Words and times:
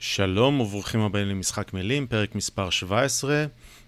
שלום 0.00 0.60
וברוכים 0.60 1.00
הבאים 1.00 1.28
למשחק 1.28 1.72
מילים, 1.72 2.06
פרק 2.06 2.34
מספר 2.34 2.70
17. 2.70 3.44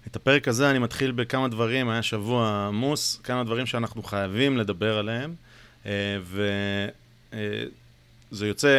את 0.07 0.15
הפרק 0.15 0.47
הזה 0.47 0.71
אני 0.71 0.79
מתחיל 0.79 1.11
בכמה 1.11 1.47
דברים, 1.47 1.89
היה 1.89 2.03
שבוע 2.03 2.65
עמוס, 2.67 3.21
כמה 3.23 3.43
דברים 3.43 3.65
שאנחנו 3.65 4.03
חייבים 4.03 4.57
לדבר 4.57 4.97
עליהם, 4.97 5.35
אה, 5.85 6.17
וזה 7.31 8.47
יוצא 8.47 8.69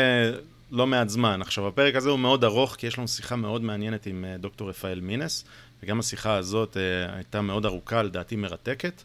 לא 0.70 0.86
מעט 0.86 1.08
זמן. 1.08 1.42
עכשיו, 1.42 1.68
הפרק 1.68 1.94
הזה 1.94 2.10
הוא 2.10 2.18
מאוד 2.18 2.44
ארוך, 2.44 2.76
כי 2.76 2.86
יש 2.86 2.98
לנו 2.98 3.08
שיחה 3.08 3.36
מאוד 3.36 3.62
מעניינת 3.62 4.06
עם 4.06 4.24
אה, 4.24 4.36
דוקטור 4.38 4.68
רפאל 4.68 5.00
מינס, 5.00 5.44
וגם 5.82 5.98
השיחה 5.98 6.34
הזאת 6.34 6.76
אה, 6.76 7.14
הייתה 7.16 7.40
מאוד 7.40 7.66
ארוכה, 7.66 8.02
לדעתי 8.02 8.36
מרתקת. 8.36 9.02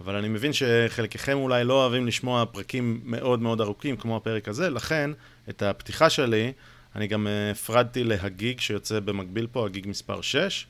אבל 0.00 0.16
אני 0.16 0.28
מבין 0.28 0.52
שחלקכם 0.52 1.36
אולי 1.36 1.64
לא 1.64 1.74
אוהבים 1.82 2.06
לשמוע 2.06 2.44
פרקים 2.52 3.00
מאוד 3.04 3.42
מאוד 3.42 3.60
ארוכים 3.60 3.96
כמו 3.96 4.16
הפרק 4.16 4.48
הזה, 4.48 4.70
לכן 4.70 5.10
את 5.48 5.62
הפתיחה 5.62 6.10
שלי 6.10 6.52
אני 6.96 7.06
גם 7.06 7.26
אה, 7.26 7.50
הפרדתי 7.50 8.04
להגיג 8.04 8.60
שיוצא 8.60 9.00
במקביל 9.00 9.46
פה, 9.52 9.66
הגיג 9.66 9.88
מספר 9.88 10.20
6, 10.20 10.66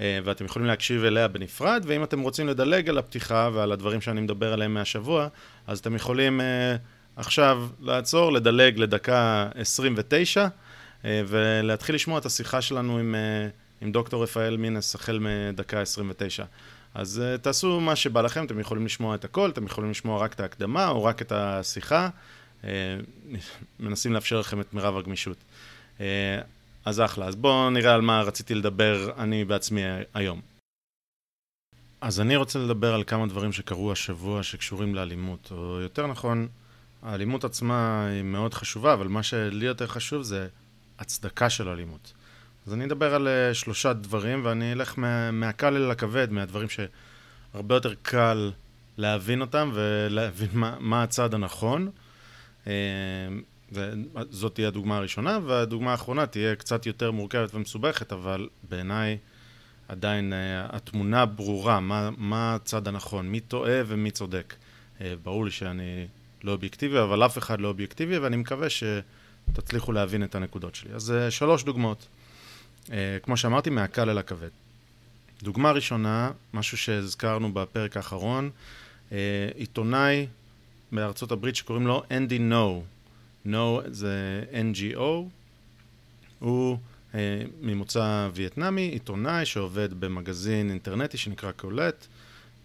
אה, 0.00 0.18
ואתם 0.24 0.44
יכולים 0.44 0.68
להקשיב 0.68 1.04
אליה 1.04 1.28
בנפרד, 1.28 1.84
ואם 1.86 2.04
אתם 2.04 2.20
רוצים 2.20 2.48
לדלג 2.48 2.88
על 2.88 2.98
הפתיחה 2.98 3.50
ועל 3.54 3.72
הדברים 3.72 4.00
שאני 4.00 4.20
מדבר 4.20 4.52
עליהם 4.52 4.74
מהשבוע, 4.74 5.28
אז 5.66 5.78
אתם 5.78 5.94
יכולים 5.94 6.40
אה, 6.40 6.76
עכשיו 7.16 7.68
לעצור, 7.80 8.32
לדלג 8.32 8.78
לדקה 8.78 9.48
29, 9.54 10.46
ולהתחיל 11.06 11.94
לשמוע 11.94 12.18
את 12.18 12.26
השיחה 12.26 12.62
שלנו 12.62 12.98
עם, 12.98 13.14
עם 13.80 13.92
דוקטור 13.92 14.22
רפאל 14.22 14.56
מינס 14.56 14.94
החל 14.94 15.18
מדקה 15.20 15.80
29. 15.80 16.44
אז 16.94 17.22
uh, 17.22 17.38
תעשו 17.38 17.80
מה 17.80 17.96
שבא 17.96 18.20
לכם, 18.20 18.44
אתם 18.44 18.60
יכולים 18.60 18.86
לשמוע 18.86 19.14
את 19.14 19.24
הכל, 19.24 19.50
אתם 19.50 19.66
יכולים 19.66 19.90
לשמוע 19.90 20.18
רק 20.18 20.32
את 20.32 20.40
ההקדמה 20.40 20.88
או 20.88 21.04
רק 21.04 21.22
את 21.22 21.32
השיחה. 21.32 22.08
Uh, 22.62 22.66
מנסים 23.80 24.12
לאפשר 24.12 24.40
לכם 24.40 24.60
את 24.60 24.74
מירב 24.74 24.96
הגמישות. 24.96 25.36
Uh, 25.98 26.02
אז 26.84 27.00
אחלה, 27.00 27.26
אז 27.26 27.36
בואו 27.36 27.70
נראה 27.70 27.94
על 27.94 28.00
מה 28.00 28.22
רציתי 28.22 28.54
לדבר 28.54 29.10
אני 29.18 29.44
בעצמי 29.44 29.80
היום. 30.14 30.40
אז 32.00 32.20
אני 32.20 32.36
רוצה 32.36 32.58
לדבר 32.58 32.94
על 32.94 33.04
כמה 33.04 33.26
דברים 33.26 33.52
שקרו 33.52 33.92
השבוע 33.92 34.42
שקשורים 34.42 34.94
לאלימות, 34.94 35.48
או 35.50 35.80
יותר 35.80 36.06
נכון, 36.06 36.48
האלימות 37.02 37.44
עצמה 37.44 38.06
היא 38.06 38.22
מאוד 38.22 38.54
חשובה, 38.54 38.92
אבל 38.92 39.08
מה 39.08 39.22
שלי 39.22 39.66
יותר 39.66 39.86
חשוב 39.86 40.22
זה 40.22 40.48
הצדקה 40.98 41.50
של 41.50 41.68
אלימות. 41.68 42.12
אז 42.66 42.72
אני 42.72 42.84
אדבר 42.84 43.14
על 43.14 43.28
uh, 43.28 43.54
שלושה 43.54 43.92
דברים, 43.92 44.44
ואני 44.44 44.72
אלך 44.72 44.98
מה, 44.98 45.30
מהקל 45.30 45.76
אל 45.76 45.90
הכבד, 45.90 46.32
מהדברים 46.32 46.68
שהרבה 46.68 47.74
יותר 47.74 47.94
קל 48.02 48.50
להבין 48.98 49.40
אותם 49.40 49.70
ולהבין 49.74 50.48
מה, 50.52 50.76
מה 50.80 51.02
הצעד 51.02 51.34
הנכון. 51.34 51.90
זאת 54.30 54.54
תהיה 54.54 54.68
הדוגמה 54.68 54.96
הראשונה, 54.96 55.38
והדוגמה 55.46 55.90
האחרונה 55.90 56.26
תהיה 56.26 56.56
קצת 56.56 56.86
יותר 56.86 57.10
מורכבת 57.10 57.54
ומסובכת, 57.54 58.12
אבל 58.12 58.48
בעיניי 58.68 59.18
עדיין 59.88 60.32
uh, 60.32 60.76
התמונה 60.76 61.26
ברורה, 61.26 61.80
מה, 61.80 62.10
מה 62.16 62.54
הצד 62.54 62.88
הנכון, 62.88 63.28
מי 63.28 63.40
טועה 63.40 63.80
ומי 63.86 64.10
צודק. 64.10 64.54
Uh, 64.98 65.02
ברור 65.22 65.44
לי 65.44 65.50
שאני 65.50 66.06
לא 66.44 66.52
אובייקטיבי, 66.52 66.98
אבל 66.98 67.26
אף 67.26 67.38
אחד 67.38 67.60
לא 67.60 67.68
אובייקטיבי, 67.68 68.18
ואני 68.18 68.36
מקווה 68.36 68.68
שתצליחו 68.70 69.92
להבין 69.92 70.24
את 70.24 70.34
הנקודות 70.34 70.74
שלי. 70.74 70.94
אז 70.94 71.10
uh, 71.28 71.30
שלוש 71.30 71.64
דוגמאות. 71.64 72.06
אה, 72.92 73.18
כמו 73.22 73.36
שאמרתי, 73.36 73.70
מהקל 73.70 74.10
אל 74.10 74.18
הכבד. 74.18 74.48
דוגמה 75.42 75.70
ראשונה, 75.70 76.30
משהו 76.54 76.78
שהזכרנו 76.78 77.52
בפרק 77.52 77.96
האחרון, 77.96 78.50
אה, 79.12 79.48
עיתונאי 79.54 80.26
בארצות 80.92 81.32
הברית 81.32 81.56
שקוראים 81.56 81.86
לו 81.86 82.02
אנדי 82.10 82.38
נו. 82.38 82.84
נו 83.44 83.80
זה 83.86 84.44
NGO, 84.52 85.00
הוא 86.38 86.78
uh, 87.12 87.16
ממוצא 87.60 88.28
וייטנאמי, 88.34 88.82
עיתונאי 88.82 89.46
שעובד 89.46 90.00
במגזין 90.00 90.70
אינטרנטי 90.70 91.16
שנקרא 91.16 91.52
קולט, 91.52 92.06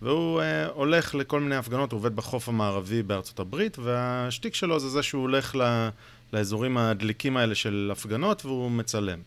והוא 0.02 0.42
uh, 0.42 0.44
הולך 0.74 1.16
לכל 1.16 1.40
מיני 1.40 1.56
הפגנות, 1.56 1.92
הוא 1.92 1.98
עובד 1.98 2.16
בחוף 2.16 2.50
המערבי 2.50 3.04
בארצות 3.04 3.40
הברית, 3.40 3.80
והשטיק 3.80 4.56
שלו 4.56 4.80
זה 4.80 4.90
זה 4.90 5.04
שהוא 5.04 5.22
הולך 5.22 5.56
ל, 5.56 5.90
לאזורים 6.34 6.78
הדליקים 6.78 7.38
האלה 7.38 7.56
של 7.56 7.90
הפגנות 7.94 8.46
והוא 8.46 8.72
מצלם. 8.72 9.20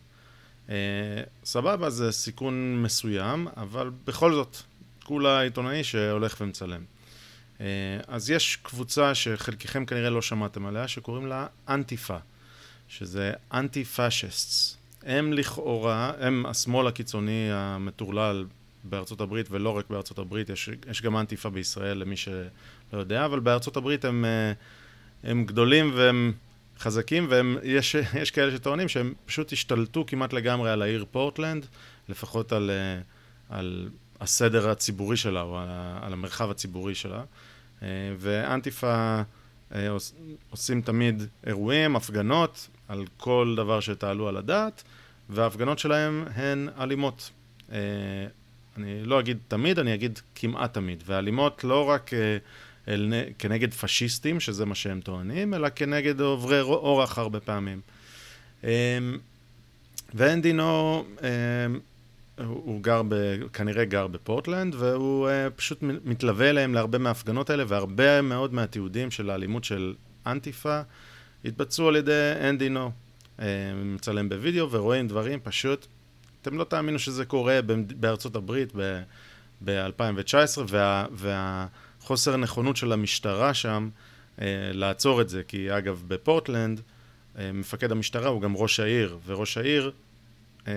אה, 0.69 0.75
סבבה, 1.45 1.89
זה 1.89 2.11
סיכון 2.11 2.83
מסוים, 2.83 3.47
אבל 3.57 3.91
בכל 4.05 4.33
זאת, 4.33 4.57
כולה 5.03 5.39
עיתונאי 5.39 5.83
שהולך 5.83 6.35
ומצלם. 6.41 6.83
אה, 7.63 7.67
אז 8.07 8.29
יש 8.29 8.55
קבוצה 8.55 9.15
שחלקכם 9.15 9.85
כנראה 9.85 10.09
לא 10.09 10.21
שמעתם 10.21 10.65
עליה, 10.65 10.87
שקוראים 10.87 11.27
לה 11.27 11.47
אנטיפה, 11.69 12.17
שזה 12.87 13.33
אנטי 13.53 13.83
פאשיסטס. 13.83 14.77
הם 15.03 15.33
לכאורה, 15.33 16.11
הם 16.19 16.45
השמאל 16.45 16.87
הקיצוני 16.87 17.49
המטורלל 17.51 18.45
בארצות 18.83 19.21
הברית, 19.21 19.47
ולא 19.51 19.69
רק 19.69 19.85
בארצות 19.89 20.19
הברית, 20.19 20.49
יש, 20.49 20.69
יש 20.89 21.01
גם 21.01 21.17
אנטיפה 21.17 21.49
בישראל 21.49 21.97
למי 21.97 22.17
שלא 22.17 22.99
יודע, 22.99 23.25
אבל 23.25 23.39
בארצות 23.39 23.77
הברית 23.77 24.05
הם, 24.05 24.25
אה, 24.25 24.53
הם 25.23 25.45
גדולים 25.45 25.91
והם 25.95 26.33
חזקים, 26.79 27.27
ויש 27.29 28.31
כאלה 28.33 28.57
שטוענים 28.57 28.89
שהם 28.89 29.13
פשוט 29.25 29.53
השתלטו 29.53 30.05
כמעט 30.07 30.33
לגמרי 30.33 30.71
על 30.71 30.81
העיר 30.81 31.05
פורטלנד, 31.11 31.65
לפחות 32.09 32.51
על, 32.51 32.69
אה, 32.69 33.01
על 33.57 33.89
הסדר 34.21 34.69
הציבורי 34.69 35.17
שלה, 35.17 35.41
או 35.41 35.59
על, 35.59 35.67
על 36.01 36.13
המרחב 36.13 36.51
הציבורי 36.51 36.95
שלה. 36.95 37.23
אה, 37.83 37.87
ואנטיפה 38.17 39.21
אה, 39.75 39.87
עושים 40.49 40.81
תמיד 40.81 41.23
אירועים, 41.47 41.95
הפגנות, 41.95 42.69
על 42.87 43.05
כל 43.17 43.53
דבר 43.57 43.79
שתעלו 43.79 44.27
על 44.27 44.37
הדעת, 44.37 44.83
וההפגנות 45.29 45.79
שלהם 45.79 46.25
הן 46.35 46.69
אלימות. 46.79 47.29
אני 48.77 49.03
לא 49.03 49.19
אגיד 49.19 49.37
תמיד, 49.47 49.79
אני 49.79 49.93
אגיד 49.93 50.19
כמעט 50.35 50.73
תמיד. 50.73 51.03
ואלימות 51.05 51.63
לא 51.63 51.89
רק... 51.89 52.11
כנגד 53.37 53.73
פשיסטים, 53.73 54.39
שזה 54.39 54.65
מה 54.65 54.75
שהם 54.75 55.01
טוענים, 55.01 55.53
אלא 55.53 55.69
כנגד 55.69 56.21
עוברי 56.21 56.61
אורח 56.61 57.17
הרבה 57.17 57.39
פעמים. 57.39 57.81
ואנדינו, 60.13 61.05
אמ, 61.21 61.79
הוא 62.37 62.81
גר, 62.81 63.01
ב, 63.07 63.15
כנראה 63.53 63.85
גר 63.85 64.07
בפורטלנד, 64.07 64.75
והוא 64.75 65.29
אה, 65.29 65.49
פשוט 65.49 65.79
מתלווה 65.81 66.49
אליהם 66.49 66.73
להרבה 66.73 66.97
מההפגנות 66.97 67.49
האלה, 67.49 67.63
והרבה 67.67 68.21
מאוד 68.21 68.53
מהתיעודים 68.53 69.11
של 69.11 69.29
האלימות 69.29 69.63
של 69.63 69.93
אנטיפה 70.25 70.81
התבצעו 71.45 71.87
על 71.87 71.95
ידי 71.95 72.31
אנדינו. 72.49 72.91
אה, 73.39 73.45
מצלם 73.75 74.29
בווידאו 74.29 74.71
ורואים 74.71 75.07
דברים 75.07 75.39
פשוט, 75.43 75.87
אתם 76.41 76.57
לא 76.57 76.63
תאמינו 76.63 76.99
שזה 76.99 77.25
קורה 77.25 77.59
בארצות 77.99 78.35
הברית 78.35 78.73
ב-2019, 79.63 80.59
וה... 80.67 81.05
וה 81.11 81.67
חוסר 82.03 82.37
נכונות 82.37 82.77
של 82.77 82.91
המשטרה 82.91 83.53
שם 83.53 83.89
אה, 84.41 84.45
לעצור 84.73 85.21
את 85.21 85.29
זה, 85.29 85.43
כי 85.43 85.77
אגב 85.77 86.03
בפורטלנד 86.07 86.81
אה, 87.37 87.51
מפקד 87.51 87.91
המשטרה 87.91 88.29
הוא 88.29 88.41
גם 88.41 88.55
ראש 88.55 88.79
העיר, 88.79 89.17
וראש 89.25 89.57
העיר, 89.57 89.91
אה, 90.67 90.73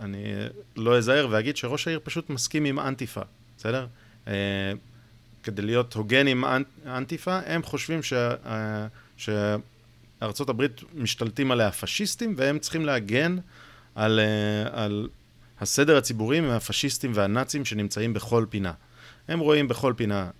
אני 0.00 0.34
לא 0.76 0.98
אזהר 0.98 1.28
ואגיד 1.30 1.56
שראש 1.56 1.88
העיר 1.88 2.00
פשוט 2.04 2.30
מסכים 2.30 2.64
עם 2.64 2.78
אנטיפה, 2.78 3.20
בסדר? 3.58 3.86
אה, 4.28 4.72
כדי 5.42 5.62
להיות 5.62 5.94
הוגן 5.94 6.26
עם 6.26 6.44
אנ, 6.44 6.62
אנטיפה, 6.86 7.40
הם 7.46 7.62
חושבים 7.62 8.02
ש, 8.02 8.12
אה, 8.12 8.86
שארצות 9.16 10.48
הברית 10.48 10.80
משתלטים 10.94 11.50
עליה 11.50 11.70
פשיסטים, 11.70 12.34
והם 12.36 12.58
צריכים 12.58 12.84
להגן 12.84 13.36
על, 13.94 14.20
אה, 14.20 14.84
על 14.84 15.08
הסדר 15.60 15.96
הציבורי 15.96 16.40
מהפשיסטים 16.40 17.12
והנאצים 17.14 17.64
שנמצאים 17.64 18.14
בכל 18.14 18.46
פינה. 18.50 18.72
הם 19.28 19.40
רואים 19.40 19.68
בכל 19.68 19.94
פינה 19.96 20.30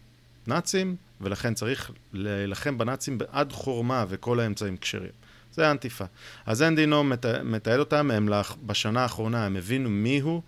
נאצים, 0.46 0.96
ולכן 1.20 1.54
צריך 1.54 1.90
להילחם 2.12 2.78
בנאצים 2.78 3.18
עד 3.32 3.52
חורמה 3.52 4.04
וכל 4.08 4.40
האמצעים 4.40 4.76
כשרים. 4.76 5.23
זה 5.54 5.68
האנטיפה. 5.68 6.04
אז 6.46 6.62
אין 6.62 6.76
דינו 6.76 7.04
מתעד 7.44 7.78
אותם, 7.78 8.10
הם 8.10 8.28
בשנה 8.66 9.02
האחרונה 9.02 9.46
הם 9.46 9.56
הבינו 9.56 9.90
מי 9.90 10.20
הוא, 10.20 10.42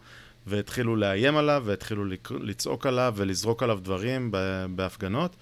והתחילו 0.46 0.96
לאיים 0.96 1.36
עליו, 1.36 1.62
והתחילו 1.66 2.04
לצעוק 2.40 2.86
עליו 2.86 3.14
ולזרוק 3.16 3.62
עליו 3.62 3.78
דברים 3.82 4.30
בהפגנות, 4.70 5.36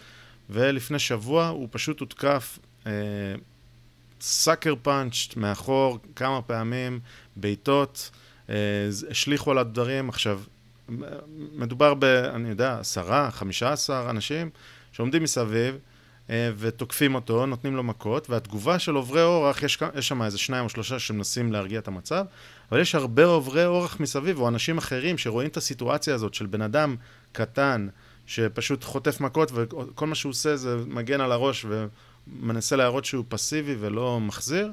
ולפני 0.50 0.98
שבוע 0.98 1.48
הוא 1.48 1.68
פשוט 1.70 2.00
הותקף 2.00 2.58
סאקר 4.20 4.74
פאנצ'ט 4.82 5.36
מאחור 5.36 5.98
כמה 6.16 6.42
פעמים, 6.42 7.00
בעיטות, 7.36 8.10
אה, 8.50 8.54
השליכו 9.10 9.50
עליו 9.50 9.66
דברים. 9.72 10.08
עכשיו, 10.08 10.40
מדובר 11.54 11.94
ב, 11.94 12.04
אני 12.04 12.48
יודע, 12.48 12.78
עשרה, 12.78 13.30
חמישה 13.30 13.72
עשר 13.72 14.06
אנשים 14.10 14.50
שעומדים 14.92 15.22
מסביב 15.22 15.74
אה, 15.74 15.93
ותוקפים 16.30 17.14
אותו, 17.14 17.46
נותנים 17.46 17.76
לו 17.76 17.82
מכות, 17.82 18.30
והתגובה 18.30 18.78
של 18.78 18.94
עוברי 18.94 19.22
אורח, 19.22 19.62
יש, 19.62 19.78
יש 19.94 20.08
שם 20.08 20.22
איזה 20.22 20.38
שניים 20.38 20.64
או 20.64 20.68
שלושה 20.68 20.98
שמנסים 20.98 21.52
להרגיע 21.52 21.78
את 21.78 21.88
המצב, 21.88 22.24
אבל 22.70 22.80
יש 22.80 22.94
הרבה 22.94 23.24
עוברי 23.24 23.66
אורח 23.66 24.00
מסביב, 24.00 24.40
או 24.40 24.48
אנשים 24.48 24.78
אחרים 24.78 25.18
שרואים 25.18 25.48
את 25.48 25.56
הסיטואציה 25.56 26.14
הזאת 26.14 26.34
של 26.34 26.46
בן 26.46 26.62
אדם 26.62 26.96
קטן, 27.32 27.88
שפשוט 28.26 28.84
חוטף 28.84 29.20
מכות, 29.20 29.52
וכל 29.54 30.06
מה 30.06 30.14
שהוא 30.14 30.30
עושה 30.30 30.56
זה 30.56 30.76
מגן 30.86 31.20
על 31.20 31.32
הראש 31.32 31.66
ומנסה 31.68 32.76
להראות 32.76 33.04
שהוא 33.04 33.24
פסיבי 33.28 33.76
ולא 33.80 34.20
מחזיר. 34.20 34.72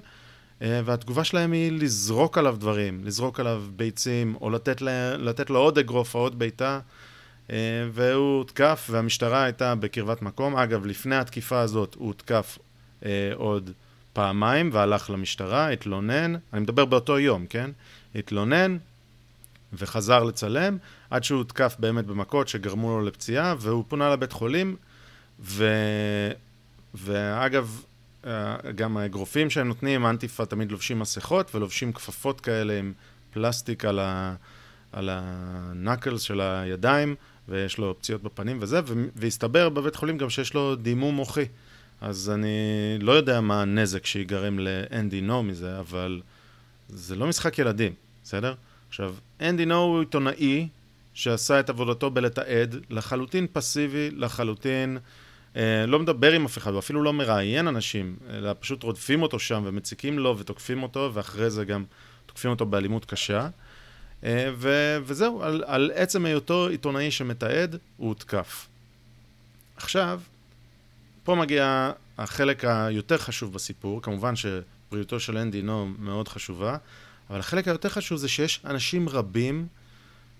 והתגובה 0.61 1.23
שלהם 1.23 1.51
היא 1.51 1.71
לזרוק 1.71 2.37
עליו 2.37 2.55
דברים, 2.59 3.03
לזרוק 3.03 3.39
עליו 3.39 3.63
ביצים, 3.75 4.35
או 4.41 4.49
לתת, 4.49 4.81
לה, 4.81 5.17
לתת 5.17 5.49
לו 5.49 5.59
עוד 5.59 5.77
אגרוף 5.77 6.15
או 6.15 6.19
עוד 6.19 6.39
בעיטה, 6.39 6.79
והוא 7.91 8.37
הותקף, 8.37 8.87
והמשטרה 8.91 9.43
הייתה 9.43 9.75
בקרבת 9.75 10.21
מקום. 10.21 10.55
אגב, 10.55 10.85
לפני 10.85 11.15
התקיפה 11.15 11.59
הזאת 11.59 11.95
הוא 11.95 12.07
הותקף 12.07 12.57
עוד 13.35 13.71
פעמיים, 14.13 14.69
והלך 14.73 15.09
למשטרה, 15.09 15.69
התלונן, 15.69 16.35
אני 16.53 16.61
מדבר 16.61 16.85
באותו 16.85 17.19
יום, 17.19 17.45
כן? 17.45 17.71
התלונן, 18.15 18.77
וחזר 19.73 20.23
לצלם, 20.23 20.77
עד 21.09 21.23
שהוא 21.23 21.37
הותקף 21.37 21.75
באמת 21.79 22.05
במכות 22.05 22.47
שגרמו 22.47 22.99
לו 22.99 23.05
לפציעה, 23.05 23.55
והוא 23.59 23.83
פונה 23.87 24.09
לבית 24.09 24.31
חולים, 24.31 24.75
ו... 25.39 25.65
ואגב, 26.93 27.83
אה, 28.25 28.55
גם 28.75 28.97
האגרופים 28.97 29.49
שהם 29.49 29.67
נותנים, 29.67 30.05
אנטיפה 30.05 30.45
תמיד 30.45 30.71
לובשים 30.71 30.99
מסכות 30.99 31.55
ולובשים 31.55 31.93
כפפות 31.93 32.41
כאלה 32.41 32.79
עם 32.79 32.93
פלסטיק 33.33 33.85
על, 33.85 33.99
ה... 33.99 34.35
על 34.91 35.09
הנקלס 35.11 36.21
של 36.21 36.41
הידיים, 36.41 37.15
ויש 37.49 37.77
לו 37.77 37.95
פציעות 37.99 38.23
בפנים 38.23 38.57
וזה, 38.61 38.79
והסתבר 39.15 39.69
בבית 39.69 39.95
חולים 39.95 40.17
גם 40.17 40.29
שיש 40.29 40.53
לו 40.53 40.75
דימום 40.75 41.15
מוחי. 41.15 41.45
אז 42.01 42.29
אני 42.29 42.49
לא 42.99 43.11
יודע 43.11 43.41
מה 43.41 43.61
הנזק 43.61 44.05
שיגרם 44.05 44.59
לאנדי 44.59 45.21
נו 45.21 45.43
מזה, 45.43 45.79
אבל 45.79 46.21
זה 46.89 47.15
לא 47.15 47.27
משחק 47.27 47.59
ילדים, 47.59 47.93
בסדר? 48.23 48.53
עכשיו, 48.89 49.15
אנדי 49.41 49.65
נו 49.65 49.75
הוא 49.75 49.99
עיתונאי 49.99 50.67
שעשה 51.13 51.59
את 51.59 51.69
עבודתו 51.69 52.09
בלתעד, 52.09 52.75
לחלוטין 52.89 53.47
פסיבי, 53.53 54.11
לחלוטין 54.11 54.97
אה, 55.55 55.85
לא 55.87 55.99
מדבר 55.99 56.31
עם 56.31 56.45
אף 56.45 56.57
אחד, 56.57 56.71
הוא 56.71 56.79
אפילו 56.79 57.03
לא 57.03 57.13
מראיין 57.13 57.67
אנשים, 57.67 58.15
אלא 58.29 58.51
פשוט 58.59 58.83
רודפים 58.83 59.21
אותו 59.21 59.39
שם 59.39 59.63
ומציקים 59.65 60.19
לו 60.19 60.37
ותוקפים 60.37 60.83
אותו, 60.83 61.11
ואחרי 61.13 61.49
זה 61.49 61.65
גם 61.65 61.83
תוקפים 62.25 62.51
אותו 62.51 62.65
באלימות 62.65 63.05
קשה. 63.05 63.47
אה, 64.23 64.49
ו- 64.55 64.97
וזהו, 65.03 65.43
על, 65.43 65.63
על 65.67 65.91
עצם 65.95 66.25
היותו 66.25 66.67
עיתונאי 66.67 67.11
שמתעד, 67.11 67.75
הוא 67.97 68.07
הותקף. 68.07 68.67
עכשיו, 69.77 70.21
פה 71.23 71.35
מגיע 71.35 71.91
החלק 72.17 72.65
היותר 72.65 73.17
חשוב 73.17 73.53
בסיפור, 73.53 74.01
כמובן 74.01 74.33
שבריאותו 74.35 75.19
של 75.19 75.37
אנדי 75.37 75.61
נו 75.61 75.89
מאוד 75.99 76.27
חשובה, 76.27 76.77
אבל 77.29 77.39
החלק 77.39 77.67
היותר 77.67 77.89
חשוב 77.89 78.17
זה 78.17 78.27
שיש 78.27 78.61
אנשים 78.65 79.09
רבים 79.09 79.67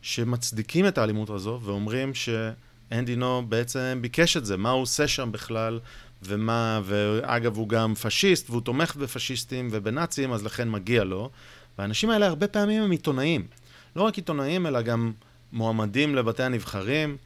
שמצדיקים 0.02 0.88
את 0.88 0.98
האלימות 0.98 1.30
הזו 1.30 1.60
ואומרים 1.64 2.14
שאנדי 2.14 3.16
נו 3.16 3.44
בעצם 3.50 4.00
ביקש 4.02 4.38
את 4.38 4.46
זה, 4.46 4.58
מה 4.58 4.70
הוא 4.70 4.82
עושה 4.82 5.08
שם 5.08 5.32
בכלל, 5.32 5.80
ומה, 6.24 6.82
ואגב 6.84 7.58
הוא 7.58 7.70
גם 7.70 7.96
פשיסט 7.96 8.50
והוא 8.50 8.62
תומך 8.62 8.96
בפשיסטים 8.96 9.68
ובנאצים, 9.72 10.34
אז 10.34 10.46
לכן 10.46 10.70
מגיע 10.70 11.04
לו. 11.04 11.30
והאנשים 11.78 12.10
האלה 12.10 12.28
הרבה 12.28 12.48
פעמים 12.48 12.84
הם 12.84 12.92
עיתונאים. 12.92 13.48
לא 13.96 14.04
רק 14.04 14.16
עיתונאים, 14.16 14.68
אלא 14.68 14.82
גם 14.82 15.12
מועמדים 15.52 16.16
לבתי 16.16 16.44
הנבחרים, 16.44 17.18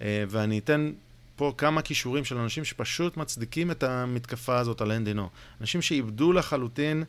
אה, 0.00 0.24
ואני 0.28 0.58
אתן 0.58 0.92
פה 1.36 1.54
כמה 1.58 1.82
כישורים 1.82 2.24
של 2.24 2.38
אנשים 2.38 2.64
שפשוט 2.64 3.16
מצדיקים 3.16 3.70
את 3.70 3.82
המתקפה 3.82 4.58
הזאת 4.58 4.80
על 4.80 4.92
אנדי 4.92 5.14
נו. 5.14 5.28
אנשים 5.60 5.82
שאיבדו 5.82 6.32
לחלוטין 6.32 7.04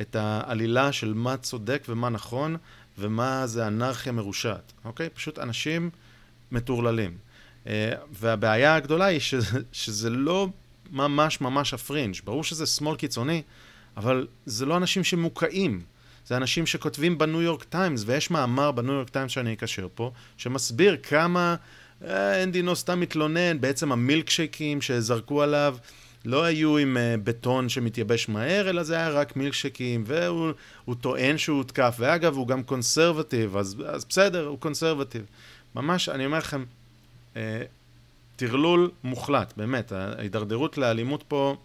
את 0.00 0.16
העלילה 0.16 0.92
של 0.92 1.14
מה 1.14 1.36
צודק 1.36 1.84
ומה 1.88 2.08
נכון, 2.08 2.56
ומה 2.98 3.46
זה 3.46 3.66
אנרכיה 3.66 4.12
מרושעת, 4.12 4.72
אוקיי? 4.84 5.08
פשוט 5.10 5.38
אנשים 5.38 5.90
מטורללים. 6.52 7.16
אה, 7.64 7.68
והבעיה 8.12 8.74
הגדולה 8.74 9.04
היא 9.04 9.20
שזה, 9.20 9.58
שזה 9.72 10.10
לא 10.10 10.48
ממש 10.90 11.40
ממש 11.40 11.74
הפרינג'. 11.74 12.14
ברור 12.24 12.44
שזה 12.44 12.66
שמאל 12.66 12.96
קיצוני, 12.96 13.42
אבל 13.96 14.26
זה 14.46 14.66
לא 14.66 14.76
אנשים 14.76 15.04
שמוקעים. 15.04 15.82
זה 16.26 16.36
אנשים 16.36 16.66
שכותבים 16.66 17.18
בניו 17.18 17.42
יורק 17.42 17.64
טיימס, 17.64 18.02
ויש 18.06 18.30
מאמר 18.30 18.70
בניו 18.70 18.94
יורק 18.94 19.08
טיימס 19.08 19.30
שאני 19.30 19.52
אקשר 19.52 19.88
פה, 19.94 20.12
שמסביר 20.36 20.96
כמה 21.02 21.56
אה, 22.04 22.42
אנדי 22.42 22.62
נו 22.62 22.76
סתם 22.76 23.00
מתלונן, 23.00 23.60
בעצם 23.60 23.92
המילקשייקים 23.92 24.82
שזרקו 24.82 25.42
עליו 25.42 25.76
לא 26.26 26.44
היו 26.44 26.76
עם 26.78 26.96
אה, 26.96 27.20
בטון 27.24 27.68
שמתייבש 27.68 28.28
מהר, 28.28 28.70
אלא 28.70 28.82
זה 28.82 28.96
היה 28.96 29.08
רק 29.08 29.36
מילקשקים, 29.36 30.04
והוא 30.06 30.94
טוען 31.00 31.38
שהוא 31.38 31.58
הותקף, 31.58 31.96
ואגב, 31.98 32.36
הוא 32.36 32.48
גם 32.48 32.62
conservative, 32.62 33.56
אז, 33.56 33.76
אז 33.86 34.04
בסדר, 34.04 34.46
הוא 34.46 34.58
conservative. 34.58 35.24
ממש, 35.74 36.08
אני 36.08 36.26
אומר 36.26 36.38
לכם, 36.38 36.64
uh, 37.34 37.36
טרלול 38.36 38.90
מוחלט, 39.04 39.52
באמת, 39.56 39.92
ההידרדרות 39.92 40.78
לאלימות 40.78 41.24
פה 41.28 41.56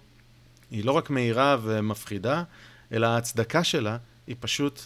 היא 0.71 0.85
לא 0.85 0.91
רק 0.91 1.09
מהירה 1.09 1.57
ומפחידה, 1.61 2.43
אלא 2.91 3.07
ההצדקה 3.07 3.63
שלה 3.63 3.97
היא 4.31 4.37
פשוט 4.39 4.81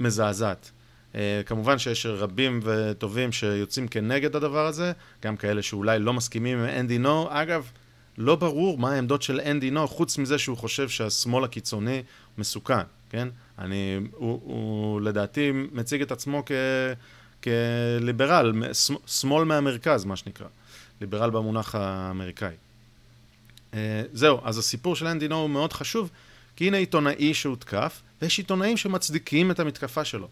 מזעזעת. 0.00 0.70
Uh, 1.12 1.16
כמובן 1.46 1.78
שיש 1.78 2.06
רבים 2.06 2.60
וטובים 2.62 3.32
שיוצאים 3.32 3.88
כנגד 3.88 4.36
הדבר 4.36 4.66
הזה, 4.66 4.92
גם 5.22 5.36
כאלה 5.36 5.62
שאולי 5.62 5.98
לא 5.98 6.12
מסכימים 6.12 6.58
עם 6.58 6.64
אנדי 6.64 6.98
נו. 6.98 7.28
אגב, 7.30 7.70
לא 8.18 8.36
ברור 8.36 8.78
מה 8.78 8.92
העמדות 8.92 9.22
של 9.22 9.40
אנדי 9.40 9.70
נו, 9.70 9.88
חוץ 9.88 10.18
מזה 10.18 10.38
שהוא 10.38 10.56
חושב 10.56 10.88
שהשמאל 10.88 11.44
הקיצוני 11.44 12.02
מסוכן, 12.38 12.82
כן? 13.10 13.28
אני, 13.58 14.00
הוא, 14.12 14.40
הוא 14.44 15.00
לדעתי 15.00 15.52
מציג 15.72 16.02
את 16.02 16.12
עצמו 16.12 16.42
כ, 16.46 16.52
כליברל, 17.42 18.52
שמאל 19.06 19.44
מהמרכז, 19.44 20.04
מה 20.04 20.16
שנקרא. 20.16 20.46
ליברל 21.00 21.30
במונח 21.30 21.74
האמריקאי. 21.74 22.54
Uh, 23.72 23.74
זהו, 24.12 24.40
אז 24.44 24.58
הסיפור 24.58 24.96
של 24.96 25.06
אנדי 25.06 25.28
נו 25.28 25.36
הוא 25.36 25.50
מאוד 25.50 25.72
חשוב, 25.72 26.10
כי 26.56 26.66
הנה 26.66 26.76
עיתונאי 26.76 27.34
שהותקף, 27.34 28.02
ויש 28.22 28.38
עיתונאים 28.38 28.76
שמצדיקים 28.76 29.50
את 29.50 29.60
המתקפה 29.60 30.04
שלו. 30.04 30.28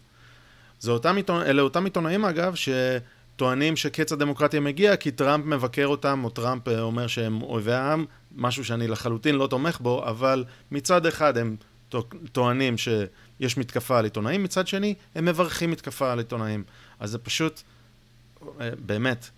אותם 0.87 1.15
עיתונא, 1.15 1.45
אלה 1.45 1.61
אותם 1.61 1.85
עיתונאים 1.85 2.25
אגב, 2.25 2.55
ש... 2.55 2.69
טוענים 3.39 3.75
שקץ 3.75 4.11
הדמוקרטיה 4.11 4.59
מגיע 4.59 4.95
כי 4.95 5.11
טראמפ 5.11 5.45
מבקר 5.45 5.87
אותם, 5.87 6.21
או 6.23 6.29
טראמפ 6.29 6.67
אה, 6.67 6.81
אומר 6.81 7.07
שהם 7.07 7.41
אויבי 7.41 7.73
העם, 7.73 8.05
משהו 8.35 8.65
שאני 8.65 8.87
לחלוטין 8.87 9.35
לא 9.35 9.47
תומך 9.47 9.79
בו, 9.81 10.05
אבל 10.09 10.45
מצד 10.71 11.05
אחד 11.05 11.37
הם 11.37 11.55
טוענים 12.31 12.75
שיש 12.77 13.57
מתקפה 13.57 13.99
על 13.99 14.03
עיתונאים, 14.03 14.43
מצד 14.43 14.67
שני 14.67 14.95
הם 15.15 15.25
מברכים 15.25 15.71
מתקפה 15.71 16.11
על 16.11 16.19
עיתונאים. 16.19 16.63
אז 16.99 17.11
זה 17.11 17.17
פשוט, 17.17 17.61
אה, 18.61 18.69
באמת, 18.85 19.29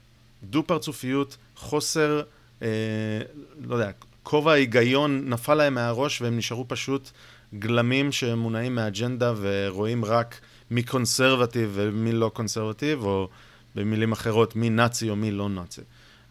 דו-פרצופיות, 0.44 1.38
חוסר, 1.56 2.21
אה, 2.62 2.68
לא 3.63 3.75
יודע, 3.75 3.92
כובע 4.24 4.51
ההיגיון 4.51 5.30
נפל 5.30 5.53
להם 5.53 5.74
מהראש 5.74 6.21
והם 6.21 6.38
נשארו 6.38 6.68
פשוט 6.68 7.09
גלמים 7.59 8.12
שמונעים 8.12 8.75
מאג'נדה 8.75 9.33
ורואים 9.38 10.06
רק 10.06 10.39
מי 10.71 10.83
קונסרבטיב 10.83 11.72
ומי 11.74 12.12
לא 12.12 12.31
קונסרבטיב, 12.34 13.03
או... 13.03 13.29
במילים 13.75 14.12
אחרות, 14.12 14.55
מי 14.55 14.70
נאצי 14.70 15.10
או 15.10 15.15
מי 15.15 15.31
לא 15.31 15.50
נאצי. 15.50 15.81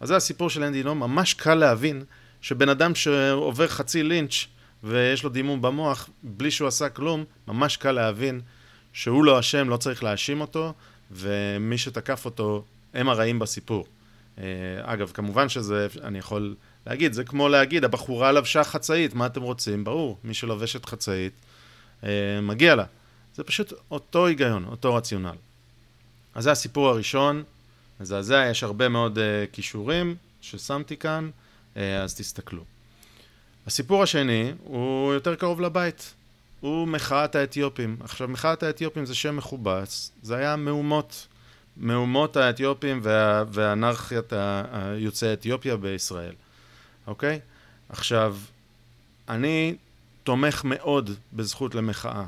אז 0.01 0.09
זה 0.09 0.17
הסיפור 0.17 0.51
של 0.51 0.63
אנדי 0.63 0.83
נו, 0.83 0.95
ממש 0.95 1.35
קל 1.35 1.55
להבין 1.55 2.05
שבן 2.41 2.69
אדם 2.69 2.95
שעובר 2.95 3.69
חצי 3.69 4.03
לינץ' 4.03 4.47
ויש 4.85 5.25
לו 5.25 5.31
דימום 5.31 5.63
במוח, 5.63 6.09
בלי 6.23 6.51
שהוא 6.51 6.69
עשה 6.69 6.89
כלום, 6.89 7.25
ממש 7.49 7.77
קל 7.77 7.93
להבין 7.93 8.41
שהוא 8.93 9.25
לא 9.25 9.41
אשם, 9.41 9.69
לא 9.69 9.77
צריך 9.77 10.05
להאשים 10.05 10.41
אותו, 10.41 10.73
ומי 11.11 11.79
שתקף 11.79 12.25
אותו, 12.25 12.65
הם 12.95 13.09
הרעים 13.09 13.39
בסיפור. 13.39 13.87
אה, 14.39 14.45
אגב, 14.83 15.11
כמובן 15.15 15.49
שזה, 15.49 15.87
אני 16.03 16.19
יכול 16.19 16.55
להגיד, 16.87 17.13
זה 17.13 17.25
כמו 17.25 17.49
להגיד, 17.49 17.85
הבחורה 17.85 18.33
לבשה 18.33 18.65
חצאית, 18.65 19.15
מה 19.15 19.27
אתם 19.27 19.43
רוצים? 19.43 19.85
ברור, 19.85 20.19
מי 20.25 20.35
שלובשת 20.35 20.85
חצאית, 20.85 21.33
אה, 22.05 22.41
מגיע 22.43 22.75
לה. 22.75 22.85
זה 23.35 23.45
פשוט 23.45 23.73
אותו 23.91 24.27
היגיון, 24.27 24.65
אותו 24.65 24.95
רציונל. 24.95 25.37
אז 26.35 26.45
זה 26.45 26.51
הסיפור 26.51 26.89
הראשון, 26.89 27.43
מזעזע, 28.01 28.47
יש 28.51 28.63
הרבה 28.63 28.89
מאוד 28.89 29.19
uh, 29.19 29.21
כישורים 29.53 30.17
ששמתי 30.41 30.97
כאן, 30.97 31.31
uh, 31.75 31.79
אז 32.03 32.15
תסתכלו. 32.15 32.65
הסיפור 33.67 34.03
השני 34.03 34.53
הוא 34.65 35.13
יותר 35.13 35.35
קרוב 35.35 35.61
לבית, 35.61 36.15
הוא 36.61 36.89
מחאת 36.89 37.35
האתיופים. 37.35 37.97
עכשיו, 38.01 38.29
מחאת 38.29 38.63
האתיופים 38.63 39.07
זה 39.07 39.15
שם 39.15 39.37
מכובס, 39.37 40.13
זה 40.23 40.37
היה 40.37 40.57
מהומות, 40.57 41.27
מהומות 41.77 42.37
האתיופים 42.37 43.01
וה, 43.03 43.45
ואנרכיית 43.53 44.33
יוצאי 44.97 45.33
אתיופיה 45.33 45.77
בישראל, 45.77 46.35
אוקיי? 47.11 47.41
עכשיו, 47.89 48.37
אני 49.29 49.75
תומך 50.25 50.65
מאוד 50.65 51.11
בזכות 51.33 51.75
למחאה. 51.75 52.25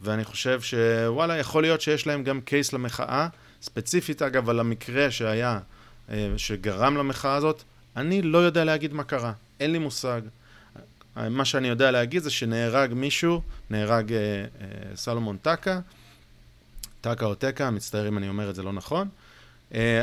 ואני 0.00 0.24
חושב 0.24 0.60
שוואלה, 0.60 1.36
יכול 1.36 1.62
להיות 1.62 1.80
שיש 1.80 2.06
להם 2.06 2.24
גם 2.24 2.40
קייס 2.40 2.72
למחאה, 2.72 3.28
ספציפית 3.62 4.22
אגב 4.22 4.50
על 4.50 4.60
המקרה 4.60 5.10
שהיה, 5.10 5.58
אה, 6.10 6.32
שגרם 6.36 6.96
למחאה 6.96 7.34
הזאת, 7.34 7.62
אני 7.96 8.22
לא 8.22 8.38
יודע 8.38 8.64
להגיד 8.64 8.92
מה 8.92 9.04
קרה, 9.04 9.32
אין 9.60 9.72
לי 9.72 9.78
מושג. 9.78 10.20
מה 11.16 11.44
שאני 11.44 11.68
יודע 11.68 11.90
להגיד 11.90 12.22
זה 12.22 12.30
שנהרג 12.30 12.92
מישהו, 12.94 13.42
נהרג 13.70 14.12
אה, 14.12 14.18
אה, 14.18 14.96
סלומון 14.96 15.36
טקה, 15.36 15.80
טקה 17.00 17.26
או 17.26 17.34
טקה, 17.34 17.70
מצטער 17.70 18.08
אם 18.08 18.18
אני 18.18 18.28
אומר 18.28 18.50
את 18.50 18.54
זה 18.54 18.62
לא 18.62 18.72
נכון, 18.72 19.08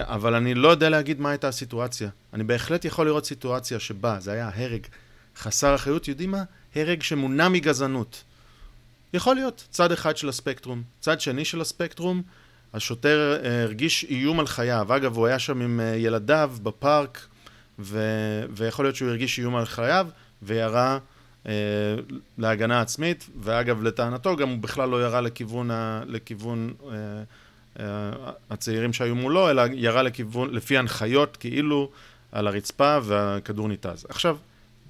אבל 0.01 0.36
אני 0.36 0.53
לא 0.53 0.67
יודע 0.67 0.89
להגיד 0.89 1.22
מה 1.22 1.29
הייתה 1.29 1.48
הסיטואציה. 1.48 2.10
אני 2.34 2.43
בהחלט 2.43 2.86
יכול 2.86 3.05
לראות 3.05 3.25
סיטואציה 3.25 3.79
שבה 3.79 4.17
זה 4.20 4.32
היה 4.32 4.50
הרג 4.55 4.88
חסר 5.38 5.75
אחריות, 5.75 6.08
יודעים 6.08 6.32
מה? 6.32 6.43
הרג 6.75 7.01
שמונע 7.01 7.50
מגזענות. 7.50 8.24
יכול 9.13 9.36
להיות, 9.36 9.67
צד 9.70 9.91
אחד 9.91 10.17
של 10.17 10.29
הספקטרום. 10.29 10.84
צד 11.00 11.22
שני 11.22 11.46
של 11.46 11.62
הספקטרום, 11.62 12.22
השוטר 12.74 13.39
אה, 13.43 13.63
הרגיש 13.63 14.05
איום 14.10 14.39
על 14.39 14.48
חייו. 14.48 14.96
אגב, 14.96 15.17
הוא 15.17 15.27
היה 15.27 15.39
שם 15.39 15.62
עם 15.62 15.79
אה, 15.79 15.86
ילדיו 15.86 16.51
בפארק, 16.63 17.27
ו... 17.79 18.00
ויכול 18.50 18.86
להיות 18.86 18.96
שהוא 18.96 19.10
הרגיש 19.10 19.39
איום 19.39 19.55
על 19.55 19.65
חייו, 19.65 20.08
וירה 20.41 21.00
אה, 21.48 21.51
להגנה 22.38 22.82
עצמית, 22.82 23.29
ואגב, 23.41 23.84
לטענתו, 23.84 24.36
גם 24.36 24.50
הוא 24.50 24.58
בכלל 24.58 24.89
לא 24.89 25.03
ירה 25.03 25.22
לכיוון, 25.22 25.72
ה... 25.72 26.03
לכיוון 26.08 26.74
אה, 26.84 26.93
אה, 26.93 27.24
הצעירים 28.50 28.94
שהיו 28.94 29.15
מולו, 29.15 29.50
אלא 29.50 29.63
ירה 29.74 30.03
לכיוון, 30.03 30.53
לפי 30.53 30.77
הנחיות, 30.77 31.38
כאילו, 31.38 31.89
על 32.32 32.48
הרצפה, 32.48 32.98
והכדור 33.03 33.68
ניתז. 33.68 34.06
עכשיו, 34.10 34.38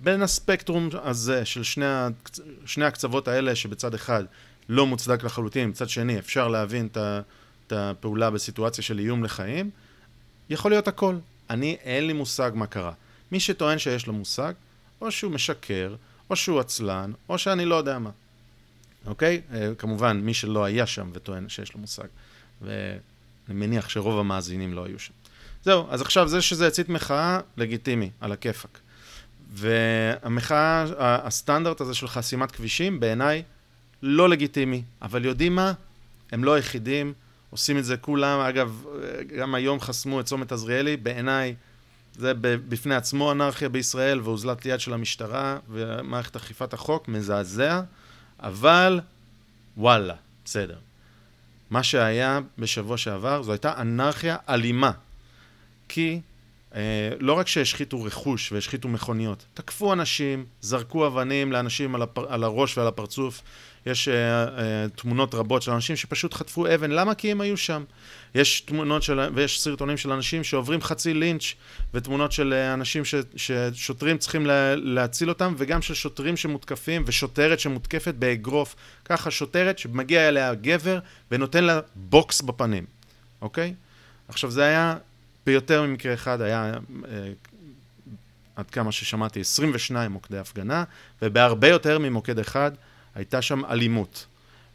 בין 0.01 0.21
הספקטרום 0.21 0.89
הזה 1.03 1.45
של 1.45 1.63
שני, 1.63 1.85
הקצ... 1.85 2.39
שני 2.65 2.85
הקצוות 2.85 3.27
האלה, 3.27 3.55
שבצד 3.55 3.93
אחד 3.93 4.23
לא 4.69 4.87
מוצדק 4.87 5.23
לחלוטין, 5.23 5.69
מצד 5.69 5.89
שני 5.89 6.19
אפשר 6.19 6.47
להבין. 6.47 6.87
את 7.67 7.73
הפעולה 7.75 8.29
בסיטואציה 8.29 8.83
של 8.83 8.99
איום 8.99 9.23
לחיים, 9.23 9.69
יכול 10.49 10.71
להיות 10.71 10.87
הכל. 10.87 11.15
אני, 11.49 11.77
אין 11.83 12.07
לי 12.07 12.13
מושג 12.13 12.51
מה 12.53 12.67
קרה. 12.67 12.91
מי 13.31 13.39
שטוען 13.39 13.79
שיש 13.79 14.07
לו 14.07 14.13
מושג, 14.13 14.53
או 15.01 15.11
שהוא 15.11 15.31
משקר, 15.31 15.95
או 16.29 16.35
שהוא 16.35 16.59
עצלן, 16.59 17.11
או 17.29 17.37
שאני 17.37 17.65
לא 17.65 17.75
יודע 17.75 17.99
מה. 17.99 18.09
אוקיי? 19.05 19.41
אה, 19.53 19.71
כמובן, 19.77 20.19
מי 20.19 20.33
שלא 20.33 20.63
היה 20.63 20.85
שם 20.85 21.09
וטוען 21.13 21.49
שיש 21.49 21.73
לו 21.73 21.79
מושג. 21.79 22.07
ואני 22.63 23.59
מניח 23.59 23.89
שרוב 23.89 24.19
המאזינים 24.19 24.73
לא 24.73 24.85
היו 24.85 24.99
שם. 24.99 25.13
זהו, 25.63 25.87
אז 25.89 26.01
עכשיו 26.01 26.27
זה 26.27 26.41
שזה 26.41 26.67
הצית 26.67 26.89
מחאה, 26.89 27.39
לגיטימי, 27.57 28.09
על 28.21 28.31
הכיפאק. 28.31 28.79
והמחאה, 29.53 30.85
הסטנדרט 30.97 31.81
הזה 31.81 31.93
של 31.93 32.07
חסימת 32.07 32.51
כבישים, 32.51 32.99
בעיניי 32.99 33.43
לא 34.01 34.29
לגיטימי. 34.29 34.83
אבל 35.01 35.25
יודעים 35.25 35.55
מה? 35.55 35.73
הם 36.31 36.43
לא 36.43 36.53
היחידים, 36.53 37.13
עושים 37.49 37.77
את 37.77 37.85
זה 37.85 37.97
כולם. 37.97 38.39
אגב, 38.39 38.85
גם 39.37 39.55
היום 39.55 39.79
חסמו 39.79 40.19
את 40.19 40.25
צומת 40.25 40.51
עזריאלי, 40.51 40.97
בעיניי 40.97 41.55
זה 42.15 42.33
בפני 42.41 42.95
עצמו 42.95 43.31
אנרכיה 43.31 43.69
בישראל 43.69 44.21
ואוזלת 44.21 44.65
יד 44.65 44.79
של 44.79 44.93
המשטרה 44.93 45.57
ומערכת 45.69 46.35
אכיפת 46.35 46.73
החוק, 46.73 47.07
מזעזע, 47.07 47.81
אבל 48.39 48.99
וואלה, 49.77 50.15
בסדר. 50.45 50.77
מה 51.73 51.83
שהיה 51.83 52.39
בשבוע 52.57 52.97
שעבר, 52.97 53.43
זו 53.43 53.51
הייתה 53.51 53.81
אנרכיה 53.81 54.37
אלימה. 54.49 54.91
כי 55.89 56.21
אה, 56.75 57.09
לא 57.19 57.33
רק 57.33 57.47
שהשחיתו 57.47 58.03
רכוש 58.03 58.51
והשחיתו 58.51 58.87
מכוניות, 58.87 59.45
תקפו 59.53 59.93
אנשים, 59.93 60.45
זרקו 60.61 61.07
אבנים 61.07 61.51
לאנשים 61.51 61.95
על, 61.95 62.01
הפר, 62.01 62.33
על 62.33 62.43
הראש 62.43 62.77
ועל 62.77 62.87
הפרצוף. 62.87 63.41
יש 63.85 64.07
אה, 64.07 64.13
אה, 64.43 64.85
תמונות 64.95 65.35
רבות 65.35 65.61
של 65.61 65.71
אנשים 65.71 65.95
שפשוט 65.95 66.33
חטפו 66.33 66.73
אבן, 66.75 66.91
למה? 66.91 67.15
כי 67.15 67.31
הם 67.31 67.41
היו 67.41 67.57
שם. 67.57 67.83
יש 68.35 68.61
תמונות 68.61 69.03
של, 69.03 69.19
ויש 69.33 69.61
סרטונים 69.61 69.97
של 69.97 70.11
אנשים 70.11 70.43
שעוברים 70.43 70.81
חצי 70.81 71.13
לינץ', 71.13 71.53
ותמונות 71.93 72.31
של 72.31 72.53
אה, 72.53 72.73
אנשים 72.73 73.05
ש, 73.05 73.15
ששוטרים 73.35 74.17
צריכים 74.17 74.45
לה, 74.45 74.75
להציל 74.75 75.29
אותם, 75.29 75.53
וגם 75.57 75.81
של 75.81 75.93
שוטרים 75.93 76.37
שמותקפים, 76.37 77.03
ושוטרת 77.05 77.59
שמותקפת 77.59 78.13
באגרוף. 78.13 78.75
ככה 79.05 79.31
שוטרת 79.31 79.79
שמגיע 79.79 80.27
אליה 80.27 80.53
גבר 80.53 80.99
ונותן 81.31 81.63
לה 81.63 81.79
בוקס 81.95 82.41
בפנים, 82.41 82.85
אוקיי? 83.41 83.73
עכשיו 84.27 84.51
זה 84.51 84.63
היה 84.63 84.97
ביותר 85.45 85.83
ממקרה 85.83 86.13
אחד 86.13 86.41
היה, 86.41 86.73
אה, 87.07 87.31
עד 88.55 88.69
כמה 88.69 88.91
ששמעתי, 88.91 89.41
22 89.41 90.11
מוקדי 90.11 90.37
הפגנה, 90.37 90.83
ובהרבה 91.21 91.67
יותר 91.67 91.99
ממוקד 91.99 92.39
אחד 92.39 92.71
הייתה 93.15 93.41
שם 93.41 93.65
אלימות. 93.65 94.25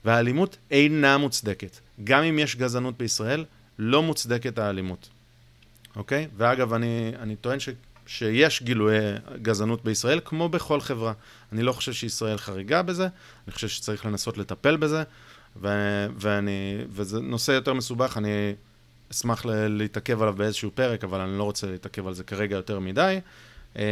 והאלימות 0.04 0.56
אינה 0.70 1.18
מוצדקת. 1.18 1.78
גם 2.04 2.22
אם 2.22 2.38
יש 2.38 2.56
גזענות 2.56 2.98
בישראל, 2.98 3.44
לא 3.78 4.02
מוצדקת 4.02 4.58
האלימות. 4.58 5.08
אוקיי? 5.96 6.28
ואגב, 6.36 6.72
אני, 6.72 7.12
אני 7.18 7.36
טוען 7.36 7.60
ש, 7.60 7.68
שיש 8.06 8.62
גילויי 8.62 9.14
גזענות 9.42 9.84
בישראל, 9.84 10.20
כמו 10.24 10.48
בכל 10.48 10.80
חברה. 10.80 11.12
אני 11.52 11.62
לא 11.62 11.72
חושב 11.72 11.92
שישראל 11.92 12.38
חריגה 12.38 12.82
בזה, 12.82 13.08
אני 13.46 13.52
חושב 13.52 13.68
שצריך 13.68 14.06
לנסות 14.06 14.38
לטפל 14.38 14.76
בזה, 14.76 15.02
ו, 15.62 15.68
ואני, 16.16 16.78
וזה 16.90 17.20
נושא 17.20 17.52
יותר 17.52 17.74
מסובך, 17.74 18.16
אני 18.16 18.54
אשמח 19.12 19.46
להתעכב 19.46 20.22
עליו 20.22 20.34
באיזשהו 20.34 20.70
פרק, 20.74 21.04
אבל 21.04 21.20
אני 21.20 21.38
לא 21.38 21.42
רוצה 21.42 21.66
להתעכב 21.66 22.06
על 22.06 22.14
זה 22.14 22.24
כרגע 22.24 22.56
יותר 22.56 22.78
מדי. 22.78 23.20
אמ, 23.76 23.82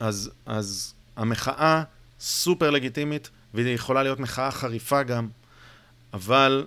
אז, 0.00 0.30
אז 0.46 0.94
המחאה 1.16 1.82
סופר 2.20 2.70
לגיטימית, 2.70 3.30
והיא 3.54 3.74
יכולה 3.74 4.02
להיות 4.02 4.20
מחאה 4.20 4.50
חריפה 4.50 5.02
גם, 5.02 5.28
אבל 6.12 6.66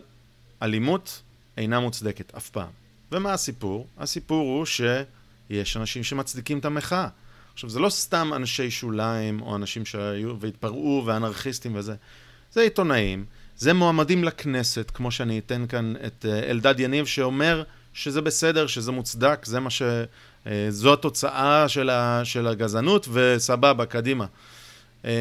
אלימות 0.62 1.22
אינה 1.58 1.80
מוצדקת 1.80 2.36
אף 2.36 2.50
פעם. 2.50 2.70
ומה 3.12 3.34
הסיפור? 3.34 3.88
הסיפור 3.98 4.58
הוא 4.58 4.66
שיש 4.66 5.78
אנשים 5.78 6.04
שמצדיקים 6.04 6.60
את 6.60 6.66
המחאה. 6.66 7.08
עכשיו, 7.54 7.70
זה 7.70 7.80
לא 7.80 7.90
סתם 7.90 8.32
אנשי 8.36 8.72
שוליים, 8.72 9.42
או 9.42 9.56
אנשים 9.56 9.86
שהיו 9.86 10.40
והתפרעו, 10.40 11.04
ואנרכיסטים 11.06 11.76
וזה. 11.76 11.96
זה 12.52 12.62
עיתונאים, 12.62 13.26
זה 13.58 13.74
מועמדים 13.74 14.24
לכנסת, 14.24 14.92
כמו 14.94 15.12
שאני 15.12 15.40
אתן 15.40 15.68
כאן 15.68 15.94
את 16.06 16.26
אה, 16.30 16.50
אלדד 16.50 16.80
יניב, 16.80 17.06
שאומר 17.06 17.64
שזה 17.94 18.22
בסדר, 18.22 18.68
שזה 18.68 18.92
מוצדק, 18.92 19.46
זה 19.46 19.60
מה 19.60 19.70
ש... 19.70 19.82
אה, 20.48 20.66
זו 20.70 20.94
התוצאה 20.94 21.68
של, 21.68 21.90
ה... 21.90 22.22
של 22.24 22.48
הגזענות, 22.48 23.08
וסבבה, 23.12 23.86
קדימה. 23.86 24.26
אה, 25.06 25.12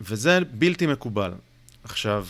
וזה 0.00 0.38
בלתי 0.52 0.86
מקובל. 0.86 1.32
עכשיו, 1.84 2.26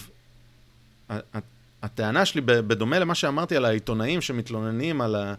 הטענה 1.83 2.25
שלי, 2.25 2.41
בדומה 2.41 2.99
למה 2.99 3.15
שאמרתי 3.15 3.57
על 3.57 3.65
העיתונאים 3.65 4.21
שמתלוננים 4.21 5.01
על, 5.01 5.15
ה, 5.15 5.35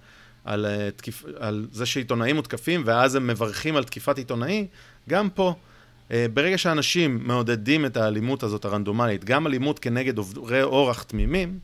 על, 0.46 0.66
תקיפ, 0.96 1.24
על 1.40 1.68
זה 1.72 1.86
שעיתונאים 1.86 2.36
מותקפים 2.36 2.82
ואז 2.86 3.16
הם 3.16 3.28
מברכים 3.28 3.76
על 3.76 3.84
תקיפת 3.84 4.18
עיתונאי, 4.18 4.68
גם 5.10 5.30
פה, 5.30 5.56
אה, 6.12 6.26
ברגע 6.34 6.58
שאנשים 6.58 7.20
מעודדים 7.28 7.86
את 7.86 7.98
האלימות 7.98 8.44
הזאת 8.44 8.66
הרנדומלית, 8.66 9.24
גם 9.24 9.48
אלימות 9.48 9.80
כנגד 9.80 10.18
עוברי 10.18 10.64
אורח 10.64 11.04
תמימים, 11.04 11.60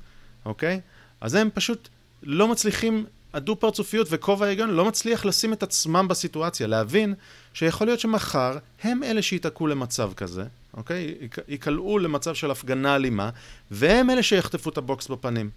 אוקיי? 0.45 0.79
אז 1.21 1.35
הם 1.35 1.49
פשוט 1.53 1.89
לא 2.23 2.47
מצליחים, 2.47 3.05
הדו-פרצופיות 3.33 4.07
וכובע 4.11 4.45
ההיגיון 4.45 4.69
לא 4.69 4.85
מצליח 4.85 5.25
לשים 5.25 5.53
את 5.53 5.63
עצמם 5.63 6.07
בסיטואציה, 6.07 6.67
להבין 6.67 7.13
שיכול 7.57 7.87
להיות 7.87 7.99
שמחר 7.99 8.57
הם 8.83 9.03
אלה 9.03 9.21
שייתקעו 9.21 9.67
למצב 9.67 10.13
כזה, 10.13 10.43
אוקיי? 10.73 11.15
ייקלעו 11.47 11.99
למצב 11.99 12.35
של 12.35 12.51
הפגנה 12.51 12.95
אלימה, 12.95 13.29
והם 13.71 14.09
אלה 14.09 14.23
שיחטפו 14.23 14.69
את 14.69 14.77
הבוקס 14.77 15.07
בפנים. 15.07 15.49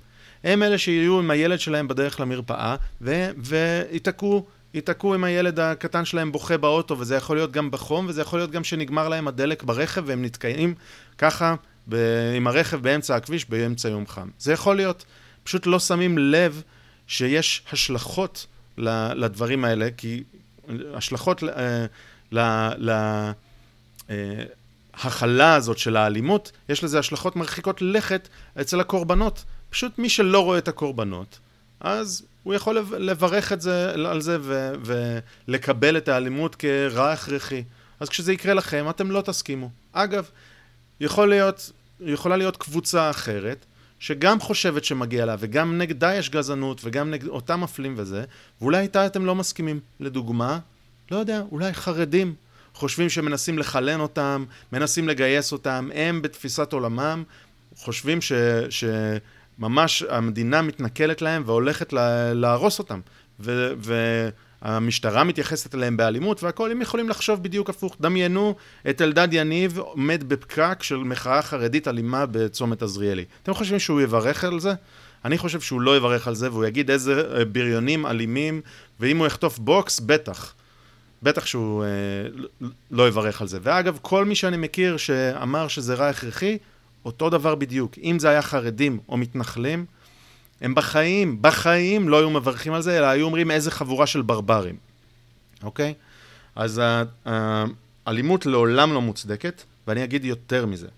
הם 0.45 0.63
אלה 0.63 0.79
שיהיו 0.79 1.19
עם 1.19 1.31
הילד 1.31 1.61
שלהם 1.61 1.89
בדרך 1.89 2.21
למרפאה, 2.21 2.77
וייתקעו 3.39 4.47
ייתקעו 4.75 5.15
עם 5.15 5.25
הילד 5.25 5.61
הקטן 5.61 6.05
שלהם 6.05 6.33
בוכה 6.33 6.57
באוטו, 6.57 6.99
וזה 6.99 7.17
יכול 7.17 7.37
להיות 7.37 7.53
גם 7.53 7.71
בחום, 7.71 8.07
וזה 8.09 8.21
יכול 8.21 8.39
להיות 8.39 8.51
גם 8.51 8.65
שנגמר 8.65 9.09
להם 9.09 9.29
הדלק 9.29 9.63
ברכב, 9.63 10.03
והם 10.07 10.25
נתקעים 10.25 10.75
ככה 11.19 11.55
ב- 11.89 12.33
עם 12.37 12.47
הרכב 12.47 12.77
באמצע 12.77 13.17
הכביש 13.17 13.51
באמצע 13.51 13.89
יום 13.89 14.07
חם. 14.07 14.29
זה 14.39 14.53
יכול 14.53 14.77
להיות. 14.77 15.05
פשוט 15.45 15.67
לא 15.67 15.79
שמים 15.79 16.19
לב 16.19 16.63
שיש 17.07 17.63
השלכות 17.73 18.47
לדברים 18.79 19.65
האלה, 19.65 19.89
כי 19.97 20.23
השלכות 20.95 21.43
להכלה 22.33 23.35
אה, 25.51 25.55
הזאת 25.55 25.79
של 25.79 25.97
האלימות, 25.97 26.53
יש 26.69 26.85
לזה 26.85 26.99
השלכות 26.99 27.37
מרחיקות 27.37 27.83
לכת 27.83 28.29
אצל 28.61 28.81
הקורבנות. 28.81 29.45
פשוט 29.71 29.99
מי 29.99 30.09
שלא 30.09 30.45
רואה 30.45 30.59
את 30.59 30.69
הקורבנות, 30.69 31.39
אז 31.81 32.23
הוא 32.43 32.55
יכול 32.55 32.79
לברך 32.99 33.53
את 33.53 33.61
זה, 33.61 33.91
על 33.91 34.21
זה 34.21 34.39
ו, 34.41 34.73
ולקבל 34.85 35.97
את 35.97 36.09
האלימות 36.09 36.55
כרע 36.55 37.13
הכרחי. 37.13 37.63
אז 38.01 38.09
כשזה 38.09 38.33
יקרה 38.33 38.55
לכם, 38.55 38.87
אתם 38.91 39.11
לא 39.11 39.21
תסכימו. 39.21 39.71
אגב, 39.93 40.29
יכול 41.01 41.29
להיות, 41.29 41.71
יכולה 42.01 42.37
להיות 42.37 42.57
קבוצה 42.57 43.11
אחרת, 43.11 43.67
שגם 44.01 44.41
חושבת 44.41 44.85
שמגיע 44.85 45.27
לה, 45.27 45.37
וגם 45.39 45.79
נגדה 45.79 46.15
יש 46.15 46.31
גזענות, 46.31 46.81
וגם 46.85 47.11
נגד 47.11 47.29
אותם 47.29 47.61
מפלים 47.61 47.95
וזה, 47.97 48.25
ואולי 48.61 48.79
איתה 48.79 49.07
אתם 49.07 49.27
לא 49.27 49.35
מסכימים. 49.35 49.81
לדוגמה, 50.01 50.59
לא 51.11 51.17
יודע, 51.17 51.43
אולי 51.53 51.73
חרדים 51.75 52.35
חושבים 52.75 53.09
שמנסים 53.09 53.59
לחלן 53.59 54.01
אותם, 54.01 54.45
מנסים 54.73 55.09
לגייס 55.09 55.53
אותם, 55.53 55.89
הם 55.95 56.23
בתפיסת 56.23 56.73
עולמם 56.73 57.23
חושבים 57.77 58.21
ש... 58.21 58.33
ש 58.71 58.85
ממש 59.59 60.03
המדינה 60.03 60.63
מתנכלת 60.63 61.23
להם 61.23 61.43
והולכת 61.47 61.93
להרוס 62.35 62.79
אותם. 62.79 63.01
ו- 63.41 64.29
והמשטרה 64.63 65.25
מתייחסת 65.25 65.75
אליהם 65.75 65.97
באלימות 65.97 66.43
והכל, 66.43 66.71
הם 66.71 66.83
יכולים 66.83 67.09
לחשוב 67.09 67.43
בדיוק 67.43 67.71
הפוך. 67.71 67.97
דמיינו 68.01 68.55
את 68.91 69.03
אלדד 69.03 69.29
יניב 69.33 69.79
עומד 69.79 70.25
בפקק 70.29 70.83
של 70.83 70.97
מחאה 70.97 71.43
חרדית 71.43 71.89
אלימה 71.89 72.27
בצומת 72.27 72.83
עזריאלי. 72.83 73.25
אתם 73.43 73.55
חושבים 73.55 73.79
שהוא 73.79 74.01
יברך 74.01 74.45
על 74.45 74.61
זה? 74.61 74.75
אני 75.25 75.39
חושב 75.39 75.61
שהוא 75.61 75.81
לא 75.81 75.97
יברך 75.97 76.29
על 76.29 76.35
זה 76.35 76.51
והוא 76.51 76.65
יגיד 76.65 76.91
איזה 76.91 77.45
בריונים 77.53 78.07
אלימים, 78.07 78.61
ואם 79.01 79.19
הוא 79.19 79.27
יחטוף 79.27 79.59
בוקס, 79.59 80.01
בטח. 80.01 80.55
בטח 81.23 81.47
שהוא 81.47 81.85
אה, 81.85 81.89
לא 82.91 83.09
יברך 83.09 83.41
על 83.41 83.49
זה. 83.49 83.59
ואגב, 83.63 83.99
כל 84.03 84.25
מי 84.25 84.35
שאני 84.35 84.57
מכיר 84.57 84.97
שאמר 84.97 85.69
שזה 85.69 85.95
רע 85.95 86.09
הכרחי, 86.09 86.59
אותו 87.05 87.31
דבר 87.31 87.55
בדיוק. 87.55 87.95
אם 88.03 88.19
זה 88.19 88.29
היה 88.29 88.43
חרדים 88.43 88.99
או 89.09 89.17
מתנחלים, 89.17 89.85
הם 90.61 90.75
בחיים, 90.75 91.43
בחיים 91.43 92.09
לא 92.09 92.19
היו 92.19 92.31
מברכים 92.31 92.73
על 92.73 92.83
זה, 92.83 92.99
אלא 92.99 93.07
היו 93.07 93.27
אומרים 93.27 93.51
איזה 93.51 93.71
חבורה 93.71 94.07
של 94.07 94.23
ברברים, 94.23 94.77
אוקיי? 95.63 95.95
אז 96.57 96.81
האלימות 98.07 98.47
לעולם 98.47 98.93
לא 98.93 99.01
מוצדקת, 99.01 99.63
ואני 99.87 100.05
אגיד 100.05 100.25
יותר 100.25 100.67
מזה. 100.67 100.89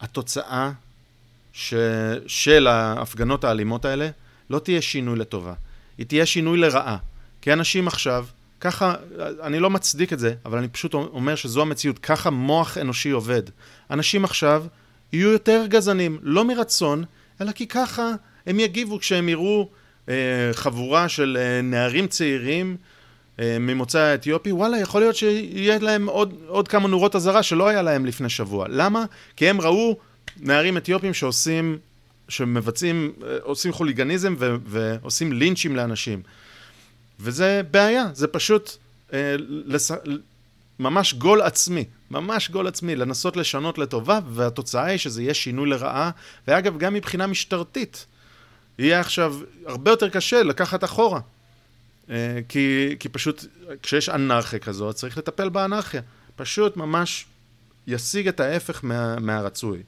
התוצאה 0.00 0.70
ש... 1.52 1.74
של 2.26 2.66
ההפגנות 2.66 3.44
האלימות 3.44 3.84
האלה 3.84 4.08
לא 4.50 4.58
תהיה 4.58 4.82
שינוי 4.82 5.18
לטובה, 5.18 5.54
היא 5.98 6.06
תהיה 6.06 6.26
שינוי 6.26 6.58
לרעה. 6.58 6.96
כי 7.40 7.52
אנשים 7.52 7.86
עכשיו, 7.86 8.26
ככה, 8.60 8.94
אני 9.42 9.58
לא 9.58 9.70
מצדיק 9.70 10.12
את 10.12 10.18
זה, 10.18 10.34
אבל 10.44 10.58
אני 10.58 10.68
פשוט 10.68 10.94
אומר 10.94 11.34
שזו 11.34 11.62
המציאות, 11.62 11.98
ככה 11.98 12.30
מוח 12.30 12.78
אנושי 12.78 13.10
עובד. 13.10 13.42
אנשים 13.90 14.24
עכשיו 14.24 14.64
יהיו 15.12 15.32
יותר 15.32 15.64
גזענים, 15.68 16.18
לא 16.22 16.44
מרצון, 16.44 17.04
אלא 17.40 17.52
כי 17.52 17.66
ככה 17.66 18.10
הם 18.46 18.60
יגיבו 18.60 18.98
כשהם 18.98 19.28
יראו 19.28 19.68
אה, 20.08 20.14
חבורה 20.52 21.08
של 21.08 21.38
אה, 21.40 21.62
נערים 21.62 22.06
צעירים 22.06 22.76
אה, 23.40 23.56
ממוצא 23.60 23.98
האתיופי, 23.98 24.52
וואלה, 24.52 24.78
יכול 24.78 25.00
להיות 25.00 25.16
שיהיה 25.16 25.78
להם 25.78 26.08
עוד, 26.08 26.34
עוד 26.46 26.68
כמה 26.68 26.88
נורות 26.88 27.16
אזהרה 27.16 27.42
שלא 27.42 27.68
היה 27.68 27.82
להם 27.82 28.06
לפני 28.06 28.28
שבוע. 28.28 28.66
למה? 28.68 29.04
כי 29.36 29.48
הם 29.48 29.60
ראו 29.60 29.96
נערים 30.40 30.76
אתיופים 30.76 31.14
שעושים, 31.14 31.78
שמבצעים, 32.28 33.12
אה, 33.22 33.36
עושים 33.42 33.72
חוליגניזם 33.72 34.34
ו, 34.38 34.56
ועושים 34.66 35.32
לינצ'ים 35.32 35.76
לאנשים. 35.76 36.22
וזה 37.20 37.62
בעיה, 37.70 38.04
זה 38.12 38.26
פשוט 38.26 38.76
אה, 39.12 39.34
לס... 39.38 39.90
ממש 40.78 41.14
גול 41.14 41.42
עצמי, 41.42 41.84
ממש 42.10 42.50
גול 42.50 42.66
עצמי, 42.66 42.96
לנסות 42.96 43.36
לשנות 43.36 43.78
לטובה, 43.78 44.20
והתוצאה 44.30 44.84
היא 44.84 44.98
שזה 44.98 45.22
יהיה 45.22 45.34
שינוי 45.34 45.68
לרעה, 45.68 46.10
ואגב, 46.48 46.78
גם 46.78 46.94
מבחינה 46.94 47.26
משטרתית, 47.26 48.06
יהיה 48.78 49.00
עכשיו 49.00 49.36
הרבה 49.66 49.90
יותר 49.90 50.08
קשה 50.08 50.42
לקחת 50.42 50.84
אחורה. 50.84 51.20
אה, 52.10 52.40
כי, 52.48 52.96
כי 52.98 53.08
פשוט, 53.08 53.44
כשיש 53.82 54.08
אנרכיה 54.08 54.58
כזאת, 54.58 54.94
צריך 54.94 55.18
לטפל 55.18 55.48
באנרכיה. 55.48 56.00
פשוט 56.36 56.76
ממש 56.76 57.26
ישיג 57.86 58.28
את 58.28 58.40
ההפך 58.40 58.84
מה, 58.84 59.18
מהרצוי. 59.18 59.82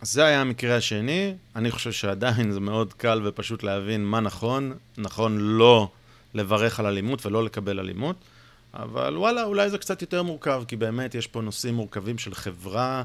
אז 0.00 0.12
זה 0.12 0.24
היה 0.24 0.40
המקרה 0.40 0.76
השני. 0.76 1.34
אני 1.56 1.70
חושב 1.70 1.92
שעדיין 1.92 2.52
זה 2.52 2.60
מאוד 2.60 2.92
קל 2.92 3.20
ופשוט 3.24 3.62
להבין 3.62 4.04
מה 4.04 4.20
נכון. 4.20 4.72
נכון 4.98 5.38
לא 5.38 5.88
לברך 6.34 6.80
על 6.80 6.86
אלימות 6.86 7.26
ולא 7.26 7.44
לקבל 7.44 7.80
אלימות, 7.80 8.16
אבל 8.74 9.16
וואלה, 9.16 9.44
אולי 9.44 9.70
זה 9.70 9.78
קצת 9.78 10.02
יותר 10.02 10.22
מורכב, 10.22 10.64
כי 10.68 10.76
באמת 10.76 11.14
יש 11.14 11.26
פה 11.26 11.40
נושאים 11.40 11.74
מורכבים 11.74 12.18
של 12.18 12.34
חברה 12.34 13.02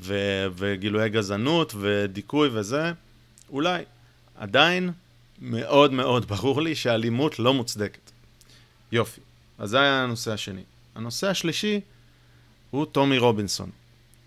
ו- 0.00 0.46
וגילויי 0.56 1.10
גזענות 1.10 1.74
ודיכוי 1.80 2.48
וזה. 2.52 2.92
אולי. 3.52 3.82
עדיין, 4.34 4.90
מאוד 5.38 5.92
מאוד 5.92 6.24
ברור 6.24 6.62
לי 6.62 6.74
שאלימות 6.74 7.38
לא 7.38 7.54
מוצדקת. 7.54 8.10
יופי. 8.92 9.20
אז 9.58 9.70
זה 9.70 9.80
היה 9.80 10.02
הנושא 10.02 10.32
השני. 10.32 10.62
הנושא 10.94 11.28
השלישי 11.28 11.80
הוא 12.70 12.86
טומי 12.86 13.18
רובינסון. 13.18 13.70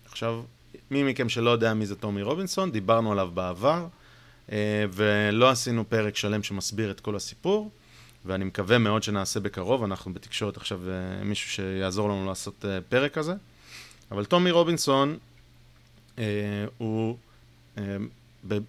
עכשיו, 0.04 0.42
מי 0.90 1.02
מכם 1.02 1.28
שלא 1.28 1.50
יודע 1.50 1.74
מי 1.74 1.86
זה 1.86 1.96
טומי 1.96 2.22
רובינסון, 2.22 2.72
דיברנו 2.72 3.12
עליו 3.12 3.30
בעבר, 3.34 3.86
אה, 4.52 4.84
ולא 4.92 5.50
עשינו 5.50 5.88
פרק 5.88 6.16
שלם 6.16 6.42
שמסביר 6.42 6.90
את 6.90 7.00
כל 7.00 7.16
הסיפור, 7.16 7.70
ואני 8.24 8.44
מקווה 8.44 8.78
מאוד 8.78 9.02
שנעשה 9.02 9.40
בקרוב, 9.40 9.84
אנחנו 9.84 10.14
בתקשורת 10.14 10.56
עכשיו 10.56 10.80
אה, 10.90 11.24
מישהו 11.24 11.50
שיעזור 11.50 12.08
לנו 12.08 12.26
לעשות 12.26 12.64
אה, 12.64 12.78
פרק 12.88 13.14
כזה. 13.14 13.34
אבל 14.10 14.24
טומי 14.24 14.50
רובינסון 14.50 15.18
הוא 16.78 17.16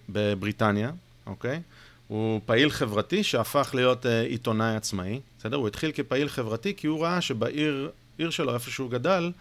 בבריטניה, 0.08 0.90
אוקיי? 1.26 1.60
הוא 2.08 2.40
פעיל 2.46 2.70
חברתי 2.70 3.22
שהפך 3.22 3.70
להיות 3.74 4.06
עיתונאי 4.06 4.76
עצמאי, 4.76 5.20
בסדר? 5.38 5.56
הוא 5.56 5.68
התחיל 5.68 5.92
כפעיל 5.92 6.28
חברתי 6.28 6.74
כי 6.76 6.86
הוא 6.86 7.02
ראה 7.04 7.20
שבעיר 7.20 7.90
שלו, 8.30 8.54
איפה 8.54 8.70
שהוא 8.70 8.90
גדל, 8.90 9.32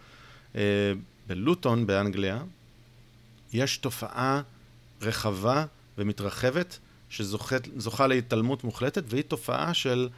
בלוטון 1.27 1.87
באנגליה, 1.87 2.39
יש 3.53 3.77
תופעה 3.77 4.41
רחבה 5.01 5.65
ומתרחבת 5.97 6.79
שזוכה 7.09 8.07
להתעלמות 8.07 8.63
מוחלטת, 8.63 9.03
והיא 9.07 9.23
תופעה 9.23 9.73
של 9.73 10.09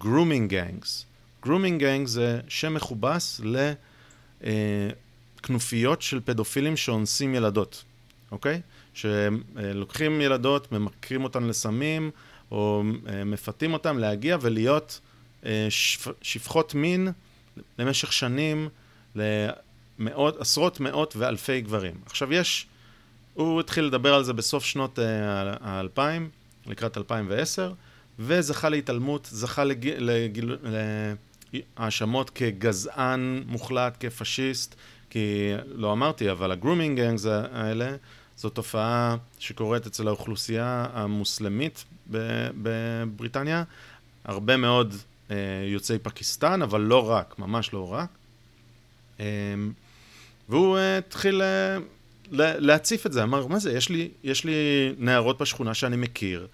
grooming 0.00 0.50
gangs. 0.50 1.04
grooming 1.46 1.80
gangs 1.80 2.06
זה 2.06 2.40
שם 2.48 2.74
מכובס 2.74 3.40
לכנופיות 5.40 6.02
של 6.02 6.20
פדופילים 6.24 6.76
שאונסים 6.76 7.34
ילדות, 7.34 7.84
אוקיי? 8.30 8.60
שלוקחים 8.94 10.20
ילדות, 10.20 10.72
ממכרים 10.72 11.24
אותן 11.24 11.42
לסמים, 11.44 12.10
או 12.50 12.82
אה, 13.08 13.24
מפתים 13.24 13.72
אותן 13.72 13.96
להגיע 13.96 14.36
ולהיות 14.40 15.00
אה, 15.46 15.66
שפחות 16.22 16.74
מין 16.74 17.08
למשך 17.78 18.12
שנים 18.12 18.68
למאות, 19.14 20.40
עשרות, 20.40 20.80
מאות 20.80 21.16
ואלפי 21.16 21.60
גברים. 21.60 21.94
עכשיו 22.06 22.32
יש 22.32 22.66
הוא 23.34 23.60
התחיל 23.60 23.84
לדבר 23.84 24.14
על 24.14 24.24
זה 24.24 24.32
בסוף 24.32 24.64
שנות 24.64 24.98
אה, 24.98 25.54
האלפיים, 25.60 26.30
לקראת 26.66 26.96
2010, 26.96 27.72
וזכה 28.18 28.68
להתעלמות, 28.68 29.28
זכה 29.32 29.64
להאשמות 31.78 32.30
כגזען 32.30 33.42
מוחלט, 33.46 33.96
כפשיסט, 34.00 34.74
כי 35.10 35.52
לא 35.74 35.92
אמרתי, 35.92 36.30
אבל 36.30 36.52
הגרומינג 36.52 37.00
גנגס 37.00 37.26
האלה 37.26 37.96
זו 38.40 38.50
תופעה 38.50 39.16
שקורית 39.38 39.86
אצל 39.86 40.08
האוכלוסייה 40.08 40.86
המוסלמית 40.92 41.84
בבריטניה, 42.56 43.62
הרבה 44.24 44.56
מאוד 44.56 44.94
אה, 45.30 45.36
יוצאי 45.66 45.98
פקיסטן, 45.98 46.62
אבל 46.62 46.80
לא 46.80 47.10
רק, 47.10 47.38
ממש 47.38 47.72
לא 47.72 47.92
רק. 47.92 48.08
אה, 49.20 49.26
והוא 50.48 50.78
אה, 50.78 50.98
התחיל... 50.98 51.42
אה, 51.42 51.78
להציף 52.32 53.06
את 53.06 53.12
זה, 53.12 53.22
אמר, 53.22 53.46
מה 53.46 53.58
זה, 53.58 53.72
יש 53.72 53.88
לי, 53.88 54.08
יש 54.24 54.44
לי 54.44 54.52
נערות 54.98 55.38
בשכונה 55.38 55.74
שאני 55.74 55.96
מכיר, 55.96 56.46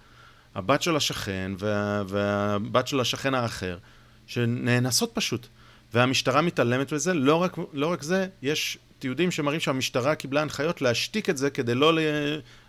הבת 0.54 0.82
של 0.82 0.96
השכן 0.96 1.52
וה, 1.58 2.02
והבת 2.06 2.88
של 2.88 3.00
השכן 3.00 3.34
האחר, 3.34 3.78
שנאנסות 4.26 5.10
פשוט. 5.14 5.46
והמשטרה 5.94 6.42
מתעלמת 6.42 6.92
מזה, 6.92 7.14
לא 7.14 7.42
רק, 7.42 7.56
לא 7.72 7.86
רק 7.86 8.02
זה, 8.02 8.26
יש 8.42 8.78
תיעודים 8.98 9.30
שמראים 9.30 9.60
שהמשטרה 9.60 10.14
קיבלה 10.14 10.42
הנחיות 10.42 10.82
להשתיק 10.82 11.30
את 11.30 11.36
זה 11.36 11.50
כדי 11.50 11.74
לא, 11.74 11.94
ל, 11.94 11.98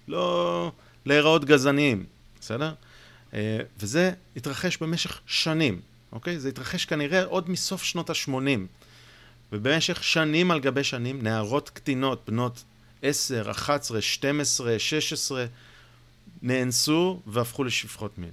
לא 0.07 0.71
להיראות 1.05 1.45
גזעניים, 1.45 2.05
בסדר? 2.41 2.73
אה, 3.33 3.59
וזה 3.79 4.11
התרחש 4.35 4.77
במשך 4.77 5.19
שנים, 5.25 5.81
אוקיי? 6.11 6.39
זה 6.39 6.49
התרחש 6.49 6.85
כנראה 6.85 7.23
עוד 7.23 7.49
מסוף 7.49 7.83
שנות 7.83 8.09
ה-80. 8.09 8.59
ובמשך 9.51 10.03
שנים 10.03 10.51
על 10.51 10.59
גבי 10.59 10.83
שנים, 10.83 11.21
נערות 11.21 11.69
קטינות, 11.69 12.23
בנות 12.27 12.63
10, 13.01 13.51
11, 13.51 14.01
12, 14.01 14.79
16, 14.79 15.45
נאנסו 16.41 17.19
והפכו 17.27 17.63
לשפחות 17.63 18.17
מין. 18.17 18.31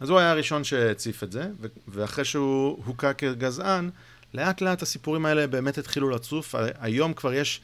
אז 0.00 0.10
הוא 0.10 0.18
היה 0.18 0.30
הראשון 0.30 0.64
שהציף 0.64 1.22
את 1.22 1.32
זה, 1.32 1.50
ואחרי 1.88 2.24
שהוא 2.24 2.82
הוכה 2.84 3.12
כגזען, 3.12 3.90
לאט 4.34 4.60
לאט 4.60 4.82
הסיפורים 4.82 5.26
האלה 5.26 5.46
באמת 5.46 5.78
התחילו 5.78 6.10
לצוף. 6.10 6.54
היום 6.80 7.12
כבר 7.12 7.32
יש 7.32 7.60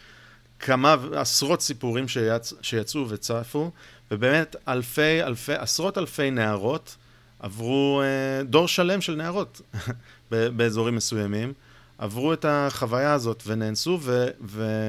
כמה, 0.59 0.97
עשרות 1.13 1.61
סיפורים 1.61 2.09
שיצ... 2.09 2.53
שיצאו 2.63 3.09
וצפו, 3.09 3.71
ובאמת 4.11 4.57
אלפי, 4.69 5.23
אלפי, 5.23 5.55
עשרות 5.55 5.99
אלפי 5.99 6.31
נערות 6.31 6.97
עברו, 7.41 8.03
אה, 8.03 8.43
דור 8.45 8.69
שלם 8.69 9.01
של 9.01 9.15
נערות 9.15 9.61
באזורים 10.31 10.95
מסוימים, 10.97 11.53
עברו 11.99 12.33
את 12.33 12.45
החוויה 12.49 13.13
הזאת 13.13 13.43
ונאנסו, 13.47 13.99
ו... 14.03 14.27
ו... 14.45 14.89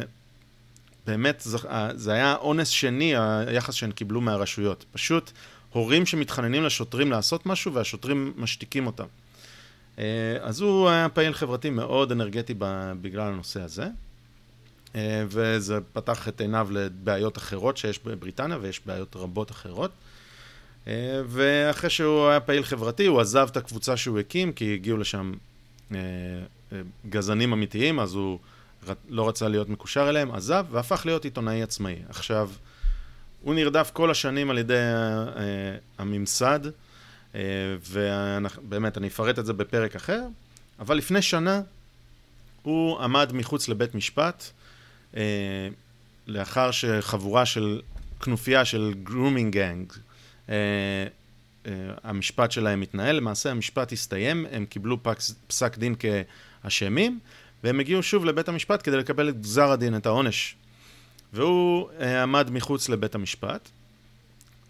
באמת, 1.07 1.41
זה, 1.45 1.57
זה 1.95 2.13
היה 2.13 2.35
אונס 2.35 2.67
שני, 2.67 3.13
היחס 3.47 3.73
שהן 3.73 3.91
קיבלו 3.91 4.21
מהרשויות. 4.21 4.85
פשוט 4.91 5.31
הורים 5.71 6.05
שמתחננים 6.05 6.63
לשוטרים 6.63 7.11
לעשות 7.11 7.45
משהו 7.45 7.73
והשוטרים 7.73 8.33
משתיקים 8.37 8.87
אותם. 8.87 9.05
אה, 9.99 10.37
אז 10.41 10.61
הוא 10.61 10.89
היה 10.89 11.09
פעיל 11.09 11.33
חברתי 11.33 11.69
מאוד 11.69 12.11
אנרגטי 12.11 12.53
בגלל 13.01 13.27
הנושא 13.27 13.61
הזה, 13.61 13.87
אה, 14.95 15.23
וזה 15.27 15.77
פתח 15.93 16.27
את 16.27 16.41
עיניו 16.41 16.67
לבעיות 16.71 17.37
אחרות 17.37 17.77
שיש 17.77 17.99
בבריטניה, 18.05 18.57
ויש 18.61 18.81
בעיות 18.85 19.15
רבות 19.15 19.51
אחרות. 19.51 19.91
אה, 20.87 21.21
ואחרי 21.27 21.89
שהוא 21.89 22.27
היה 22.27 22.39
פעיל 22.39 22.63
חברתי, 22.63 23.05
הוא 23.05 23.19
עזב 23.19 23.47
את 23.51 23.57
הקבוצה 23.57 23.97
שהוא 23.97 24.19
הקים, 24.19 24.53
כי 24.53 24.73
הגיעו 24.73 24.97
לשם 24.97 25.33
גזענים 27.09 27.53
אמיתיים, 27.53 27.99
אז 27.99 28.13
הוא... 28.13 28.39
לא 29.09 29.29
רצה 29.29 29.47
להיות 29.47 29.69
מקושר 29.69 30.09
אליהם, 30.09 30.31
עזב 30.31 30.65
והפך 30.71 31.05
להיות 31.05 31.23
עיתונאי 31.23 31.63
עצמאי. 31.63 31.95
עכשיו, 32.09 32.49
הוא 33.41 33.55
נרדף 33.55 33.91
כל 33.93 34.11
השנים 34.11 34.49
על 34.49 34.57
ידי 34.57 34.79
הממסד, 35.97 36.59
ובאמת, 37.89 38.97
אני 38.97 39.07
אפרט 39.07 39.39
את 39.39 39.45
זה 39.45 39.53
בפרק 39.53 39.95
אחר, 39.95 40.21
אבל 40.79 40.97
לפני 40.97 41.21
שנה 41.21 41.61
הוא 42.61 42.99
עמד 42.99 43.31
מחוץ 43.33 43.69
לבית 43.69 43.95
משפט, 43.95 44.43
אה, 45.17 45.21
לאחר 46.27 46.71
שחבורה 46.71 47.45
של, 47.45 47.81
כנופיה 48.21 48.65
של 48.65 48.93
grooming 49.03 49.53
gang, 49.53 49.93
אה, 50.49 50.55
אה, 51.65 51.71
המשפט 52.03 52.51
שלהם 52.51 52.79
מתנהל, 52.79 53.15
למעשה 53.15 53.51
המשפט 53.51 53.91
הסתיים, 53.91 54.45
הם 54.51 54.65
קיבלו 54.65 55.03
פס, 55.03 55.35
פסק 55.47 55.77
דין 55.77 55.95
כאשמים, 56.63 57.19
והם 57.63 57.79
הגיעו 57.79 58.03
שוב 58.03 58.25
לבית 58.25 58.49
המשפט 58.49 58.83
כדי 58.83 58.97
לקבל 58.97 59.29
את 59.29 59.41
גזר 59.41 59.71
הדין, 59.71 59.95
את 59.95 60.05
העונש. 60.05 60.55
והוא 61.33 61.89
אה, 61.99 62.23
עמד 62.23 62.49
מחוץ 62.51 62.89
לבית 62.89 63.15
המשפט, 63.15 63.69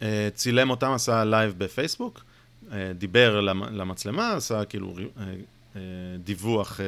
אה, 0.01 0.29
צילם 0.33 0.69
אותם, 0.69 0.91
עשה 0.91 1.23
live 1.23 1.53
בפייסבוק, 1.57 2.17
אה, 2.19 2.26
דיבר 2.97 3.41
למצלמה, 3.71 4.33
עשה 4.33 4.65
כאילו 4.65 4.95
אה, 4.97 5.23
אה, 5.75 5.81
דיווח, 6.23 6.79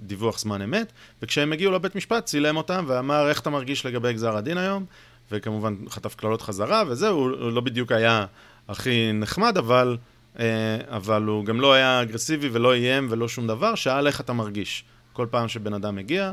דיווח 0.00 0.38
זמן 0.38 0.62
אמת, 0.62 0.92
וכשהם 1.22 1.52
הגיעו 1.52 1.72
לבית 1.72 1.94
משפט 1.94 2.24
צילם 2.24 2.56
אותם 2.56 2.84
ואמר 2.88 3.28
איך 3.28 3.40
אתה 3.40 3.50
מרגיש 3.50 3.86
לגבי 3.86 4.12
גזר 4.12 4.36
הדין 4.36 4.58
היום, 4.58 4.84
וכמובן 5.32 5.74
חטף 5.88 6.14
קללות 6.14 6.42
חזרה 6.42 6.82
וזהו, 6.88 7.18
הוא 7.18 7.52
לא 7.52 7.60
בדיוק 7.60 7.92
היה 7.92 8.26
הכי 8.68 9.12
נחמד, 9.12 9.56
אבל, 9.58 9.96
אבל 10.88 11.22
הוא 11.22 11.44
גם 11.44 11.60
לא 11.60 11.72
היה 11.72 12.02
אגרסיבי 12.02 12.48
ולא 12.52 12.72
איים 12.74 13.06
ולא 13.10 13.28
שום 13.28 13.46
דבר, 13.46 13.74
שאל 13.74 14.06
איך 14.06 14.20
אתה 14.20 14.32
מרגיש 14.32 14.84
כל 15.12 15.26
פעם 15.30 15.48
שבן 15.48 15.74
אדם 15.74 15.96
מגיע, 15.96 16.32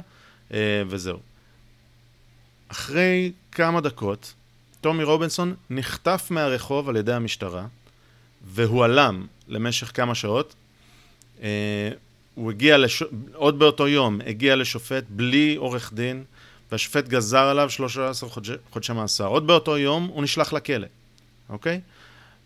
וזהו. 0.88 1.20
אחרי 2.68 3.32
כמה 3.52 3.82
דקות, 3.82 4.34
טומי 4.82 5.04
רובינסון 5.04 5.56
נחטף 5.70 6.28
מהרחוב 6.30 6.90
על 6.90 6.96
ידי 6.96 7.14
המשטרה, 7.14 7.66
והועלם 8.46 9.26
למשך 9.48 9.92
כמה 9.94 10.16
שעות. 10.16 10.56
אה, 11.42 11.90
הוא 12.36 12.52
הגיע, 12.52 12.78
לש... 12.78 13.04
עוד 13.34 13.60
באותו 13.60 13.88
יום, 13.88 14.20
הגיע 14.26 14.56
לשופט 14.56 15.04
בלי 15.10 15.56
עורך 15.56 15.94
דין, 15.94 16.24
והשופט 16.72 17.08
גזר 17.08 17.44
עליו 17.44 17.70
13 17.70 18.30
חודשי, 18.30 18.54
חודשי 18.72 18.94
מאסר. 18.94 19.28
עוד 19.28 19.48
באותו 19.48 19.78
יום 19.78 20.06
הוא 20.14 20.24
נשלח 20.24 20.54
לכלא, 20.54 20.88
אוקיי? 21.50 21.82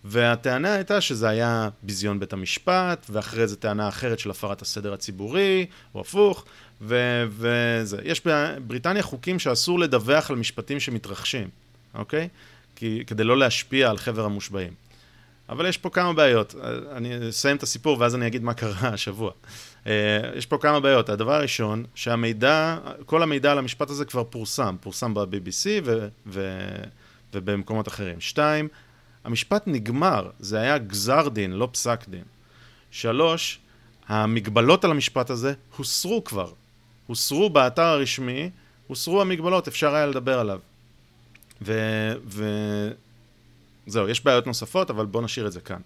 והטענה 0.03 0.73
הייתה 0.73 1.01
שזה 1.01 1.29
היה 1.29 1.69
ביזיון 1.83 2.19
בית 2.19 2.33
המשפט, 2.33 3.05
ואחרי 3.09 3.47
זה 3.47 3.55
טענה 3.55 3.87
אחרת 3.87 4.19
של 4.19 4.29
הפרת 4.29 4.61
הסדר 4.61 4.93
הציבורי, 4.93 5.65
או 5.95 6.01
הפוך, 6.01 6.45
ו- 6.81 7.25
וזה. 7.29 7.97
יש 8.03 8.21
בבריטניה 8.25 9.03
חוקים 9.03 9.39
שאסור 9.39 9.79
לדווח 9.79 10.29
על 10.29 10.35
משפטים 10.35 10.79
שמתרחשים, 10.79 11.49
אוקיי? 11.95 12.27
כי, 12.75 13.03
כדי 13.07 13.23
לא 13.23 13.37
להשפיע 13.37 13.89
על 13.89 13.97
חבר 13.97 14.25
המושבעים. 14.25 14.73
אבל 15.49 15.65
יש 15.65 15.77
פה 15.77 15.89
כמה 15.89 16.13
בעיות. 16.13 16.55
אני 16.91 17.29
אסיים 17.29 17.57
את 17.57 17.63
הסיפור 17.63 17.99
ואז 17.99 18.15
אני 18.15 18.27
אגיד 18.27 18.43
מה 18.43 18.53
קרה 18.53 18.89
השבוע. 18.89 19.31
אה, 19.87 20.19
יש 20.35 20.45
פה 20.45 20.57
כמה 20.57 20.79
בעיות. 20.79 21.09
הדבר 21.09 21.33
הראשון, 21.33 21.85
שהמידע, 21.95 22.77
כל 23.05 23.23
המידע 23.23 23.51
על 23.51 23.57
המשפט 23.57 23.89
הזה 23.89 24.05
כבר 24.05 24.23
פורסם. 24.23 24.75
פורסם 24.81 25.13
ב-BBC 25.13 25.65
ו- 25.83 26.07
ו- 26.27 26.83
ובמקומות 27.33 27.87
אחרים. 27.87 28.21
שתיים, 28.21 28.67
המשפט 29.23 29.63
נגמר, 29.65 30.29
זה 30.39 30.59
היה 30.59 30.77
גזר 30.77 31.29
דין, 31.29 31.51
לא 31.51 31.69
פסק 31.71 31.99
דין. 32.07 32.23
שלוש, 32.91 33.59
המגבלות 34.07 34.85
על 34.85 34.91
המשפט 34.91 35.29
הזה 35.29 35.53
הוסרו 35.77 36.23
כבר. 36.23 36.51
הוסרו 37.07 37.49
באתר 37.49 37.83
הרשמי, 37.83 38.49
הוסרו 38.87 39.21
המגבלות, 39.21 39.67
אפשר 39.67 39.95
היה 39.95 40.05
לדבר 40.05 40.39
עליו. 40.39 40.59
ו... 41.61 41.73
ו... 42.25 42.43
זהו, 43.87 44.09
יש 44.09 44.23
בעיות 44.23 44.47
נוספות, 44.47 44.89
אבל 44.89 45.05
בואו 45.05 45.23
נשאיר 45.23 45.47
את 45.47 45.51
זה 45.51 45.61
כאן. 45.61 45.79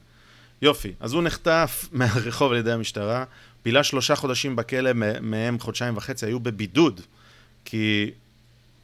יופי, 0.62 0.94
אז 1.00 1.14
הוא 1.14 1.24
נחטף 1.24 1.86
מהרחוב 1.92 2.52
על 2.52 2.58
ידי 2.58 2.72
המשטרה, 2.72 3.24
בילה 3.66 3.84
שלושה 3.84 4.16
חודשים 4.16 4.56
בכלא, 4.56 4.92
מהם 5.22 5.60
חודשיים 5.60 5.98
וחצי 5.98 6.26
היו 6.26 6.40
בבידוד, 6.40 7.02
כי 7.66 8.12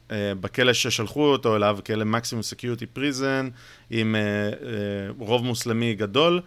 אה, 0.08 0.12
בכלא 0.40 0.72
ששלחו 0.72 1.26
אותו 1.26 1.56
אליו, 1.56 1.78
כלא 1.86 2.04
maximum 2.04 2.42
security 2.42 2.86
prison, 2.86 3.48
עם 3.90 4.14
אה, 4.14 4.54
אה, 5.18 5.24
רוב 5.24 5.44
מוסלמי 5.44 5.94
גדול, 5.94 6.40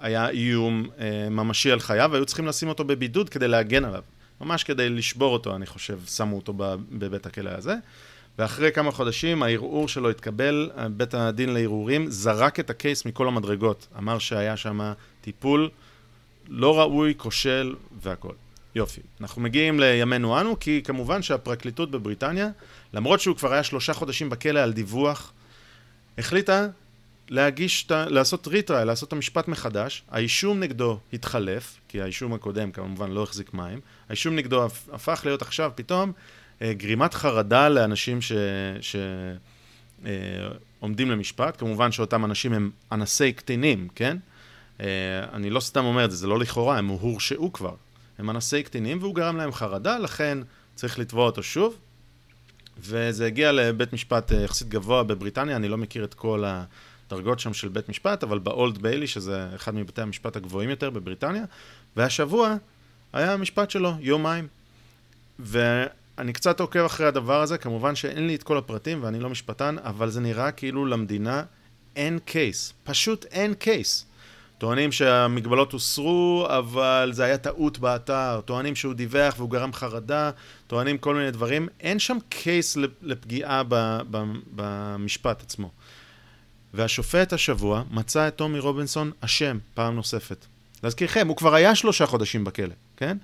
היה 0.00 0.28
איום 0.28 0.86
אה, 0.86 1.02
ממשי 1.30 1.70
על 1.70 1.80
חייו, 1.80 2.10
והיו 2.12 2.26
צריכים 2.26 2.46
לשים 2.46 2.68
אותו 2.68 2.84
בבידוד 2.84 3.28
כדי 3.28 3.48
להגן 3.48 3.84
עליו. 3.84 4.02
ממש 4.40 4.64
כדי 4.64 4.88
לשבור 4.88 5.32
אותו, 5.32 5.56
אני 5.56 5.66
חושב, 5.66 5.98
שמו 6.06 6.36
אותו 6.36 6.54
בבית 6.90 7.26
הכלא 7.26 7.50
הזה. 7.50 7.74
ואחרי 8.38 8.72
כמה 8.72 8.90
חודשים 8.90 9.42
הערעור 9.42 9.88
שלו 9.88 10.10
התקבל, 10.10 10.70
בית 10.96 11.14
הדין 11.14 11.54
לערעורים 11.54 12.10
זרק 12.10 12.60
את 12.60 12.70
ה 12.70 12.77
case 12.77 13.04
מכל 13.04 13.28
המדרגות. 13.28 13.86
אמר 13.98 14.18
שהיה 14.18 14.56
שם 14.56 14.92
טיפול 15.20 15.70
לא 16.48 16.80
ראוי, 16.80 17.14
כושל 17.16 17.74
והכול. 18.02 18.34
יופי. 18.74 19.00
אנחנו 19.20 19.42
מגיעים 19.42 19.80
לימינו 19.80 20.40
אנו, 20.40 20.60
כי 20.60 20.80
כמובן 20.84 21.22
שהפרקליטות 21.22 21.90
בבריטניה, 21.90 22.48
למרות 22.92 23.20
שהוא 23.20 23.36
כבר 23.36 23.52
היה 23.52 23.62
שלושה 23.62 23.94
חודשים 23.94 24.30
בכלא 24.30 24.60
על 24.60 24.72
דיווח, 24.72 25.32
החליטה 26.18 26.66
להגיש, 27.28 27.86
לעשות 27.90 28.48
ריטריי, 28.48 28.84
לעשות 28.84 29.08
את 29.08 29.12
המשפט 29.12 29.48
מחדש. 29.48 30.02
האישום 30.10 30.60
נגדו 30.60 30.98
התחלף, 31.12 31.80
כי 31.88 32.02
האישום 32.02 32.34
הקודם 32.34 32.72
כמובן 32.72 33.10
לא 33.10 33.22
החזיק 33.22 33.54
מים. 33.54 33.80
האישום 34.08 34.36
נגדו 34.36 34.66
הפך 34.92 35.22
להיות 35.24 35.42
עכשיו 35.42 35.72
פתאום 35.74 36.12
גרימת 36.70 37.14
חרדה 37.14 37.68
לאנשים 37.68 38.18
שעומדים 40.80 41.10
אה, 41.10 41.14
למשפט. 41.14 41.56
כמובן 41.58 41.92
שאותם 41.92 42.24
אנשים 42.24 42.52
הם 42.52 42.70
אנסי 42.92 43.32
קטינים, 43.32 43.88
כן? 43.94 44.16
אה, 44.80 44.86
אני 45.32 45.50
לא 45.50 45.60
סתם 45.60 45.84
אומר 45.84 46.04
את 46.04 46.10
זה, 46.10 46.16
זה 46.16 46.26
לא 46.26 46.38
לכאורה, 46.38 46.78
הם 46.78 46.86
הורשעו 46.86 47.52
כבר. 47.52 47.74
הם 48.18 48.30
אנסי 48.30 48.62
קטינים 48.62 48.98
והוא 49.00 49.14
גרם 49.14 49.36
להם 49.36 49.52
חרדה, 49.52 49.98
לכן 49.98 50.38
צריך 50.74 50.98
לתבוע 50.98 51.26
אותו 51.26 51.42
שוב. 51.42 51.76
וזה 52.78 53.26
הגיע 53.26 53.52
לבית 53.52 53.92
משפט 53.92 54.30
יחסית 54.44 54.68
גבוה 54.68 55.02
בבריטניה, 55.02 55.56
אני 55.56 55.68
לא 55.68 55.78
מכיר 55.78 56.04
את 56.04 56.14
כל 56.14 56.44
הדרגות 57.08 57.40
שם 57.40 57.54
של 57.54 57.68
בית 57.68 57.88
משפט, 57.88 58.22
אבל 58.22 58.38
באולד 58.38 58.78
ביילי, 58.78 59.06
שזה 59.06 59.48
אחד 59.54 59.74
מבתי 59.74 60.02
המשפט 60.02 60.36
הגבוהים 60.36 60.70
יותר 60.70 60.90
בבריטניה, 60.90 61.44
והשבוע 61.96 62.56
היה 63.12 63.32
המשפט 63.32 63.70
שלו, 63.70 63.94
יומיים. 64.00 64.48
ואני 66.18 66.32
קצת 66.32 66.60
עוקב 66.60 66.84
אחרי 66.84 67.06
הדבר 67.06 67.40
הזה, 67.40 67.58
כמובן 67.58 67.94
שאין 67.94 68.26
לי 68.26 68.34
את 68.34 68.42
כל 68.42 68.56
הפרטים 68.56 69.02
ואני 69.02 69.20
לא 69.20 69.30
משפטן, 69.30 69.76
אבל 69.84 70.10
זה 70.10 70.20
נראה 70.20 70.50
כאילו 70.50 70.86
למדינה 70.86 71.42
אין 71.96 72.18
קייס, 72.24 72.72
פשוט 72.84 73.24
אין 73.24 73.54
קייס. 73.54 74.06
טוענים 74.58 74.92
שהמגבלות 74.92 75.72
הוסרו, 75.72 76.46
אבל 76.48 77.10
זה 77.14 77.24
היה 77.24 77.38
טעות 77.38 77.78
באתר, 77.78 78.40
טוענים 78.44 78.76
שהוא 78.76 78.94
דיווח 78.94 79.34
והוא 79.36 79.50
גרם 79.50 79.72
חרדה, 79.72 80.30
טוענים 80.66 80.98
כל 80.98 81.14
מיני 81.14 81.30
דברים. 81.30 81.68
אין 81.80 81.98
שם 81.98 82.18
קייס 82.28 82.76
לפגיעה 83.02 83.62
במשפט 84.54 85.42
עצמו. 85.42 85.70
והשופט 86.74 87.32
השבוע 87.32 87.82
מצא 87.90 88.28
את 88.28 88.36
טומי 88.36 88.58
רובינסון 88.58 89.10
אשם 89.20 89.58
פעם 89.74 89.94
נוספת. 89.94 90.46
להזכירכם, 90.82 91.28
הוא 91.28 91.36
כבר 91.36 91.54
היה 91.54 91.74
שלושה 91.74 92.06
חודשים 92.06 92.44
בכלא, 92.44 92.74
כן? 92.96 93.16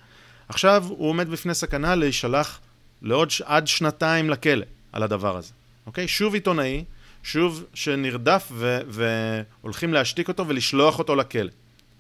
עכשיו 0.48 0.85
הוא 0.88 1.09
עומד 1.09 1.29
בפני 1.29 1.55
סכנה 1.55 1.94
להישלח 1.94 2.61
לעוד 3.03 3.31
ש... 3.31 3.41
עד 3.41 3.67
שנתיים 3.67 4.31
לכלא 4.31 4.67
על 4.93 5.03
הדבר 5.03 5.37
הזה, 5.37 5.53
אוקיי? 5.87 6.09
שוב 6.09 6.35
עיתונאי, 6.35 6.85
שוב 7.23 7.65
שנרדף 7.75 8.49
ו... 8.53 8.81
והולכים 8.89 9.95
להשתיק 9.95 10.29
אותו 10.29 10.49
ולשלוח 10.49 10.99
אותו 10.99 11.17
לכלא, 11.17 11.51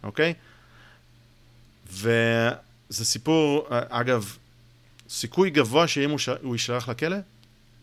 אוקיי? 0.02 0.34
וזה 1.92 3.04
סיפור, 3.04 3.66
אגב, 3.70 4.36
סיכוי 5.08 5.50
גבוה 5.50 5.88
שאם 5.88 6.10
הוא, 6.10 6.18
ש... 6.18 6.28
הוא 6.28 6.54
יישלח 6.54 6.88
לכלא, 6.88 7.16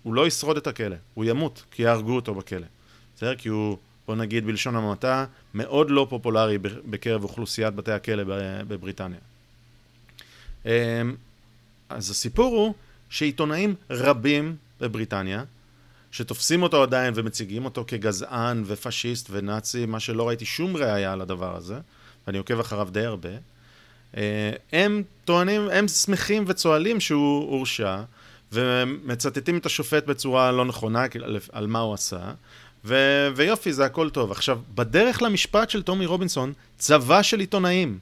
הוא 0.03 0.13
לא 0.13 0.27
ישרוד 0.27 0.57
את 0.57 0.67
הכלא, 0.67 0.95
הוא 1.13 1.25
ימות, 1.25 1.63
כי 1.71 1.83
יהרגו 1.83 2.15
אותו 2.15 2.35
בכלא. 2.35 2.67
בסדר? 3.15 3.35
כי 3.35 3.49
הוא, 3.49 3.77
בוא 4.07 4.15
נגיד 4.15 4.45
בלשון 4.45 4.75
המעטה, 4.75 5.25
מאוד 5.53 5.89
לא 5.89 6.07
פופולרי 6.09 6.57
בקרב 6.85 7.23
אוכלוסיית 7.23 7.75
בתי 7.75 7.91
הכלא 7.91 8.23
בבריטניה. 8.67 9.19
אמ, 10.65 10.71
אז 11.89 12.09
הסיפור 12.09 12.55
הוא 12.55 12.73
שעיתונאים 13.09 13.75
רבים 13.89 14.55
בבריטניה, 14.81 15.43
שתופסים 16.11 16.63
אותו 16.63 16.83
עדיין 16.83 17.13
ומציגים 17.15 17.65
אותו 17.65 17.83
כגזען 17.87 18.63
ופשיסט 18.65 19.27
ונאצי, 19.31 19.85
מה 19.85 19.99
שלא 19.99 20.27
ראיתי 20.27 20.45
שום 20.45 20.77
ראייה 20.77 21.13
על 21.13 21.21
הדבר 21.21 21.55
הזה, 21.55 21.79
ואני 22.27 22.37
עוקב 22.37 22.59
אחריו 22.59 22.87
די 22.91 23.05
הרבה, 23.05 23.29
אה, 24.17 24.51
הם 24.73 25.03
טוענים, 25.25 25.69
הם 25.69 25.87
שמחים 25.87 26.43
וצוהלים 26.47 26.99
שהוא 26.99 27.51
הורשע, 27.51 28.01
ומצטטים 28.51 29.57
את 29.57 29.65
השופט 29.65 30.05
בצורה 30.05 30.51
לא 30.51 30.65
נכונה 30.65 31.05
על 31.51 31.67
מה 31.67 31.79
הוא 31.79 31.93
עשה, 31.93 32.31
ו- 32.85 33.27
ויופי, 33.35 33.73
זה 33.73 33.85
הכל 33.85 34.09
טוב. 34.09 34.31
עכשיו, 34.31 34.59
בדרך 34.75 35.21
למשפט 35.21 35.69
של 35.69 35.83
טומי 35.83 36.05
רובינסון, 36.05 36.53
צבא 36.77 37.21
של 37.21 37.39
עיתונאים 37.39 37.99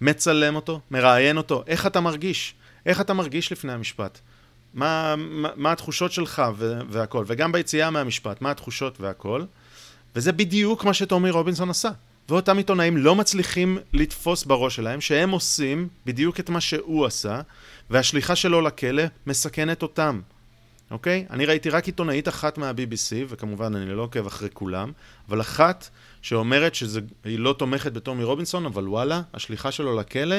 מצלם 0.00 0.56
אותו, 0.56 0.80
מראיין 0.90 1.36
אותו, 1.36 1.64
איך 1.66 1.86
אתה 1.86 2.00
מרגיש? 2.00 2.54
איך 2.86 3.00
אתה 3.00 3.14
מרגיש 3.14 3.52
לפני 3.52 3.72
המשפט? 3.72 4.20
מה, 4.74 5.14
מה, 5.16 5.48
מה 5.56 5.72
התחושות 5.72 6.12
שלך 6.12 6.42
ו- 6.56 6.80
והכל? 6.88 7.24
וגם 7.26 7.52
ביציאה 7.52 7.90
מהמשפט, 7.90 8.42
מה 8.42 8.50
התחושות 8.50 9.00
והכל? 9.00 9.44
וזה 10.16 10.32
בדיוק 10.32 10.84
מה 10.84 10.94
שטומי 10.94 11.30
רובינסון 11.30 11.70
עשה. 11.70 11.90
ואותם 12.28 12.56
עיתונאים 12.56 12.96
לא 12.96 13.14
מצליחים 13.14 13.78
לתפוס 13.92 14.44
בראש 14.44 14.76
שלהם 14.76 15.00
שהם 15.00 15.30
עושים 15.30 15.88
בדיוק 16.06 16.40
את 16.40 16.50
מה 16.50 16.60
שהוא 16.60 17.06
עשה, 17.06 17.40
והשליחה 17.90 18.36
שלו 18.36 18.60
לכלא 18.60 19.02
מסכנת 19.26 19.82
אותם. 19.82 20.20
אוקיי? 20.90 21.26
אני 21.30 21.46
ראיתי 21.46 21.70
רק 21.70 21.86
עיתונאית 21.86 22.28
אחת 22.28 22.58
מה-BBC, 22.58 23.14
וכמובן 23.28 23.76
אני 23.76 23.94
לא 23.94 24.02
עוקב 24.02 24.26
אחרי 24.26 24.48
כולם, 24.52 24.92
אבל 25.28 25.40
אחת 25.40 25.88
שאומרת 26.22 26.74
שהיא 26.74 27.38
לא 27.38 27.54
תומכת 27.58 27.92
בטומי 27.92 28.24
רובינסון, 28.24 28.66
אבל 28.66 28.88
וואלה, 28.88 29.22
השליחה 29.34 29.72
שלו 29.72 29.96
לכלא 29.96 30.36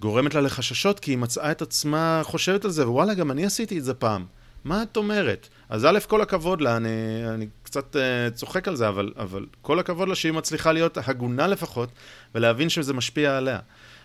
גורמת 0.00 0.34
לה 0.34 0.40
לחששות, 0.40 1.00
כי 1.00 1.10
היא 1.10 1.18
מצאה 1.18 1.50
את 1.50 1.62
עצמה 1.62 2.20
חושבת 2.24 2.64
על 2.64 2.70
זה, 2.70 2.88
ווואלה, 2.88 3.14
גם 3.14 3.30
אני 3.30 3.46
עשיתי 3.46 3.78
את 3.78 3.84
זה 3.84 3.94
פעם. 3.94 4.24
מה 4.64 4.82
את 4.82 4.96
אומרת? 4.96 5.48
אז 5.68 5.84
א', 5.84 5.98
כל 6.08 6.20
הכבוד 6.20 6.60
לה, 6.60 6.76
אני, 6.76 6.88
אני 7.34 7.46
קצת 7.62 7.96
uh, 7.96 8.34
צוחק 8.34 8.68
על 8.68 8.76
זה, 8.76 8.88
אבל, 8.88 9.12
אבל 9.16 9.46
כל 9.62 9.78
הכבוד 9.78 10.08
לה 10.08 10.14
שהיא 10.14 10.32
מצליחה 10.32 10.72
להיות 10.72 10.98
הגונה 11.08 11.46
לפחות, 11.46 11.88
ולהבין 12.34 12.68
שזה 12.68 12.92
משפיע 12.92 13.36
עליה. 13.36 13.58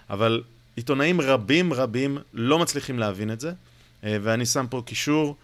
אבל 0.10 0.44
עיתונאים 0.76 1.22
רבים 1.22 1.74
רבים 1.74 2.18
לא 2.34 2.60
מצליחים 2.60 3.00
להבין 3.00 3.32
את 3.32 3.40
זה, 3.40 3.50
uh, 3.52 4.06
ואני 4.22 4.46
שם 4.46 4.66
פה 4.70 4.84
קישור 4.86 5.36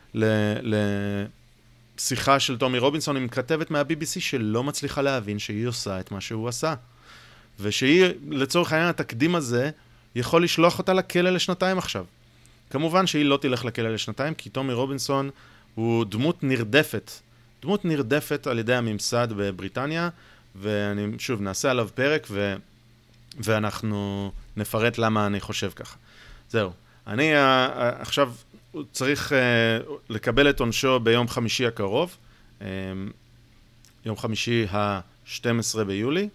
לשיחה 1.97 2.39
של 2.39 2.57
טומי 2.57 2.77
רובינסון 2.77 3.17
עם 3.17 3.27
כתבת 3.27 3.71
מה-BBC 3.71 4.19
שלא 4.19 4.63
מצליחה 4.63 5.01
להבין 5.01 5.39
שהיא 5.39 5.67
עושה 5.67 5.99
את 5.99 6.11
מה 6.11 6.21
שהוא 6.21 6.47
עשה. 6.47 6.73
ושהיא, 7.59 8.05
לצורך 8.29 8.73
העניין, 8.73 8.89
התקדים 8.89 9.35
הזה 9.35 9.71
יכול 10.15 10.43
לשלוח 10.43 10.79
אותה 10.79 10.93
לכלא 10.93 11.29
לשנתיים 11.29 11.77
עכשיו. 11.77 12.05
כמובן 12.69 13.07
שהיא 13.07 13.25
לא 13.25 13.37
תלך 13.37 13.65
לכלא 13.65 13.93
לשנתיים, 13.93 14.33
כי 14.33 14.49
טומי 14.49 14.73
רובינסון 14.73 15.29
הוא 15.75 16.05
דמות 16.05 16.43
נרדפת. 16.43 17.11
דמות 17.61 17.85
נרדפת 17.85 18.47
על 18.47 18.59
ידי 18.59 18.75
הממסד 18.75 19.27
בבריטניה, 19.37 20.09
ואני, 20.55 21.05
שוב, 21.19 21.41
נעשה 21.41 21.71
עליו 21.71 21.89
פרק, 21.95 22.27
ו, 22.31 22.55
ואנחנו 23.39 24.31
נפרט 24.57 24.97
למה 24.97 25.25
אני 25.25 25.39
חושב 25.39 25.71
ככה. 25.75 25.97
זהו. 26.49 26.71
אני 27.07 27.35
uh, 27.35 27.37
עכשיו 27.99 28.33
צריך 28.91 29.31
uh, 29.31 29.91
לקבל 30.09 30.49
את 30.49 30.59
עונשו 30.59 30.99
ביום 30.99 31.27
חמישי 31.27 31.65
הקרוב, 31.65 32.17
יום 34.05 34.17
חמישי 34.17 34.65
ה-12 34.71 35.83
ביולי. 35.87 36.29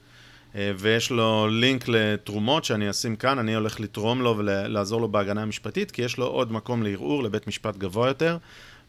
אה, 0.54 0.72
ויש 0.78 1.10
לו 1.10 1.48
לינק 1.50 1.88
לתרומות 1.88 2.64
שאני 2.64 2.90
אשים 2.90 3.16
כאן, 3.16 3.38
אני 3.38 3.54
הולך 3.54 3.80
לתרום 3.80 4.22
לו 4.22 4.38
ולעזור 4.38 5.00
לו 5.00 5.08
בהגנה 5.08 5.42
המשפטית, 5.42 5.90
כי 5.90 6.02
יש 6.02 6.18
לו 6.18 6.26
עוד 6.26 6.52
מקום 6.52 6.82
לערעור 6.82 7.22
לבית 7.22 7.46
משפט 7.46 7.76
גבוה 7.76 8.08
יותר, 8.08 8.36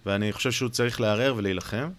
ואני 0.05 0.31
חושב 0.31 0.51
שהוא 0.51 0.69
צריך 0.69 1.01
לערער 1.01 1.33
ולהילחם. 1.37 1.89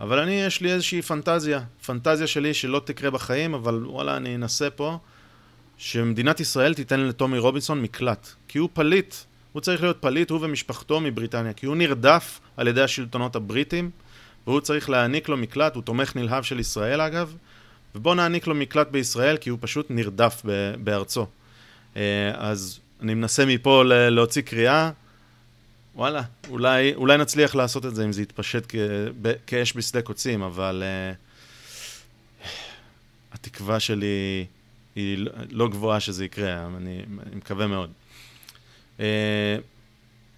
אבל 0.00 0.18
אני, 0.18 0.32
יש 0.42 0.60
לי 0.60 0.72
איזושהי 0.72 1.02
פנטזיה, 1.02 1.60
פנטזיה 1.86 2.26
שלי 2.26 2.54
שלא 2.54 2.82
תקרה 2.84 3.10
בחיים, 3.10 3.54
אבל 3.54 3.86
וואלה, 3.86 4.16
אני 4.16 4.34
אנסה 4.34 4.70
פה, 4.70 4.98
שמדינת 5.76 6.40
ישראל 6.40 6.74
תיתן 6.74 7.00
לטומי 7.00 7.38
רובינסון 7.38 7.82
מקלט, 7.82 8.28
כי 8.48 8.58
הוא 8.58 8.68
פליט, 8.72 9.14
הוא 9.52 9.60
צריך 9.60 9.82
להיות 9.82 9.96
פליט, 10.00 10.30
הוא 10.30 10.38
ומשפחתו 10.42 11.00
מבריטניה, 11.00 11.52
כי 11.52 11.66
הוא 11.66 11.76
נרדף 11.76 12.40
על 12.56 12.68
ידי 12.68 12.82
השלטונות 12.82 13.36
הבריטים, 13.36 13.90
והוא 14.46 14.60
צריך 14.60 14.90
להעניק 14.90 15.28
לו 15.28 15.36
מקלט, 15.36 15.74
הוא 15.74 15.82
תומך 15.82 16.16
נלהב 16.16 16.42
של 16.42 16.60
ישראל 16.60 17.00
אגב, 17.00 17.36
ובוא 17.94 18.14
נעניק 18.14 18.46
לו 18.46 18.54
מקלט 18.54 18.88
בישראל, 18.88 19.36
כי 19.36 19.50
הוא 19.50 19.58
פשוט 19.60 19.86
נרדף 19.90 20.42
בארצו. 20.84 21.26
אה, 21.96 22.32
אז 22.34 22.80
אני 23.02 23.14
מנסה 23.14 23.46
מפה 23.46 23.82
להוציא 23.86 24.42
קריאה, 24.42 24.90
וואלה, 25.96 26.22
אולי, 26.48 26.94
אולי 26.94 27.16
נצליח 27.16 27.54
לעשות 27.54 27.86
את 27.86 27.94
זה 27.94 28.04
אם 28.04 28.12
זה 28.12 28.22
יתפשט 28.22 28.74
כאש 29.46 29.76
בשדה 29.76 30.02
קוצים, 30.02 30.42
אבל 30.42 30.82
uh, 32.42 32.44
התקווה 33.34 33.80
שלי 33.80 34.46
היא 34.96 35.26
לא, 35.50 35.68
גבוהה 35.68 36.00
שזה 36.00 36.24
יקרה, 36.24 36.66
אני, 36.76 37.02
אני 37.26 37.36
מקווה 37.36 37.66
מאוד. 37.66 37.90
Uh, 38.98 39.02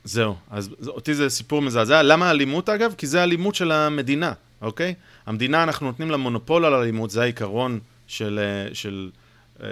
זהו, 0.05 0.37
אז 0.51 0.71
אותי 0.87 1.15
זה 1.15 1.29
סיפור 1.29 1.63
מזעזע. 1.63 2.03
למה 2.03 2.31
אלימות 2.31 2.69
אגב? 2.69 2.95
כי 2.99 3.07
זה 3.07 3.23
אלימות 3.23 3.55
של 3.55 3.73
המדינה. 3.73 4.33
אוקיי? 4.63 4.95
המדינה, 5.27 5.63
אנחנו 5.63 5.87
נותנים 5.87 6.11
לה 6.11 6.17
מונופול 6.17 6.65
על 6.65 6.75
אלימות, 6.75 7.11
זה 7.11 7.23
העיקרון 7.23 7.81
של, 8.07 8.41
אה, 8.43 8.75
של 8.75 9.11
uh, 9.59 9.63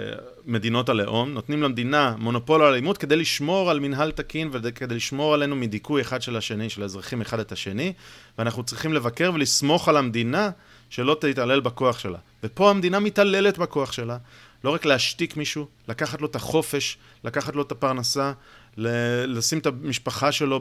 מדינות 0.45 0.89
הלאום. 0.89 1.33
נותנים 1.33 1.63
למדינה 1.63 2.15
מונופול 2.17 2.61
על 2.61 2.73
אלימות 2.73 2.97
כדי 2.97 3.15
לשמור 3.15 3.71
על 3.71 3.79
מנהל 3.79 4.11
תקין 4.11 4.49
וכדי 4.51 4.95
לשמור 4.95 5.33
עלינו 5.33 5.55
מדיכוי 5.55 6.01
אחד 6.01 6.21
של 6.21 6.37
השני, 6.37 6.69
של 6.69 6.81
האזרחים 6.81 7.21
אחד 7.21 7.39
את 7.39 7.51
השני, 7.51 7.93
ואנחנו 8.37 8.63
צריכים 8.63 8.93
לבקר 8.93 9.31
ולסמוך 9.33 9.89
על 9.89 9.97
המדינה 9.97 10.49
שלא 10.89 11.17
תתעלל 11.21 11.59
בכוח 11.59 11.99
שלה. 11.99 12.17
ופה 12.43 12.69
המדינה 12.69 12.99
מתעללת 12.99 13.57
בכוח 13.57 13.91
שלה. 13.91 14.17
לא 14.63 14.73
רק 14.73 14.85
להשתיק 14.85 15.37
מישהו, 15.37 15.67
לקחת 15.87 16.21
לו 16.21 16.27
את 16.27 16.35
החופש, 16.35 16.97
לקחת 17.23 17.55
לו 17.55 17.61
את 17.61 17.71
הפרנסה, 17.71 18.31
לשים 18.77 19.59
את 19.59 19.65
המשפחה 19.65 20.31
שלו 20.31 20.59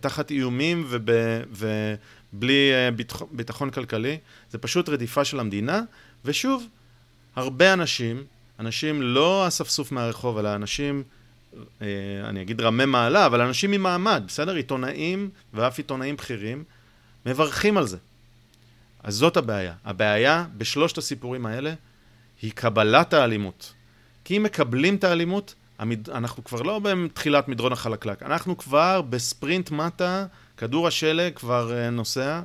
תחת 0.00 0.30
איומים 0.30 0.84
וב, 0.88 1.64
בלי 2.32 2.72
אה, 2.72 2.90
ביטחון, 2.90 3.28
ביטחון 3.30 3.70
כלכלי, 3.70 4.18
זה 4.50 4.58
פשוט 4.58 4.88
רדיפה 4.88 5.24
של 5.24 5.40
המדינה, 5.40 5.82
ושוב, 6.24 6.66
הרבה 7.36 7.72
אנשים, 7.72 8.24
אנשים 8.58 9.02
לא 9.02 9.48
אספסוף 9.48 9.92
מהרחוב, 9.92 10.38
אלא 10.38 10.54
אנשים, 10.54 11.02
אה, 11.82 11.86
אני 12.24 12.42
אגיד 12.42 12.60
רמי 12.60 12.84
מעלה, 12.84 13.26
אבל 13.26 13.40
אנשים 13.40 13.70
ממעמד, 13.70 14.22
בסדר? 14.26 14.54
עיתונאים 14.54 15.30
ואף 15.54 15.78
עיתונאים 15.78 16.16
בכירים, 16.16 16.64
מברכים 17.26 17.78
על 17.78 17.86
זה. 17.86 17.96
אז 19.02 19.14
זאת 19.14 19.36
הבעיה. 19.36 19.74
הבעיה 19.84 20.44
בשלושת 20.56 20.98
הסיפורים 20.98 21.46
האלה 21.46 21.74
היא 22.42 22.52
קבלת 22.54 23.12
האלימות. 23.12 23.72
כי 24.24 24.36
אם 24.36 24.42
מקבלים 24.42 24.94
את 24.94 25.04
האלימות, 25.04 25.54
אנחנו 26.14 26.44
כבר 26.44 26.62
לא 26.62 26.78
בתחילת 26.78 27.48
מדרון 27.48 27.72
החלקלק, 27.72 28.22
אנחנו 28.22 28.56
כבר 28.56 29.02
בספרינט 29.02 29.70
מטה 29.70 30.26
כדור 30.56 30.86
השלג 30.86 31.34
כבר 31.34 31.72
אה, 31.72 31.90
נוסע, 31.90 32.40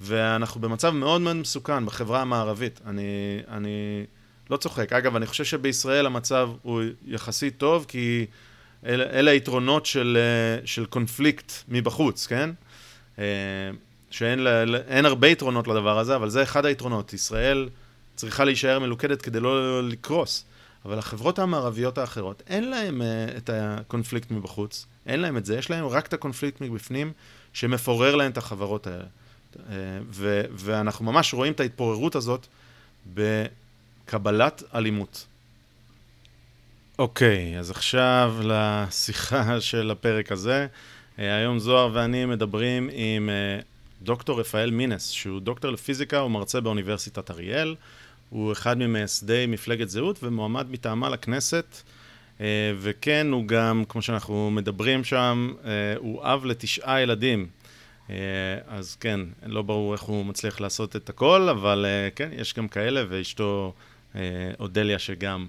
ואנחנו 0.00 0.60
במצב 0.60 0.90
מאוד 0.90 1.20
מאוד 1.20 1.36
מסוכן 1.36 1.86
בחברה 1.86 2.20
המערבית. 2.20 2.80
אני, 2.86 3.02
אני 3.48 4.04
לא 4.50 4.56
צוחק. 4.56 4.92
אגב, 4.92 5.16
אני 5.16 5.26
חושב 5.26 5.44
שבישראל 5.44 6.06
המצב 6.06 6.50
הוא 6.62 6.82
יחסית 7.06 7.58
טוב, 7.58 7.84
כי 7.88 8.26
אל, 8.86 9.02
אלה 9.02 9.30
היתרונות 9.30 9.86
של, 9.86 10.18
אה, 10.20 10.66
של 10.66 10.86
קונפליקט 10.86 11.52
מבחוץ, 11.68 12.26
כן? 12.26 12.50
אה, 13.18 13.24
שאין 14.10 15.04
הרבה 15.04 15.28
יתרונות 15.28 15.68
לדבר 15.68 15.98
הזה, 15.98 16.16
אבל 16.16 16.28
זה 16.28 16.42
אחד 16.42 16.66
היתרונות. 16.66 17.12
ישראל 17.12 17.68
צריכה 18.16 18.44
להישאר 18.44 18.78
מלוכדת 18.78 19.22
כדי 19.22 19.40
לא 19.40 19.82
לקרוס. 19.88 20.44
אבל 20.84 20.98
החברות 20.98 21.38
המערביות 21.38 21.98
האחרות, 21.98 22.42
אין 22.46 22.72
uh, 22.72 23.36
את 23.36 23.50
הקונפליקט 23.52 24.30
מבחוץ, 24.30 24.86
אין 25.06 25.20
להם 25.20 25.36
את 25.36 25.44
זה, 25.44 25.58
יש 25.58 25.70
להם 25.70 25.86
רק 25.86 26.06
את 26.06 26.12
הקונפליקט 26.12 26.60
מבפנים, 26.60 27.12
שמפורר 27.52 28.16
להם 28.16 28.30
את 28.30 28.38
החברות 28.38 28.86
האלה. 28.86 29.04
ו- 30.10 30.44
ואנחנו 30.52 31.04
ממש 31.04 31.34
רואים 31.34 31.52
את 31.52 31.60
ההתפוררות 31.60 32.14
הזאת 32.14 32.46
בקבלת 33.14 34.62
אלימות. 34.74 35.26
אוקיי, 36.98 37.54
okay, 37.54 37.58
אז 37.58 37.70
עכשיו 37.70 38.34
לשיחה 38.42 39.60
של 39.60 39.90
הפרק 39.90 40.32
הזה. 40.32 40.66
אה, 41.18 41.36
היום 41.36 41.58
זוהר 41.58 41.90
ואני 41.92 42.24
מדברים 42.24 42.90
עם 42.92 43.30
אה, 43.30 43.60
דוקטור 44.02 44.40
רפאל 44.40 44.70
מינס, 44.70 45.08
שהוא 45.10 45.40
דוקטור 45.40 45.70
לפיזיקה 45.70 46.22
ומרצה 46.22 46.60
באוניברסיטת 46.60 47.30
אריאל. 47.30 47.74
הוא 48.30 48.52
אחד 48.52 48.78
ממייסדי 48.78 49.44
מפלגת 49.48 49.88
זהות 49.88 50.18
ומועמד 50.22 50.70
מטעמה 50.70 51.08
לכנסת. 51.08 51.82
אה, 52.40 52.72
וכן, 52.78 53.26
הוא 53.32 53.46
גם, 53.46 53.84
כמו 53.88 54.02
שאנחנו 54.02 54.50
מדברים 54.50 55.04
שם, 55.04 55.52
אה, 55.64 55.70
הוא 55.98 56.20
אב 56.22 56.44
לתשעה 56.44 57.00
ילדים. 57.00 57.46
אה, 58.10 58.14
אז 58.68 58.96
כן, 58.96 59.20
לא 59.46 59.62
ברור 59.62 59.92
איך 59.92 60.02
הוא 60.02 60.26
מצליח 60.26 60.60
לעשות 60.60 60.96
את 60.96 61.08
הכל, 61.08 61.48
אבל 61.48 61.86
כן, 62.14 62.28
יש 62.32 62.54
גם 62.54 62.68
כאלה, 62.68 63.04
ואשתו 63.08 63.74
אודליה 64.60 64.98
שגם 64.98 65.46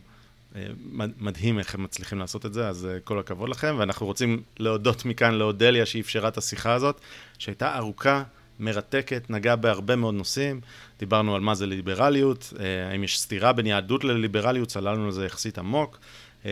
מדהים 0.96 1.60
איך 1.60 1.76
הם 1.76 1.84
מצליחים 1.84 2.20
לעשות 2.20 2.46
את 2.46 2.54
זה, 2.54 2.68
אז 2.68 2.88
כל 3.04 3.20
הכבוד 3.20 3.50
לכם. 3.50 3.76
ואנחנו 3.78 4.06
רוצים 4.06 4.42
להודות 4.60 5.06
מכאן 5.06 5.34
לאודליה 5.34 5.86
שאפשרה 5.86 6.28
את 6.28 6.38
השיחה 6.38 6.74
הזאת, 6.74 7.02
שהייתה 7.38 7.78
ארוכה, 7.78 8.24
מרתקת, 8.60 9.30
נגעה 9.30 9.56
בהרבה 9.56 9.96
מאוד 9.96 10.16
נושאים. 10.16 10.62
דיברנו 11.00 11.36
על 11.36 11.42
מה 11.42 11.56
זה 11.56 11.66
ליברליות, 11.66 12.54
האם 12.92 13.04
יש 13.04 13.20
סתירה 13.20 13.54
בין 13.54 13.66
יהדות 13.66 14.04
לליברליות, 14.04 14.68
צללנו 14.70 15.06
על 15.06 15.12
זה 15.12 15.26
יחסית 15.26 15.58
עמוק. 15.58 16.00
אה, 16.46 16.52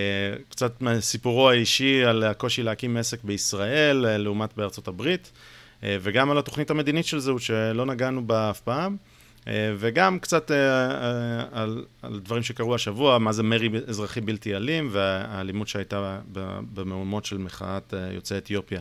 קצת 0.49 0.81
מסיפורו 0.81 1.49
האישי 1.49 2.03
על 2.03 2.23
הקושי 2.23 2.63
להקים 2.63 2.97
עסק 2.97 3.23
בישראל 3.23 4.05
אה, 4.05 4.17
לעומת 4.17 4.57
בארצות 4.57 4.87
הברית, 4.87 5.31
אה, 5.83 5.97
וגם 6.01 6.31
על 6.31 6.37
התוכנית 6.37 6.71
המדינית 6.71 7.05
של 7.05 7.19
זהות 7.19 7.41
שלא 7.41 7.85
נגענו 7.85 8.27
בה 8.27 8.49
אף 8.49 8.59
פעם, 8.59 8.97
וגם 9.77 10.19
קצת 10.19 10.51
על, 11.51 11.85
על 12.01 12.19
דברים 12.19 12.43
שקרו 12.43 12.75
השבוע, 12.75 13.17
מה 13.17 13.31
זה 13.31 13.43
מרי 13.43 13.69
אזרחי 13.87 14.21
בלתי 14.21 14.55
אלים 14.55 14.89
והאלימות 14.91 15.67
שהייתה 15.67 16.19
במהומות 16.73 17.25
של 17.25 17.37
מחאת 17.37 17.93
יוצאי 18.13 18.37
אתיופיה. 18.37 18.79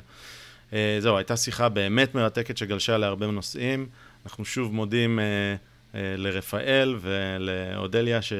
זהו, 0.72 1.16
הייתה 1.16 1.36
שיחה 1.36 1.68
באמת 1.68 2.14
מרתקת 2.14 2.56
שגלשה 2.56 2.98
להרבה 2.98 3.26
נושאים. 3.26 3.86
אנחנו 4.24 4.44
שוב 4.44 4.74
מודים 4.74 5.18
לרפאל 5.94 6.96
ולאודליה 7.00 8.22
ש... 8.22 8.32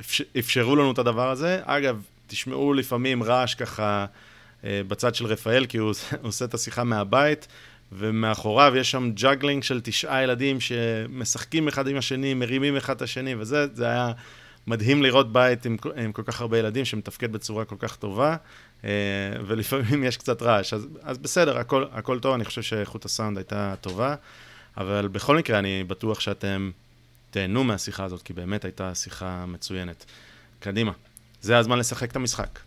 שאפשרו 0.00 0.76
לנו 0.76 0.92
את 0.92 0.98
הדבר 0.98 1.30
הזה. 1.30 1.60
אגב, 1.64 2.02
תשמעו 2.26 2.74
לפעמים 2.74 3.22
רעש 3.22 3.54
ככה 3.54 4.06
בצד 4.64 5.14
של 5.14 5.26
רפאל, 5.26 5.66
כי 5.66 5.78
הוא 5.78 5.92
עושה 6.22 6.44
את 6.44 6.54
השיחה 6.54 6.84
מהבית. 6.84 7.48
ומאחוריו 7.92 8.76
יש 8.76 8.90
שם 8.90 9.10
juggling 9.14 9.62
של 9.62 9.80
תשעה 9.80 10.22
ילדים 10.22 10.60
שמשחקים 10.60 11.68
אחד 11.68 11.88
עם 11.88 11.96
השני, 11.96 12.34
מרימים 12.34 12.76
אחד 12.76 12.96
את 12.96 13.02
השני, 13.02 13.34
וזה 13.34 13.66
זה 13.74 13.86
היה 13.86 14.12
מדהים 14.66 15.02
לראות 15.02 15.32
בית 15.32 15.66
עם, 15.66 15.76
עם 15.96 16.12
כל 16.12 16.22
כך 16.26 16.40
הרבה 16.40 16.58
ילדים 16.58 16.84
שמתפקד 16.84 17.32
בצורה 17.32 17.64
כל 17.64 17.76
כך 17.78 17.96
טובה, 17.96 18.36
אה, 18.84 18.90
ולפעמים 19.46 20.04
יש 20.04 20.16
קצת 20.16 20.42
רעש. 20.42 20.74
אז, 20.74 20.88
אז 21.02 21.18
בסדר, 21.18 21.58
הכל, 21.58 21.84
הכל 21.92 22.18
טוב, 22.18 22.34
אני 22.34 22.44
חושב 22.44 22.62
שאיכות 22.62 23.04
הסאונד 23.04 23.38
הייתה 23.38 23.74
טובה, 23.80 24.14
אבל 24.76 25.08
בכל 25.08 25.36
מקרה 25.36 25.58
אני 25.58 25.84
בטוח 25.84 26.20
שאתם 26.20 26.70
תהנו 27.36 27.64
מהשיחה 27.64 28.04
הזאת, 28.04 28.22
כי 28.22 28.32
באמת 28.32 28.64
הייתה 28.64 28.94
שיחה 28.94 29.46
מצוינת. 29.46 30.04
קדימה, 30.58 30.92
זה 31.40 31.58
הזמן 31.58 31.78
לשחק 31.78 32.10
את 32.10 32.16
המשחק. 32.16 32.58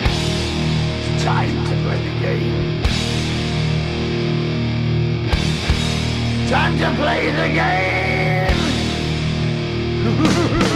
Time 0.00 1.56
to 1.68 1.74
play 1.84 2.00
the 2.06 2.14
game. 2.22 2.56
Time 6.50 6.74
to 6.80 6.88
play 7.00 7.22
the 7.40 7.48
game! 7.58 8.58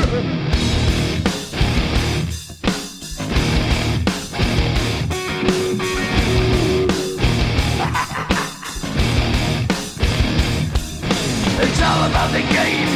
It's 11.77 11.85
all 11.85 12.05
about 12.11 12.31
the 12.39 12.45
game 12.59 12.93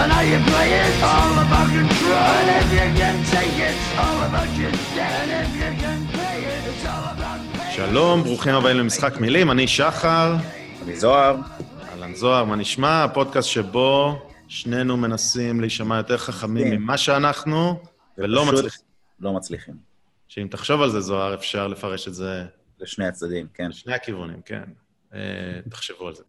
and 0.00 0.10
how 0.16 0.24
you 0.32 0.38
play 0.52 0.70
it. 0.82 0.92
All 1.12 1.34
about 1.44 1.68
control. 1.78 2.28
And 2.38 2.48
if 2.60 2.68
you 2.78 2.86
can 3.00 3.16
take 3.34 3.56
it, 3.68 3.76
all 4.02 4.18
about 4.28 4.50
your 4.60 4.72
debt. 4.96 5.12
And 5.22 5.30
if 5.42 5.50
you 5.60 5.70
can 5.82 6.00
play 6.14 6.38
it, 6.54 6.62
it's 6.70 6.84
all 6.86 7.04
about 7.14 7.72
שלום, 7.76 8.22
ברוכים 8.22 8.54
הבאים 8.54 8.76
למשחק 8.76 9.20
מילים, 9.20 9.50
אני 9.50 9.68
שחר. 9.68 10.36
אני 10.82 10.96
זוהר. 10.96 11.36
אהלן 11.90 12.14
זוהר, 12.14 12.44
מה 12.44 12.56
נשמע? 12.56 13.04
הפודקאסט 13.04 13.48
שבו 13.48 14.22
שנינו 14.48 14.96
מנסים 14.96 15.60
להישמע 15.60 15.96
יותר 15.96 16.16
חכמים 16.18 16.70
כן. 16.70 16.76
ממה 16.76 16.98
שאנחנו, 16.98 17.80
ולא 18.18 18.46
מצליחים. 18.46 18.80
לא 19.20 19.32
מצליחים. 19.32 19.74
שאם 20.28 20.48
תחשוב 20.50 20.82
על 20.82 20.90
זה, 20.90 21.00
זוהר, 21.00 21.34
אפשר 21.34 21.68
לפרש 21.68 22.08
את 22.08 22.14
זה... 22.14 22.44
לשני 22.80 23.06
הצדדים, 23.06 23.46
כן. 23.54 23.68
לשני 23.68 23.94
הכיוונים, 23.94 24.40
כן. 24.44 24.62
אה, 25.14 25.20
תחשבו 25.70 26.08
על 26.08 26.14
זה. 26.14 26.22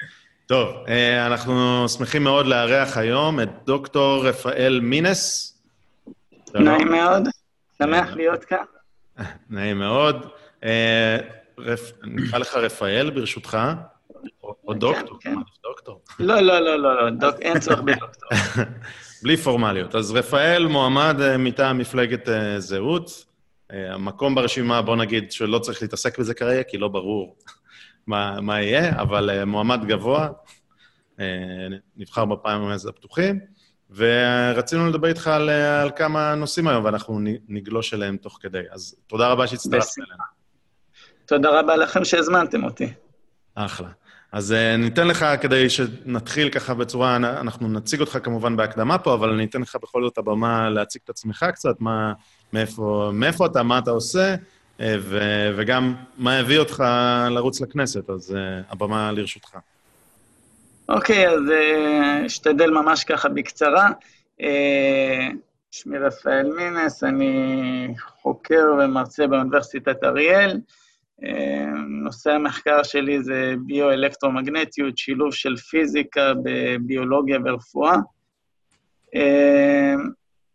טוב, 0.46 0.76
אה, 0.88 1.26
אנחנו 1.26 1.86
שמחים 1.90 2.24
מאוד 2.24 2.46
לארח 2.46 2.98
היום 2.98 3.40
את 3.40 3.50
דוקטור 3.66 4.28
רפאל 4.28 4.80
מינס. 4.84 5.50
נעים 6.56 6.88
מאוד, 6.88 7.24
שמח 7.78 8.14
להיות 8.14 8.44
כאן. 8.44 8.64
נעים 9.50 9.80
מאוד. 9.80 10.26
אה, 10.64 11.18
נקרא 12.04 12.40
לך 12.40 12.56
רפאל, 12.56 13.10
ברשותך. 13.10 13.58
או 14.68 14.74
דוקטור, 14.74 15.18
כן, 15.22 15.36
כן. 15.36 15.42
דוקטור. 15.64 16.02
לא, 16.20 16.40
לא, 16.40 16.60
לא, 16.60 16.80
לא, 16.80 17.12
לא, 17.12 17.30
אין 17.42 17.60
צורך 17.60 17.80
בדוקטור. 17.80 18.30
בלי 19.24 19.38
פורמליות. 19.38 19.96
אז 19.96 20.12
רפאל 20.12 20.68
מועמד 20.68 21.22
אה, 21.22 21.38
מטעם 21.38 21.78
מפלגת 21.78 22.30
זהות. 22.58 23.26
המקום 23.70 24.36
ברשימה, 24.36 24.82
בוא 24.82 24.96
נגיד 24.96 25.32
שלא 25.32 25.60
צריך 25.60 25.82
להתעסק 25.82 26.20
בזה 26.20 26.34
כרגע, 26.34 26.64
כי 26.64 26.78
לא 26.78 26.88
ברור 26.88 27.36
מה, 28.08 28.42
מה 28.42 28.62
יהיה, 28.62 29.02
אבל 29.02 29.44
מועמד 29.44 29.86
גבוה, 29.86 30.30
נבחר 31.98 32.26
בפעמים 32.26 32.70
הפתוחים, 32.89 33.39
ורצינו 33.96 34.89
לדבר 34.89 35.08
איתך 35.08 35.28
על, 35.28 35.50
על 35.50 35.92
כמה 35.96 36.36
נושאים 36.36 36.68
היום, 36.68 36.86
ואנחנו 36.86 37.20
נגלוש 37.48 37.94
אליהם 37.94 38.18
תוך 38.18 38.39
כדי. 38.42 38.62
אז 38.72 38.96
תודה 39.08 39.28
רבה 39.28 39.48
שהצטרפת 39.48 39.98
אלינו. 39.98 40.24
תודה 41.26 41.60
רבה 41.60 41.76
לכם 41.76 42.06
שהזמנתם 42.06 42.63
אותי. 42.63 42.94
אחלה. 43.56 43.89
אז 44.32 44.52
uh, 44.52 44.78
ניתן 44.78 45.08
לך, 45.08 45.26
כדי 45.42 45.70
שנתחיל 45.70 46.50
ככה 46.50 46.74
בצורה, 46.74 47.16
אנחנו 47.16 47.68
נציג 47.68 48.00
אותך 48.00 48.18
כמובן 48.24 48.56
בהקדמה 48.56 48.98
פה, 48.98 49.13
אבל 49.13 49.30
אני 49.30 49.46
אתן 49.46 49.62
לך 49.62 49.78
בכל 49.84 50.04
זאת 50.04 50.18
הבמה 50.18 50.70
להציג 50.70 51.02
את 51.04 51.10
עצמך 51.10 51.46
קצת, 51.54 51.76
מה, 51.80 52.13
מאיפה, 52.54 53.12
מאיפה 53.13 53.46
אתה, 53.46 53.63
מה 53.63 53.78
אתה 53.78 53.92
עושה, 53.92 54.36
uh, 54.36 54.38
ו, 54.82 55.20
וגם 55.58 55.96
מה 56.18 56.40
הביא 56.40 56.60
אותך 56.60 56.84
לרוץ 57.30 57.62
לכנסת, 57.62 58.10
אז 58.10 58.32
uh, 58.32 58.72
הבמה 58.72 59.12
לרשותך. 59.12 59.58
אוקיי, 60.90 61.28
okay, 61.28 61.32
אז 61.32 61.42
uh, 61.42 62.26
אשתדל 62.26 62.70
ממש 62.70 63.04
ככה 63.04 63.30
בקצרה. 63.30 63.90
Uh, 64.42 64.44
שמי 65.72 65.98
רפאל 65.98 66.52
מינס, 66.56 67.04
אני 67.04 67.88
חוקר 68.00 68.64
ומרצה 68.80 69.28
באוניברסיטת 69.28 70.04
אריאל. 70.04 70.60
נושא 72.04 72.32
המחקר 72.32 72.84
שלי 72.84 73.24
זה 73.24 73.54
ביו-אלקטרומגנטיות, 73.66 74.98
שילוב 74.98 75.34
של 75.34 75.56
פיזיקה 75.58 76.34
בביולוגיה 76.44 77.40
ורפואה. 77.46 77.96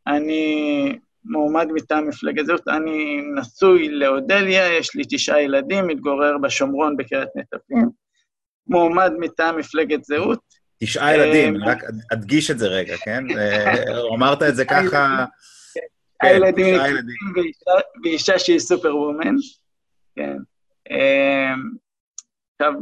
אני 0.07 0.99
מועמד 1.29 1.67
מטעם 1.73 2.09
מפלגת 2.09 2.47
זהות, 2.47 2.69
אני 2.69 3.21
נשוי 3.35 3.89
לאודליה, 3.89 4.79
יש 4.79 4.95
לי 4.95 5.03
תשעה 5.11 5.43
ילדים, 5.43 5.87
מתגורר 5.87 6.39
בשומרון 6.39 6.97
בקריית 6.97 7.29
נטפים. 7.37 7.89
מועמד 8.67 9.13
מטעם 9.19 9.59
מפלגת 9.59 10.05
זהות. 10.05 10.41
תשעה 10.81 11.15
ילדים, 11.15 11.57
אני 11.57 11.65
רק 11.67 11.79
אדגיש 12.13 12.51
את 12.51 12.59
זה 12.59 12.67
רגע, 12.67 12.97
כן? 12.97 13.25
אמרת 14.15 14.43
את 14.43 14.57
זה 14.57 14.65
ככה... 14.65 15.25
הילדים 16.23 16.81
ואישה 18.05 18.39
שהיא 18.39 18.59
סופר 18.59 18.97
וומן. 18.97 19.35
כן. 20.17 20.37
אמ, 20.91 21.71
עכשיו, 22.53 22.73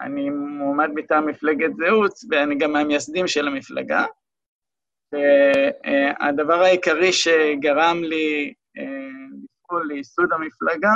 אני 0.00 0.30
מועמד 0.30 0.90
מטעם 0.94 1.26
מפלגת 1.26 1.70
זהות, 1.76 2.12
ואני 2.30 2.58
גם 2.58 2.72
מהמייסדים 2.72 3.26
של 3.26 3.48
המפלגה. 3.48 4.04
והדבר 5.12 6.62
העיקרי 6.62 7.12
שגרם 7.12 8.04
לי 8.04 8.54
אה, 8.78 8.84
לפעול 9.64 9.88
לייסוד 9.88 10.32
המפלגה 10.32 10.92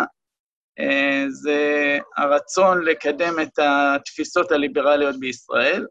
אה, 0.81 1.25
זה 1.29 1.98
הרצון 2.16 2.85
לקדם 2.85 3.35
את 3.42 3.59
התפיסות 3.59 4.53
הליברליות 4.53 5.20
בישראל, 5.20 5.87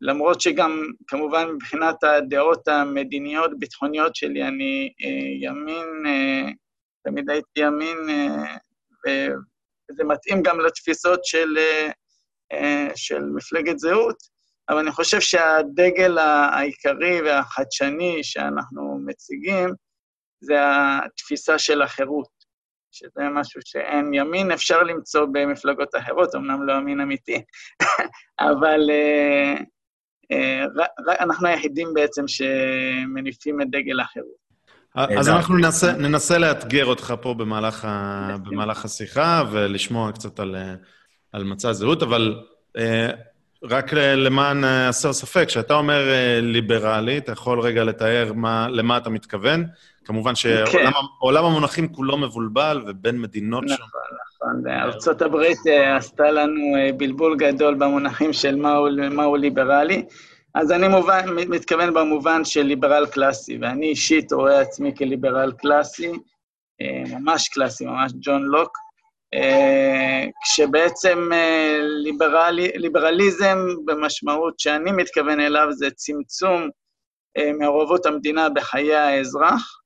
למרות 0.00 0.40
שגם, 0.40 0.82
כמובן, 1.06 1.48
מבחינת 1.54 2.04
הדעות 2.04 2.68
המדיניות-ביטחוניות 2.68 4.16
שלי, 4.16 4.42
אני 4.42 4.92
אה, 5.04 5.48
ימין, 5.48 5.86
תמיד 7.04 7.30
הייתי 7.30 7.60
ימין 7.60 7.98
וזה 9.06 10.04
מתאים 10.04 10.42
גם 10.42 10.60
לתפיסות 10.60 11.24
של, 11.24 11.58
של 12.94 13.22
מפלגת 13.34 13.78
זהות, 13.78 14.31
אבל 14.68 14.78
אני 14.78 14.90
חושב 14.90 15.20
שהדגל 15.20 16.18
העיקרי 16.18 17.22
והחדשני 17.22 18.18
שאנחנו 18.22 18.98
מציגים 19.06 19.68
זה 20.40 20.56
התפיסה 21.04 21.58
של 21.58 21.82
החירות, 21.82 22.28
שזה 22.90 23.22
משהו 23.34 23.60
שאין 23.64 24.14
ימין, 24.14 24.52
אפשר 24.52 24.82
למצוא 24.82 25.26
במפלגות 25.32 25.88
אחרות, 25.98 26.34
אמנם 26.34 26.66
לא 26.66 26.72
ימין 26.72 27.00
אמיתי, 27.00 27.42
אבל 28.50 28.80
uh, 28.90 29.60
uh, 30.32 31.20
אנחנו 31.20 31.48
היחידים 31.48 31.88
בעצם 31.94 32.28
שמניפים 32.28 33.62
את 33.62 33.66
דגל 33.70 34.00
החירות. 34.00 34.42
אז 34.94 35.28
אנחנו 35.28 35.56
ננסה, 35.56 35.92
ננסה 35.92 36.38
לאתגר 36.38 36.84
אותך 36.84 37.14
פה 37.22 37.34
במהלך, 37.34 37.84
ה, 37.84 38.36
במהלך 38.42 38.84
השיחה 38.84 39.42
ולשמוע 39.52 40.12
קצת 40.12 40.40
על, 40.40 40.56
על 41.32 41.44
מצע 41.44 41.72
זהות, 41.72 42.02
אבל 42.02 42.42
אה, 42.76 43.10
רק 43.70 43.92
למען 43.94 44.64
הסר 44.64 45.12
ספק, 45.12 45.44
כשאתה 45.46 45.74
אומר 45.74 46.08
אה, 46.10 46.38
ליברלי, 46.42 47.18
אתה 47.18 47.32
יכול 47.32 47.60
רגע 47.60 47.84
לתאר 47.84 48.32
מה, 48.34 48.68
למה 48.70 48.96
אתה 48.96 49.10
מתכוון? 49.10 49.64
כמובן 50.04 50.34
שעולם 50.34 50.72
כן. 51.22 51.44
המונחים 51.44 51.88
כולו 51.88 52.18
מבולבל, 52.18 52.82
ובין 52.86 53.20
מדינות 53.20 53.64
נכון, 53.64 53.76
שם... 53.76 53.82
נכון, 53.82 54.62
נכון. 54.62 54.72
ארצות 54.72 55.22
הברית 55.22 55.58
אה, 55.66 55.96
עשתה 55.96 56.30
לנו 56.30 56.60
בלבול 56.96 57.36
גדול 57.36 57.74
במונחים 57.74 58.32
של 58.32 58.56
מהו, 58.56 58.86
מהו 59.10 59.36
ליברלי. 59.36 60.04
אז 60.54 60.72
אני 60.72 60.88
מובן, 60.88 61.26
מתכוון 61.48 61.94
במובן 61.94 62.44
של 62.44 62.62
ליברל 62.62 63.06
קלאסי, 63.06 63.58
ואני 63.60 63.86
אישית 63.86 64.32
רואה 64.32 64.60
עצמי 64.60 64.96
כליברל 64.96 65.52
קלאסי, 65.52 66.12
אה, 66.80 67.02
ממש 67.18 67.48
קלאסי, 67.48 67.86
ממש 67.86 68.12
ג'ון 68.20 68.42
לוק, 68.42 68.76
אה, 68.76 68.81
כשבעצם 70.42 71.32
אה, 71.32 71.78
ליברלי, 71.80 72.68
ליברליזם 72.74 73.58
במשמעות 73.84 74.60
שאני 74.60 74.92
מתכוון 74.92 75.40
אליו 75.40 75.66
זה 75.70 75.90
צמצום 75.90 76.68
מעורבות 77.58 78.06
המדינה 78.06 78.48
בחיי 78.48 78.94
האזרח, 78.94 79.80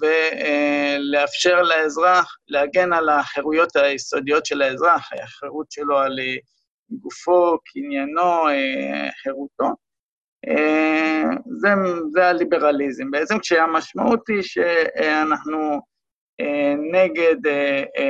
ולאפשר 0.00 1.62
לאזרח 1.62 2.36
להגן 2.48 2.92
על 2.92 3.08
החירויות 3.08 3.76
היסודיות 3.76 4.46
של 4.46 4.62
האזרח, 4.62 5.12
החירות 5.22 5.66
שלו 5.70 5.98
על 5.98 6.18
גופו, 6.90 7.58
קניינו, 7.64 8.46
חירותו. 9.22 9.68
זה, 11.46 11.68
זה 12.12 12.26
הליברליזם. 12.26 13.10
בעצם 13.10 13.38
כשהמשמעות 13.38 14.28
היא 14.28 14.42
שאנחנו 14.42 15.80
נגד 16.92 17.36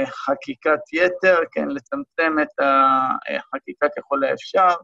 חקיקת 0.07 0.81
יתר, 0.93 1.39
כן, 1.53 1.69
לצמצם 1.69 2.37
את 2.43 2.65
החקיקה 3.39 3.87
ככל 3.97 4.25
האפשר, 4.25 4.75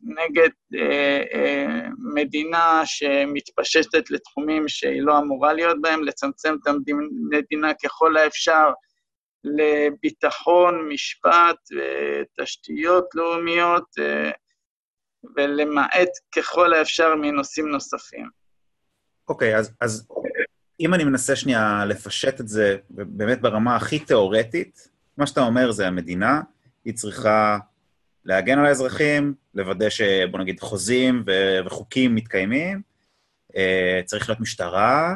נגד 0.00 0.48
אה, 0.74 1.22
אה, 1.34 1.88
מדינה 2.14 2.82
שמתפשטת 2.84 4.10
לתחומים 4.10 4.68
שהיא 4.68 5.02
לא 5.02 5.18
אמורה 5.18 5.52
להיות 5.52 5.76
בהם, 5.80 6.04
לצמצם 6.04 6.56
את 6.62 6.66
המדינה 6.66 7.74
ככל 7.84 8.16
האפשר 8.16 8.70
לביטחון, 9.44 10.88
משפט, 10.88 11.56
תשתיות 12.40 13.04
לאומיות, 13.14 13.84
אה, 13.98 14.30
ולמעט 15.36 16.08
ככל 16.36 16.74
האפשר 16.74 17.14
מנושאים 17.14 17.68
נוספים. 17.68 18.30
אוקיי, 19.28 19.54
okay, 19.54 19.58
אז, 19.58 19.76
אז 19.80 20.08
אם 20.80 20.94
אני 20.94 21.04
מנסה 21.04 21.36
שנייה 21.36 21.84
לפשט 21.86 22.40
את 22.40 22.48
זה 22.48 22.76
באמת 22.90 23.40
ברמה 23.40 23.76
הכי 23.76 23.98
תיאורטית, 23.98 24.88
מה 25.16 25.26
שאתה 25.26 25.40
אומר 25.40 25.70
זה 25.70 25.86
המדינה, 25.86 26.40
היא 26.84 26.94
צריכה 26.94 27.58
להגן 28.24 28.58
על 28.58 28.66
האזרחים, 28.66 29.34
לוודא 29.54 29.90
שבוא 29.90 30.38
נגיד 30.38 30.60
חוזים 30.60 31.22
ו- 31.26 31.58
וחוקים 31.66 32.14
מתקיימים, 32.14 32.82
אה, 33.56 34.00
צריך 34.04 34.28
להיות 34.28 34.40
משטרה, 34.40 35.14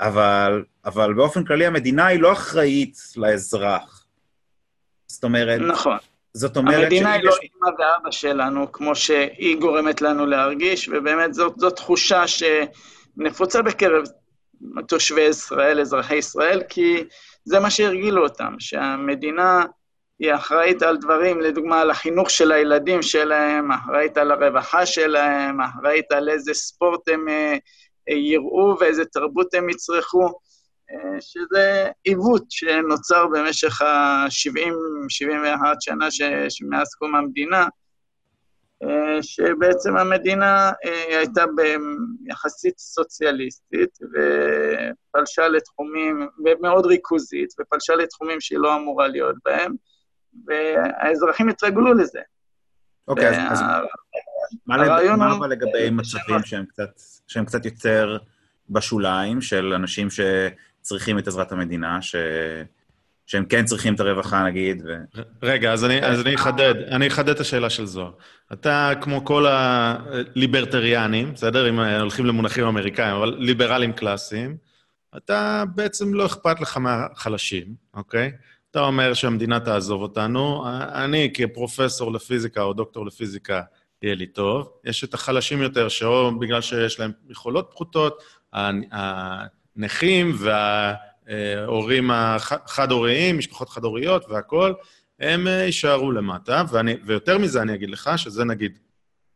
אבל, 0.00 0.64
אבל 0.84 1.14
באופן 1.14 1.44
כללי 1.44 1.66
המדינה 1.66 2.06
היא 2.06 2.20
לא 2.20 2.32
אחראית 2.32 2.98
לאזרח. 3.16 4.06
זאת 5.06 5.24
אומרת... 5.24 5.60
נכון. 5.60 5.98
זאת 6.34 6.56
אומרת... 6.56 6.82
המדינה 6.82 7.12
היא 7.12 7.24
לא 7.24 7.34
אימא 7.42 7.68
ואבא 7.78 8.10
שלנו, 8.10 8.72
כמו 8.72 8.94
שהיא 8.94 9.56
גורמת 9.60 10.02
לנו 10.02 10.26
להרגיש, 10.26 10.88
ובאמת 10.88 11.34
זאת, 11.34 11.58
זאת 11.58 11.76
תחושה 11.76 12.24
שנפוצה 12.26 13.62
בקרב 13.62 14.04
תושבי 14.88 15.20
ישראל, 15.20 15.80
אזרחי 15.80 16.16
ישראל, 16.16 16.62
כי 16.68 17.04
זה 17.44 17.60
מה 17.60 17.70
שהרגילו 17.70 18.22
אותם, 18.22 18.54
שהמדינה 18.58 19.64
היא 20.18 20.34
אחראית 20.34 20.82
על 20.82 20.96
דברים, 20.96 21.40
לדוגמה, 21.40 21.80
על 21.80 21.90
החינוך 21.90 22.30
של 22.30 22.52
הילדים 22.52 23.02
שלהם, 23.02 23.72
אחראית 23.72 24.16
על 24.16 24.30
הרווחה 24.30 24.86
שלהם, 24.86 25.60
אחראית 25.60 26.12
על 26.12 26.28
איזה 26.28 26.54
ספורט 26.54 27.08
הם 27.08 27.28
אה, 27.28 27.56
אה, 28.08 28.14
יראו 28.14 28.76
ואיזה 28.80 29.04
תרבות 29.04 29.54
הם 29.54 29.70
יצרכו, 29.70 30.26
אה, 30.90 31.20
שזה 31.20 31.90
עיוות 32.04 32.44
שנוצר 32.50 33.26
במשך 33.26 33.82
ה-70-71 33.82 35.76
שנה 35.80 36.08
שמאז 36.48 36.94
קום 36.98 37.14
המדינה, 37.14 37.66
שבעצם 39.22 39.96
המדינה 39.96 40.72
הייתה 41.18 41.44
יחסית 42.26 42.78
סוציאליסטית 42.78 43.98
ופלשה 44.02 45.48
לתחומים, 45.48 46.28
ומאוד 46.44 46.86
ריכוזית, 46.86 47.48
ופלשה 47.60 47.94
לתחומים 47.94 48.40
שהיא 48.40 48.58
לא 48.58 48.76
אמורה 48.76 49.08
להיות 49.08 49.36
בהם. 49.44 49.74
והאזרחים 50.46 51.48
התרגלו 51.48 51.94
לזה. 51.94 52.20
אוקיי, 53.08 53.28
אז, 53.28 53.36
אז. 53.50 53.60
מה 54.66 55.36
אבל 55.38 55.50
לגבי 55.50 55.90
מצבים 55.90 56.42
שהם 56.44 56.64
קצת, 56.66 56.90
שהם 57.26 57.44
קצת 57.44 57.64
יותר 57.64 58.18
בשוליים, 58.70 59.40
של 59.40 59.72
אנשים 59.72 60.08
שצריכים 60.10 61.18
את 61.18 61.28
עזרת 61.28 61.52
המדינה, 61.52 62.02
ש... 62.02 62.16
שהם 63.26 63.44
כן 63.44 63.64
צריכים 63.64 63.94
את 63.94 64.00
הרווחה, 64.00 64.44
נגיד, 64.44 64.82
ו... 64.86 64.94
רגע, 65.42 65.72
אז 65.72 65.84
אני, 65.84 66.02
אז 66.02 66.20
אני 66.20 66.34
אחדד, 66.34 66.74
אני 66.74 67.06
אחדד 67.06 67.28
את 67.28 67.40
השאלה 67.40 67.70
של 67.70 67.86
זוהר. 67.86 68.10
אתה, 68.52 68.92
כמו 69.00 69.24
כל 69.24 69.46
הליברטריאנים, 69.48 71.32
בסדר? 71.32 71.68
אם 71.68 71.80
הולכים 71.80 72.26
למונחים 72.26 72.64
אמריקאים, 72.64 73.16
אבל 73.16 73.36
ליברלים 73.38 73.92
קלאסיים, 73.92 74.56
אתה 75.16 75.64
בעצם 75.74 76.14
לא 76.14 76.26
אכפת 76.26 76.60
לך 76.60 76.76
מהחלשים, 76.76 77.74
אוקיי? 77.94 78.32
אתה 78.70 78.80
אומר 78.80 79.14
שהמדינה 79.14 79.60
תעזוב 79.60 80.02
אותנו, 80.02 80.64
אני 80.92 81.30
כפרופסור 81.34 82.12
לפיזיקה 82.12 82.62
או 82.62 82.72
דוקטור 82.72 83.06
לפיזיקה, 83.06 83.62
יהיה 84.02 84.14
לי 84.14 84.26
טוב. 84.26 84.72
יש 84.84 85.04
את 85.04 85.14
החלשים 85.14 85.62
יותר, 85.62 85.88
שאו 85.88 86.38
בגלל 86.38 86.60
שיש 86.60 87.00
להם 87.00 87.12
יכולות 87.28 87.68
פחותות, 87.70 88.22
הנכים 88.52 90.32
וההורים 91.26 92.10
החד-הוריים, 92.10 93.38
משפחות 93.38 93.68
חד-הוריות 93.68 94.24
והכול, 94.28 94.74
הם 95.20 95.46
יישארו 95.46 96.12
למטה, 96.12 96.62
ואני, 96.70 96.96
ויותר 97.04 97.38
מזה 97.38 97.62
אני 97.62 97.74
אגיד 97.74 97.90
לך, 97.90 98.10
שזה 98.16 98.44
נגיד, 98.44 98.78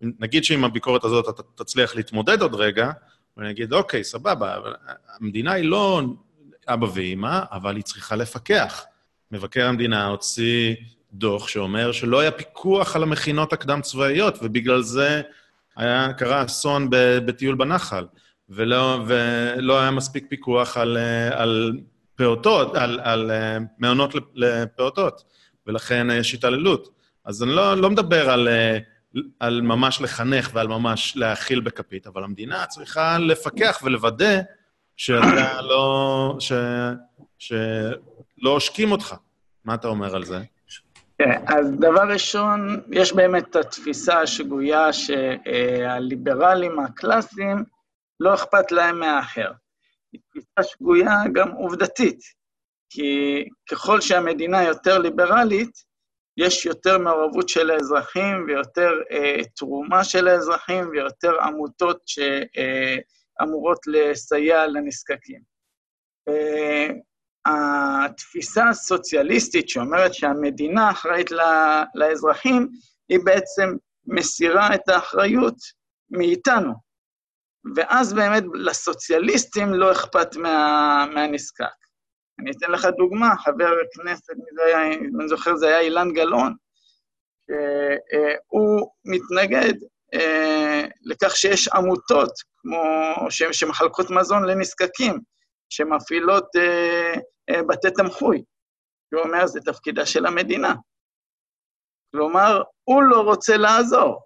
נגיד 0.01 0.45
שעם 0.45 0.64
הביקורת 0.64 1.05
הזאת 1.05 1.28
אתה 1.28 1.43
תצליח 1.64 1.97
להתמודד 1.97 2.43
עוד 2.43 2.55
רגע, 2.55 2.91
ואני 3.36 3.51
אגיד, 3.51 3.72
אוקיי, 3.72 4.05
סבבה, 4.05 4.57
המדינה 5.20 5.53
היא 5.53 5.64
לא 5.64 6.03
אבא 6.68 6.86
ואימא, 6.95 7.41
אבל 7.53 7.76
היא 7.76 7.84
צריכה 7.84 8.16
לפקח. 8.16 8.84
מבקר 9.32 9.66
המדינה 9.66 10.07
הוציא 10.07 10.74
דוח 11.12 11.49
שאומר 11.49 11.93
שלא 11.93 12.20
היה 12.20 12.30
פיקוח 12.30 12.97
על 12.97 13.03
המכינות 13.03 13.53
הקדם-צבאיות, 13.53 14.38
ובגלל 14.43 14.82
זה 14.82 15.22
היה, 15.76 16.12
קרה 16.12 16.45
אסון 16.45 16.88
בטיול 17.26 17.55
בנחל, 17.55 18.07
ולא, 18.51 18.98
ולא 19.07 19.80
היה 19.80 19.90
מספיק 19.90 20.26
פיקוח 20.28 20.76
על, 20.76 20.96
על 21.32 21.80
פעוטות, 22.14 22.76
על, 22.76 23.01
על 23.03 23.30
מעונות 23.78 24.14
לפעוטות, 24.34 25.24
ולכן 25.66 26.07
יש 26.11 26.34
התעללות. 26.34 26.90
אז 27.24 27.42
אני 27.42 27.51
לא, 27.51 27.76
לא 27.76 27.90
מדבר 27.90 28.30
על, 28.30 28.48
על 29.40 29.61
ממש 29.61 30.01
לחנך 30.01 30.51
ועל 30.55 30.68
ממש 30.68 31.16
להאכיל 31.16 31.61
בכפית, 31.61 32.07
אבל 32.07 32.24
המדינה 32.24 32.66
צריכה 32.66 33.18
לפקח 33.18 33.80
ולוודא 33.84 34.40
שאתה 34.96 35.62
לא... 35.62 36.36
ש, 36.38 36.53
ש, 37.38 37.53
לא 38.38 38.51
עושקים 38.51 38.92
אותך. 38.92 39.14
מה 39.64 39.74
אתה 39.74 39.88
אומר 39.88 40.16
על 40.16 40.24
זה? 40.24 40.38
כן, 41.18 41.42
אז 41.46 41.70
דבר 41.78 42.09
ראשון, 42.12 42.80
יש 42.90 43.12
באמת 43.12 43.44
את 43.51 43.57
התפיסה 43.57 44.20
השגויה 44.20 44.92
שהליברלים 44.92 46.80
הקלאסיים, 46.80 47.64
לא 48.20 48.34
אכפת 48.34 48.72
להם 48.72 48.98
מהאחר. 48.98 49.52
היא 50.12 50.20
תפיסה 50.30 50.62
שגויה 50.62 51.16
גם 51.32 51.50
עובדתית, 51.50 52.20
כי 52.90 53.44
ככל 53.70 54.00
שהמדינה 54.00 54.62
יותר 54.62 54.98
ליברלית, 54.98 55.90
יש 56.36 56.66
יותר 56.66 56.98
מעורבות 56.98 57.48
של 57.48 57.70
האזרחים 57.70 58.44
ויותר 58.46 58.90
אה, 59.10 59.44
תרומה 59.56 60.04
של 60.04 60.28
האזרחים 60.28 60.88
ויותר 60.90 61.40
עמותות 61.40 62.00
שאמורות 62.06 63.78
לסייע 63.86 64.66
לנזקקים. 64.66 65.40
אה, 66.28 66.88
התפיסה 67.46 68.68
הסוציאליסטית 68.68 69.68
שאומרת 69.68 70.14
שהמדינה 70.14 70.90
אחראית 70.90 71.30
לאזרחים, 71.94 72.68
היא 73.08 73.18
בעצם 73.24 73.68
מסירה 74.06 74.74
את 74.74 74.88
האחריות 74.88 75.56
מאיתנו. 76.10 76.89
ואז 77.76 78.12
באמת 78.12 78.44
לסוציאליסטים 78.54 79.74
לא 79.74 79.92
אכפת 79.92 80.36
מה, 80.36 81.04
מהנזקק. 81.14 81.64
אני 82.40 82.50
אתן 82.50 82.70
לך 82.70 82.86
דוגמה, 82.98 83.36
חבר 83.36 83.72
הכנסת, 83.82 84.30
אני 85.20 85.28
זוכר, 85.28 85.56
זה 85.56 85.66
היה 85.66 85.80
אילן 85.80 86.12
גלאון, 86.12 86.54
שהוא 87.44 88.90
מתנגד 89.04 89.74
אה, 90.14 90.86
לכך 91.02 91.36
שיש 91.36 91.68
עמותות 91.68 92.32
כמו, 92.56 92.82
שמחלקות 93.52 94.11
מזון 94.11 94.44
לנזקקים. 94.44 95.20
שמפעילות 95.70 96.56
אה, 96.56 97.14
אה, 97.50 97.62
בתי 97.62 97.88
תמחוי. 97.90 98.44
הוא 99.14 99.22
אומר, 99.22 99.46
זה 99.46 99.61
תפקידה 99.61 100.06
של 100.06 100.26
המדינה. 100.26 100.74
כלומר, 102.12 102.62
הוא 102.84 103.02
לא 103.02 103.20
רוצה 103.20 103.56
לעזור. 103.56 104.20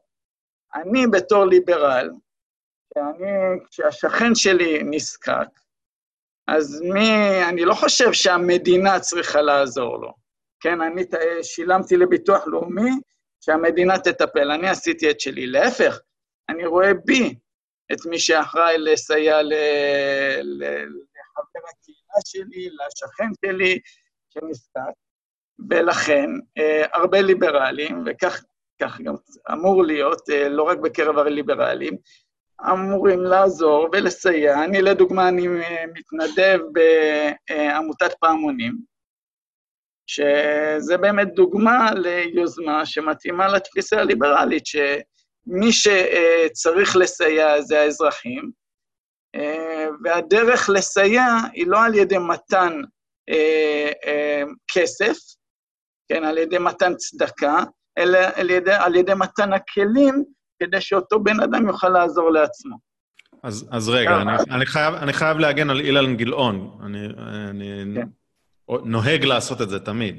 אני 0.74 1.07
בתור 1.12 1.45
ליברל, 1.45 2.11
שאני, 2.95 3.30
כשהשכן 3.70 4.34
שלי 4.34 4.82
נזקק, 4.84 5.49
אז 6.49 6.80
מי, 6.95 7.45
אני 7.49 7.64
לא 7.64 7.74
חושב 7.74 8.12
שהמדינה 8.12 9.01
צריכה 9.01 9.42
לעזור 9.42 9.99
לו. 9.99 10.12
כן, 10.61 10.80
אני 10.80 11.03
שילמתי 11.42 11.97
לביטוח 11.97 12.47
לאומי 12.47 12.90
שהמדינה 13.40 13.99
תטפל, 13.99 14.51
אני 14.51 14.68
עשיתי 14.68 15.11
את 15.11 15.20
שלי. 15.20 15.47
להפך, 15.47 16.01
אני 16.49 16.66
רואה 16.66 16.95
בי 17.05 17.34
את 17.92 18.07
מי 18.07 18.18
שאחראי 18.18 18.78
לסייע 18.78 19.42
ל, 19.42 19.53
ל, 20.42 20.64
לחבר 20.64 21.61
הקהילה 21.70 22.20
שלי, 22.26 22.68
לשכן 22.70 23.28
שלי 23.45 23.78
שנזקק, 24.30 24.95
ולכן 25.70 26.30
אה, 26.59 26.86
הרבה 26.92 27.20
ליברלים, 27.20 28.05
וכך 28.07 28.42
גם 29.03 29.14
אמור 29.53 29.84
להיות, 29.84 30.30
אה, 30.30 30.49
לא 30.49 30.62
רק 30.62 30.78
בקרב 30.78 31.18
הליברלים, 31.18 31.97
אמורים 32.61 33.20
לעזור 33.20 33.88
ולסייע. 33.92 34.64
אני, 34.64 34.82
לדוגמה, 34.82 35.28
אני 35.28 35.48
מתנדב 35.94 36.59
בעמותת 36.72 38.14
פעמונים, 38.20 38.78
שזה 40.07 40.96
באמת 41.00 41.34
דוגמה 41.34 41.90
ליוזמה 41.94 42.86
שמתאימה 42.86 43.48
לתפיסה 43.48 44.00
הליברלית, 44.00 44.66
שמי 44.66 45.72
שצריך 45.72 46.96
לסייע 46.96 47.61
זה 47.61 47.80
האזרחים, 47.80 48.50
והדרך 50.05 50.70
לסייע 50.74 51.26
היא 51.52 51.66
לא 51.66 51.84
על 51.84 51.94
ידי 51.94 52.18
מתן 52.18 52.80
כסף, 54.72 55.16
כן, 56.09 56.24
על 56.24 56.38
ידי 56.38 56.59
מתן 56.59 56.94
צדקה, 56.94 57.59
אלא 57.98 58.18
על 58.34 58.50
ידי, 58.50 58.72
על 58.72 58.96
ידי 58.96 59.12
מתן 59.14 59.52
הכלים 59.52 60.24
כדי 60.59 60.80
שאותו 60.80 61.20
בן 61.20 61.40
אדם 61.40 61.66
יוכל 61.66 61.88
לעזור 61.88 62.30
לעצמו. 62.30 62.76
אז, 63.42 63.68
אז 63.70 63.88
רגע, 63.88 64.22
אני, 64.22 64.32
אני, 64.50 64.66
חייב, 64.66 64.94
אני 64.94 65.12
חייב 65.12 65.38
להגן 65.38 65.70
על 65.70 65.80
אילן 65.80 66.16
גילאון. 66.16 66.78
אני, 66.86 67.07
אני 67.50 67.94
כן. 67.94 68.09
נוהג 68.84 69.24
לעשות 69.24 69.62
את 69.62 69.70
זה 69.70 69.78
תמיד. 69.78 70.16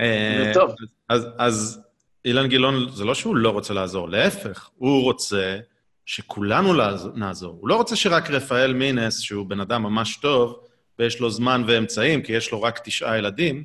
זה 0.00 0.04
אה, 0.04 0.50
טוב. 0.54 0.74
אז, 1.08 1.26
אז 1.38 1.80
אילן 2.24 2.46
גילאון, 2.46 2.88
זה 2.90 3.04
לא 3.04 3.14
שהוא 3.14 3.36
לא 3.36 3.50
רוצה 3.50 3.74
לעזור, 3.74 4.08
להפך, 4.08 4.70
הוא 4.74 5.02
רוצה 5.02 5.58
שכולנו 6.06 6.72
נעזור. 7.14 7.56
הוא 7.60 7.68
לא 7.68 7.76
רוצה 7.76 7.96
שרק 7.96 8.30
רפאל 8.30 8.74
מינס, 8.74 9.20
שהוא 9.20 9.46
בן 9.46 9.60
אדם 9.60 9.82
ממש 9.82 10.16
טוב, 10.16 10.60
ויש 10.98 11.20
לו 11.20 11.30
זמן 11.30 11.64
ואמצעים, 11.66 12.22
כי 12.22 12.32
יש 12.32 12.52
לו 12.52 12.62
רק 12.62 12.80
תשעה 12.84 13.18
ילדים, 13.18 13.64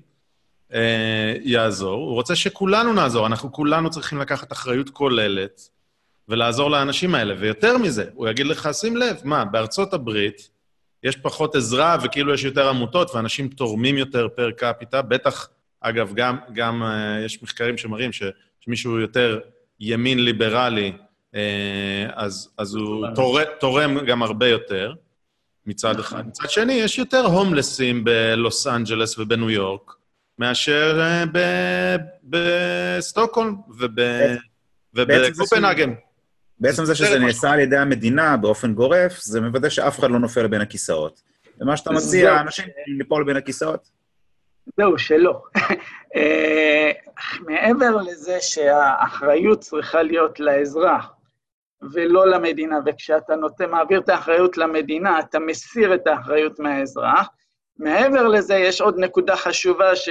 אה, 0.73 1.35
יעזור. 1.41 2.03
הוא 2.03 2.13
רוצה 2.13 2.35
שכולנו 2.35 2.93
נעזור. 2.93 3.27
אנחנו 3.27 3.51
כולנו 3.51 3.89
צריכים 3.89 4.17
לקחת 4.17 4.51
אחריות 4.51 4.89
כוללת 4.89 5.61
ולעזור 6.27 6.71
לאנשים 6.71 7.15
האלה. 7.15 7.35
ויותר 7.39 7.77
מזה, 7.77 8.05
הוא 8.13 8.27
יגיד 8.27 8.45
לך, 8.45 8.69
שים 8.73 8.97
לב, 8.97 9.17
מה, 9.23 9.45
בארצות 9.45 9.93
הברית 9.93 10.49
יש 11.03 11.15
פחות 11.15 11.55
עזרה 11.55 11.97
וכאילו 12.03 12.33
יש 12.33 12.43
יותר 12.43 12.69
עמותות 12.69 13.15
ואנשים 13.15 13.47
תורמים 13.47 13.97
יותר 13.97 14.27
פר 14.35 14.51
קפיטה. 14.51 15.01
בטח, 15.01 15.49
אגב, 15.81 16.13
גם, 16.13 16.37
גם 16.53 16.83
uh, 16.83 17.25
יש 17.25 17.43
מחקרים 17.43 17.77
שמראים 17.77 18.11
ש, 18.11 18.23
שמישהו 18.59 18.99
יותר 18.99 19.39
ימין 19.79 20.23
ליברלי, 20.23 20.91
uh, 21.33 21.37
אז, 22.13 22.49
אז 22.57 22.75
הוא 22.75 23.05
תור, 23.15 23.43
תורם 23.43 24.05
גם 24.05 24.23
הרבה 24.23 24.47
יותר, 24.47 24.93
מצד 25.65 25.99
אחד. 25.99 26.17
נכון. 26.17 26.29
מצד 26.29 26.49
שני, 26.49 26.73
יש 26.73 26.97
יותר 26.97 27.25
הומלסים 27.25 28.03
בלוס 28.03 28.67
אנג'לס 28.67 29.19
ובניו 29.19 29.49
יורק 29.49 29.93
מאשר 30.39 31.01
uh, 31.01 31.29
בסטוקהולם 32.23 33.55
ובקופנהגן. 34.93 35.93
בעצם 36.59 36.85
זה 36.85 36.95
שזה 36.95 37.19
נעשה 37.19 37.49
על 37.51 37.59
ידי 37.59 37.77
המדינה 37.77 38.37
באופן 38.37 38.73
גורף, 38.73 39.19
זה 39.19 39.41
מוודא 39.41 39.69
שאף 39.69 39.99
אחד 39.99 40.11
לא 40.11 40.19
נופל 40.19 40.47
בין 40.47 40.61
הכיסאות. 40.61 41.21
ומה 41.61 41.77
שאתה 41.77 41.91
מציע, 41.91 42.41
אנשים 42.41 42.65
ליפול 42.97 43.23
בין 43.23 43.37
הכיסאות? 43.37 43.89
זהו, 44.77 44.97
שלא. 44.97 45.41
אה, 46.15 46.91
מעבר 47.39 47.95
לזה 47.95 48.37
שהאחריות 48.41 49.59
צריכה 49.59 50.01
להיות 50.01 50.39
לאזרח 50.39 51.13
ולא 51.93 52.27
למדינה, 52.27 52.75
וכשאתה 52.85 53.35
נותן, 53.35 53.69
מעביר 53.69 53.99
את 53.99 54.09
האחריות 54.09 54.57
למדינה, 54.57 55.19
אתה 55.19 55.39
מסיר 55.39 55.95
את 55.95 56.07
האחריות 56.07 56.59
מהאזרח. 56.59 57.27
מעבר 57.79 58.27
לזה, 58.27 58.55
יש 58.55 58.81
עוד 58.81 58.99
נקודה 58.99 59.35
חשובה 59.35 59.95
ש... 59.95 60.09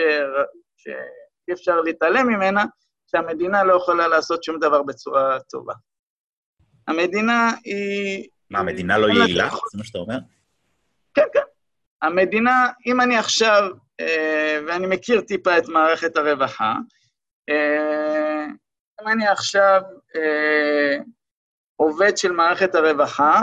שאי 0.77 1.53
אפשר 1.53 1.81
להתעלם 1.81 2.27
ממנה, 2.27 2.65
שהמדינה 3.07 3.65
לא 3.65 3.75
יכולה 3.75 4.09
לעשות 4.09 4.45
שום 4.45 4.59
דבר 4.59 4.83
בצורה 4.83 5.39
טובה. 5.51 5.75
המדינה 6.89 7.51
היא... 7.65 8.29
מה, 8.51 8.59
המדינה 8.59 8.99
לא 8.99 9.07
יעילה? 9.07 9.49
זה 9.73 9.79
מה 9.79 9.85
שאתה 9.85 9.99
אומר? 9.99 10.19
כן, 11.15 11.23
כן. 11.33 11.41
המדינה, 12.03 12.67
אם 12.87 13.01
אני 13.01 13.17
עכשיו, 13.17 13.71
אה, 14.01 14.61
ואני 14.67 14.87
מכיר 14.87 15.21
טיפה 15.21 15.59
את 15.59 15.69
מערכת 15.69 16.17
הרווחה, 16.17 16.75
אה, 17.49 18.45
אם 19.03 19.09
אני 19.09 19.29
עכשיו 19.29 19.81
אה, 20.17 20.97
עובד 21.77 22.17
של 22.17 22.33
מערכת 22.33 22.75
הרווחה 22.75 23.43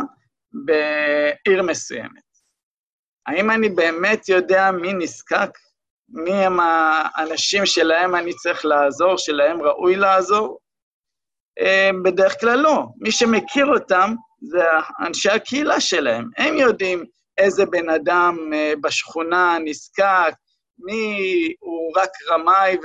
בעיר 0.54 1.64
מסוימת, 1.64 2.24
האם 3.28 3.52
אני 3.52 3.70
באמת 3.70 4.30
יודע 4.30 4.72
מי 4.72 4.94
נזקק? 4.94 5.50
מי 6.10 6.32
הם 6.32 6.60
האנשים 6.60 7.66
שלהם 7.66 8.16
אני 8.16 8.34
צריך 8.34 8.66
לעזור, 8.66 9.18
שלהם 9.18 9.62
ראוי 9.62 9.96
לעזור? 9.96 10.60
אה, 11.60 11.90
בדרך 12.04 12.40
כלל 12.40 12.60
לא. 12.60 12.84
מי 12.98 13.12
שמכיר 13.12 13.66
אותם 13.66 14.14
זה 14.42 14.64
אנשי 15.08 15.30
הקהילה 15.30 15.80
שלהם. 15.80 16.30
הם 16.38 16.58
יודעים 16.58 17.06
איזה 17.38 17.66
בן 17.66 17.90
אדם 17.90 18.38
אה, 18.54 18.74
בשכונה 18.82 19.58
נזקק, 19.64 20.34
מי 20.80 21.18
הוא 21.60 21.92
רק 21.98 22.10
רמאי 22.32 22.78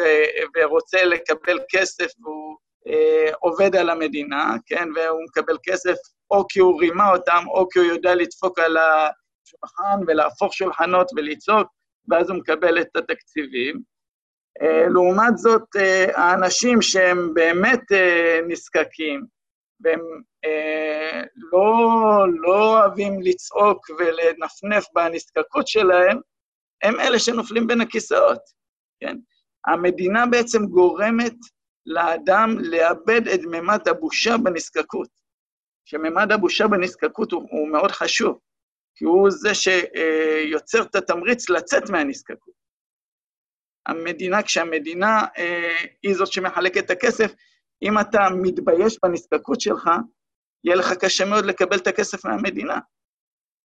ורוצה 0.57 1.05
לקבל 1.05 1.59
כסף 1.69 2.07
והוא 2.23 2.57
אה, 2.89 3.31
עובד 3.41 3.77
על 3.77 3.91
המדינה, 3.91 4.57
כן, 4.67 4.89
והוא 4.95 5.25
מקבל 5.29 5.57
כסף 5.63 5.95
או 6.31 6.45
כי 6.49 6.61
הוא 6.61 6.81
רימה 6.81 7.11
אותם, 7.11 7.45
או 7.49 7.69
כי 7.69 7.79
הוא 7.79 7.87
יודע 7.87 8.15
לדפוק 8.15 8.59
על 8.59 8.77
השולחן 8.77 10.01
ולהפוך 10.07 10.55
שולחנות 10.55 11.11
ולצעוק, 11.17 11.69
ואז 12.09 12.31
הוא 12.31 12.39
מקבל 12.39 12.81
את 12.81 12.97
התקציבים. 12.97 13.83
אה, 14.63 14.89
לעומת 14.89 15.39
זאת, 15.39 15.77
אה, 15.77 16.07
האנשים 16.15 16.83
שהם 16.83 17.35
באמת 17.35 17.93
אה, 17.93 18.41
נזקקים, 18.49 19.27
והם 19.81 20.01
לא, 21.53 22.27
לא 22.41 22.79
אוהבים 22.79 23.23
לצעוק 23.23 23.91
ולנפנף 23.99 24.85
בנזקקות 24.95 25.69
שלהם, 25.69 26.19
הם 26.83 27.01
אלה 27.01 27.19
שנופלים 27.19 27.67
בין 27.67 27.81
הכיסאות, 27.81 28.41
כן? 29.01 29.17
המדינה 29.67 30.27
בעצם 30.27 30.67
גורמת 30.67 31.35
לאדם 31.87 32.57
לאבד 32.59 33.29
את 33.29 33.41
ממד 33.51 33.89
הבושה 33.89 34.37
בנזקקות. 34.37 35.09
שממד 35.85 36.33
הבושה 36.33 36.67
בנזקקות 36.67 37.33
הוא, 37.33 37.49
הוא 37.51 37.69
מאוד 37.69 37.91
חשוב, 37.91 38.39
כי 38.95 39.05
הוא 39.05 39.31
זה 39.31 39.51
שיוצר 39.55 40.83
את 40.83 40.95
התמריץ 40.95 41.51
לצאת 41.51 41.91
מהנזקקות. 41.91 42.58
המדינה, 43.89 44.43
כשהמדינה 44.43 45.25
אה, 45.39 45.77
היא 46.03 46.15
זאת 46.15 46.33
שמחלקת 46.33 46.85
את 46.85 46.91
הכסף, 46.91 47.35
אם 47.83 47.99
אתה 47.99 48.29
מתבייש 48.43 48.99
בנזקקות 49.03 49.61
שלך, 49.61 49.91
יהיה 50.65 50.77
לך 50.77 50.93
קשה 50.93 51.25
מאוד 51.25 51.45
לקבל 51.45 51.77
את 51.77 51.87
הכסף 51.87 52.25
מהמדינה. 52.25 52.79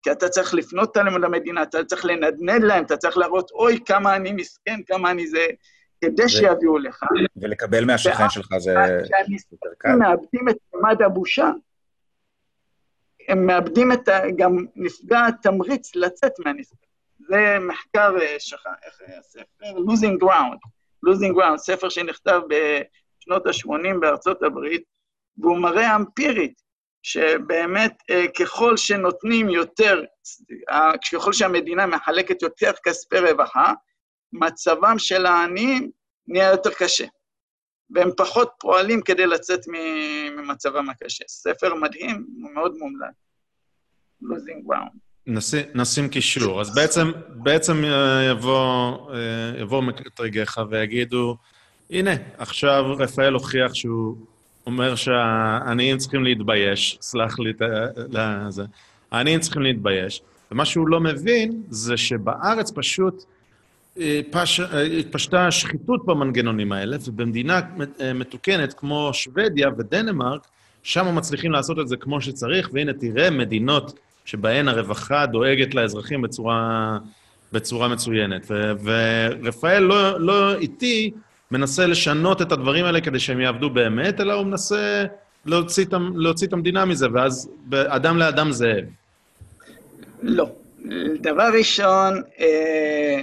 כי 0.03 0.11
אתה 0.11 0.29
צריך 0.29 0.53
לפנות 0.53 0.97
עליהם 0.97 1.23
למדינה, 1.23 1.63
אתה 1.63 1.83
צריך 1.83 2.05
לנדנד 2.05 2.63
להם, 2.63 2.83
אתה 2.83 2.97
צריך 2.97 3.17
להראות, 3.17 3.51
אוי, 3.51 3.79
כמה 3.85 4.15
אני 4.15 4.31
מסכן, 4.31 4.79
כמה 4.87 5.11
אני 5.11 5.27
זה, 5.27 5.45
כדי 6.01 6.23
ו... 6.23 6.29
שיביאו 6.29 6.77
לך. 6.77 7.03
ולקבל 7.35 7.85
מהשכן 7.85 8.29
שלך 8.29 8.47
זה 8.57 8.71
יותר 8.71 9.69
קל. 9.77 9.89
כשהנזקקים 9.89 9.99
מאבדים 9.99 10.49
את 10.49 10.55
מעמד 10.73 11.01
הבושה, 11.01 11.51
הם 13.27 13.45
מאבדים 13.45 13.91
את 13.91 14.07
ה... 14.07 14.19
גם 14.37 14.65
נפגע 14.75 15.25
התמריץ 15.25 15.95
לצאת 15.95 16.31
מהנזקקים. 16.45 16.90
זה 17.31 17.57
מחקר, 17.59 18.15
אה, 18.21 18.35
שכח, 18.39 18.69
איך 18.83 19.01
הספר? 19.19 19.45
Losing 19.63 20.23
Ground. 20.23 20.59
Losing 21.05 21.35
Ground, 21.37 21.57
ספר 21.57 21.89
שנכתב 21.89 22.41
בשנות 22.49 23.47
ה-80 23.47 23.99
בארצות 24.01 24.43
הברית, 24.43 24.83
והוא 25.37 25.57
מראה 25.57 25.95
אמפירית 25.95 26.61
שבאמת 27.03 27.93
אה, 28.09 28.25
ככל 28.39 28.77
שנותנים 28.77 29.49
יותר, 29.49 30.03
אה, 30.71 30.91
ככל 31.11 31.33
שהמדינה 31.33 31.85
מחלקת 31.85 32.41
יותר 32.41 32.71
כספי 32.83 33.19
רווחה, 33.19 33.73
מצבם 34.33 34.99
של 34.99 35.25
העניים 35.25 35.91
נהיה 36.27 36.51
יותר 36.51 36.73
קשה, 36.73 37.05
והם 37.89 38.09
פחות 38.17 38.51
פועלים 38.59 39.01
כדי 39.01 39.25
לצאת 39.25 39.59
ממצבם 39.67 40.89
הקשה. 40.89 41.23
ספר 41.27 41.75
מדהים, 41.75 42.27
מאוד 42.53 42.75
מומלץ. 42.77 43.15
Losing 44.23 44.67
Ground. 44.67 45.10
נשים, 45.27 45.65
נשים 45.75 46.09
קישור. 46.09 46.61
אז 46.61 46.75
בעצם, 46.75 47.11
בעצם 47.29 47.83
אה, 47.83 48.23
יבוא, 48.31 48.97
אה, 49.13 49.61
יבוא 49.61 49.81
מקטרגיך 49.81 50.59
ויגידו, 50.69 51.37
הנה, 51.89 52.11
עכשיו 52.37 52.95
רפאל 52.99 53.33
הוכיח 53.33 53.73
שהוא 53.73 54.15
אומר 54.67 54.95
שהעניים 54.95 55.97
צריכים 55.97 56.23
להתבייש, 56.23 56.97
סלח 57.01 57.39
לי 57.39 57.49
את 57.49 57.61
זה, 58.49 58.63
העניים 59.11 59.39
צריכים 59.39 59.61
להתבייש. 59.61 60.21
ומה 60.51 60.65
שהוא 60.65 60.87
לא 60.87 60.99
מבין 60.99 61.63
זה 61.69 61.97
שבארץ 61.97 62.71
פשוט 62.75 63.23
אה, 63.99 64.21
פש... 64.31 64.59
התפשטה 64.99 65.51
שחיתות 65.51 66.05
במנגנונים 66.05 66.71
האלה, 66.71 66.97
ובמדינה 67.07 67.59
מתוקנת 68.15 68.73
כמו 68.73 69.09
שוודיה 69.13 69.69
ודנמרק, 69.77 70.47
שם 70.83 71.15
מצליחים 71.15 71.51
לעשות 71.51 71.79
את 71.79 71.87
זה 71.87 71.97
כמו 71.97 72.21
שצריך, 72.21 72.69
והנה 72.73 72.93
תראה, 72.93 73.29
מדינות 73.29 73.99
שבהן 74.31 74.67
הרווחה 74.67 75.25
דואגת 75.25 75.75
לאזרחים 75.75 76.21
בצורה, 76.21 76.97
בצורה 77.51 77.87
מצוינת. 77.87 78.45
ו, 78.49 78.71
ורפאל 78.83 79.79
לא, 79.79 80.19
לא 80.19 80.55
איתי 80.55 81.11
מנסה 81.51 81.85
לשנות 81.85 82.41
את 82.41 82.51
הדברים 82.51 82.85
האלה 82.85 83.01
כדי 83.01 83.19
שהם 83.19 83.39
יעבדו 83.39 83.69
באמת, 83.69 84.21
אלא 84.21 84.33
הוא 84.33 84.45
מנסה 84.45 85.05
להוציא, 85.45 85.85
להוציא 86.15 86.47
את 86.47 86.53
המדינה 86.53 86.85
מזה, 86.85 87.07
ואז 87.13 87.49
אדם 87.71 88.17
לאדם 88.17 88.51
זאב. 88.51 88.83
לא. 90.21 90.49
דבר 91.21 91.49
ראשון, 91.57 92.21
אה, 92.39 93.21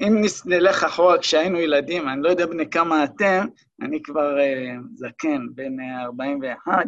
אם 0.00 0.22
נלך 0.44 0.84
אחורה 0.84 1.18
כשהיינו 1.18 1.58
ילדים, 1.58 2.08
אני 2.08 2.22
לא 2.22 2.28
יודע 2.28 2.46
בני 2.46 2.70
כמה 2.70 3.04
אתם, 3.04 3.46
אני 3.82 4.02
כבר 4.02 4.36
זקן, 4.94 5.46
בן 5.54 5.72
41, 6.04 6.86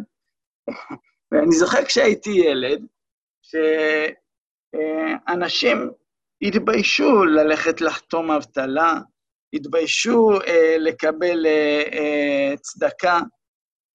ואני 1.33 1.55
זוכר 1.55 1.85
כשהייתי 1.85 2.29
ילד, 2.29 2.85
שאנשים 4.71 5.91
התביישו 6.41 7.25
ללכת 7.25 7.81
לחתום 7.81 8.31
אבטלה, 8.31 8.93
התביישו 9.53 10.31
אה, 10.47 10.75
לקבל 10.79 11.45
אה, 11.45 11.83
אה, 11.93 12.53
צדקה, 12.57 13.19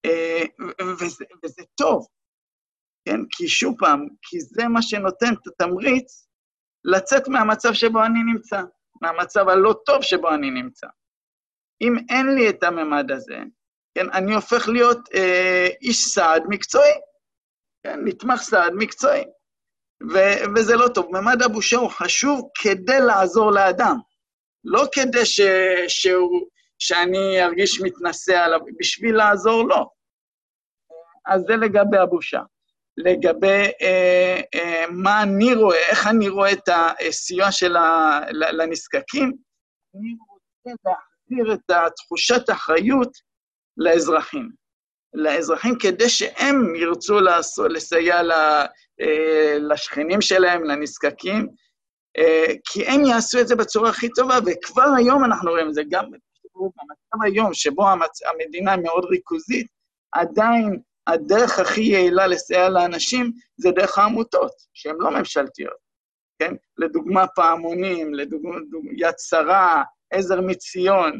אה, 0.05 0.43
וזה, 1.01 1.25
וזה 1.43 1.63
טוב, 1.77 2.07
כן? 3.05 3.19
כי 3.31 3.47
שוב 3.47 3.75
פעם, 3.79 4.07
כי 4.21 4.39
זה 4.39 4.67
מה 4.67 4.81
שנותן 4.81 5.33
את 5.33 5.47
התמריץ 5.47 6.27
לצאת 6.85 7.27
מהמצב 7.27 7.73
שבו 7.73 8.03
אני 8.05 8.19
נמצא, 8.33 8.61
מהמצב 9.01 9.49
הלא 9.49 9.75
טוב 9.85 10.01
שבו 10.01 10.29
אני 10.29 10.51
נמצא. 10.51 10.87
אם 11.81 11.95
אין 12.09 12.35
לי 12.35 12.49
את 12.49 12.63
הממד 12.63 13.11
הזה, 13.11 13.37
כן, 13.95 14.05
אני 14.13 14.33
הופך 14.35 14.67
להיות 14.67 14.99
אה, 15.15 15.67
איש 15.81 16.05
סעד 16.05 16.43
מקצועי, 16.49 16.91
כן, 17.83 17.99
נתמך 18.05 18.41
סעד 18.41 18.73
מקצועי. 18.75 19.23
ו- 20.13 20.55
וזה 20.55 20.75
לא 20.75 20.87
טוב. 20.87 21.07
ממד 21.11 21.41
הבושה 21.41 21.77
הוא 21.77 21.89
חשוב 21.89 22.49
כדי 22.61 22.99
לעזור 23.07 23.51
לאדם, 23.51 23.95
לא 24.63 24.83
כדי 24.91 25.25
ש- 25.25 25.41
שהוא, 25.87 26.47
שאני 26.79 27.43
ארגיש 27.43 27.81
מתנשא 27.81 28.37
עליו, 28.37 28.59
בשביל 28.79 29.15
לעזור 29.15 29.67
לו. 29.67 29.89
אז 31.27 31.41
זה 31.47 31.55
לגבי 31.55 31.97
הבושה. 31.97 32.41
לגבי 32.97 33.71
אה, 33.81 34.41
אה, 34.55 34.85
מה 34.91 35.23
אני 35.23 35.53
רואה, 35.53 35.89
איך 35.89 36.07
אני 36.07 36.29
רואה 36.29 36.51
את 36.51 36.69
הסיוע 37.07 37.51
של 37.51 37.75
ה, 37.75 38.19
לנזקקים, 38.31 39.31
אני 39.95 40.15
רוצה 40.29 40.69
להחזיר 40.85 41.53
את 41.53 41.71
תחושת 41.95 42.49
האחריות 42.49 43.11
לאזרחים. 43.77 44.49
לאזרחים 45.13 45.75
כדי 45.79 46.09
שהם 46.09 46.75
ירצו 46.75 47.19
לעשות, 47.19 47.71
לסייע 47.71 48.21
אה, 49.01 49.57
לשכנים 49.59 50.21
שלהם, 50.21 50.63
לנזקקים, 50.63 51.47
אה, 52.17 52.53
כי 52.65 52.87
הם 52.87 53.05
יעשו 53.05 53.39
את 53.39 53.47
זה 53.47 53.55
בצורה 53.55 53.89
הכי 53.89 54.09
טובה, 54.09 54.37
וכבר 54.45 54.87
היום 54.97 55.25
אנחנו 55.25 55.51
רואים 55.51 55.69
את 55.69 55.73
זה, 55.73 55.81
גם 55.89 56.05
במצב 56.55 57.23
היום, 57.23 57.53
שבו 57.53 57.87
המדינה 58.25 58.77
מאוד 58.77 59.05
ריכוזית, 59.05 59.67
עדיין 60.11 60.79
הדרך 61.07 61.59
הכי 61.59 61.81
יעילה 61.81 62.27
לסייע 62.27 62.69
לאנשים 62.69 63.31
זה 63.57 63.71
דרך 63.71 63.97
העמותות, 63.97 64.51
שהן 64.73 64.95
לא 64.99 65.11
ממשלתיות, 65.11 65.77
כן? 66.39 66.53
לדוגמה 66.77 67.27
פעמונים, 67.27 68.13
לדוגמה 68.13 68.55
יד 68.97 69.15
שרה, 69.17 69.83
עזר 70.11 70.41
מציון, 70.41 71.19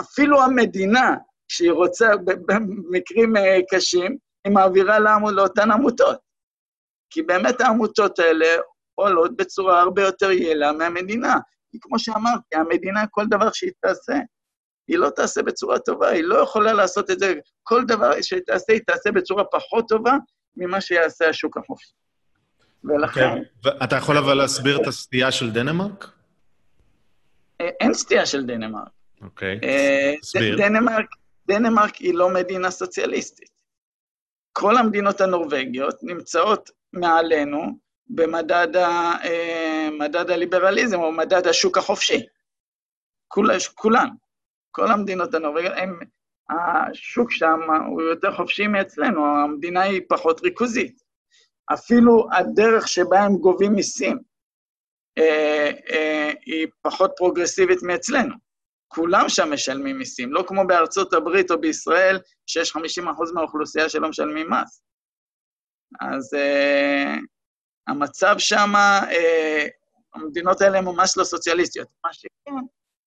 אפילו 0.00 0.42
המדינה, 0.42 1.16
כשהיא 1.48 1.72
רוצה, 1.72 2.10
במקרים 2.46 3.36
אה, 3.36 3.58
קשים, 3.70 4.16
היא 4.44 4.52
מעבירה 4.52 4.98
לאותן 5.32 5.70
עמותות. 5.70 6.18
כי 7.10 7.22
באמת 7.22 7.60
העמותות 7.60 8.18
האלה 8.18 8.46
עולות 8.94 9.36
בצורה 9.36 9.80
הרבה 9.80 10.02
יותר 10.02 10.30
יעילה 10.30 10.72
מהמדינה. 10.72 11.34
כי 11.70 11.78
כמו 11.80 11.98
שאמרתי, 11.98 12.56
המדינה, 12.56 13.06
כל 13.10 13.24
דבר 13.30 13.52
שהיא 13.52 13.72
תעשה, 13.80 14.14
היא 14.88 14.98
לא 14.98 15.10
תעשה 15.10 15.42
בצורה 15.42 15.78
טובה, 15.78 16.08
היא 16.08 16.22
לא 16.24 16.34
יכולה 16.34 16.72
לעשות 16.72 17.10
את 17.10 17.18
זה, 17.18 17.34
כל 17.62 17.84
דבר 17.84 18.22
שהיא 18.22 18.40
תעשה, 18.46 18.72
היא 18.72 18.80
תעשה 18.86 19.12
בצורה 19.12 19.44
פחות 19.44 19.88
טובה 19.88 20.12
ממה 20.56 20.80
שיעשה 20.80 21.28
השוק 21.28 21.56
החופשי. 21.56 21.92
ולכן... 22.84 23.20
Okay. 23.20 23.66
אוקיי. 23.66 23.84
אתה 23.84 23.96
יכול 23.96 24.18
אבל 24.18 24.34
להסביר 24.34 24.82
את 24.82 24.86
הסטייה 24.86 25.32
של 25.32 25.50
דנמרק? 25.50 26.10
אה, 27.60 27.68
אין 27.80 27.94
סטייה 27.94 28.26
של 28.26 28.46
דנמרק. 28.46 28.88
אוקיי, 29.22 29.58
okay. 29.58 29.64
אה, 29.64 30.14
תסביר. 30.20 30.56
דנמרק, 30.56 31.06
דנמרק 31.46 31.96
היא 31.96 32.14
לא 32.14 32.28
מדינה 32.34 32.70
סוציאליסטית. 32.70 33.48
כל 34.52 34.76
המדינות 34.76 35.20
הנורבגיות 35.20 35.94
נמצאות 36.02 36.70
מעלינו 36.92 37.78
במדד 38.06 38.76
ה, 38.76 39.12
אה, 39.24 39.88
מדד 39.98 40.30
הליברליזם 40.30 41.00
או 41.00 41.12
מדד 41.12 41.46
השוק 41.46 41.78
החופשי. 41.78 42.26
כול, 43.28 43.50
כולן, 43.74 44.08
כל 44.70 44.90
המדינות 44.90 45.34
הנורבגיות, 45.34 45.72
הם, 45.76 45.98
השוק 46.50 47.30
שם 47.30 47.60
הוא 47.88 48.02
יותר 48.02 48.36
חופשי 48.36 48.66
מאצלנו, 48.66 49.26
המדינה 49.26 49.82
היא 49.82 50.00
פחות 50.08 50.40
ריכוזית. 50.40 51.02
אפילו 51.72 52.26
הדרך 52.32 52.88
שבה 52.88 53.20
הם 53.20 53.36
גובים 53.36 53.72
מיסים 53.72 54.18
אה, 55.18 55.70
אה, 55.90 56.32
היא 56.46 56.66
פחות 56.82 57.12
פרוגרסיבית 57.16 57.82
מאצלנו. 57.82 58.34
כולם 58.94 59.28
שם 59.28 59.52
משלמים 59.52 59.98
מיסים, 59.98 60.32
לא 60.32 60.44
כמו 60.46 60.66
בארצות 60.66 61.12
הברית 61.12 61.50
או 61.50 61.60
בישראל, 61.60 62.18
שיש 62.46 62.76
50% 62.76 62.78
מהאוכלוסייה 63.34 63.88
שלא 63.88 64.08
משלמים 64.08 64.50
מס. 64.50 64.82
אז 66.00 66.34
uh, 66.34 67.20
המצב 67.88 68.34
שם, 68.38 68.72
uh, 68.74 69.70
המדינות 70.14 70.60
האלה 70.60 70.78
הן 70.78 70.84
ממש 70.84 71.16
לא 71.16 71.24
סוציאליסטיות. 71.24 71.88
מה 72.04 72.12
שכן, 72.12 72.54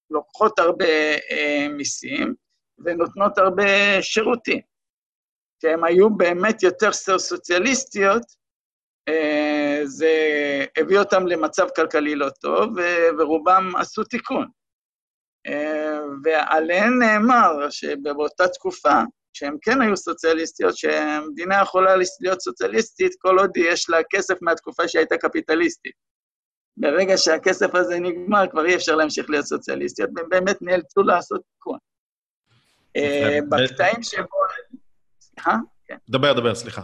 לוקחות 0.09 0.59
הרבה 0.59 1.15
uh, 1.15 1.69
מיסים 1.69 2.35
ונותנות 2.85 3.37
הרבה 3.37 4.01
שירותים. 4.01 4.61
כשהן 5.59 5.83
היו 5.83 6.09
באמת 6.09 6.63
יותר 6.63 6.91
סוציאליסטיות, 7.17 8.23
uh, 9.09 9.85
זה 9.85 10.11
הביא 10.77 10.99
אותם 10.99 11.27
למצב 11.27 11.67
כלכלי 11.75 12.15
לא 12.15 12.29
טוב, 12.29 12.69
ורובם 13.19 13.71
עשו 13.79 14.03
תיקון. 14.03 14.56
ועליהן 16.23 16.93
נאמר 16.99 17.69
שבאותה 17.69 18.47
תקופה, 18.47 19.01
שהן 19.33 19.57
כן 19.61 19.81
היו 19.81 19.97
סוציאליסטיות, 19.97 20.77
שהמדינה 20.77 21.61
יכולה 21.61 21.95
להיות 22.21 22.41
סוציאליסטית 22.41 23.11
כל 23.19 23.39
עוד 23.39 23.57
יש 23.57 23.89
לה 23.89 23.97
כסף 24.09 24.35
מהתקופה 24.41 24.87
שהיא 24.87 24.99
הייתה 24.99 25.17
קפיטליסטית. 25.17 26.07
ברגע 26.77 27.17
שהכסף 27.17 27.75
הזה 27.75 27.99
נגמר, 27.99 28.47
כבר 28.51 28.65
אי 28.65 28.75
אפשר 28.75 28.95
להמשיך 28.95 29.29
להיות 29.29 29.45
סוציאליסטיות, 29.45 30.09
והם 30.15 30.29
באמת 30.29 30.61
נאלצו 30.61 31.01
לעשות 31.01 31.41
תיקון. 31.53 31.77
אה, 32.95 33.39
בקטעים 33.49 34.03
שבו... 34.03 34.27
סליחה? 35.19 35.55
כן. 35.87 35.97
דבר, 36.09 36.33
דבר, 36.33 36.55
סליחה. 36.55 36.81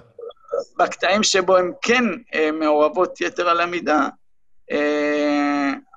בקטעים 0.79 1.23
שבו 1.23 1.57
הן 1.57 1.71
כן 1.81 2.03
אה, 2.33 2.51
מעורבות 2.51 3.21
יתר 3.21 3.49
על 3.49 3.59
המידה, 3.59 4.07
אה, 4.71 5.12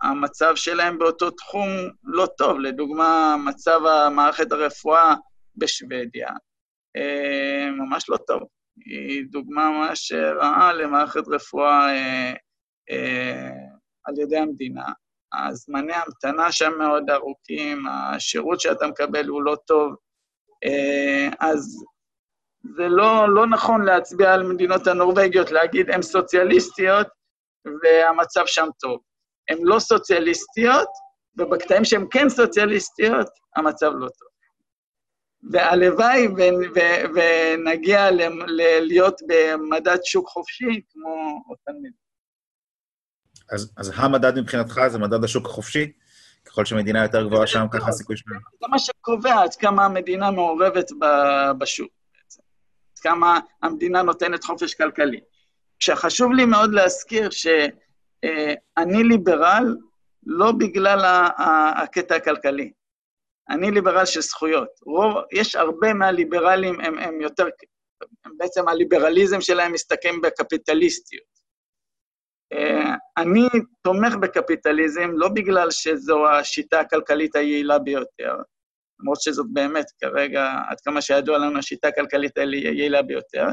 המצב 0.03 0.53
שלהם 0.57 0.99
באותו 0.99 1.31
תחום 1.31 1.69
לא 2.05 2.27
טוב. 2.39 2.59
לדוגמה, 2.59 3.37
מצב 3.45 3.81
המערכת 3.87 4.53
הרפואה 4.53 5.15
בשוודיה 5.57 6.29
אה, 6.97 7.71
ממש 7.71 8.09
לא 8.09 8.17
טוב. 8.17 8.43
היא 8.85 9.25
דוגמה 9.31 9.71
ממש 9.71 10.13
רעה 10.13 10.73
למערכת 10.73 11.29
רפואה 11.29 11.93
אה, 12.91 13.51
על 14.05 14.19
ידי 14.19 14.37
המדינה. 14.37 14.85
הזמני 15.33 15.93
ההמתנה 15.93 16.53
שם 16.53 16.73
מאוד 16.79 17.11
ארוכים, 17.11 17.87
השירות 17.87 18.61
שאתה 18.61 18.87
מקבל 18.87 19.27
הוא 19.27 19.43
לא 19.43 19.57
טוב. 19.67 19.95
אז 21.41 21.85
זה 22.77 22.89
לא, 22.89 23.35
לא 23.35 23.47
נכון 23.47 23.85
להצביע 23.85 24.35
על 24.35 24.43
מדינות 24.43 24.87
הנורבגיות, 24.87 25.51
להגיד 25.51 25.91
הן 25.91 26.03
סוציאליסטיות, 26.03 27.07
והמצב 27.83 28.43
שם 28.47 28.67
טוב. 28.81 29.01
הן 29.49 29.59
לא 29.61 29.79
סוציאליסטיות, 29.79 30.89
ובקטעים 31.37 31.85
שהן 31.85 32.07
כן 32.11 32.29
סוציאליסטיות, 32.29 33.29
המצב 33.57 33.87
לא 33.87 34.09
טוב. 34.09 34.29
והלוואי 35.53 36.29
ונגיע 37.15 38.09
להיות 38.81 39.21
במדד 39.29 39.99
שוק 40.05 40.29
חופשי 40.29 40.81
כמו 40.91 41.43
אותן 41.51 41.73
מדינות. 41.79 42.07
אז, 43.53 43.73
אז 43.77 43.93
המדד 43.95 44.39
מבחינתך 44.39 44.81
זה 44.89 44.99
מדד 44.99 45.25
השוק 45.25 45.47
החופשי? 45.47 45.93
ככל 46.45 46.65
שמדינה 46.65 47.03
יותר 47.03 47.27
גבוהה 47.27 47.47
שם, 47.47 47.67
ככה 47.73 47.89
הסיכוי 47.89 48.17
שלנו. 48.17 48.41
זה 48.61 48.67
מה 48.71 48.79
שקובע 48.79 49.43
עד 49.43 49.55
כמה 49.55 49.85
המדינה 49.85 50.31
מעורבת 50.31 50.91
בשוק 51.59 51.91
בעצם. 52.15 52.43
עד 52.93 52.99
כמה 52.99 53.41
המדינה 53.63 54.03
נותנת 54.03 54.45
חופש 54.45 54.75
כלכלי. 54.75 55.21
כשחשוב 55.79 56.33
לי 56.33 56.45
מאוד 56.45 56.73
להזכיר 56.73 57.31
שאני 58.25 59.05
ליברל 59.05 59.77
לא 60.27 60.53
בגלל 60.53 60.99
הקטע 61.77 62.17
הכלכלי. 62.17 62.73
אני 63.49 63.71
ליברל 63.71 64.05
של 64.05 64.21
זכויות. 64.21 64.69
רוב, 64.87 65.15
יש 65.33 65.55
הרבה 65.55 65.95
מהליברלים, 65.95 66.81
הם, 66.81 66.99
הם 66.99 67.21
יותר, 67.21 67.45
הם 68.25 68.33
בעצם 68.37 68.69
הליברליזם 68.69 69.41
שלהם 69.41 69.73
מסתכם 69.73 70.21
בקפיטליסטיות. 70.21 71.37
אני 73.17 73.49
תומך 73.83 74.15
בקפיטליזם 74.15 75.11
לא 75.13 75.29
בגלל 75.29 75.71
שזו 75.71 76.29
השיטה 76.29 76.81
הכלכלית 76.81 77.37
היעילה 77.37 77.79
ביותר, 77.79 78.35
למרות 79.01 79.21
שזאת 79.21 79.47
באמת 79.53 79.87
כרגע, 80.01 80.53
עד 80.69 80.81
כמה 80.81 81.03
שידוע 81.03 81.39
לנו, 81.39 81.59
השיטה 81.59 81.89
הכלכלית 81.89 82.39
היעילה 82.39 83.03
ביותר, 83.03 83.47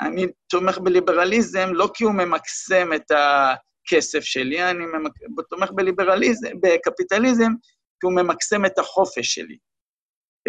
אני 0.00 0.26
תומך 0.50 0.78
בליברליזם 0.78 1.68
לא 1.72 1.90
כי 1.94 2.04
הוא 2.04 2.12
ממקסם 2.12 2.92
את, 2.92 3.10
ה, 3.10 3.54
הכסף 3.84 4.20
שלי, 4.20 4.70
אני 4.70 4.86
ממק... 4.86 5.12
תומך 5.50 5.70
בליברליזם, 5.70 6.50
בקפיטליזם, 6.60 7.52
כי 8.00 8.06
הוא 8.06 8.12
ממקסם 8.12 8.66
את 8.66 8.78
החופש 8.78 9.34
שלי, 9.34 9.56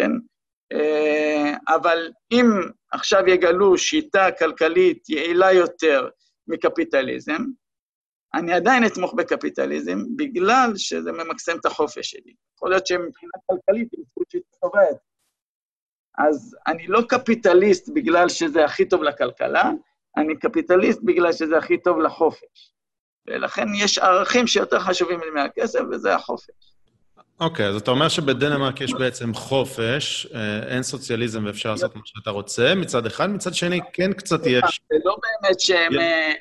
כן? 0.00 0.10
אה, 0.72 1.56
אבל 1.74 2.10
אם 2.32 2.46
עכשיו 2.92 3.22
יגלו 3.28 3.78
שיטה 3.78 4.28
כלכלית 4.38 5.08
יעילה 5.08 5.52
יותר 5.52 6.08
מקפיטליזם, 6.48 7.42
אני 8.34 8.52
עדיין 8.52 8.86
אתמוך 8.86 9.14
בקפיטליזם, 9.14 9.98
בגלל 10.16 10.72
שזה 10.76 11.12
ממקסם 11.12 11.56
את 11.60 11.66
החופש 11.66 12.10
שלי. 12.10 12.34
יכול 12.56 12.70
להיות 12.70 12.86
שמבחינה 12.86 13.32
כלכלית 13.46 13.88
היא 13.92 14.04
זכות 14.10 14.30
שיטה 14.30 14.56
טובה 14.62 14.80
אז 16.18 16.56
אני 16.66 16.86
לא 16.86 17.00
קפיטליסט 17.08 17.88
בגלל 17.94 18.28
שזה 18.28 18.64
הכי 18.64 18.88
טוב 18.88 19.02
לכלכלה, 19.02 19.70
אני 20.16 20.38
קפיטליסט 20.38 21.00
בגלל 21.04 21.32
שזה 21.32 21.58
הכי 21.58 21.78
טוב 21.82 21.98
לחופש. 21.98 22.75
ולכן 23.28 23.68
יש 23.74 23.98
ערכים 23.98 24.46
שיותר 24.46 24.80
חשובים 24.80 25.20
לי 25.20 25.30
מהכסף, 25.30 25.80
וזה 25.90 26.14
החופש. 26.14 26.76
אוקיי, 27.40 27.66
okay, 27.66 27.68
אז 27.68 27.76
אתה 27.76 27.90
אומר 27.90 28.08
שבדנמרק 28.08 28.80
יש 28.80 28.92
בעצם 28.92 29.34
חופש, 29.34 30.26
אה, 30.34 30.58
אין 30.68 30.82
סוציאליזם 30.82 31.46
ואפשר 31.46 31.70
לעשות 31.70 31.96
מה 31.96 32.02
שאתה 32.04 32.30
רוצה, 32.30 32.74
מצד 32.74 33.06
אחד, 33.06 33.30
מצד 33.30 33.54
שני 33.54 33.80
כן 33.92 34.12
קצת 34.12 34.40
יש... 34.46 34.80
זה 34.90 34.96
לא 35.04 35.16
באמת 35.22 35.60
שהם 35.60 35.98
אה, 35.98 36.32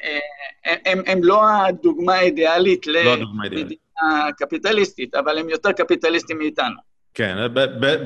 אה, 0.66 0.76
הם, 0.86 1.02
הם 1.06 1.24
לא 1.24 1.42
הדוגמה 1.50 2.14
האידיאלית 2.14 2.88
לא 2.88 3.16
למדינה 3.16 4.32
קפיטליסטית, 4.38 5.16
אבל 5.16 5.38
הם 5.38 5.50
יותר 5.50 5.72
קפיטליסטים 5.72 6.38
מאיתנו. 6.38 6.76
כן, 7.14 7.38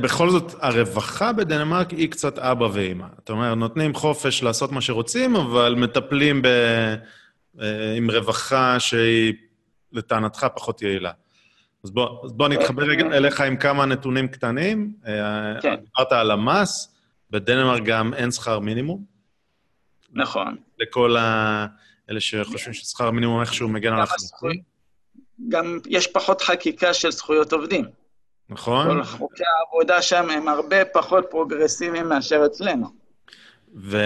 בכל 0.02 0.30
זאת, 0.30 0.54
הרווחה 0.60 1.34
בדנמרק 1.34 1.90
היא 1.90 2.12
קצת 2.12 2.40
אבא 2.40 2.68
ואימא. 2.74 3.06
אתה 3.24 3.34
אומר, 3.34 3.56
נותנים 3.56 3.94
חופש 3.94 4.44
לעשות 4.44 4.72
מה 4.72 4.82
שרוצים, 4.82 5.36
אבל 5.36 5.76
מטפלים 5.78 6.42
ב... 6.42 6.48
עם 7.98 8.12
רווחה 8.12 8.80
שהיא 8.80 9.34
לטענתך 9.92 10.48
פחות 10.56 10.82
יעילה. 10.82 11.12
אז 11.84 11.92
בוא, 11.92 12.26
אז 12.26 12.34
בוא 12.34 12.48
נתחבר 12.48 12.84
רגע 12.84 13.06
אליך 13.06 13.42
עם 13.42 13.58
כמה 13.58 13.86
נתונים 13.86 14.28
קטנים. 14.28 14.94
אה, 15.08 15.62
כן. 15.62 15.76
דיברת 15.76 16.12
על 16.12 16.32
המס, 16.32 16.96
בדנמרק 17.32 17.84
גם 17.84 18.14
אין 18.14 18.32
שכר 18.32 18.60
מינימום. 18.60 19.04
נכון. 20.14 20.56
לכל 20.80 21.18
ה... 21.18 21.66
אלה 22.10 22.20
שחושבים 22.20 22.74
ששכר 22.74 23.12
מינימום 23.12 23.42
איכשהו 23.42 23.68
מגן 23.70 23.94
על 23.94 24.02
החלטים. 24.02 24.62
גם 25.50 25.80
יש 25.88 26.08
פחות 26.08 26.42
חקיקה 26.42 26.94
של 26.94 27.12
זכויות 27.12 27.54
עובדים. 27.54 27.86
נכון. 28.50 28.88
כל 28.88 29.04
חוקי 29.04 29.44
העבודה 29.44 30.02
שם 30.02 30.30
הם 30.30 30.48
הרבה 30.48 30.86
פחות 30.86 31.26
פרוגרסיביים 31.30 32.10
מאשר 32.10 32.42
אצלנו. 32.46 32.88
ו... 33.76 33.98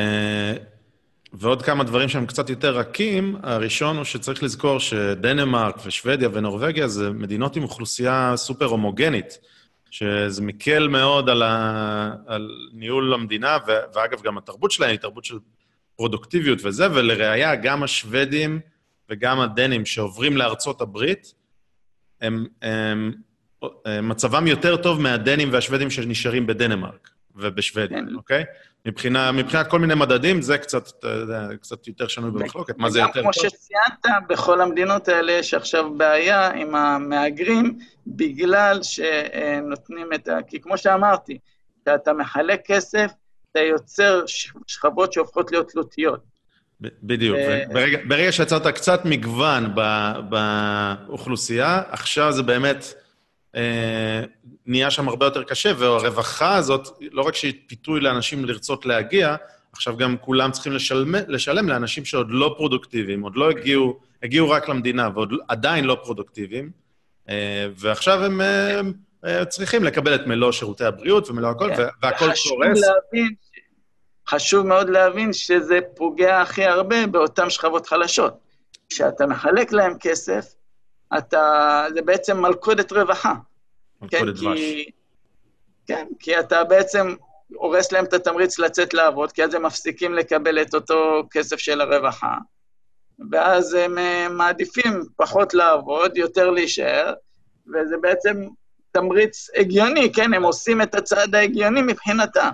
ועוד 1.33 1.61
כמה 1.61 1.83
דברים 1.83 2.09
שהם 2.09 2.25
קצת 2.25 2.49
יותר 2.49 2.77
רכים. 2.77 3.35
הראשון 3.43 3.97
הוא 3.97 4.03
שצריך 4.03 4.43
לזכור 4.43 4.79
שדנמרק 4.79 5.75
ושוודיה 5.85 6.29
ונורבגיה 6.33 6.87
זה 6.87 7.09
מדינות 7.09 7.55
עם 7.55 7.63
אוכלוסייה 7.63 8.33
סופר 8.35 8.65
הומוגנית, 8.65 9.39
שזה 9.89 10.41
מקל 10.41 10.87
מאוד 10.87 11.29
על, 11.29 11.43
ה... 11.43 12.11
על 12.27 12.49
ניהול 12.73 13.13
המדינה, 13.13 13.57
ו... 13.67 13.71
ואגב, 13.93 14.21
גם 14.21 14.37
התרבות 14.37 14.71
שלהם 14.71 14.89
היא 14.89 14.99
תרבות 14.99 15.25
של 15.25 15.37
פרודוקטיביות 15.95 16.59
וזה, 16.63 16.87
ולראיה, 16.91 17.55
גם 17.55 17.83
השוודים 17.83 18.59
וגם 19.09 19.39
הדנים 19.39 19.85
שעוברים 19.85 20.37
לארצות 20.37 20.81
הברית, 20.81 21.33
הם, 22.21 22.45
הם, 22.61 23.13
הם 23.85 24.09
מצבם 24.09 24.47
יותר 24.47 24.77
טוב 24.77 25.01
מהדנים 25.01 25.49
והשוודים 25.51 25.89
שנשארים 25.89 26.47
בדנמרק 26.47 27.12
ובשוודיה, 27.35 27.97
כן. 27.97 28.15
אוקיי? 28.15 28.43
מבחינה, 28.85 29.31
מבחינת 29.31 29.67
כל 29.67 29.79
מיני 29.79 29.95
מדדים, 29.95 30.41
זה 30.41 30.57
קצת, 30.57 30.89
קצת 31.61 31.87
יותר 31.87 32.07
שנוי 32.07 32.31
במחלוקת, 32.31 32.77
מה 32.77 32.89
זה 32.89 32.99
יותר 32.99 33.13
טוב. 33.13 33.21
כמו 33.21 33.33
שציינת, 33.33 34.27
בכל 34.29 34.61
המדינות 34.61 35.07
האלה 35.07 35.31
יש 35.31 35.53
עכשיו 35.53 35.93
בעיה 35.93 36.51
עם 36.51 36.75
המהגרים, 36.75 37.77
בגלל 38.07 38.79
שנותנים 38.83 40.13
את 40.15 40.27
ה... 40.27 40.37
כי 40.47 40.61
כמו 40.61 40.77
שאמרתי, 40.77 41.37
כשאתה 41.85 42.13
מחלק 42.13 42.61
כסף, 42.65 43.11
אתה 43.51 43.59
יוצר 43.59 44.23
שכבות 44.67 45.13
שהופכות 45.13 45.51
להיות 45.51 45.71
תלותיות. 45.71 46.33
בדיוק. 46.81 47.37
ברגע, 47.73 47.97
ברגע 48.07 48.31
שיצרת 48.31 48.67
קצת 48.67 49.05
מגוון 49.05 49.75
באוכלוסייה, 50.29 51.81
עכשיו 51.89 52.31
זה 52.31 52.43
באמת 52.43 52.93
אה, 53.55 54.23
נהיה 54.65 54.91
שם 54.91 55.09
הרבה 55.09 55.25
יותר 55.25 55.43
קשה, 55.43 55.71
והרווחה 55.77 56.55
הזאת, 56.55 56.87
לא 57.11 57.21
רק 57.21 57.35
שהיא 57.35 57.53
פיתוי 57.67 57.99
לאנשים 57.99 58.45
לרצות 58.45 58.85
להגיע, 58.85 59.35
עכשיו 59.73 59.97
גם 59.97 60.17
כולם 60.17 60.51
צריכים 60.51 60.73
לשלם, 60.73 61.15
לשלם 61.27 61.69
לאנשים 61.69 62.05
שעוד 62.05 62.27
לא 62.29 62.53
פרודוקטיביים, 62.57 63.21
עוד 63.21 63.35
לא 63.35 63.49
הגיעו, 63.49 63.99
הגיעו 64.23 64.49
רק 64.49 64.69
למדינה 64.69 65.09
ועדיין 65.15 65.85
לא 65.85 65.97
פרודוקטיביים, 66.03 66.71
אה, 67.29 67.67
ועכשיו 67.75 68.23
הם, 68.23 68.41
הם, 68.41 68.93
אה, 69.25 69.39
הם 69.39 69.45
צריכים 69.45 69.83
לקבל 69.83 70.15
את 70.15 70.27
מלוא 70.27 70.51
שירותי 70.51 70.85
הבריאות 70.85 71.29
ומלוא 71.29 71.49
הכל, 71.49 71.75
כן. 71.75 71.83
והכל 72.01 72.25
קורס. 72.25 72.81
להבין, 72.81 73.33
חשוב 74.27 74.67
מאוד 74.67 74.89
להבין 74.89 75.33
שזה 75.33 75.79
פוגע 75.95 76.41
הכי 76.41 76.65
הרבה 76.65 77.07
באותן 77.07 77.49
שכבות 77.49 77.87
חלשות. 77.87 78.33
כשאתה 78.89 79.25
מחלק 79.25 79.71
להם 79.71 79.93
כסף, 79.99 80.45
אתה, 81.17 81.85
זה 81.93 82.01
בעצם 82.01 82.41
מלכודת 82.41 82.91
רווחה. 82.91 83.33
מלכודת 84.03 84.21
כן, 84.21 84.45
דבש. 84.45 84.59
כי, 84.59 84.91
כן, 85.87 86.07
כי 86.19 86.39
אתה 86.39 86.63
בעצם 86.63 87.15
הורס 87.55 87.91
להם 87.91 88.05
את 88.05 88.13
התמריץ 88.13 88.59
לצאת 88.59 88.93
לעבוד, 88.93 89.31
כי 89.31 89.43
אז 89.43 89.53
הם 89.53 89.65
מפסיקים 89.65 90.13
לקבל 90.13 90.61
את 90.61 90.73
אותו 90.73 91.23
כסף 91.31 91.57
של 91.57 91.81
הרווחה, 91.81 92.37
ואז 93.31 93.73
הם 93.73 93.97
אה, 93.97 94.27
מעדיפים 94.29 95.03
פחות 95.15 95.53
לעבוד, 95.53 96.17
יותר 96.17 96.49
להישאר, 96.49 97.13
וזה 97.67 97.95
בעצם 98.01 98.47
תמריץ 98.91 99.49
הגיוני, 99.55 100.11
כן? 100.13 100.33
הם 100.33 100.43
עושים 100.43 100.81
את 100.81 100.95
הצעד 100.95 101.35
ההגיוני 101.35 101.81
מבחינתם. 101.81 102.49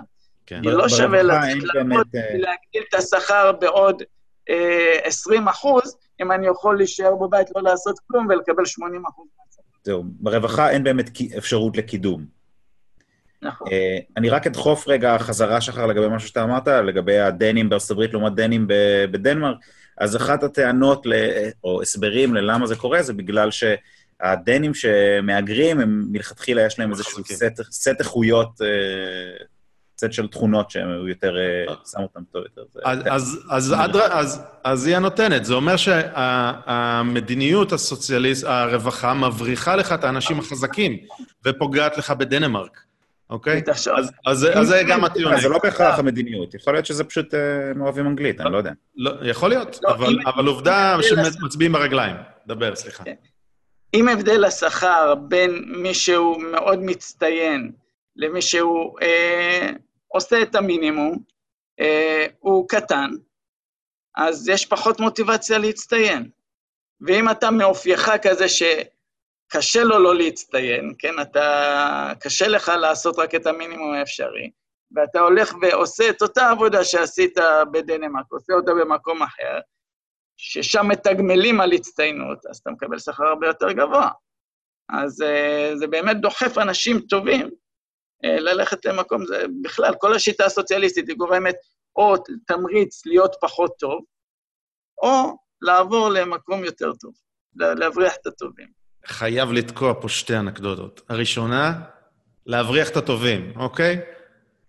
כן. 0.46 0.62
כי 0.62 0.68
לא 0.68 0.88
שווה 0.88 1.22
לצאת 1.22 1.62
לעבוד, 1.74 2.06
אה, 2.14 2.20
להגדיל 2.32 2.82
את 2.88 2.94
השכר 2.94 3.52
בעוד 3.52 4.02
אה, 4.48 4.98
20 5.04 5.48
אחוז, 5.48 5.96
אם 6.22 6.32
אני 6.32 6.46
יכול 6.46 6.76
להישאר 6.76 7.14
בבית, 7.14 7.46
לא 7.56 7.62
לעשות 7.62 7.98
כלום 8.06 8.26
ולקבל 8.28 8.66
80 8.66 9.06
אחוז 9.06 9.26
זהו, 9.84 10.04
ברווחה 10.06 10.70
אין 10.70 10.84
באמת 10.84 11.10
אפשרות 11.38 11.76
לקידום. 11.76 12.24
נכון. 13.42 13.68
Uh, 13.68 13.70
אני 14.16 14.30
רק 14.30 14.46
אדחוף 14.46 14.88
רגע 14.88 15.18
חזרה 15.18 15.60
שחר 15.60 15.86
לגבי 15.86 16.08
משהו 16.08 16.28
שאתה 16.28 16.42
אמרת, 16.42 16.68
לגבי 16.68 17.18
הדנים 17.18 17.68
בארצות 17.68 17.90
הברית 17.90 18.12
לעומת 18.12 18.34
דנים 18.34 18.66
בדנמרק. 19.10 19.56
אז 19.98 20.16
אחת 20.16 20.42
הטענות, 20.42 21.06
או 21.64 21.82
הסברים 21.82 22.34
ללמה 22.34 22.66
זה 22.66 22.76
קורה, 22.76 23.02
זה 23.02 23.12
בגלל 23.12 23.48
שהדנים 23.50 24.74
שמהגרים, 24.74 25.80
הם 25.80 26.04
מלכתחילה 26.10 26.66
יש 26.66 26.78
להם 26.78 26.90
איזשהו 26.90 27.24
סט, 27.24 27.60
סט 27.70 27.96
איכויות 27.98 28.60
uh, 28.60 29.44
סט 30.00 30.12
של 30.12 30.28
תכונות 30.28 30.70
שהוא 30.70 31.08
יותר, 31.08 31.36
אה, 31.38 31.74
שם 31.92 32.00
אותם 32.02 32.20
טוב 32.32 32.42
יותר. 32.42 32.80
אז 34.64 34.86
היא 34.86 34.96
הנותנת. 34.96 35.44
זה 35.44 35.54
אומר 35.54 35.76
שהמדיניות 35.76 37.72
הסוציאליסט, 37.72 38.44
הרווחה, 38.44 39.14
מבריחה 39.14 39.76
לך 39.76 39.92
את 39.92 40.04
האנשים 40.04 40.38
החזקים 40.38 40.96
ופוגעת 41.46 41.98
לך 41.98 42.10
בדנמרק. 42.10 42.80
אוקיי? 43.30 43.62
אז 44.26 44.46
זה 44.62 44.82
גם 44.88 45.04
הטיעון. 45.04 45.40
זה 45.40 45.48
לא 45.48 45.58
בהכרח 45.62 45.98
המדיניות, 45.98 46.54
יכול 46.54 46.72
להיות 46.72 46.86
שזה 46.86 47.04
פשוט 47.04 47.34
הם 47.34 47.80
אה, 47.80 47.84
אוהבים 47.84 48.06
אנגלית, 48.06 48.40
אני 48.40 48.52
לא 48.52 48.58
יודע. 48.58 48.72
לא, 48.96 49.12
יכול 49.22 49.48
להיות, 49.48 49.78
לא, 49.82 49.94
אבל 50.26 50.46
עובדה 50.46 50.96
שמצביעים 51.02 51.72
ברגליים. 51.72 52.16
דבר, 52.46 52.74
סליחה. 52.74 53.04
כן. 53.04 53.14
אם 53.94 54.08
הבדל 54.08 54.44
השכר 54.44 55.14
בין 55.14 55.64
מי 55.66 55.94
שהוא 55.94 56.42
מאוד 56.42 56.78
מצטיין 56.82 57.72
למי 58.16 58.42
שהוא 58.42 58.98
אה, 59.02 59.70
עושה 60.12 60.42
את 60.42 60.54
המינימום, 60.54 61.18
אה, 61.80 62.26
הוא 62.38 62.68
קטן, 62.68 63.10
אז 64.16 64.48
יש 64.48 64.66
פחות 64.66 65.00
מוטיבציה 65.00 65.58
להצטיין. 65.58 66.30
ואם 67.00 67.30
אתה 67.30 67.50
מאופייך 67.50 68.10
כזה 68.22 68.46
שקשה 68.48 69.84
לו 69.84 69.98
לא 69.98 70.16
להצטיין, 70.16 70.94
כן, 70.98 71.20
אתה, 71.22 72.12
קשה 72.20 72.48
לך 72.48 72.68
לעשות 72.68 73.18
רק 73.18 73.34
את 73.34 73.46
המינימום 73.46 73.94
האפשרי, 73.94 74.50
ואתה 74.96 75.20
הולך 75.20 75.54
ועושה 75.62 76.10
את 76.10 76.22
אותה 76.22 76.50
עבודה 76.50 76.84
שעשית 76.84 77.38
בדנמרק, 77.72 78.26
עושה 78.28 78.52
אותה 78.52 78.72
במקום 78.74 79.22
אחר, 79.22 79.58
ששם 80.36 80.88
מתגמלים 80.88 81.60
על 81.60 81.72
הצטיינות, 81.72 82.46
אז 82.46 82.56
אתה 82.56 82.70
מקבל 82.70 82.98
שכר 82.98 83.24
הרבה 83.24 83.46
יותר 83.46 83.72
גבוה. 83.72 84.10
אז 84.92 85.22
uh, 85.22 85.76
זה 85.78 85.86
באמת 85.86 86.20
דוחף 86.20 86.58
אנשים 86.58 87.00
טובים 87.00 87.40
אה, 87.42 87.48
ללכת 88.24 88.84
למקום, 88.84 89.26
זה 89.26 89.44
בכלל, 89.62 89.94
כל 89.98 90.14
השיטה 90.14 90.44
הסוציאליסטית 90.44 91.08
היא 91.08 91.16
גורמת 91.16 91.56
או 91.96 92.14
תמריץ 92.46 93.06
להיות 93.06 93.36
פחות 93.40 93.72
טוב, 93.78 94.00
או 95.02 95.36
לעבור 95.62 96.08
למקום 96.08 96.64
יותר 96.64 96.92
טוב, 97.00 97.12
להבריח 97.56 98.16
את 98.22 98.26
הטובים. 98.26 98.66
חייב 99.06 99.52
לתקוע 99.52 99.94
פה 100.00 100.08
שתי 100.08 100.36
אנקדוטות. 100.36 101.02
הראשונה, 101.08 101.80
להבריח 102.46 102.88
את 102.90 102.96
הטובים, 102.96 103.52
אוקיי? 103.56 104.00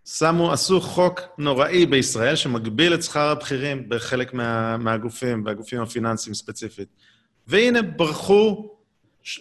שמו, 0.05 0.51
עשו 0.51 0.81
חוק 0.81 1.21
נוראי 1.37 1.85
בישראל 1.85 2.35
שמגביל 2.35 2.93
את 2.93 3.03
שכר 3.03 3.29
הבכירים 3.29 3.89
בחלק 3.89 4.33
מה, 4.33 4.77
מהגופים, 4.77 5.43
והגופים 5.45 5.81
הפיננסיים 5.81 6.33
ספציפית. 6.33 6.87
והנה, 7.47 7.81
ברחו 7.81 8.70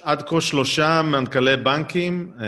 עד 0.03 0.22
כה 0.22 0.41
שלושה 0.41 1.03
מנכ"לי 1.03 1.57
בנקים, 1.57 2.33
אה, 2.41 2.47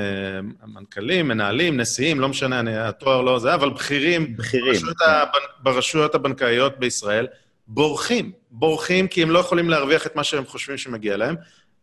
מנכ"לים, 0.67 1.29
מנהלים, 1.29 1.81
נשיאים, 1.81 2.21
לא 2.21 2.29
משנה, 2.29 2.89
התואר 2.89 3.21
לא 3.21 3.39
זה, 3.39 3.55
אבל 3.55 3.71
בכירים, 3.71 4.37
בכירים. 4.37 4.73
ברשויות, 4.73 4.97
הבנ... 5.01 5.41
ברשויות 5.63 6.15
הבנקאיות 6.15 6.79
בישראל, 6.79 7.27
בורחים. 7.67 8.33
בורחים 8.51 9.09
כי 9.09 9.23
הם 9.23 9.31
לא 9.31 9.39
יכולים 9.39 9.71
להרוויח 9.71 10.07
את 10.07 10.17
מה 10.17 10.25
שהם 10.25 10.47
חושבים 10.47 10.79
שמגיע 10.79 11.17
להם, 11.17 11.37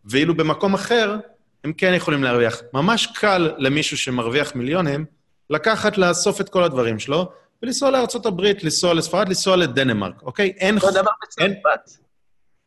ואילו 0.05 0.35
במקום 0.35 0.73
אחר, 0.73 1.17
הם 1.63 1.73
כן 1.73 1.93
יכולים 1.93 2.23
להרוויח. 2.23 2.61
ממש 2.73 3.07
קל 3.15 3.51
למישהו 3.57 3.97
שמרוויח 3.97 4.55
מיליונים 4.55 5.05
לקחת, 5.49 5.97
לאסוף 5.97 6.41
את 6.41 6.49
כל 6.49 6.63
הדברים 6.63 6.99
שלו, 6.99 7.31
ולנסוע 7.63 7.91
הברית, 8.25 8.63
לנסוע 8.63 8.93
לספרד, 8.93 9.27
לנסוע 9.27 9.55
לדנמרק, 9.55 10.21
אוקיי? 10.21 10.53
אין... 10.57 10.75
אותו 10.75 10.91
דבר 10.91 11.11
בצרפת. 11.23 11.89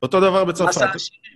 אותו 0.02 0.20
דבר 0.20 0.44
בצרפת. 0.44 0.68
מסע 0.68 0.90
עשירים. 0.94 1.31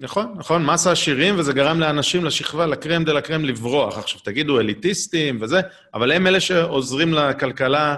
נכון, 0.00 0.34
נכון, 0.36 0.66
מסה 0.66 0.92
עשירים, 0.92 1.38
וזה 1.38 1.52
גרם 1.52 1.80
לאנשים, 1.80 2.24
לשכבה, 2.24 2.66
לקרם 2.66 3.04
דה 3.04 3.12
לקרם, 3.12 3.44
לברוח. 3.44 3.98
עכשיו, 3.98 4.20
תגידו 4.20 4.60
אליטיסטים 4.60 5.38
וזה, 5.40 5.60
אבל 5.94 6.12
הם 6.12 6.26
אלה 6.26 6.40
שעוזרים 6.40 7.14
לכלכלה 7.14 7.96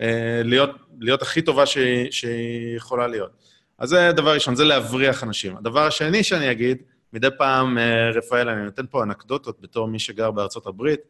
אה, 0.00 0.40
להיות, 0.44 0.70
להיות 1.00 1.22
הכי 1.22 1.42
טובה 1.42 1.66
שהיא, 1.66 2.10
שהיא 2.10 2.76
יכולה 2.76 3.06
להיות. 3.06 3.30
אז 3.78 3.88
זה 3.88 4.12
דבר 4.12 4.34
ראשון, 4.34 4.54
זה 4.54 4.64
להבריח 4.64 5.24
אנשים. 5.24 5.56
הדבר 5.56 5.86
השני 5.86 6.22
שאני 6.22 6.50
אגיד, 6.50 6.78
מדי 7.12 7.28
פעם, 7.38 7.78
אה, 7.78 8.10
רפאל, 8.10 8.48
אני 8.48 8.64
נותן 8.64 8.86
פה 8.90 9.02
אנקדוטות 9.02 9.60
בתור 9.60 9.88
מי 9.88 9.98
שגר 9.98 10.30
בארצות 10.30 10.66
הברית, 10.66 11.00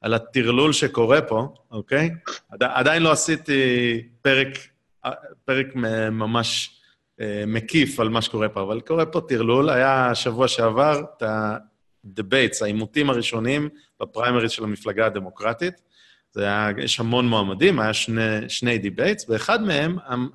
על 0.00 0.14
הטרלול 0.14 0.72
שקורה 0.72 1.22
פה, 1.22 1.54
אוקיי? 1.70 2.10
עד, 2.50 2.62
עדיין 2.62 3.02
לא 3.02 3.12
עשיתי 3.12 4.02
פרק, 4.22 4.48
אה, 5.04 5.10
פרק 5.44 5.66
ממש 6.10 6.80
מקיף 7.46 8.00
על 8.00 8.08
מה 8.08 8.22
שקורה 8.22 8.48
פה, 8.48 8.62
אבל 8.62 8.80
קורה 8.80 9.06
פה 9.06 9.20
טרלול. 9.28 9.70
היה 9.70 10.14
שבוע 10.14 10.48
שעבר 10.48 11.02
את 11.16 11.22
ה 11.22 11.37
debates, 11.37 12.58
העימותים 12.62 13.10
הראשונים 13.10 13.68
בפריימריז 14.02 14.50
של 14.50 14.64
המפלגה 14.64 15.06
הדמוקרטית. 15.06 15.74
זה 16.32 16.42
היה, 16.44 16.68
יש 16.78 17.00
המון 17.00 17.28
מועמדים, 17.28 17.78
היה 17.80 17.92
שני, 17.94 18.22
שני 18.48 18.78
debates, 18.78 19.26
ואחד 19.28 19.62
מהם, 19.62 19.96
המ- 20.06 20.30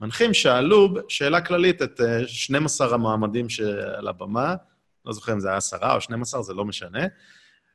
המנחים 0.00 0.34
שאלו 0.34 0.94
שאלה 1.08 1.40
כללית 1.40 1.82
את 1.82 2.00
אה, 2.00 2.28
12 2.28 2.94
המועמדים 2.94 3.48
שעל 3.48 4.08
הבמה, 4.08 4.54
לא 5.04 5.12
זוכר 5.12 5.32
אם 5.32 5.40
זה 5.40 5.48
היה 5.48 5.56
עשרה 5.56 5.94
או 5.94 6.00
12, 6.00 6.42
זה 6.42 6.54
לא 6.54 6.64
משנה. 6.64 7.06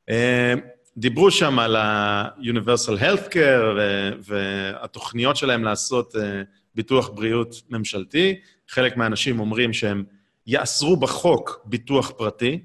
אה, 0.09 0.53
דיברו 0.97 1.31
שם 1.31 1.59
על 1.59 1.75
ה 1.75 1.88
Universal 1.88 3.01
Healthcare 3.01 3.77
והתוכניות 4.23 5.35
שלהם 5.35 5.63
לעשות 5.63 6.15
אה, 6.15 6.41
ביטוח 6.75 7.09
בריאות 7.09 7.55
ממשלתי. 7.69 8.39
חלק 8.69 8.97
מהאנשים 8.97 9.39
אומרים 9.39 9.73
שהם 9.73 10.03
יאסרו 10.47 10.97
בחוק 10.97 11.61
ביטוח 11.65 12.11
פרטי, 12.17 12.63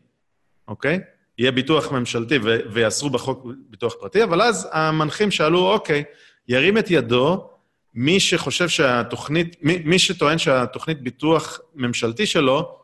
אוקיי? 0.69 1.01
יהיה 1.39 1.53
ביטוח 1.53 1.93
ממשלתי 1.93 2.39
ו- 2.45 2.59
ויאסרו 2.73 3.11
בחוק 3.11 3.47
ביטוח 3.69 3.95
פרטי, 4.01 4.25
אבל 4.25 4.43
אז 4.43 4.69
המנחים 4.73 5.31
שאלו, 5.31 5.73
אוקיי, 5.73 6.05
ירים 6.49 6.79
את 6.79 6.91
ידו 6.91 7.51
מי 7.95 8.21
שחושב 8.21 8.69
שהתוכנית, 8.69 9.57
מי, 9.63 9.79
מי 9.85 9.99
שטוען 9.99 10.39
שהתוכנית 10.39 11.03
ביטוח 11.03 11.61
ממשלתי 11.75 12.27
שלו 12.27 12.79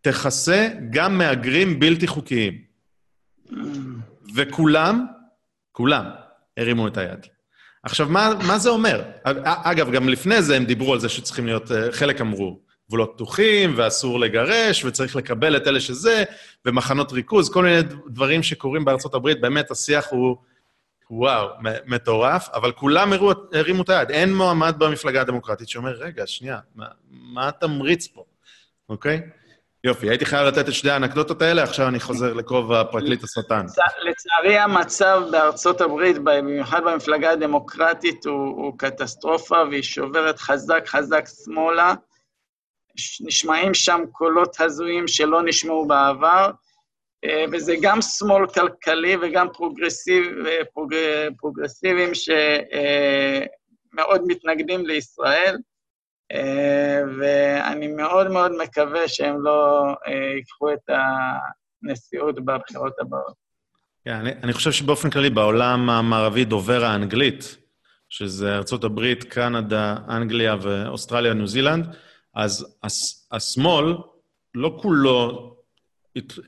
תכסה 0.00 0.68
גם 0.90 1.18
מהגרים 1.18 1.80
בלתי 1.80 2.06
חוקיים. 2.06 2.62
וכולם, 4.34 5.06
כולם, 5.72 6.04
הרימו 6.56 6.88
את 6.88 6.96
היד. 6.96 7.26
עכשיו, 7.86 8.08
מה, 8.08 8.30
מה 8.46 8.58
זה 8.58 8.70
אומר? 8.70 9.02
אגב, 9.44 9.90
גם 9.90 10.08
לפני 10.08 10.42
זה 10.42 10.56
הם 10.56 10.64
דיברו 10.64 10.92
על 10.92 11.00
זה 11.00 11.08
שצריכים 11.08 11.46
להיות, 11.46 11.72
אה, 11.72 11.92
חלק 11.92 12.20
אמרו, 12.20 12.58
גבולות 12.88 13.12
פתוחים, 13.14 13.74
ואסור 13.76 14.20
לגרש, 14.20 14.84
וצריך 14.84 15.16
לקבל 15.16 15.56
את 15.56 15.66
אלה 15.66 15.80
שזה, 15.80 16.24
ומחנות 16.64 17.12
ריכוז, 17.12 17.52
כל 17.52 17.64
מיני 17.64 17.82
דברים 18.08 18.42
שקורים 18.42 18.84
בארצות 18.84 19.14
הברית, 19.14 19.40
באמת 19.40 19.70
השיח 19.70 20.06
הוא, 20.10 20.36
וואו, 21.10 21.48
מטורף, 21.86 22.48
אבל 22.48 22.72
כולם 22.72 23.12
הראו, 23.12 23.32
הרימו 23.52 23.82
את 23.82 23.88
היד. 23.88 24.10
אין 24.10 24.34
מועמד 24.34 24.74
במפלגה 24.78 25.20
הדמוקרטית 25.20 25.68
שאומר, 25.68 25.92
רגע, 25.92 26.26
שנייה, 26.26 26.58
מה, 26.74 26.86
מה 27.08 27.48
התמריץ 27.48 28.06
פה, 28.06 28.24
אוקיי? 28.88 29.20
יופי, 29.86 30.08
הייתי 30.08 30.24
חייב 30.26 30.46
לתת 30.46 30.68
את 30.68 30.72
שתי 30.72 30.90
האנקדוטות 30.90 31.42
האלה, 31.42 31.62
עכשיו 31.62 31.88
אני 31.88 32.00
חוזר 32.00 32.32
לכובע 32.32 32.84
פרקליט 32.84 33.24
השטן. 33.24 33.66
לצ- 33.66 34.04
לצערי 34.04 34.58
המצב 34.58 35.22
בארצות 35.30 35.80
הברית, 35.80 36.16
במיוחד 36.24 36.80
במפלגה 36.84 37.30
הדמוקרטית, 37.30 38.26
הוא, 38.26 38.34
הוא 38.34 38.78
קטסטרופה 38.78 39.56
והיא 39.70 39.82
שוברת 39.82 40.38
חזק 40.38 40.82
חזק 40.86 41.24
שמאלה. 41.44 41.94
נשמעים 43.20 43.74
שם 43.74 44.00
קולות 44.12 44.60
הזויים 44.60 45.08
שלא 45.08 45.42
נשמעו 45.42 45.86
בעבר, 45.86 46.50
אה, 47.24 47.44
וזה 47.52 47.74
גם 47.82 48.02
שמאל 48.02 48.46
כלכלי 48.46 49.16
וגם 49.22 49.46
פרוגרסיב, 49.52 50.24
פרוג, 50.74 50.94
פרוגרסיבים 51.38 52.10
שמאוד 52.14 54.22
מתנגדים 54.26 54.86
לישראל. 54.86 55.56
אה, 56.32 57.00
ואני 57.18 57.88
מאוד 57.88 58.30
מאוד 58.30 58.52
מקווה 58.62 59.08
שהם 59.08 59.42
לא 59.42 59.86
אה, 60.06 60.12
ייקחו 60.36 60.72
את 60.72 60.90
הנשיאות 61.82 62.44
בבחירות 62.44 62.92
הבאות. 63.00 63.34
כן, 64.04 64.14
אני, 64.14 64.30
אני 64.42 64.52
חושב 64.52 64.72
שבאופן 64.72 65.10
כללי 65.10 65.30
בעולם 65.30 65.90
המערבי 65.90 66.44
דובר 66.44 66.84
האנגלית, 66.84 67.56
שזה 68.08 68.56
ארה"ב, 68.56 69.14
קנדה, 69.14 69.96
אנגליה 70.08 70.56
ואוסטרליה, 70.62 71.34
ניו 71.34 71.46
זילנד, 71.46 71.96
אז 72.34 72.76
הס, 72.82 73.28
השמאל 73.32 73.94
לא 74.54 74.78
כולו 74.82 75.52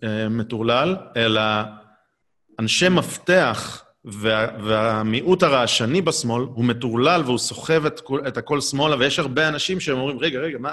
אה, 0.04 0.28
מטורלל, 0.28 0.96
אלא 1.16 1.40
אנשי 2.60 2.88
מפתח 2.88 3.84
וה, 4.12 4.46
והמיעוט 4.64 5.42
הרעשני 5.42 6.02
בשמאל 6.02 6.42
הוא 6.42 6.64
מטורלל 6.64 7.22
והוא 7.24 7.38
סוחב 7.38 7.86
את, 7.86 8.00
את 8.28 8.36
הכל 8.36 8.60
שמאלה, 8.60 8.96
ויש 8.98 9.18
הרבה 9.18 9.48
אנשים 9.48 9.80
שהם 9.80 9.98
אומרים, 9.98 10.18
רגע, 10.18 10.38
רגע, 10.38 10.58
מה, 10.58 10.72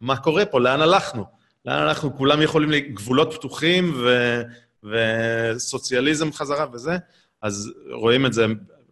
מה 0.00 0.16
קורה 0.16 0.44
פה? 0.44 0.60
לאן 0.60 0.80
הלכנו? 0.80 1.24
לאן 1.64 1.82
אנחנו? 1.82 2.16
כולם 2.16 2.42
יכולים, 2.42 2.70
גבולות 2.94 3.34
פתוחים 3.34 3.94
ו, 3.96 4.42
וסוציאליזם 4.84 6.32
חזרה 6.32 6.66
וזה, 6.72 6.96
אז 7.42 7.72
רואים 7.90 8.26
את 8.26 8.32
זה, 8.32 8.46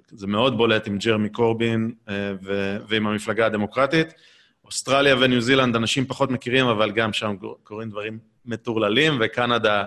זה 0.08 0.26
מאוד 0.26 0.56
בולט 0.56 0.86
עם 0.86 0.98
ג'רמי 0.98 1.28
קורבין 1.28 1.92
אה, 2.08 2.32
ו, 2.42 2.76
ועם 2.88 3.06
המפלגה 3.06 3.46
הדמוקרטית. 3.46 4.14
אוסטרליה 4.64 5.16
וניו 5.20 5.40
זילנד, 5.40 5.76
אנשים 5.76 6.06
פחות 6.06 6.30
מכירים, 6.30 6.66
אבל 6.66 6.90
גם 6.90 7.12
שם 7.12 7.36
קורים 7.62 7.90
דברים 7.90 8.18
מטורללים, 8.46 9.18
וקנדה, 9.20 9.84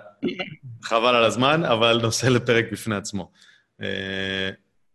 חבל 0.84 1.16
על 1.16 1.24
הזמן, 1.24 1.64
אבל 1.64 2.00
נושא 2.02 2.28
לפרק 2.28 2.66
בפני 2.72 2.96
עצמו. 2.96 3.32
אה, 3.82 4.50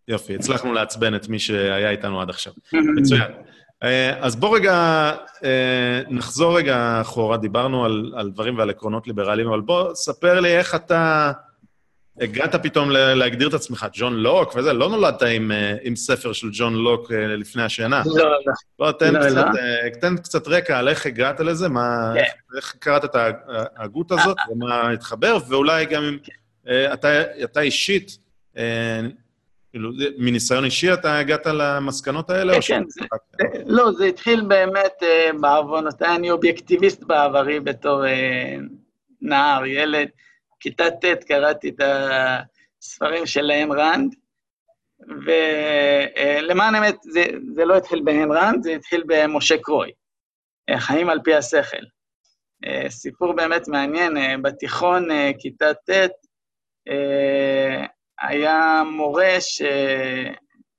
יופי, 0.08 0.34
הצלחנו 0.34 0.72
לעצבן 0.72 1.14
את 1.14 1.28
מי 1.28 1.38
שהיה 1.38 1.90
איתנו 1.90 2.20
עד 2.20 2.30
עכשיו. 2.30 2.52
מצוין. 2.96 3.30
אה, 3.82 4.16
אז 4.20 4.36
בוא 4.36 4.56
רגע, 4.56 4.72
אה, 5.44 6.02
נחזור 6.08 6.56
רגע 6.56 7.00
אחורה, 7.00 7.36
דיברנו 7.36 7.84
על, 7.84 8.12
על 8.16 8.30
דברים 8.30 8.58
ועל 8.58 8.70
עקרונות 8.70 9.06
ליברליים, 9.06 9.48
אבל 9.48 9.60
בוא, 9.60 9.94
ספר 9.94 10.40
לי 10.40 10.56
איך 10.58 10.74
אתה 10.74 11.32
הגעת 12.20 12.54
פתאום 12.54 12.90
להגדיר 12.90 13.48
את 13.48 13.54
עצמך, 13.54 13.86
ג'ון 13.92 14.14
לוק 14.14 14.56
וזה, 14.56 14.72
לא 14.72 14.88
נולדת 14.88 15.22
עם, 15.22 15.52
עם 15.82 15.96
ספר 15.96 16.32
של 16.32 16.48
ג'ון 16.52 16.74
לוק 16.74 17.10
לפני 17.12 17.62
השינה. 17.62 18.02
לא, 18.06 18.24
לא. 18.24 18.52
בוא, 18.78 18.92
תן, 18.92 19.14
לא, 19.14 19.20
קצת, 19.20 19.36
לא. 19.36 19.90
תן 20.00 20.16
קצת 20.16 20.48
רקע 20.48 20.78
על 20.78 20.88
איך 20.88 21.06
הגעת 21.06 21.40
לזה, 21.40 21.68
מה, 21.68 22.12
כן. 22.14 22.20
איך, 22.20 22.32
איך 22.56 22.74
קראת 22.78 23.04
את 23.04 23.14
ההגות 23.76 24.12
הזאת, 24.12 24.36
ומה 24.50 24.90
התחבר, 24.90 25.38
ואולי 25.48 25.86
גם 25.86 26.02
אם 26.02 26.18
אתה, 26.92 27.22
אתה 27.44 27.60
אישית, 27.60 28.18
כאילו, 29.72 29.92
זה- 29.98 30.08
מניסיון 30.18 30.64
אישי 30.64 30.92
אתה 30.92 31.18
הגעת 31.18 31.46
למסקנות 31.46 32.30
האלה? 32.30 32.52
כן, 32.54 32.60
ש- 32.60 32.68
כן, 32.70 32.82
זה- 32.88 33.04
לא, 33.66 33.92
זה 33.92 34.04
התחיל 34.04 34.40
באמת 34.48 35.02
אה, 35.02 35.30
בעוונותיי, 35.40 36.16
אני 36.16 36.30
אובייקטיביסט 36.30 37.02
בעברי 37.02 37.60
בתור 37.60 38.06
אה, 38.06 38.56
נער, 39.20 39.66
ילד. 39.66 40.08
כיתה 40.60 40.84
ט' 40.90 41.24
קראתי 41.24 41.68
את 41.68 41.80
הספרים 42.82 43.26
של 43.26 43.50
איין 43.50 43.72
ראנד, 43.72 44.14
ולמען 45.26 46.74
האמת, 46.74 46.96
זה, 47.02 47.24
זה 47.54 47.64
לא 47.64 47.76
התחיל 47.76 48.02
באיין 48.04 48.30
ראנד, 48.32 48.62
זה 48.62 48.70
התחיל 48.72 49.02
במשה 49.06 49.58
קרוי, 49.58 49.90
אה, 50.70 50.80
חיים 50.80 51.08
על 51.10 51.20
פי 51.24 51.34
השכל. 51.34 51.84
אה, 52.66 52.90
סיפור 52.90 53.32
באמת 53.32 53.68
מעניין, 53.68 54.16
אה, 54.16 54.34
בתיכון, 54.42 55.10
אה, 55.10 55.30
כיתה 55.38 55.74
ט', 55.74 55.90
אה, 56.88 57.86
היה 58.20 58.82
מורה 58.92 59.36
ש... 59.40 59.62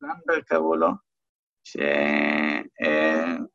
לנברג 0.02 0.44
קראו 0.46 0.76
לו, 0.76 0.90
שהוא 1.64 1.80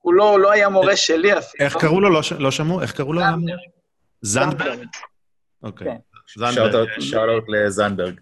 לא, 0.05 0.31
הוא 0.31 0.39
לא 0.39 0.53
היה 0.53 0.69
מורה 0.69 0.97
שלי 0.97 1.39
אפילו. 1.39 1.65
איך 1.65 1.77
קראו 1.77 2.01
לו? 2.01 2.11
לא, 2.11 2.23
ש... 2.23 2.33
לא 2.33 2.51
שמעו? 2.51 2.83
איך 2.83 2.93
קראו 2.93 3.13
לו? 3.13 3.21
זנדברג. 3.21 3.59
זנדברג? 4.23 4.87
אוקיי. 5.63 5.87
כן. 5.87 5.97
זנדברג. 6.37 6.89
שאלות 7.01 7.45
לזנדברג. 7.49 8.21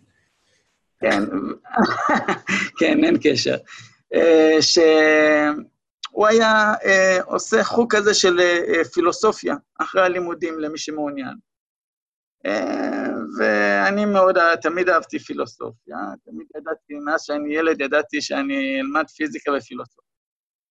כן, 1.01 1.23
כן, 2.79 3.05
אין 3.05 3.17
קשר. 3.23 3.57
אה, 4.15 5.51
הוא 6.11 6.27
היה 6.27 6.75
אה, 6.85 7.19
עושה 7.25 7.65
חוג 7.65 7.97
כזה 7.97 8.15
של 8.15 8.41
אה, 8.41 8.85
פילוסופיה 8.85 9.55
אחרי 9.79 10.03
הלימודים, 10.03 10.61
למי 10.61 10.79
שמעוניין. 10.79 11.35
אה, 12.47 13.09
ואני 13.39 14.05
מאוד, 14.05 14.37
תמיד 14.63 14.89
אהבתי 14.89 15.19
פילוסופיה, 15.19 15.97
תמיד 16.25 16.47
ידעתי, 16.57 16.95
מאז 17.05 17.23
שאני 17.23 17.57
ילד 17.57 17.81
ידעתי 17.81 18.21
שאני 18.21 18.81
אלמד 18.81 19.05
פיזיקה 19.17 19.53
ופילוסופיה. 19.59 20.05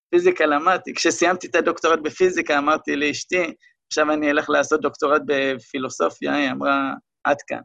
פיזיקה 0.10 0.46
למדתי, 0.46 0.94
כשסיימתי 0.94 1.48
את 1.48 1.56
הדוקטורט 1.56 2.00
בפיזיקה 2.00 2.58
אמרתי 2.58 2.96
לאשתי, 2.96 3.54
עכשיו 3.88 4.12
אני 4.14 4.32
אלך 4.32 4.50
לעשות 4.50 4.82
דוקטורט 4.82 5.22
בפילוסופיה, 5.26 6.36
היא 6.36 6.52
אמרה, 6.52 6.94
עד 7.24 7.38
כאן. 7.48 7.62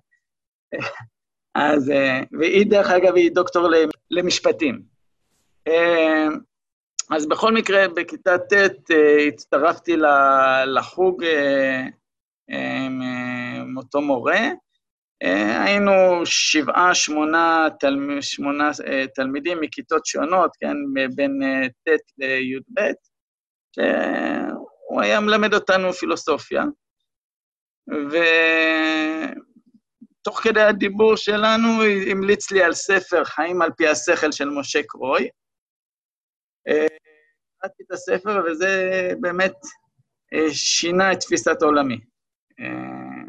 אז, 1.55 1.91
אה, 1.91 2.21
והיא, 2.39 2.67
דרך 2.71 2.91
אגב, 2.91 3.15
היא 3.15 3.31
דוקטור 3.35 3.69
למשפטים. 4.11 4.83
אה, 5.69 6.27
אז 7.11 7.27
בכל 7.27 7.53
מקרה, 7.53 7.89
בכיתה 7.89 8.39
ט' 8.39 8.53
אה, 8.91 9.27
הצטרפתי 9.29 9.97
לחוג 10.67 11.25
עם 12.49 13.03
אותו 13.79 14.01
מורה. 14.01 14.41
היינו 15.65 15.93
שבעה, 16.25 16.95
שמונה, 16.95 17.69
תלמ... 17.81 18.23
שמונה 18.23 18.71
תלמידים 19.15 19.61
מכיתות 19.61 20.07
שונות, 20.07 20.51
כן, 20.61 20.75
בין 21.15 21.41
ט' 21.89 22.19
לי"ב, 22.19 22.81
שהוא 23.75 25.03
היה 25.03 25.21
מלמד 25.21 25.55
אותנו 25.55 25.93
פילוסופיה. 25.93 26.65
ו... 28.11 28.17
תוך 30.23 30.41
כדי 30.41 30.61
הדיבור 30.61 31.17
שלנו, 31.17 31.69
המליץ 32.11 32.51
לי 32.51 32.63
על 32.63 32.75
ספר 32.75 33.25
חיים 33.25 33.63
על 33.63 33.71
פי 33.77 33.89
השכל 33.89 34.33
של 34.33 34.49
משה 34.49 34.83
קרוי. 34.83 35.29
אה, 36.69 36.87
קראתי 37.61 37.83
את 37.83 37.93
הספר, 37.93 38.43
וזה 38.47 39.11
באמת 39.21 39.55
אה, 40.35 40.55
שינה 40.55 41.13
את 41.13 41.21
תפיסת 41.21 41.63
עולמי. 41.63 41.99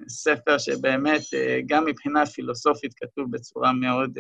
אה, 0.10 0.14
ספר 0.14 0.58
שבאמת, 0.58 1.22
גם 1.66 1.86
מבחינה 1.86 2.26
פילוסופית, 2.26 2.94
כתוב 2.96 3.32
בצורה 3.32 3.74
מאוד, 3.74 4.18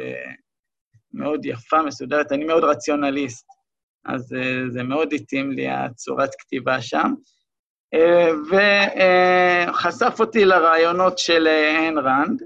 מאוד 1.13 1.45
יפה, 1.45 1.81
מסודרת. 1.81 2.31
אני 2.31 2.45
מאוד 2.45 2.63
רציונליסט, 2.63 3.47
אז 4.05 4.35
זה 4.69 4.83
מאוד 4.83 5.13
התאים 5.13 5.51
לי, 5.51 5.67
הצורת 5.69 6.29
כתיבה 6.39 6.81
שם. 6.81 7.13
וחשף 8.49 10.19
אותי 10.19 10.45
לרעיונות 10.45 11.17
של 11.17 11.47
איין 11.47 11.97
רנד, 11.97 12.43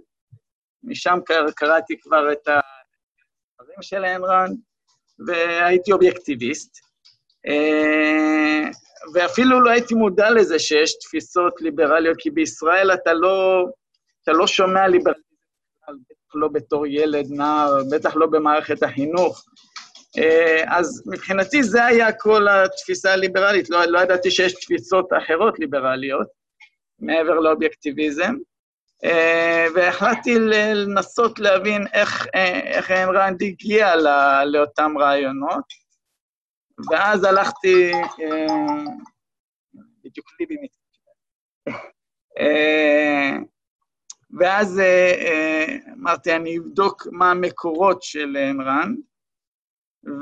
משם 0.84 1.20
קראתי 1.56 2.00
כבר 2.00 2.32
את 2.32 2.48
הדברים 3.60 3.82
של 3.82 4.06
איין 4.06 4.24
רנד, 4.24 4.58
והייתי 5.28 5.92
אובייקטיביסט. 5.92 6.78
ואפילו 9.14 9.62
לא 9.62 9.70
הייתי 9.70 9.94
מודע 9.94 10.30
לזה 10.30 10.60
שיש 10.60 11.00
תפיסות 11.00 11.62
ליברליות, 11.62 12.18
כי 12.20 12.30
בישראל 12.30 12.94
אתה 12.94 13.14
לא, 13.14 13.66
אתה 14.24 14.32
לא 14.32 14.48
שומע 14.48 14.88
ליברליזם, 14.88 15.20
בטח 15.88 16.36
לא 16.36 16.48
בתור 16.48 16.88
ילד, 16.88 17.26
נער, 17.30 17.78
בטח 17.92 18.16
לא 18.16 18.28
במערכת 18.28 18.84
החינוך. 18.84 19.46
אה, 20.18 20.64
אז 20.78 21.04
מבחינתי 21.06 21.64
זה 21.64 21.86
היה 21.86 22.12
כל 22.12 22.48
התפיסה 22.48 23.14
הליברלית, 23.14 23.70
לא, 23.70 23.86
לא 23.86 24.00
ידעתי 24.00 24.32
שיש 24.32 24.54
תפיסות 24.54 25.10
אחרות 25.18 25.60
ליברליות, 25.60 26.28
מעבר 27.00 27.40
לאובייקטיביזם. 27.40 28.36
אה, 29.04 29.68
והחלטתי 29.76 30.40
לנסות 30.40 31.40
להבין 31.40 31.88
איך, 31.94 32.28
אה, 32.36 32.60
איך 32.60 32.92
איין 32.92 33.10
רנד 33.10 33.44
הגיע 33.44 33.96
לאותם 34.46 34.94
רעיונות, 35.00 35.64
ואז 36.92 37.24
הלכתי, 37.24 37.92
אה, 37.94 38.84
בדיוק 40.04 40.28
ליבי 40.40 40.56
מתקשר. 40.62 41.12
ואז 44.40 44.82
אמרתי, 45.94 46.36
אני 46.36 46.58
אבדוק 46.58 47.08
מה 47.12 47.32
המקורות 47.32 48.04
של 48.04 48.38
רנד, 48.66 48.98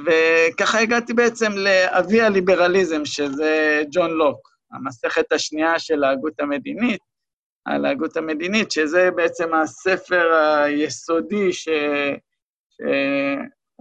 וככה 0.06 0.80
הגעתי 0.80 1.14
בעצם 1.14 1.52
לאבי 1.56 2.22
הליברליזם, 2.22 3.06
שזה 3.06 3.82
ג'ון 3.92 4.12
לוק, 4.12 4.50
המסכת 4.72 5.32
השנייה 5.32 5.80
של 5.80 6.04
ההגות 6.04 6.40
המדינית, 6.40 7.02
על 7.66 7.86
ההגות 7.86 8.18
המדינית, 8.18 8.72
שזה 8.72 9.10
בעצם 9.16 9.54
הספר 9.54 10.34
היסודי 10.34 11.54
ש... 11.54 11.70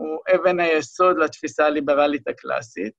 שהוא 0.01 0.19
אבן 0.35 0.61
היסוד 0.61 1.19
לתפיסה 1.19 1.67
הליברלית 1.67 2.29
הקלאסית. 2.29 2.93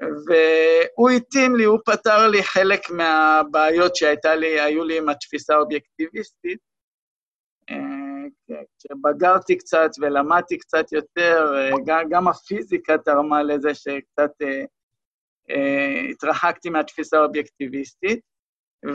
והוא 0.00 1.10
התאים 1.10 1.56
לי, 1.56 1.64
הוא 1.64 1.78
פתר 1.84 2.26
לי 2.28 2.42
חלק 2.42 2.90
מהבעיות 2.90 3.96
שהייתה 3.96 4.34
לי, 4.34 4.60
היו 4.60 4.84
לי 4.84 4.98
עם 4.98 5.08
התפיסה 5.08 5.54
האובייקטיביסטית. 5.54 6.58
כשבגרתי 8.78 9.58
קצת 9.58 9.90
ולמדתי 10.00 10.58
קצת 10.58 10.92
יותר, 10.92 11.54
גם 12.10 12.28
הפיזיקה 12.28 12.98
תרמה 12.98 13.42
לזה 13.42 13.74
שקצת 13.74 14.30
אה, 14.42 14.64
אה, 15.50 16.00
התרחקתי 16.10 16.68
מהתפיסה 16.70 17.16
האובייקטיביסטית. 17.16 18.20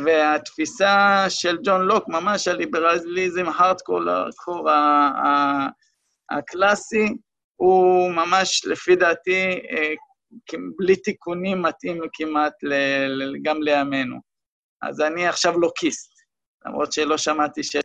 והתפיסה 0.06 1.26
של 1.30 1.58
ג'ון 1.64 1.82
לוק, 1.82 2.08
ממש 2.08 2.48
הליברליזם 2.48 3.46
הארדקור 3.46 4.00
הקלאסי, 6.38 7.06
הוא 7.56 8.12
ממש, 8.12 8.66
לפי 8.66 8.96
דעתי, 8.96 9.60
אה, 9.72 9.94
בלי 10.78 10.96
תיקונים 10.96 11.62
מתאים 11.62 12.02
כמעט 12.14 12.54
גם 13.42 13.62
לימינו. 13.62 14.16
אז 14.82 15.02
אני 15.02 15.28
עכשיו 15.28 15.60
לוקיסט, 15.60 16.12
למרות 16.66 16.94
שלא 16.94 17.18
שמעתי 17.18 17.64
ש... 17.64 17.76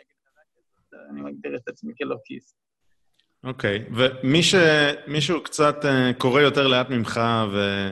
אני 1.11 1.21
מגדיר 1.21 1.57
את 1.57 1.69
עצמי 1.69 1.93
כלוקיסט. 1.99 2.57
אוקיי, 3.45 3.85
okay. 3.89 3.95
ומישהו 5.07 5.43
קצת 5.43 5.85
אה, 5.85 6.11
קורא 6.19 6.41
יותר 6.41 6.67
לאט 6.67 6.91
ממך, 6.91 7.21
ו... 7.53 7.91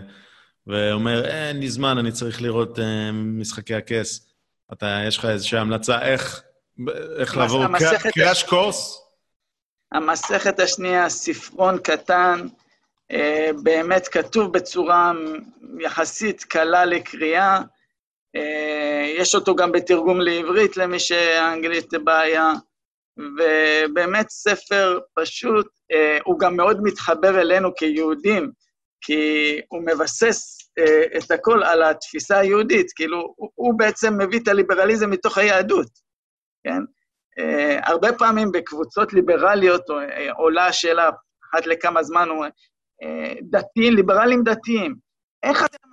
ואומר, 0.67 1.25
אין 1.25 1.61
לי 1.61 1.69
זמן, 1.69 1.99
אני 1.99 2.13
צריך 2.13 2.43
לראות 2.43 2.79
משחקי 3.13 3.75
הכס. 3.75 4.35
אתה, 4.73 5.01
יש 5.09 5.19
לך 5.19 5.25
איזושהי 5.25 5.59
המלצה 5.59 6.03
איך, 6.03 6.43
איך 7.19 7.37
לעבור 7.37 7.65
קראש 8.15 8.43
קורס? 8.43 9.04
המסכת 9.95 10.61
השנייה, 10.61 11.09
ספרון 11.09 11.79
קטן, 11.79 12.41
uh, 13.13 13.17
באמת 13.63 14.09
כתוב 14.09 14.53
בצורה 14.53 15.13
יחסית 15.81 16.45
קלה 16.45 16.85
לקריאה. 16.85 17.61
Uh, 18.37 18.41
יש 19.19 19.35
אותו 19.35 19.57
גם 19.57 19.73
בתרגום 19.73 20.21
לעברית 20.21 20.77
למי 20.77 20.99
שהאנגלית 20.99 21.95
בעיה, 22.05 22.53
ובאמת 23.17 24.31
ספר 24.31 24.99
פשוט, 25.15 25.67
uh, 25.67 26.23
הוא 26.25 26.39
גם 26.39 26.57
מאוד 26.57 26.81
מתחבר 26.83 27.41
אלינו 27.41 27.75
כיהודים. 27.75 28.51
כי 29.05 29.61
הוא 29.69 29.83
מבסס 29.87 30.59
אה, 30.79 31.19
את 31.19 31.31
הכל 31.31 31.63
על 31.63 31.83
התפיסה 31.83 32.39
היהודית, 32.39 32.93
כאילו, 32.93 33.35
הוא, 33.37 33.79
בעצם 33.79 34.19
מביא 34.19 34.41
את 34.41 34.49
הליברליזם 34.49 35.11
מתוך 35.11 35.39
היהדות? 35.39 35.87
אה, 35.87 36.04
הרבה 37.83 38.13
פעמים 38.13 38.53
בקבוצות 38.53 39.13
ליברליות 39.13 39.91
אה, 39.91 40.33
עולה 40.33 40.67
השאלה, 40.67 41.11
אחת 41.51 41.67
לכמה 41.67 42.03
זמן, 42.03 42.29
הוא, 42.29 42.45
אה, 43.03 43.35
דתיים, 43.43 43.95
ליברלים 43.95 44.43
דתיים, 44.45 44.95
איך 45.43 45.65
אתם... 45.65 45.89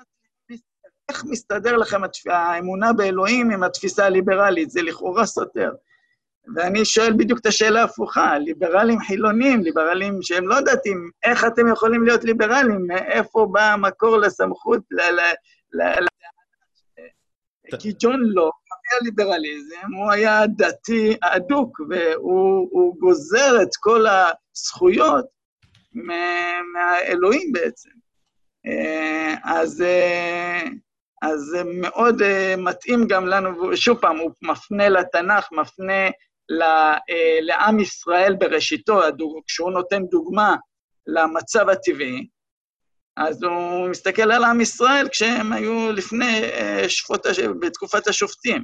איך 1.10 1.24
מסתדר 1.26 1.78
לכם 1.78 2.02
האמונה 2.30 2.94
באלוהים 2.94 3.52
עם 3.52 3.64
התפיסה 3.64 4.06
הליברלית? 4.06 4.70
זה 4.70 4.82
לכאורה 4.82 5.26
סותר. 5.26 5.72
ואני 6.56 6.86
שואל 6.86 7.14
בדיוק 7.14 7.40
את 7.40 7.46
השאלה 7.46 7.82
ההפוכה, 7.82 8.38
ליברלים 8.38 9.00
חילונים, 9.00 9.62
ליברלים 9.62 10.22
שהם 10.22 10.48
לא 10.48 10.62
דתיים, 10.62 11.10
איך 11.24 11.46
אתם 11.46 11.68
יכולים 11.68 12.04
להיות 12.06 12.24
ליברלים? 12.24 12.88
מאיפה 12.88 13.48
בא 13.52 13.62
המקור 13.62 14.18
לסמכות. 14.18 14.82
ל, 14.92 15.02
ל, 15.02 15.22
ל 15.74 16.08
כי 17.80 17.94
ג'ון 18.00 18.22
לוק, 18.24 18.56
הליברליזם, 19.02 19.94
הוא 19.98 20.12
היה 20.12 20.48
דתי 20.48 21.18
אדוק, 21.22 21.80
והוא 21.90 22.96
גוזר 23.00 23.62
את 23.62 23.76
כל 23.80 24.06
הזכויות 24.08 25.26
מהאלוהים 26.74 27.52
בעצם. 27.52 27.90
אה, 28.66 29.36
אז, 29.44 29.82
אה, 29.82 30.64
אז 31.22 31.40
זה 31.40 31.64
מאוד 31.66 32.22
אה, 32.22 32.56
מתאים 32.58 33.08
גם 33.08 33.26
לנו, 33.28 33.70
ושוב 33.70 33.98
פעם, 33.98 34.18
הוא 34.18 34.32
מפנה 34.42 34.90
לתנ"ך, 34.90 35.52
מפנה 35.52 36.08
אה, 36.62 37.38
לעם 37.42 37.80
ישראל 37.80 38.36
בראשיתו, 38.40 39.00
כשהוא 39.48 39.72
נותן 39.72 40.06
דוגמה 40.06 40.56
למצב 41.08 41.70
הטבעי, 41.70 42.28
אז 43.28 43.44
הוא 43.44 43.90
מסתכל 43.90 44.32
על 44.32 44.44
עם 44.44 44.62
ישראל 44.62 45.08
כשהם 45.10 45.54
היו 45.54 45.92
לפני 45.92 46.44
אה, 46.44 46.90
שפוט, 46.90 47.28
בתקופת 47.60 48.08
השופטים. 48.08 48.64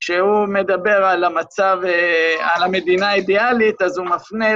כשהוא 0.00 0.46
מדבר 0.48 1.04
על 1.04 1.24
המצב, 1.24 1.78
אה, 1.84 2.54
על 2.54 2.62
המדינה 2.62 3.08
האידיאלית, 3.08 3.82
אז 3.82 3.98
הוא 3.98 4.06
מפנה 4.06 4.54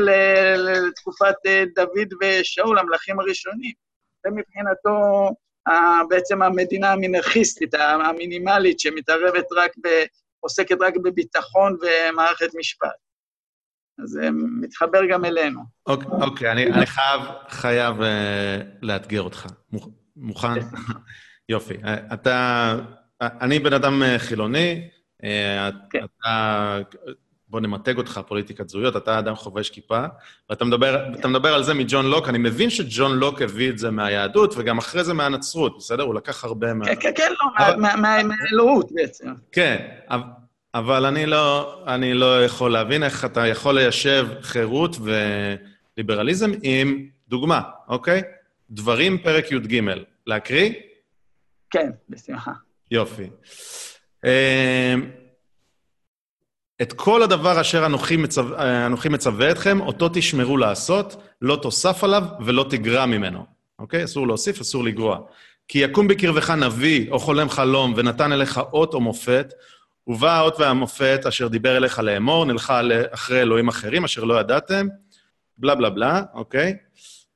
לתקופת 0.57 1.35
דוד 1.75 2.09
ושאול, 2.21 2.79
המלכים 2.79 3.21
הראשונים. 3.21 3.73
זה 4.25 4.31
מבחינתו 4.31 5.31
בעצם 6.09 6.43
המדינה 6.43 6.93
המנרכיסטית, 6.93 7.75
המינימלית, 7.75 8.81
שמתערבת 8.81 9.47
רק. 9.57 9.73
עוסקת 10.43 10.77
רק 10.81 10.95
בביטחון 10.97 11.77
ומערכת 11.83 12.55
משפט. 12.55 12.89
אז 13.99 14.09
זה 14.09 14.29
מתחבר 14.61 15.01
גם 15.11 15.25
אלינו. 15.25 15.61
אוקיי, 15.87 16.09
okay, 16.11 16.23
okay, 16.23 16.53
אני, 16.53 16.67
אני 16.67 16.87
חייב, 16.87 17.21
חייב 17.49 18.01
uh, 18.01 18.05
לאתגר 18.83 19.23
אותך. 19.23 19.47
מוכן? 20.17 20.61
כן. 20.61 20.67
יופי. 21.49 21.75
אתה, 22.13 22.77
אני 23.21 23.59
בן 23.59 23.73
אדם 23.73 24.03
חילוני, 24.19 24.89
כן. 25.91 26.05
אתה 26.21 26.79
בוא 27.53 27.61
נמתג 27.61 27.99
אותך, 27.99 28.21
פוליטיקת 28.27 28.69
זהויות, 28.69 28.97
אתה 28.97 29.19
אדם 29.19 29.35
חובש 29.35 29.71
כיפה, 29.71 30.05
ואתה 30.51 30.65
מדבר, 30.65 31.15
אתה 31.15 31.29
מדבר 31.29 31.55
על 31.55 31.63
זה 31.63 31.75
מג'ון 31.75 32.07
לוק, 32.07 32.29
אני 32.29 32.39
מבין 32.39 32.71
שג'ון 32.71 33.19
לוק 33.19 33.43
הביא 33.43 33.71
את 33.71 33.79
זה 33.79 33.91
מהיהדות, 33.91 34.55
וגם 34.57 34.79
אחרי 34.79 35.05
זה 35.05 35.15
מהנצרות, 35.15 35.79
בסדר? 35.79 36.03
הוא 36.03 36.15
לקח 36.15 36.45
הרבה 36.45 36.75
מה... 36.75 36.85
כן, 36.85 36.95
כן, 37.01 37.11
כן, 37.17 37.33
לא, 37.41 37.77
מהאלוהות 38.23 38.93
בעצם. 38.93 39.33
כן, 39.53 39.87
אבל 40.75 41.07
אני 41.07 41.27
לא, 41.27 41.83
אני 41.87 42.15
לא 42.15 42.45
יכול 42.45 42.73
להבין 42.73 43.03
איך 43.03 43.25
אתה 43.25 43.47
יכול 43.47 43.75
ליישב 43.75 44.27
חירות 44.43 44.97
וליברליזם 45.97 46.51
עם 46.63 47.07
דוגמה, 47.29 47.61
אוקיי? 47.89 48.23
דברים, 48.71 49.19
פרק 49.19 49.53
י"ג. 49.53 49.81
להקריא? 50.27 50.73
כן, 51.71 51.91
בשמחה. 52.09 52.53
יופי. 52.91 53.27
אמ, 54.25 55.11
את 56.83 56.93
כל 56.93 57.23
הדבר 57.23 57.61
אשר 57.61 57.87
אנוכי 57.87 58.17
מצו... 58.17 58.43
אנוכי 58.87 59.09
מצווה 59.09 59.51
אתכם, 59.51 59.81
אותו 59.81 60.09
תשמרו 60.15 60.57
לעשות, 60.57 61.23
לא 61.43 61.59
תוסף 61.63 62.05
עליו 62.05 62.23
ולא 62.45 62.67
תגרע 62.71 63.07
ממנו. 63.07 63.47
אוקיי? 63.79 64.05
אסור 64.05 64.27
להוסיף, 64.27 64.61
אסור 64.61 64.85
לגרוע. 64.85 65.19
כי 65.69 65.79
יקום 65.79 66.09
בקרבך 66.09 66.51
נביא 66.51 67.11
או 67.11 67.19
חולם 67.19 67.49
חלום 67.49 67.95
ונתן 67.97 68.33
אליך 68.33 68.61
אות 68.73 68.95
או 68.95 69.01
מופת, 69.01 69.53
ובא 70.07 70.37
האות 70.37 70.61
והמופת 70.61 71.21
אשר 71.29 71.49
דיבר 71.49 71.77
אליך 71.77 71.99
לאמור, 71.99 72.45
נלכה 72.45 72.81
אחרי 73.11 73.41
אלוהים 73.43 73.69
אחרים 73.69 74.05
אשר 74.05 74.25
לא 74.25 74.41
ידעתם, 74.41 74.89
בלה 75.59 75.75
בלה 75.75 75.91
בלה, 75.91 76.23
אוקיי? 76.35 76.77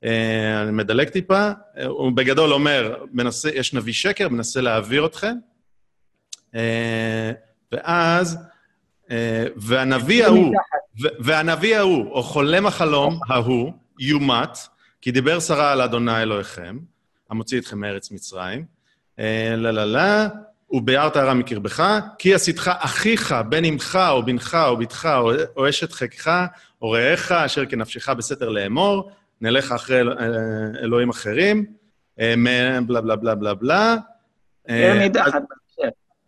אה, 0.05 0.63
אני 0.63 0.73
מדלג 0.73 1.09
טיפה. 1.09 1.51
הוא 1.87 2.13
בגדול 2.13 2.53
אומר, 2.53 3.05
מנסה, 3.13 3.51
יש 3.55 3.75
נביא 3.75 3.93
שקר, 3.93 4.29
מנסה 4.29 4.61
להעביר 4.61 5.07
אתכם. 5.07 5.35
אה, 6.55 7.33
ואז... 7.73 8.39
אה, 9.11 9.45
והנביא 9.57 10.25
ההוא, 10.25 10.55
והנביא 11.21 11.77
ההוא, 11.77 12.11
או 12.11 12.23
חולם 12.23 12.67
החלום 12.67 13.21
ההוא, 13.29 13.73
יומת, 14.01 14.59
כי 15.01 15.11
דיבר 15.11 15.41
שרה 15.41 15.73
על 15.73 15.81
אדוני 15.81 16.23
אלוהיכם, 16.23 16.79
המוציא 17.31 17.61
אתכם 17.61 17.81
מארץ 17.81 18.11
מצרים. 18.11 18.65
לה 19.57 19.73
לה 19.73 19.85
לה, 19.85 20.29
וביערת 20.71 21.17
הרע 21.17 21.35
מקרבך, 21.35 22.01
כי 22.19 22.35
עשיתך 22.35 22.71
אחיך, 22.79 23.35
בן 23.49 23.65
אמך, 23.65 23.99
או 24.11 24.23
בנך, 24.23 24.59
או 24.69 24.77
בתך, 24.77 25.09
או, 25.19 25.33
או 25.57 25.69
אשת 25.69 25.93
חיקך, 25.93 26.47
או 26.83 26.91
רעך, 26.91 27.33
אשר 27.33 27.67
כנפשך 27.67 28.09
בסתר 28.09 28.49
לאמור, 28.49 29.11
נלך 29.41 29.73
אחרי 29.73 30.01
אל, 30.01 30.13
אלוהים 30.83 31.11
אחרים, 31.11 31.65
בלה 32.19 33.01
בלה 33.01 33.17
בלה 33.17 33.35
בלה 33.35 33.55
בלה. 33.55 33.97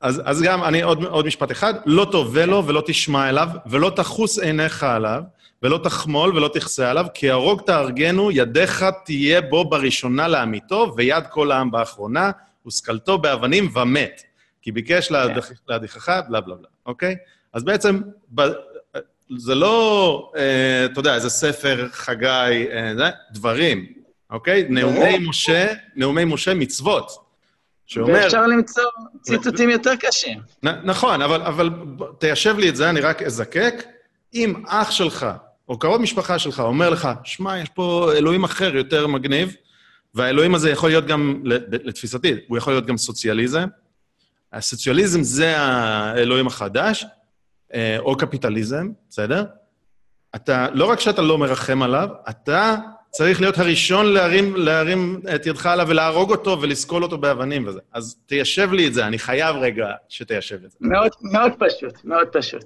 אז, 0.00 0.22
אז 0.24 0.42
גם, 0.42 0.64
אני 0.64 0.82
עוד, 0.82 1.04
עוד 1.04 1.26
משפט 1.26 1.50
אחד, 1.50 1.74
לא 1.86 2.06
תובא 2.12 2.44
לו 2.44 2.66
ולא 2.66 2.82
תשמע 2.86 3.28
אליו, 3.28 3.48
ולא 3.66 3.92
תחוס 3.96 4.38
עיניך 4.38 4.82
עליו, 4.82 5.22
ולא 5.62 5.80
תחמול 5.84 6.36
ולא 6.36 6.50
תכסה 6.54 6.90
עליו, 6.90 7.06
כי 7.14 7.30
הרוג 7.30 7.62
תהרגנו, 7.66 8.30
ידיך 8.30 8.86
תהיה 9.04 9.40
בו 9.40 9.64
בראשונה 9.64 10.28
לאמיתו, 10.28 10.92
ויד 10.96 11.24
כל 11.30 11.52
העם 11.52 11.70
באחרונה, 11.70 12.30
ושכלתו 12.66 13.18
באבנים 13.18 13.70
ומת. 13.74 14.22
כי 14.68 14.72
ביקש 14.72 15.10
להדיח, 15.10 15.50
להדיחך, 15.68 16.08
בלה 16.28 16.40
בלה 16.40 16.54
בלה, 16.54 16.68
אוקיי? 16.86 17.16
אז 17.52 17.64
בעצם, 17.64 18.00
זה 19.38 19.54
לא, 19.54 20.32
אה, 20.36 20.84
אתה 20.84 21.00
יודע, 21.00 21.14
איזה 21.14 21.30
ספר 21.30 21.88
חגי, 21.92 22.66
אה, 22.72 23.10
דברים, 23.32 23.86
אוקיי? 24.30 24.66
נאומי 24.68 25.18
משה, 25.18 25.66
נאומי 25.96 26.24
משה 26.24 26.54
מצוות. 26.54 27.10
שאומר... 27.86 28.12
ואפשר 28.12 28.46
למצוא 28.46 28.84
ציטוטים 29.22 29.70
יותר 29.70 29.96
קשים. 29.96 30.38
נכון, 30.62 31.22
אבל, 31.22 31.42
אבל 31.42 31.70
תיישב 32.18 32.58
לי 32.58 32.68
את 32.68 32.76
זה, 32.76 32.90
אני 32.90 33.00
רק 33.00 33.22
אזקק. 33.22 33.74
אם 34.34 34.62
אח 34.66 34.90
שלך, 34.90 35.26
או 35.68 35.78
קרוב 35.78 36.00
משפחה 36.00 36.38
שלך, 36.38 36.60
אומר 36.60 36.90
לך, 36.90 37.08
שמע, 37.24 37.58
יש 37.58 37.68
פה 37.68 38.12
אלוהים 38.16 38.44
אחר 38.44 38.76
יותר 38.76 39.06
מגניב, 39.06 39.56
והאלוהים 40.14 40.54
הזה 40.54 40.70
יכול 40.70 40.88
להיות 40.88 41.06
גם, 41.06 41.40
לתפיסתי, 41.70 42.34
הוא 42.48 42.58
יכול 42.58 42.72
להיות 42.72 42.86
גם 42.86 42.96
סוציאליזם. 42.96 43.66
הסוציאליזם 44.52 45.22
זה 45.22 45.58
האלוהים 45.58 46.46
החדש, 46.46 47.06
אה, 47.74 47.98
או 47.98 48.16
קפיטליזם, 48.16 48.88
בסדר? 49.10 49.44
אתה, 50.36 50.66
לא 50.72 50.84
רק 50.84 51.00
שאתה 51.00 51.22
לא 51.22 51.38
מרחם 51.38 51.82
עליו, 51.82 52.08
אתה 52.28 52.76
צריך 53.10 53.40
להיות 53.40 53.58
הראשון 53.58 54.06
להרים, 54.06 54.56
להרים 54.56 55.20
את 55.34 55.46
ידך 55.46 55.66
עליו 55.66 55.86
ולהרוג 55.88 56.30
אותו 56.30 56.58
ולסקול 56.60 57.02
אותו 57.02 57.18
באבנים 57.18 57.66
וזה. 57.66 57.80
אז 57.92 58.16
תיישב 58.26 58.72
לי 58.72 58.86
את 58.86 58.94
זה, 58.94 59.06
אני 59.06 59.18
חייב 59.18 59.56
רגע 59.56 59.92
שתיישב 60.08 60.64
את 60.64 60.70
זה. 60.70 60.78
מאוד, 60.80 61.10
מאוד 61.22 61.52
פשוט, 61.58 62.04
מאוד 62.04 62.28
פשוט. 62.28 62.64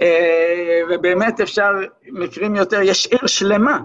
אה, 0.00 0.80
ובאמת 0.90 1.40
אפשר 1.40 1.70
מקרים 2.12 2.56
יותר, 2.56 2.82
יש 2.82 3.06
עיר 3.06 3.26
שלמה, 3.26 3.78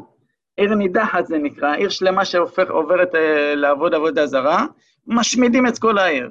עיר 0.58 0.76
נידחת 0.76 1.28
זה 1.28 1.38
נקרא, 1.38 1.74
עיר 1.76 1.90
שלמה 1.90 2.26
שעוברת 2.26 3.16
אה, 3.16 3.56
לעבוד 3.56 3.94
עבודה 3.94 4.28
זרה, 4.28 4.66
משמידים 5.08 5.68
את 5.68 5.80
כל 5.80 5.98
העיר. 5.98 6.30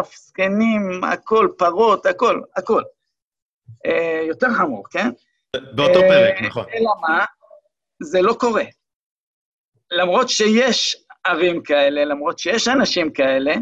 אף, 0.00 0.16
זקנים, 0.16 1.04
הכל, 1.04 1.48
פרות, 1.58 2.06
הכל, 2.06 2.40
הכל. 2.56 2.82
אה, 3.86 4.24
יותר 4.28 4.46
חמור, 4.58 4.84
כן? 4.90 5.08
באותו 5.74 6.00
פרק, 6.00 6.42
נכון. 6.42 6.64
אלא 6.74 6.90
מה? 7.00 7.24
זה 8.02 8.22
לא 8.22 8.34
קורה. 8.40 8.64
למרות 9.90 10.28
שיש 10.28 10.96
ערים 11.24 11.62
כאלה, 11.62 12.04
למרות 12.04 12.38
שיש 12.38 12.68
אנשים 12.68 13.12
כאלה, 13.12 13.54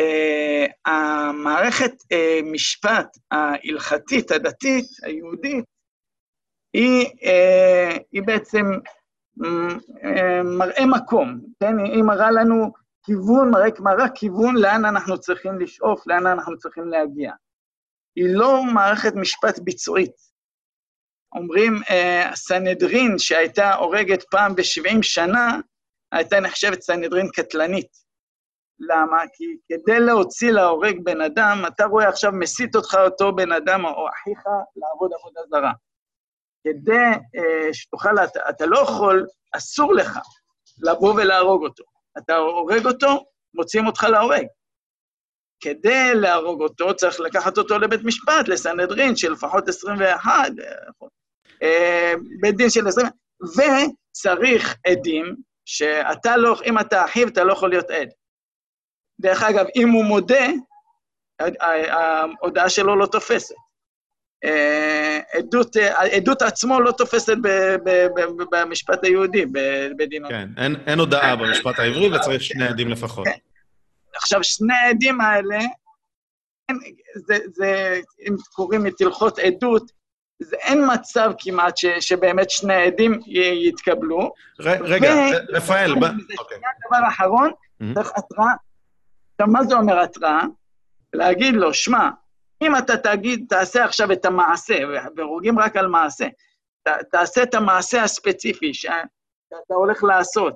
uh, 0.00 0.90
המערכת 0.92 1.92
uh, 1.92 2.44
משפט 2.44 3.18
ההלכתית, 3.30 4.30
הדתית, 4.30 4.86
היהודית, 5.02 5.64
היא, 6.72 7.06
uh, 7.06 7.98
היא 8.12 8.22
בעצם 8.22 8.64
uh, 9.44 10.02
מראה 10.44 10.86
מקום, 10.86 11.40
כן? 11.60 11.78
היא 11.78 12.02
מראה 12.02 12.30
לנו 12.30 12.72
כיוון, 13.02 13.50
מראה, 13.50 13.68
מראה 13.78 14.08
כיוון 14.14 14.56
לאן 14.56 14.84
אנחנו 14.84 15.20
צריכים 15.20 15.60
לשאוף, 15.60 16.06
לאן 16.06 16.26
אנחנו 16.26 16.58
צריכים 16.58 16.88
להגיע. 16.88 17.32
היא 18.16 18.24
לא 18.28 18.64
מערכת 18.74 19.12
משפט 19.14 19.58
ביצועית. 19.58 20.32
אומרים, 21.34 21.72
אה, 21.90 22.30
סנהדרין 22.34 23.18
שהייתה 23.18 23.74
הורגת 23.74 24.22
פעם 24.30 24.54
ב-70 24.54 25.02
שנה, 25.02 25.58
הייתה 26.12 26.40
נחשבת 26.40 26.82
סנהדרין 26.82 27.28
קטלנית. 27.34 27.88
למה? 28.78 29.22
כי 29.32 29.44
כדי 29.68 30.00
להוציא 30.00 30.50
להורג 30.50 31.04
בן 31.04 31.20
אדם, 31.20 31.62
אתה 31.66 31.84
רואה 31.84 32.08
עכשיו 32.08 32.32
מסית 32.32 32.76
אותך 32.76 32.94
אותו 32.94 33.32
בן 33.36 33.52
אדם 33.52 33.84
או 33.84 34.08
אחיך 34.08 34.38
לעבוד 34.76 35.10
עבודה 35.18 35.40
זרה. 35.50 35.72
כדי 36.64 37.12
uh, 37.12 37.72
שתוכל, 37.72 38.24
אתה, 38.24 38.40
אתה 38.48 38.66
לא 38.66 38.78
יכול, 38.78 39.26
אסור 39.56 39.94
לך 39.94 40.18
לבוא 40.78 41.14
ולהרוג 41.14 41.64
אותו. 41.64 41.84
אתה 42.18 42.36
הורג 42.36 42.86
אותו, 42.86 43.24
מוציאים 43.54 43.86
אותך 43.86 44.04
להורג. 44.04 44.46
כדי 45.62 46.14
להרוג 46.14 46.62
אותו, 46.62 46.96
צריך 46.96 47.20
לקחת 47.20 47.58
אותו 47.58 47.78
לבית 47.78 48.00
משפט, 48.04 48.48
לסנהדרין, 48.48 49.16
של 49.16 49.32
לפחות 49.32 49.68
21, 49.68 50.32
אה, 51.62 52.12
בית 52.40 52.56
דין 52.56 52.70
של 52.70 52.88
עשרים, 52.88 53.06
וצריך 53.42 54.76
עדים, 54.86 55.36
שאתה 55.64 56.36
לא, 56.36 56.56
אם 56.64 56.78
אתה 56.78 57.04
אחיו, 57.04 57.28
אתה 57.28 57.44
לא 57.44 57.52
יכול 57.52 57.70
להיות 57.70 57.90
עד. 57.90 58.08
דרך 59.20 59.42
אגב, 59.42 59.66
אם 59.76 59.88
הוא 59.88 60.04
מודה, 60.04 60.46
ההודעה 61.68 62.70
שלו 62.70 62.96
לא 62.96 63.06
תופסת. 63.06 63.54
עדות, 65.32 65.76
עדות 66.16 66.42
עצמו 66.42 66.80
לא 66.80 66.90
תופסת 66.92 67.36
במשפט 68.52 69.04
היהודי, 69.04 69.44
בדינו. 69.96 70.28
כן, 70.28 70.48
אין, 70.56 70.76
אין 70.86 70.98
הודעה 70.98 71.36
במשפט 71.36 71.78
העברי 71.78 72.16
וצריך 72.16 72.42
שני 72.42 72.66
עדים 72.66 72.88
לפחות. 72.88 73.24
כן. 73.24 73.36
עכשיו, 74.14 74.44
שני 74.44 74.74
העדים 74.74 75.20
האלה, 75.20 75.58
זה, 77.14 77.38
זה, 77.54 78.00
אם 78.28 78.36
קוראים 78.52 78.86
את 78.86 79.00
הלכות 79.00 79.38
עדות, 79.38 79.92
זה 80.42 80.56
אין 80.56 80.84
מצב 80.94 81.32
כמעט 81.38 81.76
ש, 81.76 81.86
שבאמת 81.86 82.50
שני 82.50 82.74
העדים 82.74 83.20
יתקבלו. 83.68 84.32
רגע, 84.60 85.14
רפאל, 85.48 85.94
ב... 85.94 86.04
אוקיי. 86.38 86.58
דבר 86.88 87.08
אחרון, 87.08 87.50
צריך 87.94 88.12
התראה. 88.16 88.52
עכשיו, 89.32 89.52
מה 89.52 89.64
זה 89.64 89.74
אומר 89.74 90.00
התראה? 90.00 90.42
להגיד 91.12 91.54
לו, 91.54 91.74
שמע, 91.74 92.10
אם 92.64 92.76
אתה 92.76 92.96
תגיד, 92.96 93.46
תעשה 93.48 93.84
עכשיו 93.84 94.12
את 94.12 94.24
המעשה, 94.24 94.74
והרוגים 95.16 95.58
רק 95.58 95.76
על 95.76 95.86
מעשה, 95.86 96.26
ת, 96.88 96.88
תעשה 97.10 97.42
את 97.42 97.54
המעשה 97.54 98.02
הספציפי 98.02 98.74
שאתה 98.74 99.74
הולך 99.74 100.04
לעשות. 100.04 100.54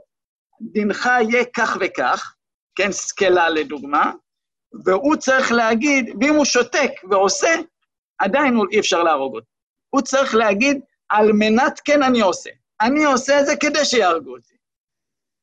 דינך 0.60 1.08
יהיה 1.20 1.44
כך 1.56 1.76
וכך, 1.80 2.34
כן, 2.74 2.92
סקלה 2.92 3.48
לדוגמה, 3.48 4.12
והוא 4.84 5.16
צריך 5.16 5.52
להגיד, 5.52 6.16
ואם 6.20 6.34
הוא 6.34 6.44
שותק 6.44 6.90
ועושה, 7.10 7.54
עדיין 8.18 8.58
אי 8.72 8.80
אפשר 8.80 9.02
להרוג 9.02 9.34
אותו. 9.34 9.46
הוא 9.90 10.02
צריך 10.02 10.34
להגיד, 10.34 10.80
על 11.08 11.32
מנת 11.32 11.80
כן 11.84 12.02
אני 12.02 12.20
עושה. 12.20 12.50
אני 12.80 13.04
עושה 13.04 13.40
את 13.40 13.46
זה 13.46 13.56
כדי 13.60 13.84
שיהרגו 13.84 14.36
אותי. 14.36 14.54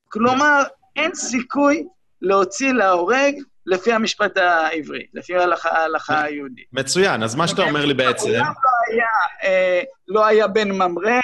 כלומר, 0.09 0.63
אין 0.95 1.15
סיכוי 1.15 1.87
להוציא 2.21 2.71
להורג 2.73 3.35
לפי 3.65 3.93
המשפט 3.93 4.37
העברי, 4.37 5.05
לפי 5.13 5.33
ההלכה 5.63 6.23
היהודית. 6.23 6.65
מצוין, 6.73 7.23
אז 7.23 7.35
מה 7.35 7.47
שאתה 7.47 7.61
אומר 7.61 7.85
לי 7.85 7.93
בעצם... 7.93 8.29
מעולם 8.29 8.53
לא 8.63 8.93
היה, 8.93 9.07
אה, 9.43 9.81
לא 10.07 10.25
היה 10.25 10.47
בן 10.47 10.71
ממרא, 10.71 11.19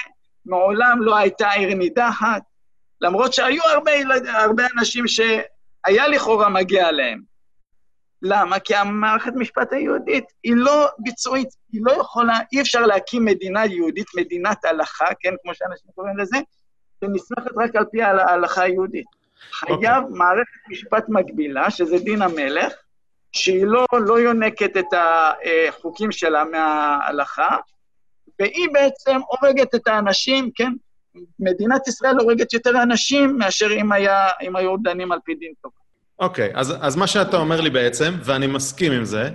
מעולם 0.45 1.01
לא 1.01 1.17
הייתה 1.17 1.49
עיר 1.49 1.73
נידחת, 1.73 2.41
למרות 3.01 3.33
שהיו 3.33 3.63
הרבה, 3.63 3.91
הרבה 4.25 4.63
אנשים 4.77 5.07
שהיה 5.07 6.07
לכאורה 6.07 6.49
מגיע 6.49 6.91
להם. 6.91 7.29
למה? 8.21 8.59
כי 8.59 8.75
המערכת 8.75 9.31
משפט 9.35 9.73
היהודית 9.73 10.25
היא 10.43 10.53
לא 10.55 10.87
ביצועית, 10.99 11.49
היא 11.71 11.81
לא 11.83 11.91
יכולה, 11.91 12.39
אי 12.53 12.61
אפשר 12.61 12.85
להקים 12.85 13.25
מדינה 13.25 13.65
יהודית, 13.65 14.07
מדינת 14.17 14.65
הלכה, 14.65 15.05
כן, 15.19 15.33
כמו 15.43 15.53
שאנשים 15.53 15.91
קוראים 15.95 16.17
לזה, 16.17 16.37
שנסמכת 17.03 17.51
רק 17.57 17.75
על 17.75 17.85
פי 17.91 18.01
ההלכה 18.01 18.61
היהודית. 18.61 19.18
Okay. 19.53 19.71
אוקיי. 19.71 19.87
חייב 19.87 20.03
מערכת 20.09 20.69
משפט 20.69 21.05
מקבילה, 21.09 21.71
שזה 21.71 21.97
דין 21.97 22.21
המלך, 22.21 22.73
שהיא 23.31 23.65
לא, 23.65 23.85
לא 23.93 24.19
יונקת 24.19 24.77
את 24.77 24.85
החוקים 24.93 26.11
שלה 26.11 26.43
מההלכה, 26.43 27.57
והיא 28.39 28.67
בעצם 28.73 29.19
הורגת 29.27 29.75
את 29.75 29.87
האנשים, 29.87 30.49
כן? 30.55 30.71
מדינת 31.39 31.87
ישראל 31.87 32.19
הורגת 32.19 32.53
יותר 32.53 32.83
אנשים 32.83 33.37
מאשר 33.37 33.71
אם, 33.73 33.91
היה, 33.91 34.27
אם 34.41 34.55
היו 34.55 34.77
דנים 34.77 35.11
על 35.11 35.19
פי 35.25 35.35
דין 35.35 35.53
טוב. 35.61 35.71
אוקיי, 36.19 36.49
okay, 36.49 36.59
אז, 36.59 36.73
אז 36.81 36.95
מה 36.95 37.07
שאתה 37.07 37.37
אומר 37.37 37.61
לי 37.61 37.69
בעצם, 37.69 38.13
ואני 38.23 38.47
מסכים 38.47 38.91
עם 38.91 39.05
זה, 39.05 39.29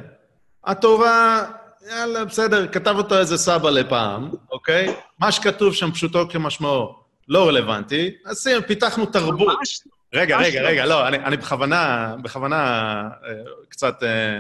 התורה, 0.65 1.45
יאללה, 1.91 2.24
בסדר, 2.24 2.69
כתב 2.69 2.95
אותו 2.97 3.19
איזה 3.19 3.39
סבא 3.39 3.70
לפעם, 3.70 4.31
אוקיי? 4.53 4.89
Okay? 4.89 4.93
מה 5.19 5.32
שכתוב 5.32 5.74
שם 5.74 5.93
פשוטו 5.93 6.28
כמשמעו 6.28 6.95
לא 7.28 7.49
רלוונטי, 7.49 8.11
אז 8.27 8.49
פיתחנו 8.66 9.07
תרבות. 9.07 9.57
ממש 9.59 9.81
רגע, 10.15 10.39
רגע, 10.39 10.62
לא. 10.62 10.69
רגע, 10.69 10.86
לא, 10.86 11.09
אני, 11.09 11.16
אני 11.16 11.36
בכוונה, 11.36 12.15
בכוונה 12.23 12.57
אה, 13.24 13.32
קצת, 13.69 14.03
אה, 14.03 14.39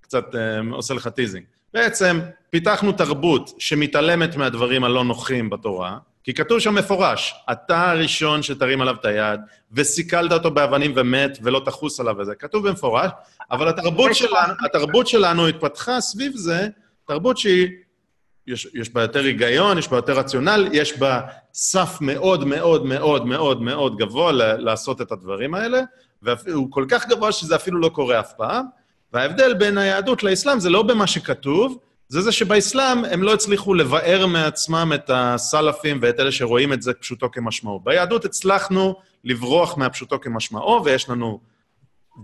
קצת 0.00 0.34
אה, 0.34 0.60
עושה 0.72 0.94
לך 0.94 1.08
טיזינג. 1.08 1.44
בעצם 1.74 2.20
פיתחנו 2.50 2.92
תרבות 2.92 3.50
שמתעלמת 3.58 4.36
מהדברים 4.36 4.84
הלא 4.84 5.04
נוחים 5.04 5.50
בתורה, 5.50 5.98
כי 6.24 6.34
כתוב 6.34 6.58
שם 6.58 6.74
מפורש, 6.74 7.34
אתה 7.52 7.90
הראשון 7.90 8.42
שתרים 8.42 8.80
עליו 8.80 8.94
את 8.94 9.04
היד, 9.04 9.40
וסיכלת 9.72 10.32
אותו 10.32 10.50
באבנים 10.50 10.92
ומת, 10.96 11.38
ולא 11.42 11.62
תחוס 11.64 12.00
עליו 12.00 12.14
וזה. 12.18 12.34
כתוב 12.34 12.68
במפורש, 12.68 13.10
אבל 13.50 13.68
התרבות 13.68 14.14
שלנו, 14.14 14.52
התרבות 14.64 15.06
שלנו 15.06 15.46
התפתחה 15.46 16.00
סביב 16.00 16.32
זה, 16.36 16.68
תרבות 17.06 17.38
שהיא, 17.38 17.68
יש, 18.48 18.68
יש 18.74 18.90
בה 18.90 19.02
יותר 19.02 19.24
היגיון, 19.24 19.78
יש 19.78 19.88
בה 19.88 19.96
יותר 19.96 20.18
רציונל, 20.18 20.68
יש 20.72 20.98
בה 20.98 21.20
סף 21.54 21.98
מאוד 22.00 22.44
מאוד 22.44 22.86
מאוד 22.86 23.26
מאוד 23.26 23.62
מאוד 23.62 23.96
גבוה 23.96 24.32
לעשות 24.32 25.00
את 25.00 25.12
הדברים 25.12 25.54
האלה, 25.54 25.80
והוא 26.22 26.66
כל 26.70 26.84
כך 26.88 27.08
גבוה 27.08 27.32
שזה 27.32 27.56
אפילו 27.56 27.80
לא 27.80 27.88
קורה 27.88 28.20
אף 28.20 28.32
פעם. 28.32 28.66
וההבדל 29.12 29.54
בין 29.54 29.78
היהדות 29.78 30.22
לאסלאם 30.22 30.60
זה 30.60 30.70
לא 30.70 30.82
במה 30.82 31.06
שכתוב, 31.06 31.78
זה 32.08 32.20
זה 32.20 32.32
שבאסלאם 32.32 33.04
הם 33.04 33.22
לא 33.22 33.34
הצליחו 33.34 33.74
לבאר 33.74 34.26
מעצמם 34.26 34.92
את 34.94 35.10
הסלאפים 35.14 35.98
ואת 36.02 36.20
אלה 36.20 36.32
שרואים 36.32 36.72
את 36.72 36.82
זה 36.82 36.92
פשוטו 36.92 37.30
כמשמעו. 37.30 37.80
ביהדות 37.84 38.24
הצלחנו 38.24 38.94
לברוח 39.24 39.76
מהפשוטו 39.76 40.20
כמשמעו, 40.20 40.84
ויש 40.84 41.08
לנו 41.08 41.40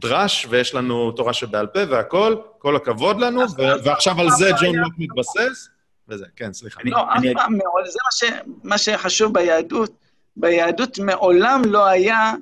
דרש, 0.00 0.46
ויש 0.50 0.74
לנו 0.74 1.12
תורה 1.12 1.32
שבעל 1.32 1.66
פה 1.66 1.80
והכול, 1.88 2.42
כל 2.58 2.76
הכבוד 2.76 3.20
לנו, 3.20 3.40
ועכשיו 3.84 4.20
על 4.20 4.30
זה 4.30 4.50
ג'ון 4.60 4.76
לוק 4.76 4.92
מתבסס, 4.98 5.68
וזה, 6.08 6.26
כן, 6.36 6.52
סליחה. 6.52 6.80
לא, 6.84 7.02
אף 7.02 7.22
פעם 7.34 7.58
מעולם, 7.58 7.86
זה 7.86 8.28
מה 8.64 8.78
שחשוב 8.78 9.34
ביהדות. 9.34 9.92
ביהדות 10.36 10.98
מעולם 10.98 11.62
לא 11.66 11.86
היה 11.86 12.32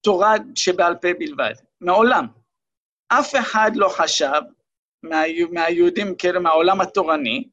תורה 0.00 0.34
שבעל 0.54 0.94
פה 0.94 1.08
בלבד. 1.18 1.54
מעולם. 1.80 2.26
אף 3.08 3.34
אחד 3.36 3.70
לא 3.74 3.88
חשב 3.88 4.40
מה, 5.02 5.22
מהיהודים, 5.52 6.14
כאילו 6.18 6.40
מהעולם 6.40 6.80
התורני, 6.80 7.48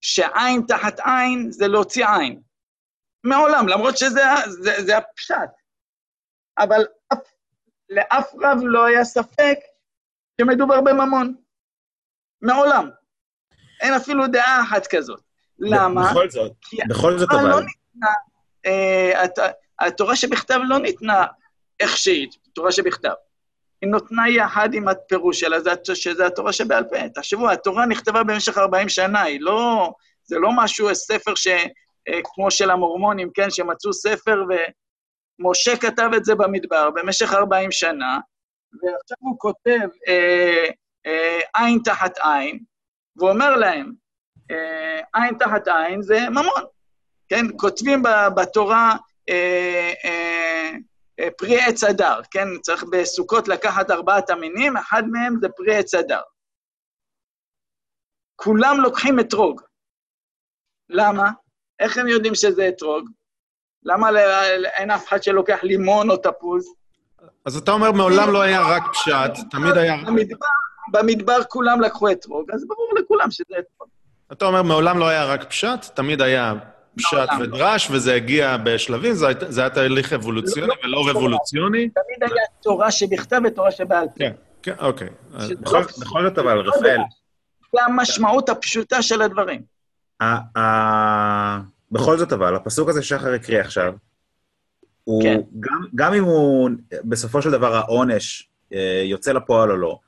שעין 0.00 0.62
תחת 0.68 1.00
עין 1.00 1.50
זה 1.50 1.68
להוציא 1.68 2.06
עין. 2.08 2.42
מעולם, 3.24 3.68
למרות 3.68 3.98
שזה 3.98 4.22
זה, 4.48 4.72
זה 4.82 4.96
הפשט. 4.96 5.50
אבל 6.58 6.84
אף, 7.12 7.18
לאף 7.88 8.34
רב 8.34 8.58
לא 8.62 8.84
היה 8.84 9.04
ספק 9.04 9.58
שמדובר 10.40 10.80
בממון. 10.80 11.34
מעולם. 12.42 12.90
אין 13.82 13.94
אפילו 13.94 14.26
דעה 14.26 14.62
אחת 14.62 14.86
כזאת. 14.86 15.20
למה? 15.58 16.10
בכל 16.10 16.30
זאת, 16.30 16.52
בכל 16.88 17.18
זאת 17.18 17.28
אבל. 17.32 17.48
לא 17.48 17.60
ניתנה, 17.60 18.10
אה, 18.66 19.24
התורה 19.80 20.16
שבכתב 20.16 20.58
לא 20.68 20.78
ניתנה 20.78 21.26
איך 21.80 21.96
שהיא, 21.96 22.28
תורה 22.54 22.72
שבכתב. 22.72 23.12
היא 23.82 23.90
נותנה 23.90 24.28
יחד 24.28 24.74
עם 24.74 24.88
הפירוש 24.88 25.40
שלה, 25.40 25.56
שזה 25.94 26.26
התורה 26.26 26.52
שבעל 26.52 26.84
פה. 26.84 27.08
תחשבו, 27.14 27.50
התורה 27.50 27.86
נכתבה 27.86 28.22
במשך 28.22 28.58
40 28.58 28.88
שנה, 28.88 29.22
היא 29.22 29.40
לא... 29.40 29.92
זה 30.24 30.38
לא 30.38 30.50
משהו, 30.56 30.94
ספר 30.94 31.34
ש... 31.34 31.46
אה, 32.08 32.20
כמו 32.24 32.50
של 32.50 32.70
המורמונים, 32.70 33.30
כן, 33.34 33.50
שמצאו 33.50 33.92
ספר 33.92 34.44
ומשה 35.40 35.76
כתב 35.76 36.10
את 36.16 36.24
זה 36.24 36.34
במדבר 36.34 36.90
במשך 36.90 37.32
40 37.32 37.72
שנה, 37.72 38.18
ועכשיו 38.72 39.16
הוא 39.20 39.38
כותב 39.38 39.88
אה, 40.08 40.66
אה, 41.06 41.40
עין 41.54 41.78
תחת 41.84 42.18
עין, 42.18 42.58
ואומר 43.16 43.56
להם, 43.56 43.92
אה, 44.50 45.00
עין 45.14 45.38
תחת 45.38 45.68
עין 45.68 46.02
זה 46.02 46.18
ממון, 46.30 46.62
כן? 47.28 47.46
כותבים 47.56 48.02
בתורה 48.36 48.96
אה, 49.28 49.92
אה, 50.04 51.28
פרי 51.38 51.60
עץ 51.60 51.84
אדר, 51.84 52.20
כן? 52.30 52.48
צריך 52.62 52.84
בסוכות 52.92 53.48
לקחת 53.48 53.90
ארבעת 53.90 54.30
המינים, 54.30 54.76
אחד 54.76 55.02
מהם 55.06 55.34
זה 55.40 55.48
פרי 55.56 55.76
עץ 55.76 55.94
אדר. 55.94 56.20
כולם 58.36 58.76
לוקחים 58.80 59.20
אתרוג. 59.20 59.60
למה? 60.88 61.30
איך 61.80 61.98
הם 61.98 62.08
יודעים 62.08 62.34
שזה 62.34 62.68
אתרוג? 62.68 63.08
למה 63.84 64.08
אין 64.64 64.90
אף 64.90 65.08
אחד 65.08 65.22
שלוקח 65.22 65.58
לימון 65.62 66.10
או 66.10 66.16
תפוז? 66.16 66.74
אז 67.46 67.56
אתה 67.56 67.70
אומר, 67.70 67.92
מעולם 67.92 68.32
לא 68.32 68.42
היה 68.42 68.60
רק 68.60 68.82
פשט, 68.92 69.50
תמיד 69.50 69.76
היה... 69.76 69.96
במדבר, 70.06 70.46
במדבר 70.92 71.38
כולם 71.48 71.80
לקחו 71.80 72.12
אתרוג, 72.12 72.50
אז 72.50 72.64
ברור 72.66 72.94
לכולם 72.98 73.30
שזה 73.30 73.54
אתרוג. 73.58 73.88
אתה 74.32 74.44
אומר, 74.44 74.62
מעולם 74.62 74.98
לא 74.98 75.08
היה 75.08 75.24
רק 75.24 75.44
פשט, 75.44 75.84
תמיד 75.94 76.22
היה 76.22 76.54
פשט 76.96 77.28
ודרש, 77.40 77.88
וזה 77.90 78.14
הגיע 78.14 78.56
בשלבים, 78.56 79.14
זה, 79.14 79.26
זה 79.48 79.60
היה 79.60 79.70
תהליך 79.70 80.12
אבולוציוני 80.12 80.68
לא, 80.68 80.74
ולא 80.84 81.04
לא 81.04 81.10
רבולוציוני. 81.10 81.88
תמיד 81.88 82.32
היה 82.32 82.44
תורה 82.62 82.90
שבכתב 82.90 83.40
ותורה 83.44 83.70
שבעל 83.70 84.06
פה. 84.06 84.14
כן, 84.18 84.32
כן, 84.62 84.74
אוקיי. 84.78 85.08
בכל 86.00 86.22
זאת 86.28 86.38
אבל, 86.38 86.58
רפאל... 86.58 87.00
זה 87.76 87.82
המשמעות 87.82 88.48
הפשוטה 88.48 89.02
של 89.02 89.22
הדברים. 89.22 89.62
בכל 91.92 92.18
זאת 92.18 92.32
אבל, 92.32 92.56
הפסוק 92.56 92.88
הזה 92.88 93.02
שחר 93.02 93.32
הקריא 93.32 93.60
עכשיו, 93.60 93.92
הוא, 95.04 95.22
כן. 95.22 95.40
גם, 95.60 95.80
גם 95.94 96.14
אם 96.14 96.24
הוא, 96.24 96.70
בסופו 97.04 97.42
של 97.42 97.50
דבר 97.50 97.76
העונש 97.76 98.48
אה, 98.72 99.02
יוצא 99.04 99.32
לפועל 99.32 99.70
או 99.70 99.76
לא, 99.76 99.98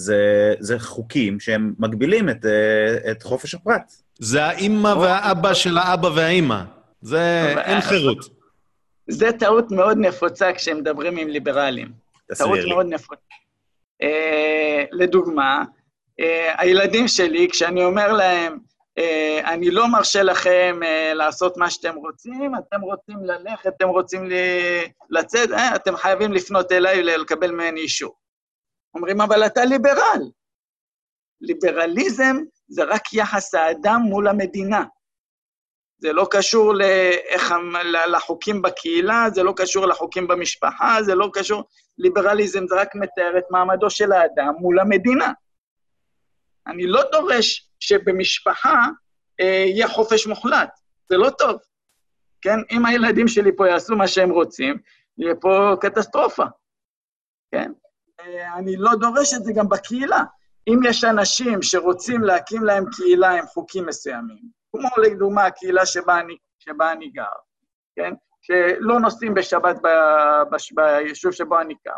זה, 0.00 0.54
זה 0.60 0.78
חוקים 0.78 1.40
שהם 1.40 1.74
מגבילים 1.78 2.28
את, 2.28 2.46
אה, 2.46 3.10
את 3.10 3.22
חופש 3.22 3.54
הפרט. 3.54 3.92
זה 4.18 4.44
האימא 4.44 4.88
והאבא 4.88 5.54
של 5.54 5.78
האבא 5.78 6.08
והאימא. 6.14 6.62
זה, 7.02 7.54
אין 7.64 7.80
חירות. 7.80 8.18
זה 9.08 9.32
טעות 9.38 9.70
מאוד 9.70 9.98
נפוצה 9.98 10.52
כשמדברים 10.52 11.16
עם 11.16 11.28
ליברלים. 11.28 11.92
טעות 12.38 12.58
לי. 12.58 12.70
מאוד 12.70 12.86
נפוצה. 12.86 13.34
Uh, 14.02 14.06
לדוגמה, 14.92 15.64
uh, 16.20 16.24
הילדים 16.58 17.08
שלי, 17.08 17.48
כשאני 17.52 17.84
אומר 17.84 18.12
להם, 18.12 18.58
uh, 18.98 19.02
אני 19.44 19.70
לא 19.70 19.88
מרשה 19.88 20.22
לכם 20.22 20.80
uh, 20.82 21.14
לעשות 21.14 21.56
מה 21.56 21.70
שאתם 21.70 21.94
רוצים, 21.94 22.52
אתם 22.54 22.80
רוצים 22.80 23.16
ללכת, 23.24 23.66
אתם 23.76 23.88
רוצים 23.88 24.28
לצאת, 25.10 25.50
uh, 25.50 25.76
אתם 25.76 25.96
חייבים 25.96 26.32
לפנות 26.32 26.72
אליי 26.72 27.00
ולקבל 27.00 27.50
ממני 27.50 27.80
אישור. 27.80 28.14
אומרים, 28.94 29.20
אבל 29.20 29.46
אתה 29.46 29.64
ליברל. 29.64 30.30
ליברליזם 31.40 32.36
זה 32.68 32.84
רק 32.84 33.12
יחס 33.12 33.54
האדם 33.54 34.00
מול 34.02 34.28
המדינה. 34.28 34.84
זה 35.98 36.12
לא 36.12 36.26
קשור 36.30 36.74
לאיך, 36.74 37.54
לחוקים 38.06 38.62
בקהילה, 38.62 39.26
זה 39.34 39.42
לא 39.42 39.52
קשור 39.56 39.86
לחוקים 39.86 40.28
במשפחה, 40.28 40.98
זה 41.02 41.14
לא 41.14 41.30
קשור... 41.32 41.62
ליברליזם 41.98 42.66
זה 42.68 42.80
רק 42.80 42.94
מתאר 42.94 43.38
את 43.38 43.44
מעמדו 43.50 43.90
של 43.90 44.12
האדם 44.12 44.54
מול 44.58 44.80
המדינה. 44.80 45.32
אני 46.66 46.86
לא 46.86 47.02
דורש 47.12 47.70
שבמשפחה 47.80 48.84
אה, 49.40 49.64
יהיה 49.66 49.88
חופש 49.88 50.26
מוחלט, 50.26 50.80
זה 51.08 51.16
לא 51.16 51.30
טוב. 51.30 51.56
כן? 52.42 52.58
אם 52.70 52.86
הילדים 52.86 53.28
שלי 53.28 53.50
פה 53.56 53.68
יעשו 53.68 53.96
מה 53.96 54.08
שהם 54.08 54.30
רוצים, 54.30 54.76
יהיה 55.18 55.34
פה 55.40 55.74
קטסטרופה, 55.80 56.44
כן? 57.52 57.72
אני 58.56 58.76
לא 58.76 58.90
דורש 58.94 59.34
את 59.34 59.44
זה 59.44 59.52
גם 59.52 59.68
בקהילה. 59.68 60.22
אם 60.68 60.80
יש 60.84 61.04
אנשים 61.04 61.62
שרוצים 61.62 62.22
להקים 62.22 62.64
להם 62.64 62.84
קהילה 62.96 63.30
עם 63.30 63.46
חוקים 63.46 63.86
מסוימים, 63.86 64.42
כמו 64.72 64.88
לדוגמה 65.02 65.46
הקהילה 65.46 65.86
שבה 65.86 66.20
אני, 66.20 66.36
שבה 66.58 66.92
אני 66.92 67.08
גר, 67.10 67.24
כן? 67.96 68.12
שלא 68.42 69.00
נוסעים 69.00 69.34
בשבת 69.34 69.76
ב, 69.82 69.88
בש, 70.52 70.72
ביישוב 70.72 71.32
שבו 71.32 71.60
אני 71.60 71.74
גר, 71.86 71.92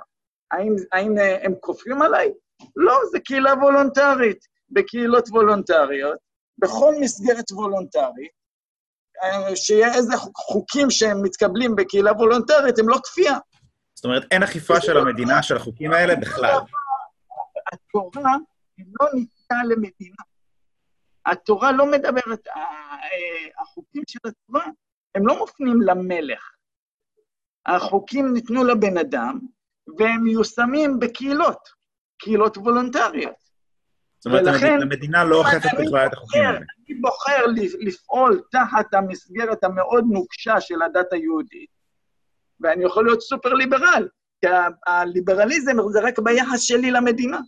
האם, 0.51 0.75
האם 0.93 1.15
הם 1.43 1.53
כופרים 1.61 2.03
עליי? 2.03 2.33
לא, 2.77 2.99
זו 3.13 3.19
קהילה 3.25 3.55
וולונטרית. 3.55 4.53
בקהילות 4.73 5.29
וולונטריות, 5.29 6.19
בכל 6.59 6.95
מסגרת 7.01 7.53
וולונטרית, 7.53 8.31
שיהיה 9.55 9.95
איזה 9.95 10.13
חוקים 10.37 10.91
שהם 10.91 11.23
מתקבלים 11.23 11.77
בקהילה 11.77 12.13
וולונטרית, 12.13 12.79
הם 12.79 12.89
לא 12.89 12.97
כפייה. 13.05 13.39
זאת 14.03 14.05
אומרת, 14.05 14.23
אין 14.31 14.43
אכיפה 14.43 14.81
של 14.81 14.99
המדינה 14.99 15.43
של 15.43 15.57
החוקים 15.57 15.93
האלה 15.93 16.17
בכלל. 16.17 16.59
התורה 17.73 18.37
לא 18.79 19.07
ניתנה 19.15 19.65
למדינה. 19.69 20.17
התורה 21.27 21.73
לא 21.73 21.87
מדברת, 21.87 22.49
החוקים 23.59 24.03
של 24.09 24.19
התורה, 24.25 24.65
הם 25.15 25.27
לא 25.27 25.39
מופנים 25.39 25.83
למלך. 25.83 26.51
החוקים 27.67 28.33
ניתנו 28.33 28.65
לבן 28.65 28.99
אדם, 28.99 29.39
והם 29.99 30.25
מיושמים 30.25 30.99
בקהילות, 30.99 31.69
קהילות 32.19 32.57
וולונטריות. 32.57 33.43
זאת 34.19 34.27
אומרת, 34.27 34.43
ולכן, 34.47 34.79
המדינה 34.83 35.25
לא 35.25 35.37
אוכפת 35.37 35.71
בכלל 35.81 36.07
את 36.07 36.13
החוקים 36.13 36.43
האלה. 36.43 36.59
אני 36.59 36.95
בוחר 37.01 37.47
לפעול 37.81 38.43
תחת 38.51 38.95
המסגרת 38.95 39.65
המאוד 39.65 40.05
נוקשה 40.11 40.61
של 40.61 40.83
הדת 40.83 41.13
היהודית, 41.13 41.71
ואני 42.63 42.85
יכול 42.85 43.05
להיות 43.05 43.21
סופר 43.21 43.53
ליברל, 43.53 44.09
כי 44.41 44.47
הליברליזם 44.87 45.77
זה 45.91 46.01
רק 46.01 46.19
ביחס 46.19 46.61
שלי 46.61 46.91
למדינה. 46.91 47.39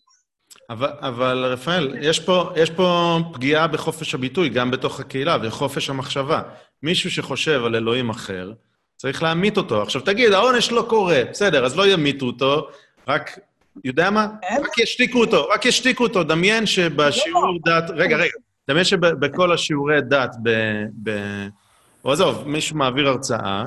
אבל, 0.70 0.88
אבל 1.00 1.44
רפאל, 1.44 1.96
יש 2.00 2.20
פה, 2.20 2.52
יש 2.56 2.70
פה 2.70 3.18
פגיעה 3.32 3.66
בחופש 3.66 4.14
הביטוי, 4.14 4.48
גם 4.48 4.70
בתוך 4.70 5.00
הקהילה, 5.00 5.36
וחופש 5.42 5.90
המחשבה. 5.90 6.42
מישהו 6.82 7.10
שחושב 7.10 7.64
על 7.64 7.76
אלוהים 7.76 8.10
אחר, 8.10 8.52
צריך 8.96 9.22
להמית 9.22 9.56
אותו. 9.56 9.82
עכשיו 9.82 10.00
תגיד, 10.00 10.32
העונש 10.32 10.72
לא 10.72 10.86
קורה, 10.88 11.22
בסדר, 11.30 11.64
אז 11.64 11.76
לא 11.76 11.86
ימיתו 11.86 12.26
אותו, 12.26 12.68
רק 13.08 13.38
יודע 13.84 14.10
מה? 14.10 14.26
רק 14.60 14.78
ישתיקו 14.78 15.20
אותו, 15.20 15.48
רק 15.48 15.66
ישתיקו 15.66 16.04
אותו. 16.04 16.24
דמיין 16.24 16.66
שבשיעור 16.66 17.42
לא. 17.42 17.58
דת... 17.64 17.90
רגע, 17.90 18.16
רגע. 18.16 18.30
דמיין 18.70 18.84
שבכל 18.84 19.52
השיעורי 19.52 20.00
דת, 20.00 20.36
ב... 20.42 20.50
ב... 21.02 21.10
או 22.04 22.12
עזוב, 22.12 22.48
מישהו 22.48 22.76
מעביר 22.76 23.08
הרצאה, 23.08 23.64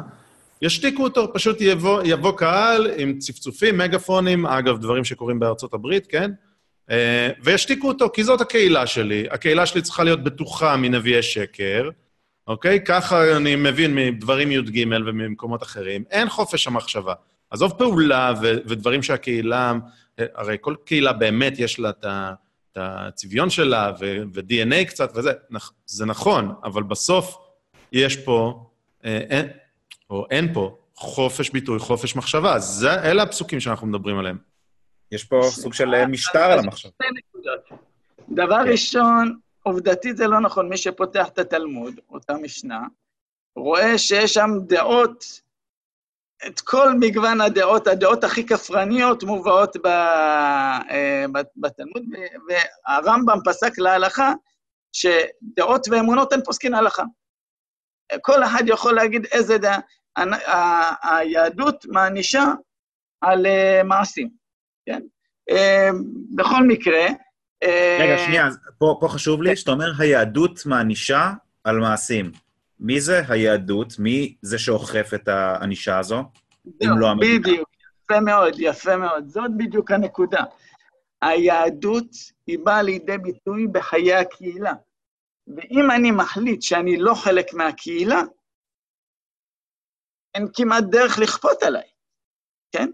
ישתיקו 0.62 1.04
אותו, 1.04 1.34
פשוט 1.34 1.58
יבוא, 1.62 2.02
יבוא 2.06 2.38
קהל 2.38 2.88
עם 2.98 3.20
צפצופים, 3.20 3.78
מגפונים, 3.78 4.46
אגב, 4.46 4.78
דברים 4.78 5.04
שקורים 5.04 5.40
בארצות 5.40 5.74
הברית, 5.74 6.08
כן? 6.08 6.32
אה, 6.92 7.30
וישתיקו 7.44 7.88
אותו, 7.88 8.10
כי 8.14 8.24
זאת 8.24 8.42
הקהילה 8.42 8.88
שלי. 8.88 9.28
הקהילה 9.32 9.66
שלי 9.66 9.82
צריכה 9.82 10.04
להיות 10.04 10.24
בטוחה 10.24 10.78
מנביאי 10.78 11.24
שקר, 11.24 11.90
אוקיי? 12.48 12.80
ככה 12.86 13.38
אני 13.38 13.56
מבין 13.56 13.96
מדברים 13.96 14.52
י"ג 14.52 14.86
וממקומות 15.06 15.64
אחרים. 15.64 16.04
אין 16.12 16.30
חופש 16.30 16.68
המחשבה. 16.68 17.14
עזוב 17.50 17.74
פעולה 17.78 18.34
ו- 18.42 18.58
ודברים 18.66 19.04
שהקהילה, 19.04 19.74
הרי 20.18 20.58
כל 20.62 20.76
קהילה 20.86 21.14
באמת 21.14 21.60
יש 21.60 21.80
לה 21.80 21.90
את 21.90 22.06
הצביון 22.76 23.50
שלה 23.50 23.92
ו- 24.00 24.24
ו-DNA 24.34 24.86
קצת 24.88 25.12
וזה, 25.16 25.32
זה 25.86 26.06
נכון, 26.06 26.52
אבל 26.64 26.84
בסוף 26.84 27.38
יש 27.92 28.16
פה, 28.16 28.70
אה, 29.06 29.18
אין, 29.30 29.46
או 30.10 30.26
אין 30.30 30.54
פה, 30.54 30.78
חופש 30.96 31.50
ביטוי, 31.50 31.80
חופש 31.80 32.16
מחשבה. 32.16 32.60
זה, 32.60 32.94
אלה 32.94 33.24
הפסוקים 33.24 33.60
שאנחנו 33.60 33.88
מדברים 33.88 34.20
עליהם. 34.20 34.38
יש 35.12 35.24
פה 35.24 35.40
סוג 35.44 35.74
של 35.74 35.96
אה, 35.96 36.08
משטר 36.08 36.52
על 36.52 36.60
המחשב. 36.60 36.90
דבר 38.30 38.64
כן. 38.64 38.72
ראשון, 38.72 39.40
עובדתית 39.64 40.18
זה 40.18 40.28
לא 40.28 40.40
נכון. 40.40 40.70
מי 40.70 40.78
שפותח 40.78 41.28
את 41.28 41.40
התלמוד, 41.40 42.00
אותה 42.10 42.34
משנה, 42.34 42.80
רואה 43.56 43.98
שיש 43.98 44.34
שם 44.34 44.50
דעות 44.68 45.42
את 46.48 46.62
כל 46.62 46.94
מגוון 47.00 47.42
הדעות, 47.42 47.88
הדעות 47.88 48.24
הכי 48.24 48.46
כפרניות 48.46 49.24
מובאות 49.24 49.86
אה, 49.86 51.26
בתלמוד, 51.58 52.04
והרמב"ם 52.48 53.38
פסק 53.46 53.78
להלכה 53.78 54.34
שדעות 54.94 55.88
ואמונות 55.92 56.34
הן 56.34 56.42
פוסקין 56.46 56.74
הלכה. 56.74 57.04
כל 58.22 58.44
אחד 58.44 58.64
יכול 58.68 58.96
להגיד 58.96 59.26
איזה 59.32 59.58
דעה. 59.58 59.80
היהדות 61.04 61.86
מענישה 61.90 62.46
על 63.22 63.46
אה, 63.46 63.82
מעשים, 63.84 64.30
כן? 64.86 65.02
אה, 65.50 65.90
בכל 66.36 66.68
מקרה... 66.68 67.06
רגע, 68.00 68.18
שנייה, 68.26 68.48
פה, 68.78 68.98
פה 69.00 69.08
חשוב 69.08 69.44
לי, 69.44 69.56
שאתה 69.56 69.72
אומר 69.72 69.92
היהדות 70.00 70.66
מענישה 70.66 71.34
על 71.64 71.80
מעשים. 71.80 72.32
מי 72.80 73.02
זה 73.02 73.22
היהדות? 73.28 74.00
מי 74.00 74.36
זה 74.42 74.60
שאוכף 74.60 75.12
את 75.16 75.28
הענישה 75.28 76.00
הזו, 76.00 76.24
אם 76.84 77.00
לא 77.00 77.10
המדינה? 77.10 77.40
בדיוק, 77.40 77.70
יפה 78.04 78.20
מאוד, 78.20 78.56
יפה 78.60 78.98
מאוד. 78.98 79.28
זאת 79.28 79.52
בדיוק 79.58 79.92
הנקודה. 79.92 80.44
היהדות 81.22 82.08
היא 82.48 82.60
באה 82.64 82.82
לידי 82.82 83.18
ביטוי 83.18 83.68
בחיי 83.68 84.14
הקהילה. 84.14 84.74
ואם 85.48 85.92
אני 85.92 86.12
מחליט 86.12 86.62
שאני 86.62 86.98
לא 86.98 87.14
חלק 87.14 87.54
מהקהילה, 87.54 88.22
אין 90.38 90.48
כמעט 90.54 90.84
דרך 90.84 91.20
לכפות 91.20 91.64
עליי, 91.64 91.90
כן? 92.72 92.90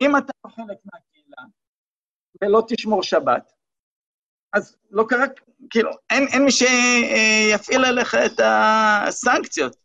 אם 0.00 0.16
אתה 0.16 0.32
לא 0.44 0.50
חלק 0.50 0.78
מהקהילה 0.84 1.42
ולא 2.42 2.62
תשמור 2.68 3.02
שבת, 3.02 3.52
אז 4.52 4.76
לא 4.90 5.04
קרה, 5.08 5.24
כאילו, 5.70 5.90
אין, 6.10 6.26
אין 6.32 6.44
מי 6.44 6.50
שיפעיל 6.50 7.84
עליך 7.84 8.14
את 8.14 8.40
הסנקציות. 8.44 9.76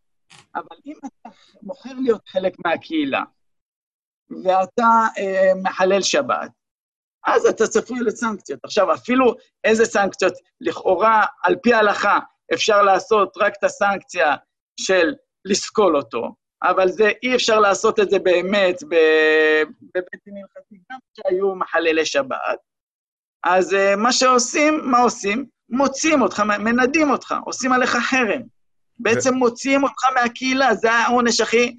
אבל 0.56 0.78
אם 0.86 0.94
אתה 0.98 1.30
בוחר 1.62 1.94
להיות 1.94 2.28
חלק 2.28 2.54
מהקהילה, 2.66 3.24
ואתה 4.44 4.88
אה, 5.18 5.52
מחלל 5.64 6.02
שבת, 6.02 6.52
אז 7.28 7.46
אתה 7.46 7.68
צפוי 7.68 8.00
לסנקציות. 8.00 8.60
עכשיו, 8.64 8.94
אפילו 8.94 9.36
איזה 9.64 9.86
סנקציות, 9.86 10.34
לכאורה, 10.62 11.26
על 11.44 11.56
פי 11.64 11.74
ההלכה, 11.74 12.20
אפשר 12.54 12.82
לעשות 12.82 13.34
רק 13.38 13.54
את 13.60 13.64
הסנקציה 13.64 14.36
של 14.80 15.14
לסקול 15.46 15.96
אותו, 15.96 16.36
אבל 16.64 16.90
זה, 16.90 17.12
אי 17.24 17.36
אפשר 17.36 17.60
לעשות 17.60 18.00
את 18.00 18.10
זה 18.10 18.20
באמת 18.20 18.84
בבית 18.84 20.22
דין 20.26 20.38
הלכתי, 20.38 20.76
גם 20.92 20.98
כשהיו 21.14 21.56
מחללי 21.56 22.06
שבת. 22.06 22.60
אז 23.44 23.74
uh, 23.74 23.96
מה 23.98 24.12
שעושים, 24.12 24.82
מה 24.84 25.00
עושים? 25.00 25.46
מוציאים 25.70 26.22
אותך, 26.22 26.40
מנדים 26.40 27.12
אותך, 27.12 27.36
עושים 27.46 27.72
עליך 27.72 27.90
חרם. 27.90 28.42
בעצם 29.00 29.34
מוציאים 29.34 29.84
אותך 29.84 30.04
מהקהילה, 30.16 30.76
זה 30.76 30.92
העונש 30.92 31.42
הכי... 31.42 31.76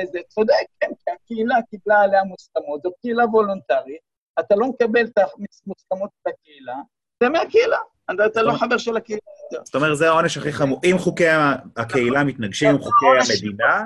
וזה 0.00 0.18
צודק, 0.28 0.66
כן, 0.80 0.88
כי 1.04 1.10
הקהילה 1.10 1.54
קיבלה 1.70 2.00
עליה 2.00 2.24
מוסכמות, 2.24 2.82
זו 2.82 2.90
קהילה 3.02 3.24
וולונטרית, 3.24 4.00
אתה 4.40 4.54
לא 4.56 4.66
מקבל 4.66 5.04
את 5.06 5.18
המוסכמות 5.18 6.10
בקהילה, 6.26 6.74
זה 7.22 7.28
מהקהילה, 7.28 7.78
אתה 8.10 8.42
לא 8.42 8.52
חבר 8.52 8.78
של 8.78 8.96
הקהילה. 8.96 9.20
זאת 9.64 9.74
אומרת, 9.74 9.96
זה 9.96 10.08
העונש 10.08 10.36
הכי 10.36 10.52
חמור. 10.52 10.80
אם 10.84 10.96
חוקי 10.98 11.28
הקהילה 11.76 12.24
מתנגשים 12.24 12.70
עם 12.70 12.78
חוקי 12.78 13.06
המדינה, 13.06 13.84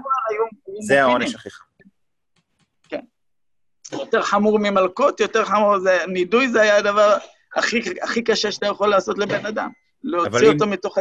זה 0.80 1.02
העונש 1.02 1.34
הכי 1.34 1.50
חמור. 1.50 1.70
יותר 3.92 4.22
חמור 4.22 4.58
ממלקות, 4.58 5.20
יותר 5.20 5.44
חמור, 5.44 5.78
זה, 5.78 5.98
נידוי 6.08 6.48
זה 6.48 6.62
היה 6.62 6.76
הדבר 6.76 7.16
הכי, 7.56 7.80
הכי 8.02 8.22
קשה 8.22 8.52
שאתה 8.52 8.66
יכול 8.66 8.88
לעשות 8.88 9.18
לבן 9.18 9.46
אדם, 9.46 9.70
להוציא 10.04 10.48
אותו 10.48 10.64
אם, 10.64 10.70
מתוך... 10.70 10.98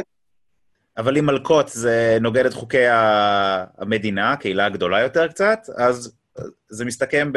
אבל 0.97 1.17
אם 1.17 1.25
מלקות 1.25 1.67
זה 1.67 2.17
נוגד 2.21 2.45
את 2.45 2.53
חוקי 2.53 2.85
המדינה, 2.87 4.31
הקהילה 4.31 4.65
הגדולה 4.65 5.01
יותר 5.01 5.27
קצת, 5.27 5.59
אז 5.77 6.15
זה 6.69 6.85
מסתכם 6.85 7.31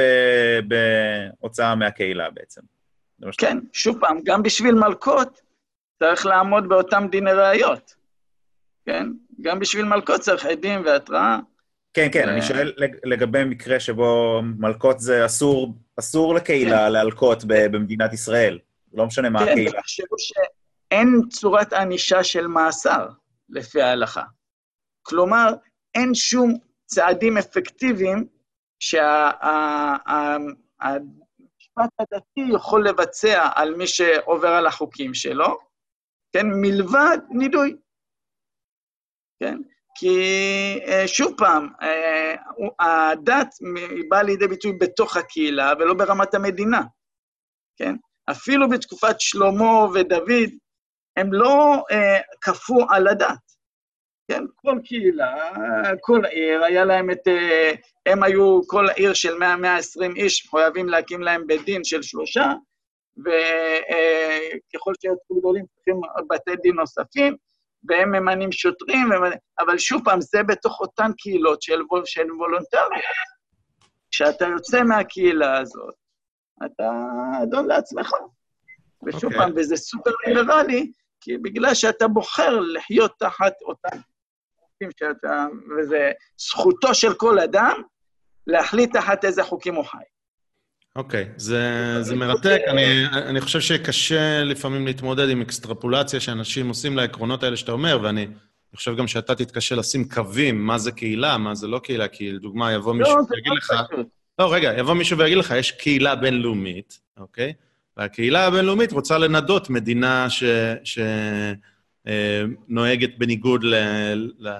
בהוצאה 0.69 1.75
מהקהילה 1.75 2.31
בעצם. 2.31 2.61
כן, 3.39 3.59
שוב 3.73 3.99
פעם, 4.01 4.19
גם 4.25 4.43
בשביל 4.43 4.75
מלקות 4.75 5.41
צריך 6.03 6.27
לעמוד 6.27 6.69
באותם 6.69 7.07
דיני 7.11 7.33
ראיות, 7.33 7.95
כן? 8.87 9.07
גם 9.41 9.59
בשביל 9.59 9.85
מלקות 9.85 10.21
צריך 10.21 10.47
עדים 10.47 10.83
והתראה. 10.85 11.39
כן, 11.95 12.09
כן, 12.13 12.29
אני 12.29 12.43
שואל 12.43 12.73
לגבי 13.05 13.45
מקרה 13.45 13.81
שבו 13.81 14.41
מלקות 14.59 15.01
זה 15.01 15.27
אסור, 15.27 15.75
אסור 15.99 16.35
לקהילה 16.35 16.87
כן. 16.87 16.93
להלקות 16.93 17.45
במדינת 17.47 18.13
ישראל. 18.13 18.59
לא 18.95 19.07
משנה 19.07 19.31
מה 19.31 19.39
כן, 19.39 19.49
הקהילה. 19.51 19.71
כן, 19.71 19.81
תחשבו 19.81 20.17
שאין 20.19 21.21
צורת 21.31 21.73
ענישה 21.73 22.25
של 22.25 22.47
מאסר, 22.47 23.09
לפי 23.49 23.83
ההלכה. 23.83 24.23
כלומר, 25.03 25.49
אין 25.95 26.15
שום 26.15 26.59
צעדים 26.87 27.39
אפקטיביים 27.39 28.27
שהמשפט 28.81 29.21
הדתי 31.99 32.55
יכול 32.55 32.89
לבצע 32.89 33.49
על 33.55 33.75
מי 33.75 33.87
שעובר 33.87 34.49
על 34.49 34.67
החוקים 34.67 35.15
שלו, 35.15 35.72
כן, 36.33 36.47
מלבד 36.47 37.19
נידוי. 37.31 37.77
כן? 39.41 39.59
כי 39.95 40.19
אה, 40.87 41.09
שוב 41.09 41.35
פעם, 41.37 41.69
אה, 41.83 42.35
הדת 42.81 43.55
באה 44.09 44.23
לידי 44.23 44.49
ביטוי 44.49 44.73
בתוך 44.81 45.17
הקהילה 45.17 45.73
ולא 45.79 45.95
ברמת 45.95 46.35
המדינה, 46.35 46.83
כן? 47.77 47.95
אפילו 48.31 48.69
בתקופת 48.69 49.21
שלמה 49.21 49.87
ודוד, 49.95 50.51
הם 51.17 51.33
לא 51.33 51.85
אה, 51.91 52.21
כפו 52.41 52.87
על 52.91 53.09
הדת, 53.09 53.53
כן? 54.31 54.45
כל 54.57 54.79
קהילה, 54.85 55.35
כל 56.01 56.25
עיר, 56.25 56.65
היה 56.65 56.85
להם 56.85 57.11
את... 57.11 57.29
הם 58.07 58.23
היו, 58.23 58.61
כל 58.67 58.87
עיר 58.97 59.15
של 59.15 59.37
100-120 59.37 59.43
איש, 60.17 60.49
חייבים 60.51 60.89
להקים 60.89 61.23
להם 61.23 61.47
בית 61.47 61.65
דין 61.65 61.85
של 61.85 62.03
שלושה, 62.03 62.53
וככל 63.19 64.93
שיוצאו 65.01 65.39
גדולים 65.39 65.65
צריכים 65.67 66.01
בתי 66.31 66.57
דין 66.63 66.75
נוספים, 66.75 67.37
והם 67.89 68.13
ממנים 68.13 68.53
שוטרים, 68.53 69.09
אבל 69.59 69.79
שוב 69.79 70.05
פעם, 70.05 70.21
זה 70.21 70.43
בתוך 70.43 70.81
אותן 70.81 71.11
קהילות 71.19 71.63
של, 71.63 71.81
של 72.05 72.33
וולונטריות. 72.33 73.05
כשאתה 74.11 74.45
יוצא 74.45 74.83
מהקהילה 74.83 75.59
הזאת, 75.59 75.95
אתה 76.67 76.91
אדון 77.43 77.67
לעצמך. 77.67 78.11
ושוב 79.07 79.23
okay. 79.23 79.27
אוקיי. 79.27 79.39
פעם, 79.39 79.53
וזה 79.57 79.77
סופר 79.77 80.11
ליברלי, 80.27 80.93
כי 81.21 81.39
בגלל 81.39 81.75
שאתה 81.75 82.09
בוחר 82.09 82.61
לחיות 82.61 83.13
תחת 83.19 83.53
אותם 83.63 83.99
חוקים 84.61 84.91
שאתה... 84.99 85.47
וזה 85.79 86.13
זכותו 86.39 86.95
של 86.95 87.15
כל 87.15 87.39
אדם 87.39 87.83
להחליט 88.47 88.97
תחת 88.97 89.25
איזה 89.25 89.45
חוקים 89.45 89.75
הוא 89.75 89.85
חי. 89.85 90.12
אוקיי, 90.97 91.25
okay, 91.25 91.29
זה, 91.37 91.99
זה 92.03 92.17
מרתק. 92.17 92.61
אני, 92.69 93.07
אני 93.07 93.41
חושב 93.41 93.61
שקשה 93.61 94.45
לפעמים 94.45 94.87
להתמודד 94.87 95.31
עם 95.31 95.41
אקסטרפולציה 95.41 96.21
שאנשים 96.21 96.69
עושים 96.69 96.97
לעקרונות 96.97 97.43
האלה 97.43 97.57
שאתה 97.57 97.73
אומר, 97.73 97.99
ואני 98.03 98.27
חושב 98.77 98.97
גם 98.97 99.07
שאתה 99.07 99.35
תתקשה 99.35 99.75
לשים 99.75 100.09
קווים, 100.09 100.67
מה 100.67 100.79
זה 100.79 100.93
קהילה, 100.93 101.39
מה 101.39 101.55
זה 101.55 101.67
לא 101.67 101.79
קהילה, 101.79 102.09
כי 102.09 102.33
לדוגמה, 102.33 102.73
יבוא 102.73 102.95
מישהו 102.95 103.17
לא, 103.17 103.23
ויגיד 103.31 103.53
לא 103.53 103.57
לך... 103.57 103.73
לא, 104.39 104.55
רגע, 104.55 104.73
יבוא 104.79 104.95
מישהו 104.95 105.19
ויגיד 105.19 105.39
לך, 105.39 105.55
יש 105.57 105.71
קהילה 105.71 106.15
בינלאומית, 106.15 107.01
אוקיי? 107.17 107.53
והקהילה 107.97 108.47
הבינלאומית 108.47 108.93
רוצה 108.93 109.19
לנדות 109.19 109.71
מדינה 109.71 110.27
שנוהגת 112.05 113.11
אה, 113.11 113.15
בניגוד 113.19 113.65
ל, 113.65 113.75
ל, 114.39 114.51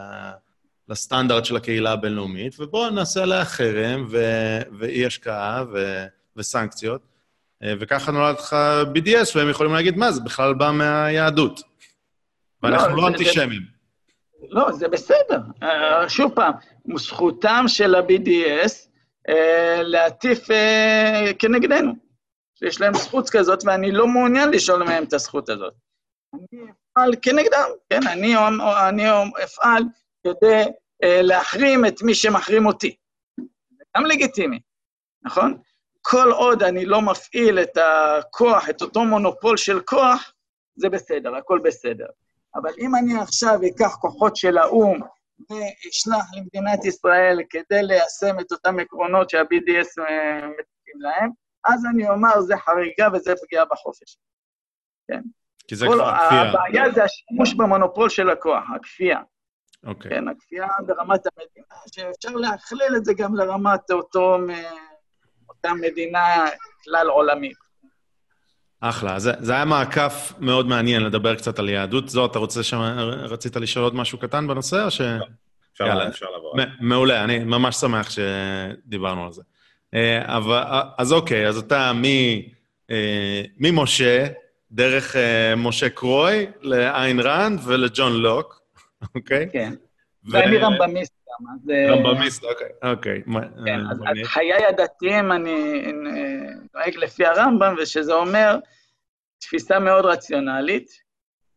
לסטנדרט 0.89 1.45
של 1.45 1.57
הקהילה 1.57 1.93
הבינלאומית, 1.93 2.61
ובואו 2.61 2.91
נעשה 2.91 3.23
עליה 3.23 3.45
חרם 3.45 4.07
ואי 4.79 5.07
השקעה 5.07 5.65
ו... 5.73 6.05
וסנקציות, 6.37 7.03
אה, 7.63 7.75
וככה 7.81 8.13
נולד 8.13 8.35
לך 8.39 8.57
BDS, 8.95 9.37
והם 9.37 9.51
יכולים 9.51 9.73
להגיד, 9.73 9.97
מה, 9.97 10.13
זה 10.13 10.21
בכלל 10.21 10.55
בא 10.55 10.71
מהיהדות. 10.71 11.61
ואנחנו 12.63 12.97
לא, 12.97 13.03
לא 13.03 13.09
אנטישמים. 13.09 13.63
לא, 14.49 14.73
זה 14.73 14.89
בסדר. 14.89 15.41
אה, 15.63 16.09
שוב 16.09 16.35
פעם, 16.35 16.53
זכותם 16.97 17.65
של 17.67 17.95
ה-BDS 17.95 18.89
אה, 19.29 19.83
להטיף 19.83 20.49
כנגדנו. 21.39 21.93
יש 22.63 22.81
להם 22.81 22.95
זכות 22.95 23.31
כזאת, 23.31 23.65
ואני 23.67 23.93
לא 23.93 24.07
מעוניין 24.07 24.51
לשאול 24.51 24.83
מהם 24.83 25.05
את 25.05 25.13
הזכות 25.13 25.49
הזאת. 25.49 25.75
אני 26.35 26.63
אפעל 26.63 27.15
כנגדם, 27.23 27.69
כן? 27.91 28.07
אני, 28.07 28.35
אני 28.89 29.05
אפעל 29.45 29.83
כדי 30.27 30.65
להחרים 31.03 31.87
את 31.87 32.03
מי 32.03 32.15
שמחרים 32.15 32.67
אותי. 32.67 32.97
זה 33.79 33.85
גם 33.97 34.07
לגיטימי, 34.07 34.61
נכון? 35.25 35.59
כל 36.03 36.31
עוד 36.33 36.63
אני 36.63 36.87
לא 36.87 37.03
מפעיל 37.03 37.59
את 37.59 37.77
הכוח, 37.77 38.69
את 38.69 38.83
אותו 38.83 39.05
מונופול 39.05 39.57
של 39.57 39.81
כוח, 39.81 40.33
זה 40.77 40.89
בסדר, 40.89 41.37
הכל 41.37 41.61
בסדר. 41.65 42.07
אבל 42.55 42.71
אם 42.79 42.95
אני 42.95 43.21
עכשיו 43.21 43.59
אקח 43.69 43.95
כוחות 44.01 44.37
של 44.37 44.59
האו"ם 44.59 45.01
ואשלח 45.51 46.25
למדינת 46.37 46.85
ישראל 46.85 47.39
כדי 47.51 47.83
ליישם 47.83 48.41
את 48.41 48.53
אותם 48.53 48.79
עקרונות 48.79 49.31
שה-BDS 49.31 50.03
אה, 50.09 50.49
מטיפים 50.49 51.01
להם, 51.01 51.31
אז 51.65 51.87
אני 51.95 52.11
אומר, 52.11 52.41
זה 52.41 52.57
חריגה 52.57 53.09
וזה 53.13 53.33
פגיעה 53.47 53.65
בחופש. 53.65 54.19
כן? 55.09 55.21
כי 55.69 55.77
זה 55.77 55.87
כבר 55.87 56.15
כפייה. 56.27 56.43
הבעיה 56.43 56.91
זה 56.95 57.05
השימוש 57.05 57.55
במונופול 57.55 58.09
של 58.09 58.31
הכוח, 58.31 58.65
הכפייה. 58.77 59.21
אוקיי. 59.87 60.11
כן, 60.11 60.29
הכפייה 60.29 60.67
ברמת 60.87 61.21
המדינה, 61.27 61.77
שאפשר 61.95 62.37
להכליל 62.37 62.97
את 62.97 63.05
זה 63.05 63.15
גם 63.15 63.35
לרמת 63.35 63.91
אותו... 63.91 64.39
אותה 65.65 65.75
מדינה 65.75 66.45
כלל 66.85 67.07
עולמית. 67.09 67.57
אחלה. 68.81 69.19
זה, 69.19 69.33
זה 69.41 69.53
היה 69.53 69.65
מעקף 69.65 70.33
מאוד 70.39 70.67
מעניין 70.67 71.03
לדבר 71.03 71.35
קצת 71.35 71.59
על 71.59 71.69
יהדות. 71.69 72.09
זו, 72.09 72.27
אתה 72.27 72.39
רוצה 72.39 72.63
ש... 72.63 72.75
רצית 73.09 73.57
לשאול 73.57 73.85
עוד 73.85 73.95
משהו 73.95 74.19
קטן 74.19 74.49
בנושא, 74.49 74.85
או 74.85 74.91
ש... 74.91 75.01
לא, 75.01 75.27
אפשר, 75.73 75.87
יאללה, 75.87 76.09
אפשר 76.09 76.27
לעבור. 76.31 76.55
מעולה, 76.81 77.25
אני 77.25 77.39
ממש 77.39 77.77
שמח 77.77 78.09
שדיברנו 78.11 79.27
על 79.27 79.33
זה. 79.33 79.43
אה, 79.95 80.37
אבל, 80.37 80.63
אז 80.99 81.13
אוקיי, 81.13 81.49
אז 81.49 81.59
אתה 81.59 81.93
מ, 81.93 82.05
אה, 82.91 83.43
ממשה, 83.59 84.27
דרך 84.71 85.17
אה, 85.17 85.55
משה 85.57 85.89
קרוי, 85.89 86.47
לאיין 86.61 87.21
ראנד 87.21 87.61
ולג'ון 87.65 88.13
לוק, 88.13 88.61
אוקיי? 89.15 89.49
כן. 89.53 89.75
ואני 90.31 90.57
רמב"מיסט. 90.57 91.13
אה, 91.13 91.22
רמב"מיסט, 91.69 92.45
אוקיי, 92.45 92.69
אוקיי. 92.83 93.23
כן, 93.65 93.81
אז 93.91 94.17
חיי 94.25 94.67
הדתיים 94.67 95.33
אני 95.33 95.83
נוהג 96.75 96.97
לפי 96.97 97.27
הרמב"ם, 97.27 97.75
ושזה 97.79 98.13
אומר 98.13 98.59
תפיסה 99.41 99.79
מאוד 99.79 100.05
רציונלית. 100.05 100.91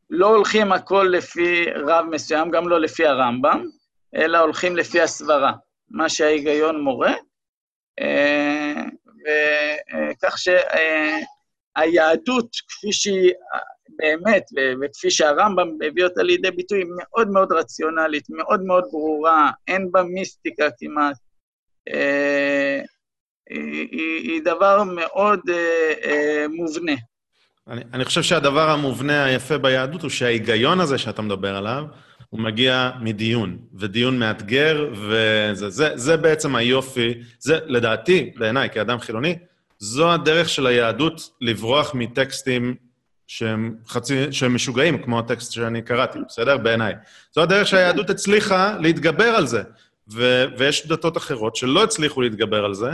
לא 0.09 0.27
הולכים 0.27 0.71
הכל 0.71 1.09
לפי 1.11 1.65
רב 1.75 2.05
מסוים, 2.05 2.51
גם 2.51 2.67
לא 2.67 2.81
לפי 2.81 3.05
הרמב"ם, 3.05 3.65
אלא 4.15 4.37
הולכים 4.37 4.75
לפי 4.77 5.01
הסברה, 5.01 5.53
מה 5.89 6.09
שההיגיון 6.09 6.81
מורה, 6.81 7.13
אה, 7.99 8.83
וכך 9.25 10.37
שהיהדות, 11.77 12.49
כפי 12.67 12.93
שהיא 12.93 13.31
באמת, 13.97 14.43
וכפי 14.81 15.11
שהרמב"ם 15.11 15.69
הביא 15.87 16.03
אותה 16.03 16.23
לידי 16.23 16.51
ביטוי, 16.51 16.79
היא 16.79 16.87
מאוד 16.97 17.29
מאוד 17.29 17.51
רציונלית, 17.51 18.23
מאוד 18.29 18.63
מאוד 18.63 18.83
ברורה, 18.91 19.51
אין 19.67 19.91
בה 19.91 20.03
מיסטיקה 20.03 20.67
כמעט. 20.79 21.15
אה, 21.93 22.81
היא, 23.49 23.87
היא, 23.91 24.31
היא 24.31 24.41
דבר 24.41 24.83
מאוד 24.83 25.39
אה, 25.49 25.93
אה, 26.03 26.45
מובנה. 26.49 26.95
אני, 27.67 27.81
אני 27.93 28.05
חושב 28.05 28.21
שהדבר 28.21 28.69
המובנה 28.69 29.23
היפה 29.25 29.57
ביהדות 29.57 30.01
הוא 30.01 30.09
שההיגיון 30.09 30.79
הזה 30.79 30.97
שאתה 30.97 31.21
מדבר 31.21 31.55
עליו, 31.55 31.83
הוא 32.29 32.41
מגיע 32.41 32.91
מדיון, 33.01 33.57
ודיון 33.79 34.19
מאתגר, 34.19 34.89
וזה 34.93 35.69
זה, 35.69 35.89
זה 35.95 36.17
בעצם 36.17 36.55
היופי, 36.55 37.13
זה 37.39 37.59
לדעתי, 37.65 38.31
בעיניי, 38.35 38.69
כאדם 38.69 38.99
חילוני, 38.99 39.37
זו 39.79 40.11
הדרך 40.11 40.49
של 40.49 40.67
היהדות 40.67 41.21
לברוח 41.41 41.93
מטקסטים 41.93 42.75
שהם 43.27 43.75
חצי, 43.87 44.31
שהם 44.31 44.55
משוגעים, 44.55 45.03
כמו 45.03 45.19
הטקסט 45.19 45.51
שאני 45.51 45.81
קראתי, 45.81 46.19
בסדר? 46.27 46.57
בעיניי. 46.57 46.93
זו 47.35 47.41
הדרך 47.41 47.67
שהיהדות 47.67 48.09
הצליחה 48.09 48.77
להתגבר 48.79 49.27
על 49.27 49.47
זה. 49.47 49.63
ו- 50.13 50.45
ויש 50.57 50.87
דתות 50.87 51.17
אחרות 51.17 51.55
שלא 51.55 51.83
הצליחו 51.83 52.21
להתגבר 52.21 52.65
על 52.65 52.73
זה, 52.73 52.89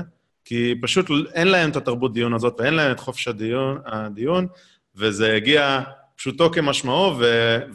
כי 0.46 0.76
פשוט 0.82 1.06
אין 1.34 1.48
להם 1.48 1.70
את 1.70 1.76
התרבות 1.76 2.14
דיון 2.14 2.34
הזאת 2.34 2.56
ואין 2.60 2.74
להם 2.74 2.92
את 2.92 3.00
חופש 3.00 3.28
הדיון, 3.28 3.82
הדיון 3.86 4.48
וזה 4.96 5.34
הגיע 5.34 5.82
פשוטו 6.16 6.52
כמשמעו, 6.52 7.20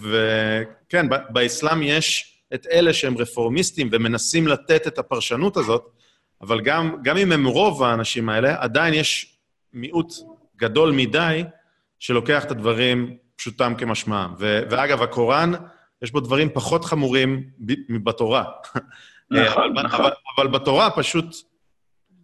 וכן, 0.01 1.09
ב- 1.09 1.17
באסלאם 1.31 1.83
יש 1.83 2.39
את 2.55 2.67
אלה 2.73 2.93
שהם 2.93 3.19
רפורמיסטים 3.19 3.89
ומנסים 3.93 4.49
לתת 4.49 4.87
את 4.87 4.99
הפרשנות 4.99 5.57
הזאת, 5.57 5.89
אבל 6.41 6.61
גם, 6.61 6.97
גם 7.03 7.17
אם 7.17 7.33
הם 7.33 7.47
רוב 7.47 7.83
האנשים 7.83 8.29
האלה, 8.29 8.55
עדיין 8.59 8.95
יש 8.95 9.37
מיעוט 9.73 10.13
גדול 10.57 10.93
מדי 10.93 11.45
שלוקח 11.99 12.45
את 12.45 12.51
הדברים 12.51 13.17
פשוטם 13.37 13.75
כמשמעם. 13.79 14.35
ו- 14.39 14.63
ואגב, 14.71 15.03
הקוראן, 15.03 15.53
יש 16.03 16.13
בו 16.13 16.21
דברים 16.21 16.49
פחות 16.55 16.85
חמורים 16.85 17.45
מבתורה. 17.89 18.45
נכון, 19.31 19.73
נכון. 19.73 20.01
אבל, 20.01 20.11
אבל 20.37 20.47
בתורה 20.47 20.91
פשוט 20.91 21.37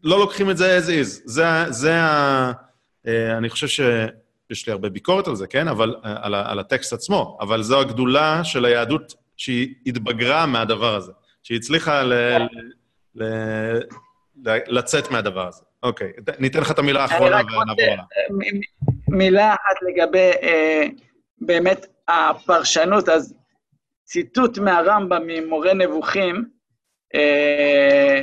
לא 0.03 0.19
לוקחים 0.19 0.51
את 0.51 0.57
זה 0.57 0.79
as 0.79 0.89
is. 0.89 1.23
זה, 1.25 1.45
זה 1.71 2.03
ה... 2.03 2.53
אה, 3.07 3.39
אני 3.39 3.49
חושב 3.49 3.67
שיש 3.67 4.67
לי 4.67 4.73
הרבה 4.73 4.89
ביקורת 4.89 5.29
על 5.29 5.37
זה, 5.37 5.47
כן? 5.47 5.69
אבל, 5.69 5.97
אה, 6.05 6.17
על, 6.23 6.35
על 6.35 6.59
הטקסט 6.59 6.93
עצמו, 6.93 7.39
אבל 7.41 7.63
זו 7.63 7.81
הגדולה 7.81 8.45
של 8.45 8.65
היהדות 8.65 9.15
שהיא 9.37 9.75
התבגרה 9.87 10.47
מהדבר 10.47 10.95
הזה, 10.95 11.13
שהיא 11.43 11.59
הצליחה 11.59 12.03
ל, 12.03 12.13
ל, 13.15 13.25
ל, 14.47 14.59
לצאת 14.67 15.11
מהדבר 15.11 15.49
הזה. 15.49 15.63
אוקיי, 15.83 16.13
ניתן 16.39 16.61
לך 16.61 16.71
את 16.71 16.79
המילה 16.79 17.03
האחרונה 17.03 17.37
ונעבור 17.37 17.85
הלאה. 17.85 18.05
מילה 19.13 19.55
אחת 19.55 19.77
לגבי 19.83 20.31
אה, 20.43 20.83
באמת 21.39 21.87
הפרשנות, 22.09 23.09
אז 23.09 23.35
ציטוט 24.05 24.59
מהרמב"ם 24.59 25.23
ממורה 25.27 25.75
נבוכים, 25.75 26.45
אה, 27.15 28.23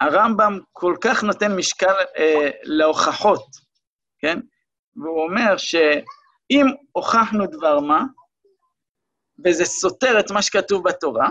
הרמב"ם 0.00 0.58
כל 0.72 0.94
כך 1.00 1.24
נותן 1.24 1.56
משקל 1.56 1.94
אה, 2.16 2.50
להוכחות, 2.62 3.46
כן? 4.18 4.38
והוא 4.96 5.22
אומר 5.22 5.56
שאם 5.56 6.66
הוכחנו 6.92 7.46
דבר 7.46 7.80
מה, 7.80 8.02
וזה 9.44 9.64
סותר 9.64 10.20
את 10.20 10.30
מה 10.30 10.42
שכתוב 10.42 10.88
בתורה, 10.88 11.28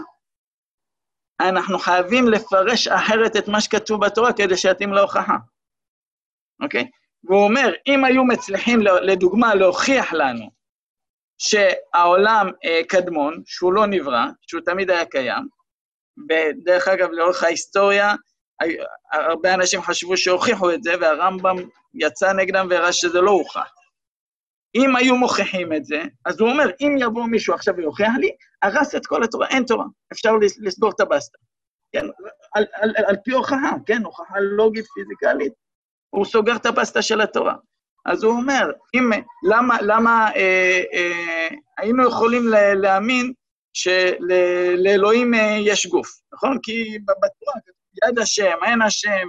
אנחנו 1.42 1.80
חייבים 1.80 2.28
לפרש 2.28 2.88
אחרת 2.88 3.36
את 3.36 3.48
מה 3.48 3.62
שכתוב 3.62 4.06
בתורה 4.06 4.34
כדי 4.34 4.58
שיתאים 4.58 4.94
להוכחה, 4.94 5.36
אוקיי? 6.64 6.90
והוא 7.26 7.44
אומר, 7.44 7.74
אם 7.88 8.06
היו 8.06 8.24
מצליחים, 8.24 8.80
לדוגמה, 8.82 9.56
להוכיח 9.56 10.14
לנו 10.14 10.50
שהעולם 11.38 12.48
אה, 12.66 12.82
קדמון, 12.88 13.42
שהוא 13.46 13.74
לא 13.74 13.86
נברא, 13.86 14.26
שהוא 14.42 14.62
תמיד 14.66 14.90
היה 14.90 15.06
קיים, 15.06 15.48
ודרך 16.30 16.88
אגב, 16.88 17.10
לאורך 17.12 17.44
ההיסטוריה, 17.44 18.14
הרבה 19.12 19.54
אנשים 19.54 19.82
חשבו 19.82 20.18
שהוכיחו 20.18 20.72
את 20.72 20.84
זה, 20.84 20.94
והרמב"ם 21.02 21.56
יצא 21.94 22.34
נגדם 22.34 22.68
והראה 22.70 22.94
שזה 22.94 23.22
לא 23.22 23.32
הוכח. 23.32 23.72
אם 24.76 24.96
היו 24.96 25.16
מוכיחים 25.16 25.74
את 25.74 25.86
זה, 25.86 26.02
אז 26.26 26.40
הוא 26.40 26.50
אומר, 26.50 26.70
אם 26.82 26.96
יבוא 27.00 27.26
מישהו 27.26 27.54
עכשיו 27.54 27.76
ויוכיח 27.78 28.14
לי, 28.20 28.32
הרס 28.62 28.96
את 28.96 29.06
כל 29.06 29.24
התורה, 29.24 29.48
אין 29.48 29.64
תורה, 29.64 29.86
אפשר 30.14 30.32
לסגור 30.62 30.92
את 30.96 31.00
הבסטה. 31.00 31.38
כן, 31.92 32.06
על, 32.54 32.66
על, 32.74 32.94
על, 32.98 33.06
על 33.08 33.16
פי 33.24 33.32
הוכחה, 33.32 33.72
כן, 33.86 34.04
הוכחה 34.04 34.40
לוגית, 34.40 34.86
פיזיקלית, 34.94 35.54
הוא 36.16 36.26
סוגר 36.26 36.56
את 36.56 36.66
הבסטה 36.66 37.02
של 37.02 37.22
התורה. 37.22 37.56
אז 38.06 38.24
הוא 38.24 38.34
אומר, 38.34 38.72
אם, 38.94 39.10
למה, 39.50 39.78
למה 39.82 40.32
אה, 40.36 40.84
אה, 40.94 41.48
היינו 41.78 42.08
יכולים 42.08 42.44
להאמין 42.82 43.34
שלאלוהים 43.74 45.34
אה, 45.34 45.58
יש 45.62 45.88
גוף, 45.88 46.08
נכון? 46.34 46.58
כי 46.64 47.00
בתורה, 47.06 47.54
יד 48.08 48.20
השם, 48.20 48.58
אין 48.66 48.82
השם, 48.82 49.28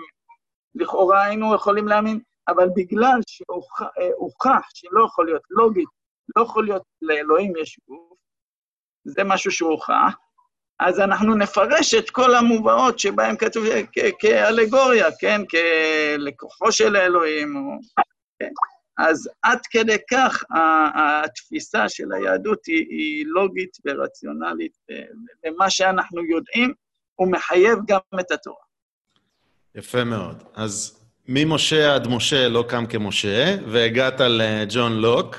לכאורה 0.75 1.25
היינו 1.25 1.55
יכולים 1.55 1.89
להאמין, 1.89 2.21
אבל 2.49 2.69
בגלל 2.77 3.21
שהוכח 3.27 4.69
שלא 4.75 5.05
יכול 5.07 5.27
להיות 5.27 5.43
לוגית, 5.51 5.89
לא 6.37 6.43
יכול 6.43 6.65
להיות 6.65 6.83
לאלוהים 7.03 7.53
יש 7.57 7.79
גוף, 7.89 8.19
זה 9.05 9.25
משהו 9.25 9.51
שהוכח, 9.51 10.15
אז 10.81 11.01
אנחנו 11.01 11.35
נפרש 11.35 11.95
את 11.95 12.11
כל 12.11 12.35
המובאות 12.35 12.99
שבהן 12.99 13.37
כתוב 13.37 13.65
כאלגוריה, 14.19 15.09
כן? 15.19 15.41
כלקוחו 15.51 16.73
של 16.73 16.97
האלוהים, 16.97 17.57
או... 17.57 17.79
כן? 18.39 18.51
אז 18.99 19.29
עד 19.43 19.59
כדי 19.71 19.97
כך 20.11 20.45
התפיסה 20.95 21.89
של 21.89 22.13
היהדות 22.13 22.67
היא, 22.67 22.87
היא 22.91 23.25
לוגית 23.27 23.77
ורציונלית, 23.87 24.73
ומה 25.47 25.71
שאנחנו 25.71 26.25
יודעים, 26.25 26.73
הוא 27.15 27.33
מחייב 27.33 27.79
גם 27.89 28.21
את 28.21 28.31
התורה. 28.31 28.67
יפה 29.75 30.05
מאוד. 30.05 30.43
אז 30.55 31.01
ממשה 31.29 31.95
עד 31.95 32.09
משה 32.09 32.49
לא 32.49 32.65
קם 32.69 32.87
כמשה, 32.87 33.57
והגעת 33.67 34.21
לג'ון 34.21 34.93
לוק, 34.93 35.37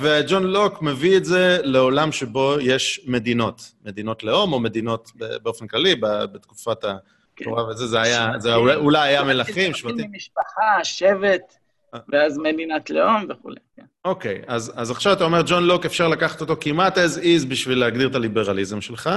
וג'ון 0.00 0.42
לוק 0.44 0.82
מביא 0.82 1.16
את 1.16 1.24
זה 1.24 1.58
לעולם 1.62 2.12
שבו 2.12 2.56
יש 2.60 3.00
מדינות, 3.06 3.72
מדינות 3.84 4.24
לאום 4.24 4.52
או 4.52 4.60
מדינות 4.60 5.10
באופן 5.42 5.66
כללי, 5.66 5.94
בתקופת 6.32 6.84
התורה 6.84 7.68
וזה, 7.68 7.86
זה 7.86 8.00
היה, 8.00 8.30
זה 8.38 8.54
אולי 8.54 9.08
היה 9.08 9.24
מלכים, 9.24 9.74
שבטים. 9.74 10.10
משפחה, 10.12 10.84
שבט, 10.84 11.56
אה. 11.94 11.98
ואז 12.08 12.38
מדינת 12.38 12.90
לאום 12.90 13.26
וכולי, 13.28 13.60
כן. 13.76 13.82
אוקיי, 14.04 14.42
אז 14.46 14.90
עכשיו 14.90 15.12
אתה 15.12 15.24
אומר, 15.24 15.42
ג'ון 15.46 15.64
לוק, 15.64 15.86
אפשר 15.86 16.08
לקחת 16.08 16.40
אותו 16.40 16.56
כמעט 16.60 16.98
as 16.98 17.18
is 17.20 17.46
בשביל 17.48 17.78
להגדיר 17.78 18.08
את 18.08 18.14
הליברליזם 18.14 18.80
שלך. 18.80 19.10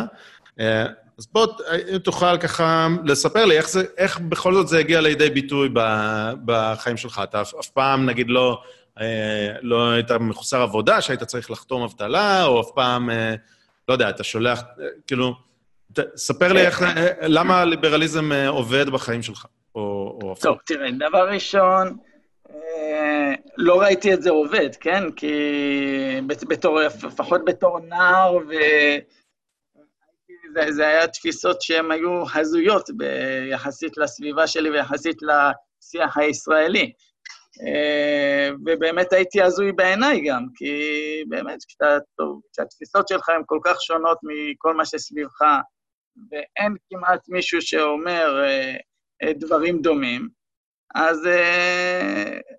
אה, 0.59 0.85
אז 1.17 1.27
בוא, 1.31 1.47
אם 1.93 1.97
תוכל 1.97 2.37
ככה 2.37 2.87
לספר 3.05 3.45
לי 3.45 3.57
איך, 3.57 3.69
זה, 3.69 3.83
איך 3.97 4.19
בכל 4.19 4.53
זאת 4.53 4.67
זה 4.67 4.79
הגיע 4.79 5.01
לידי 5.01 5.29
ביטוי 5.29 5.69
בחיים 6.45 6.97
שלך. 6.97 7.21
אתה 7.23 7.41
אף, 7.41 7.53
אף 7.55 7.69
פעם, 7.69 8.05
נגיד, 8.05 8.29
לא, 8.29 8.61
אה, 8.61 8.76
לא 9.61 9.91
היית 9.91 10.11
מחוסר 10.11 10.61
עבודה, 10.61 11.01
שהיית 11.01 11.23
צריך 11.23 11.51
לחתום 11.51 11.83
אבטלה, 11.83 12.45
או 12.45 12.61
אף 12.61 12.71
פעם, 12.75 13.09
אה, 13.09 13.35
לא 13.87 13.93
יודע, 13.93 14.09
אתה 14.09 14.23
שולח, 14.23 14.61
כאילו, 15.07 15.35
ת, 15.93 15.99
ספר 16.15 16.53
לי 16.53 16.61
איך, 16.61 16.85
למה 17.21 17.61
הליברליזם 17.61 18.31
עובד 18.47 18.89
בחיים 18.89 19.23
שלך, 19.23 19.45
או, 19.75 20.19
או 20.23 20.35
טוב, 20.41 20.57
תראה, 20.65 20.91
דבר 20.91 21.29
ראשון, 21.29 21.97
לא 23.57 23.81
ראיתי 23.81 24.13
את 24.13 24.21
זה 24.21 24.29
עובד, 24.29 24.69
כן? 24.79 25.11
כי 25.11 25.31
בתור, 26.47 26.79
לפחות 27.03 27.41
בתור 27.45 27.79
נער, 27.79 28.35
ו... 28.35 28.53
זה, 30.53 30.71
זה 30.71 30.87
היה 30.87 31.07
תפיסות 31.07 31.61
שהן 31.61 31.91
היו 31.91 32.23
הזויות 32.35 32.89
ביחסית 32.97 33.97
לסביבה 33.97 34.47
שלי 34.47 34.69
ויחסית 34.69 35.17
לשיח 35.21 36.17
הישראלי. 36.17 36.91
אה, 37.65 38.49
ובאמת 38.65 39.13
הייתי 39.13 39.41
הזוי 39.41 39.71
בעיניי 39.71 40.21
גם, 40.27 40.45
כי 40.55 40.73
באמת, 41.27 41.57
כשאתה, 41.67 41.97
כשהתפיסות 42.53 43.07
שלך 43.07 43.29
הן 43.29 43.41
כל 43.45 43.59
כך 43.63 43.81
שונות 43.81 44.17
מכל 44.23 44.75
מה 44.75 44.85
שסביבך, 44.85 45.41
ואין 46.31 46.75
כמעט 46.89 47.29
מישהו 47.29 47.61
שאומר 47.61 48.43
אה, 48.43 48.75
אה, 49.23 49.33
דברים 49.33 49.81
דומים, 49.81 50.29
אז 50.95 51.29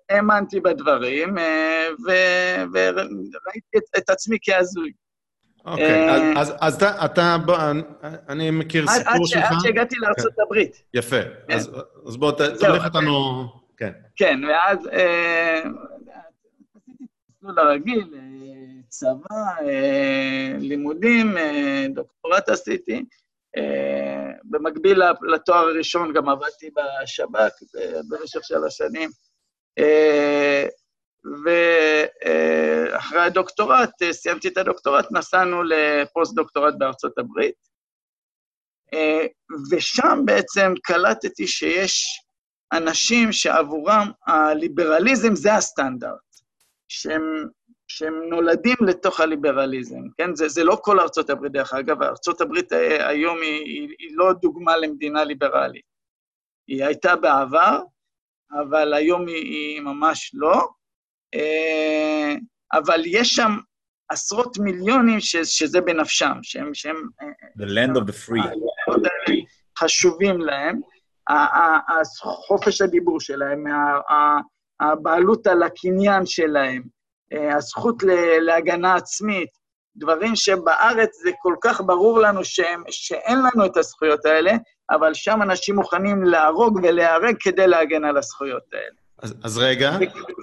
האמנתי 0.09 0.59
בדברים, 0.59 1.35
וראיתי 2.73 3.77
את, 3.77 3.83
את 3.97 4.09
עצמי 4.09 4.37
כהזוי. 4.41 4.91
אוקיי, 5.65 6.09
אה, 6.09 6.41
אז 6.61 6.83
אתה, 7.05 7.37
אני 8.29 8.51
מכיר 8.51 8.87
סיפור 8.87 9.27
שלך. 9.27 9.51
עד 9.51 9.57
שהגעתי 9.61 9.95
לארצות 9.95 10.31
כן. 10.35 10.59
יפה, 10.93 11.21
כן. 11.47 11.57
אז 12.07 12.17
בוא 12.17 12.31
תלך 12.31 12.85
אותנו, 12.85 13.45
כן. 13.79 13.91
כן, 14.15 14.39
ואז 14.49 14.87
אה, 14.87 15.61
עשיתי 16.75 16.91
את 16.97 17.43
המסלול 17.43 17.59
הרגיל, 17.59 18.13
אה, 18.15 18.81
צבא, 18.89 19.45
לימודים, 20.59 21.35
דוקטורט 21.93 22.49
עשיתי. 22.49 23.05
במקביל 24.43 25.01
לתואר 25.33 25.57
הראשון 25.57 26.13
גם 26.13 26.29
עבדתי 26.29 26.69
בשב"כ 26.69 27.51
במשך 28.09 28.39
שלוש 28.43 28.77
שנים. 28.77 29.09
ואחרי 31.45 33.21
הדוקטורט, 33.21 34.03
סיימתי 34.11 34.47
את 34.47 34.57
הדוקטורט, 34.57 35.05
נסענו 35.11 35.63
לפוסט-דוקטורט 35.63 36.73
בארצות 36.77 37.17
הברית, 37.17 37.55
ושם 39.71 40.19
בעצם 40.25 40.73
קלטתי 40.83 41.47
שיש 41.47 42.19
אנשים 42.73 43.31
שעבורם 43.31 44.11
הליברליזם 44.27 45.35
זה 45.35 45.53
הסטנדרט, 45.53 46.19
שהם, 46.87 47.47
שהם 47.87 48.13
נולדים 48.29 48.75
לתוך 48.87 49.19
הליברליזם, 49.19 50.01
כן? 50.17 50.35
זה, 50.35 50.47
זה 50.47 50.63
לא 50.63 50.77
כל 50.81 50.99
ארצות 50.99 51.29
הברית, 51.29 51.51
דרך 51.51 51.73
אגב, 51.73 52.03
ארצות 52.03 52.41
הברית 52.41 52.71
היום 52.99 53.37
היא, 53.41 53.61
היא, 53.65 53.89
היא 53.99 54.09
לא 54.11 54.33
דוגמה 54.33 54.77
למדינה 54.77 55.23
ליברלית. 55.23 55.89
היא 56.67 56.85
הייתה 56.85 57.15
בעבר, 57.15 57.81
אבל 58.51 58.93
היום 58.93 59.27
היא, 59.27 59.35
היא 59.35 59.81
ממש 59.81 60.31
לא. 60.33 60.67
אה, 61.35 62.35
אבל 62.73 63.01
יש 63.05 63.29
שם 63.29 63.51
עשרות 64.09 64.57
מיליונים 64.57 65.19
ש, 65.19 65.35
שזה 65.35 65.81
בנפשם, 65.81 66.33
שהם... 66.41 66.73
שהם 66.73 66.95
The 67.57 67.65
land 67.65 67.97
of 67.97 68.03
the 68.03 68.27
free. 68.27 68.49
חשובים 69.79 70.41
להם. 70.41 70.81
חופש 72.21 72.81
הדיבור 72.81 73.19
שלהם, 73.19 73.63
הבעלות 74.79 75.47
על 75.47 75.63
הקניין 75.63 76.25
שלהם, 76.25 76.81
אה, 77.33 77.55
הזכות 77.55 78.03
להגנה 78.41 78.95
עצמית, 78.95 79.49
דברים 79.95 80.35
שבארץ 80.35 81.09
זה 81.23 81.31
כל 81.41 81.55
כך 81.63 81.81
ברור 81.81 82.19
לנו 82.19 82.43
שהם, 82.43 82.83
שאין 82.89 83.37
לנו 83.37 83.65
את 83.65 83.77
הזכויות 83.77 84.25
האלה, 84.25 84.51
אבל 84.91 85.13
שם 85.13 85.41
אנשים 85.41 85.75
מוכנים 85.75 86.23
להרוג 86.23 86.79
ולהיהרג 86.83 87.35
כדי 87.39 87.67
להגן 87.67 88.05
על 88.05 88.17
הזכויות 88.17 88.63
האלה. 88.73 88.99
אז, 89.21 89.35
אז 89.43 89.57
רגע, 89.57 89.97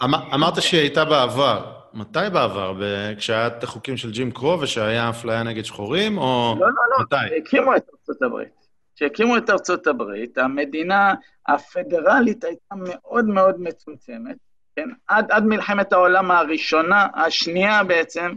אמר, 0.05 0.19
אמרת 0.35 0.63
שהיא 0.63 0.81
הייתה 0.81 1.05
בעבר. 1.05 1.73
מתי 1.95 2.19
בעבר? 2.33 2.75
כשהיה 3.17 3.47
את 3.47 3.65
החוקים 3.65 3.97
של 3.97 4.11
ג'ים 4.11 4.31
קרו 4.31 4.61
ושהיה 4.61 5.11
אפליה 5.11 5.43
נגד 5.43 5.65
שחורים, 5.65 6.19
או 6.19 6.57
לא, 6.61 6.67
לא, 6.67 6.73
לא, 6.91 7.05
מתי? 7.05 7.39
הקימו 7.39 7.77
את 7.77 7.83
ארצות 7.93 8.23
הברית. 8.23 8.66
כשהקימו 8.97 9.37
את 9.37 9.51
ארצות 9.51 9.87
הברית, 9.87 10.39
המדינה 10.39 11.15
הפדרלית 11.49 12.45
הייתה 12.45 12.75
מאוד 12.75 13.25
מאוד 13.25 13.61
מצומצמת, 13.61 14.37
כן? 14.77 14.89
עד, 15.07 15.31
עד 15.31 15.45
מלחמת 15.45 15.93
העולם 15.93 16.31
הראשונה, 16.31 17.07
השנייה 17.15 17.85
בעצם, 17.85 18.33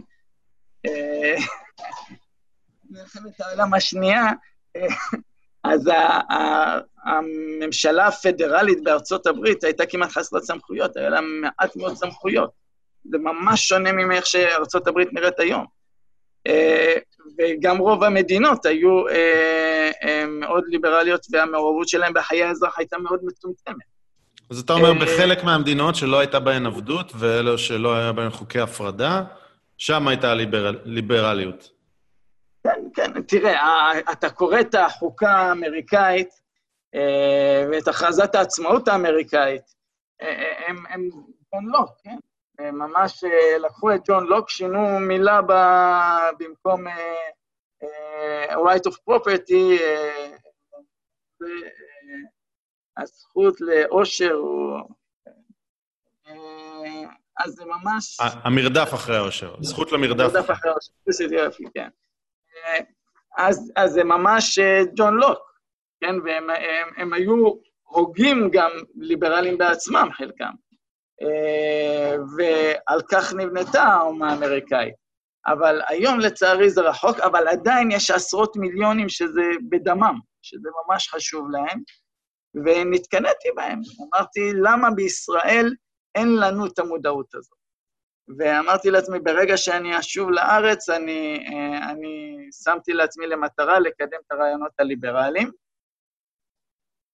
אה, 0.86 1.34
מלחמת 2.90 3.40
העולם 3.40 3.74
השנייה, 3.74 4.24
אה, 4.76 4.86
אז 5.64 5.90
הממשלה 7.04 8.06
הפדרלית 8.06 8.84
בארצות 8.84 9.26
הברית 9.26 9.64
הייתה 9.64 9.86
כמעט 9.86 10.10
חסרת 10.10 10.42
סמכויות, 10.42 10.96
היה 10.96 11.08
לה 11.08 11.20
מעט 11.20 11.76
מאוד 11.76 11.94
סמכויות. 11.96 12.50
זה 13.04 13.18
ממש 13.18 13.68
שונה 13.68 13.92
מאיך 13.92 14.26
שארצות 14.26 14.86
הברית 14.86 15.08
נראית 15.12 15.38
היום. 15.38 15.79
אה, 16.46 16.94
וגם 17.38 17.78
רוב 17.78 18.04
המדינות 18.04 18.66
היו 18.66 19.08
אה, 19.08 19.90
אה, 20.04 20.26
מאוד 20.26 20.64
ליברליות, 20.68 21.26
והמעורבות 21.30 21.88
שלהם 21.88 22.12
בחיי 22.14 22.44
האזרח 22.44 22.78
הייתה 22.78 22.98
מאוד 22.98 23.20
מצומצמת. 23.22 23.90
אז 24.50 24.58
אתה 24.58 24.72
אומר, 24.72 24.92
בחלק 24.94 25.44
מהמדינות 25.44 25.94
שלא 25.94 26.18
הייתה 26.18 26.40
בהן 26.40 26.66
עבדות, 26.66 27.12
ואלו 27.14 27.58
שלא 27.58 27.94
היה 27.96 28.12
בהן 28.12 28.30
חוקי 28.30 28.60
הפרדה, 28.60 29.22
שם 29.78 30.08
הייתה 30.08 30.34
ליברליות. 30.84 31.70
כן, 32.64 32.80
כן, 32.94 33.22
תראה, 33.22 33.92
אתה 34.12 34.30
קורא 34.30 34.60
את 34.60 34.74
החוקה 34.74 35.30
האמריקאית 35.30 36.28
ואת 37.70 37.88
הכרזת 37.88 38.34
העצמאות 38.34 38.88
האמריקאית, 38.88 39.62
הם 40.88 41.08
ג'ון 41.52 41.64
לוק, 41.72 41.90
כן? 42.04 42.16
ממש 42.72 43.24
לקחו 43.60 43.94
את 43.94 44.00
ג'ון 44.08 44.26
לוק, 44.26 44.50
שינו 44.50 45.00
מילה 45.00 45.40
ב, 45.42 45.52
במקום 46.38 46.86
uh, 46.88 48.52
right 48.52 48.90
of 48.90 48.96
property, 49.10 49.80
uh, 49.80 50.40
הזכות 52.96 53.60
לאושר, 53.60 54.36
אז 57.38 57.52
זה 57.52 57.64
ממש... 57.64 58.18
המרדף 58.20 58.94
אחרי 58.94 59.16
האושר, 59.16 59.54
זכות 59.60 59.92
למרדף. 59.92 60.20
המרדף 60.20 60.50
אחרי 60.50 60.70
האושר, 60.70 60.92
כן. 61.74 61.88
אז, 63.36 63.72
אז 63.76 63.92
זה 63.92 64.04
ממש 64.04 64.58
ג'ון 64.94 65.14
לוק, 65.14 65.38
כן? 66.00 66.14
והם 66.24 66.50
הם, 66.50 66.88
הם 66.96 67.12
היו 67.12 67.54
הוגים 67.82 68.50
גם 68.52 68.70
ליברלים 68.96 69.58
בעצמם, 69.58 70.08
חלקם. 70.12 70.52
ועל 72.36 73.00
כך 73.10 73.34
נבנתה 73.34 73.82
האומה 73.82 74.32
האמריקאית. 74.32 74.94
אבל 75.46 75.80
היום 75.88 76.20
לצערי 76.20 76.70
זה 76.70 76.80
רחוק, 76.80 77.20
אבל 77.20 77.48
עדיין 77.48 77.90
יש 77.90 78.10
עשרות 78.10 78.56
מיליונים 78.56 79.08
שזה 79.08 79.42
בדמם, 79.70 80.18
שזה 80.42 80.68
ממש 80.86 81.08
חשוב 81.08 81.50
להם, 81.50 81.82
ונתקנאתי 82.54 83.48
בהם. 83.56 83.80
אמרתי, 84.14 84.52
למה 84.54 84.90
בישראל 84.90 85.74
אין 86.14 86.36
לנו 86.36 86.66
את 86.66 86.78
המודעות 86.78 87.34
הזאת? 87.34 87.58
ואמרתי 88.38 88.90
לעצמי, 88.90 89.20
ברגע 89.20 89.56
שאני 89.56 89.98
אשוב 89.98 90.30
לארץ, 90.30 90.88
אני, 90.88 91.46
אני 91.90 92.36
שמתי 92.64 92.92
לעצמי 92.92 93.26
למטרה 93.26 93.78
לקדם 93.78 94.18
את 94.26 94.32
הרעיונות 94.32 94.72
הליברליים, 94.78 95.50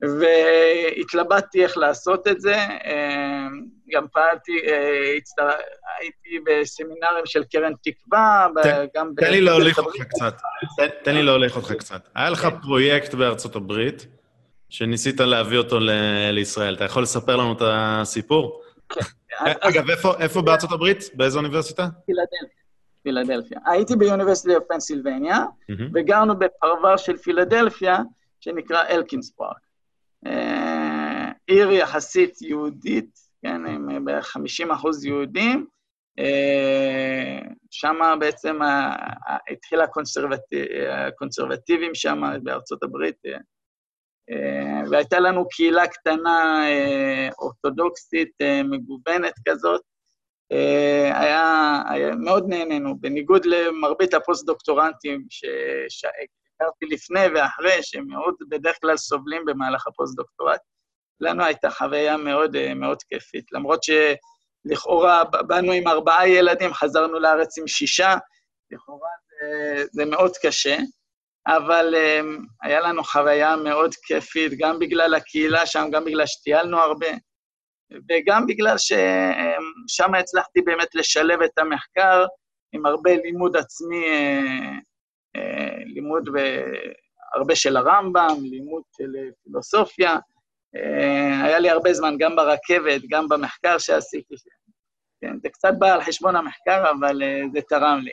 והתלבטתי 0.00 1.64
איך 1.64 1.76
לעשות 1.76 2.28
את 2.28 2.40
זה. 2.40 2.56
גם 3.90 4.06
פעלתי, 4.12 4.52
הצטר... 5.16 5.48
הייתי 5.98 6.38
בסמינרים 6.46 7.26
של 7.26 7.44
קרן 7.44 7.72
תקווה, 7.82 8.46
גם... 8.96 9.10
תן 9.16 9.30
לי 9.30 9.40
להוליך 9.40 9.78
אותך 9.78 10.02
קצת. 10.02 10.34
תן 11.04 11.14
לי 11.14 11.22
להוליך 11.22 11.56
אותך 11.56 11.72
קצת. 11.72 12.08
היה 12.14 12.30
לך 12.30 12.48
פרויקט 12.62 13.14
בארצות 13.14 13.56
הברית, 13.56 14.06
שניסית 14.68 15.20
להביא 15.20 15.58
אותו 15.58 15.78
לישראל. 16.32 16.74
אתה 16.74 16.84
יכול 16.84 17.02
לספר 17.02 17.36
לנו 17.36 17.52
את 17.52 17.62
הסיפור? 17.64 18.62
כן. 18.88 19.00
אגב, 19.60 19.84
איפה 20.18 20.42
בארצות 20.42 20.72
הברית? 20.72 21.10
באיזו 21.14 21.38
אוניברסיטה? 21.38 21.88
פילדלפיה. 22.06 22.38
פילדלפיה. 23.02 23.58
הייתי 23.66 23.96
באוניברסיטי 23.96 24.54
אוף 24.54 24.64
פנסילבניה, 24.68 25.38
וגרנו 25.94 26.38
בפרבר 26.38 26.96
של 26.96 27.16
פילדלפיה, 27.16 27.98
שנקרא 28.40 28.82
אלקינס 28.88 29.30
פארק. 29.30 29.56
אה, 30.26 31.30
עיר 31.46 31.70
יחסית 31.70 32.42
יהודית, 32.42 33.18
כן, 33.46 33.66
עם 33.66 34.04
בערך 34.04 34.26
50 34.26 34.70
אחוז 34.70 35.04
יהודים. 35.04 35.66
אה, 36.18 37.38
שם 37.70 37.96
בעצם 38.20 38.58
התחילה 39.50 39.84
הקונסרבטיבים 40.90 41.94
שם 41.94 42.22
בארצות 42.42 42.82
הברית, 42.82 43.16
אה, 44.30 44.80
והייתה 44.90 45.20
לנו 45.20 45.48
קהילה 45.48 45.86
קטנה 45.86 46.64
אורתודוקסית 47.38 48.32
מגוונת 48.64 49.34
כזאת. 49.48 49.80
היה, 51.14 51.82
היה 51.88 52.14
מאוד 52.14 52.44
נהנינו, 52.48 52.98
בניגוד 53.00 53.46
למרבית 53.46 54.14
הפוסט-דוקטורנטים 54.14 55.26
שהכרתי 55.88 56.86
לפני 56.90 57.20
ואחרי, 57.34 57.82
שהם 57.82 58.06
מאוד 58.08 58.34
בדרך 58.48 58.76
כלל 58.80 58.96
סובלים 58.96 59.44
במהלך 59.44 59.86
הפוסט-דוקטורט. 59.86 60.60
לנו 61.20 61.44
הייתה 61.44 61.70
חוויה 61.70 62.16
מאוד, 62.16 62.56
אה, 62.56 62.74
מאוד 62.74 63.02
כיפית. 63.02 63.52
למרות 63.52 63.80
שלכאורה 63.82 65.24
באנו 65.24 65.72
עם 65.72 65.88
ארבעה 65.88 66.28
ילדים, 66.28 66.72
חזרנו 66.72 67.18
לארץ 67.18 67.58
עם 67.58 67.66
שישה, 67.66 68.14
לכאורה 68.70 69.08
זה, 69.40 69.84
זה 69.92 70.04
מאוד 70.04 70.32
קשה, 70.42 70.76
אבל 71.46 71.94
אה, 71.94 72.20
היה 72.62 72.80
לנו 72.80 73.04
חוויה 73.04 73.56
מאוד 73.56 73.94
כיפית, 73.94 74.52
גם 74.58 74.78
בגלל 74.78 75.14
הקהילה 75.14 75.66
שם, 75.66 75.88
גם 75.92 76.04
בגלל 76.04 76.26
שטיילנו 76.26 76.78
הרבה, 76.78 77.10
וגם 78.10 78.46
בגלל 78.46 78.78
ששם 78.78 80.14
הצלחתי 80.14 80.60
באמת 80.60 80.94
לשלב 80.94 81.42
את 81.42 81.58
המחקר 81.58 82.26
עם 82.72 82.86
הרבה 82.86 83.10
לימוד 83.16 83.56
עצמי, 83.56 84.04
אה, 85.36 85.76
לימוד 85.94 86.28
הרבה 87.34 87.56
של 87.56 87.76
הרמב"ם, 87.76 88.36
לימוד 88.40 88.82
של 88.96 89.12
פילוסופיה, 89.44 90.12
אה, 90.12 90.18
היה 91.44 91.58
לי 91.58 91.70
הרבה 91.70 91.92
זמן, 91.92 92.14
גם 92.18 92.36
ברכבת, 92.36 93.00
גם 93.10 93.28
במחקר 93.28 93.78
שעשיתי. 93.78 94.34
כן, 95.20 95.36
זה 95.42 95.48
קצת 95.48 95.72
בא 95.78 95.94
על 95.94 96.02
חשבון 96.02 96.36
המחקר, 96.36 96.90
אבל 96.90 97.22
אה, 97.22 97.42
זה 97.52 97.60
תרם 97.68 98.00
לי. 98.02 98.10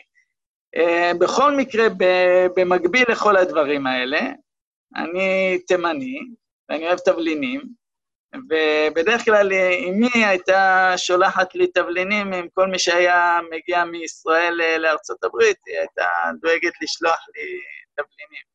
אה, 0.75 1.11
בכל 1.19 1.55
מקרה, 1.55 1.87
במקביל 2.55 3.03
לכל 3.09 3.37
הדברים 3.37 3.87
האלה, 3.87 4.19
אני 4.95 5.59
תימני, 5.67 6.19
ואני 6.69 6.87
אוהב 6.87 6.99
תבלינים, 6.99 7.61
ובדרך 8.35 9.25
כלל 9.25 9.53
אמי 9.89 10.25
הייתה 10.25 10.93
שולחת 10.97 11.55
לי 11.55 11.67
תבלינים 11.67 12.33
עם 12.33 12.47
כל 12.53 12.67
מי 12.67 12.79
שהיה 12.79 13.39
מגיע 13.51 13.85
מישראל 13.85 14.59
לארצות 14.77 15.23
הברית, 15.23 15.57
היא 15.67 15.77
הייתה 15.77 16.07
דואגת 16.41 16.73
לשלוח 16.81 17.19
לי 17.35 17.59
תבלינים. 17.95 18.52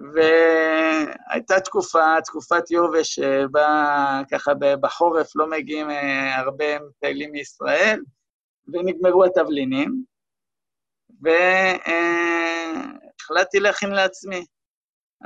והייתה 0.00 1.60
תקופה, 1.60 2.16
תקופת 2.24 2.70
יובש, 2.70 3.14
שבה 3.14 4.20
ככה 4.30 4.52
בחורף 4.80 5.36
לא 5.36 5.50
מגיעים 5.50 5.90
אה, 5.90 6.36
הרבה 6.38 6.78
מטיילים 6.88 7.32
מישראל, 7.32 8.00
ונגמרו 8.72 9.24
התבלינים, 9.24 10.04
והחלטתי 13.20 13.60
להכין 13.60 13.90
לעצמי. 13.90 14.44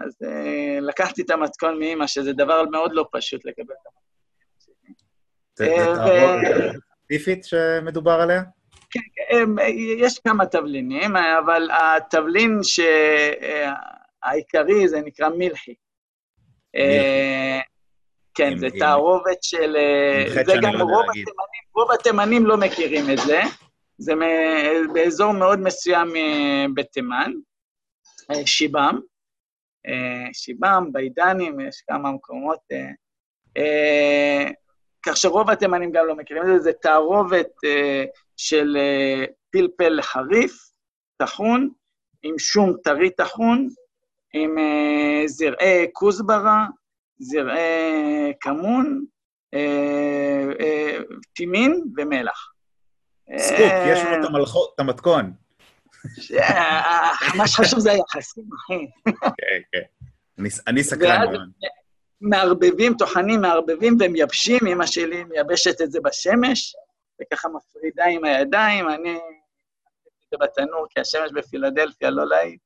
אז 0.04 0.16
אה, 0.24 0.78
לקחתי 0.80 1.22
את 1.22 1.30
המתכון 1.30 1.78
מאמא, 1.78 2.06
שזה 2.06 2.32
דבר 2.32 2.64
מאוד 2.70 2.90
לא 2.92 3.08
פשוט 3.12 3.44
לקבל 3.44 3.74
את 3.74 3.86
המתכון. 3.86 4.02
זה 5.54 5.66
אה, 5.66 5.84
תערובת 5.84 6.76
ספציפית 7.04 7.44
שמדובר 7.44 8.20
עליה? 8.20 8.42
כן, 8.90 9.00
כן 9.14 9.48
יש 9.98 10.18
כמה 10.18 10.46
תבלינים, 10.46 11.16
אבל 11.16 11.68
התבלין 11.70 12.58
ש... 12.62 12.80
העיקרי 14.22 14.88
זה 14.88 15.00
נקרא 15.00 15.28
מלחי. 15.28 15.74
אה, 16.76 17.60
כן, 18.34 18.58
זה 18.58 18.66
תערובת 18.78 19.42
של... 19.42 19.76
אה, 19.76 20.44
זה 20.44 20.52
גם 20.62 20.74
לא 20.74 20.84
רוב 20.84 21.04
התימנים, 21.10 21.62
רוב 21.74 21.90
התימנים 21.92 22.46
לא 22.46 22.56
מכירים 22.56 23.04
את 23.12 23.18
זה. 23.26 23.40
זה 23.98 24.12
באזור 24.94 25.32
מאוד 25.32 25.58
מסוים 25.58 26.16
אה, 26.16 26.66
בתימן, 26.74 27.32
שיבם. 28.44 29.00
שיבם, 30.32 30.92
ביידנים, 30.92 31.60
יש 31.60 31.82
כמה 31.88 32.12
מקומות. 32.12 32.58
כך 35.02 35.16
שרוב 35.16 35.50
התימנים 35.50 35.92
גם 35.92 36.06
לא 36.06 36.14
מכירים 36.14 36.42
את 36.42 36.48
זה, 36.48 36.58
זה 36.58 36.72
תערובת 36.72 37.50
של 38.36 38.76
פלפל 39.50 40.02
חריף, 40.02 40.52
טחון, 41.16 41.70
עם 42.22 42.38
שום 42.38 42.76
טרי 42.84 43.10
טחון, 43.10 43.68
עם 44.32 44.58
אה, 44.58 45.22
זרעי 45.26 45.86
כוסברה, 45.92 46.66
זרעי 47.18 48.32
כמון, 48.40 49.04
אה, 49.54 50.44
אה, 50.60 50.98
טימין 51.34 51.82
ומלח. 51.96 52.52
סקופ, 53.38 53.72
יש 53.92 53.98
לנו 54.04 54.44
את 54.74 54.80
המתכון. 54.80 55.32
מה 57.36 57.48
שחשוב 57.48 57.78
זה 57.78 57.92
היחסים, 57.92 58.44
אחי. 58.56 58.86
כן, 59.22 59.60
כן. 59.72 60.42
אני 60.66 60.84
סקרן. 60.84 61.26
מערבבים, 62.20 62.94
טוחנים 62.98 63.40
מערבבים 63.40 63.96
ומייבשים, 64.00 64.60
אמא 64.66 64.86
שלי 64.86 65.24
מייבשת 65.24 65.80
את 65.80 65.92
זה 65.92 66.00
בשמש, 66.04 66.76
וככה 67.20 67.48
מפרידה 67.48 68.04
עם 68.04 68.24
הידיים, 68.24 68.88
אני... 68.88 69.18
זה 70.30 70.36
בתנור, 70.40 70.86
כי 70.90 71.00
השמש 71.00 71.32
בפילדלפיה 71.34 72.10
לא 72.10 72.26
להיט. 72.26 72.60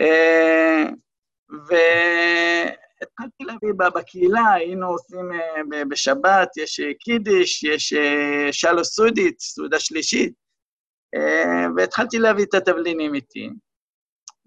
אה, 0.00 0.84
והתחלתי 1.68 3.44
להביא 3.44 3.72
בקהילה, 3.94 4.52
היינו 4.52 4.86
עושים 4.86 5.32
אה, 5.32 5.84
בשבת, 5.84 6.56
יש 6.56 6.80
אה, 6.80 6.94
קידיש, 7.00 7.62
יש 7.62 7.94
שלו 8.52 8.84
סודית, 8.84 9.40
סעודה 9.40 9.80
שלישית, 9.80 10.46
והתחלתי 11.76 12.18
להביא 12.18 12.44
את 12.44 12.54
התבלינים 12.54 13.14
איתי. 13.14 13.50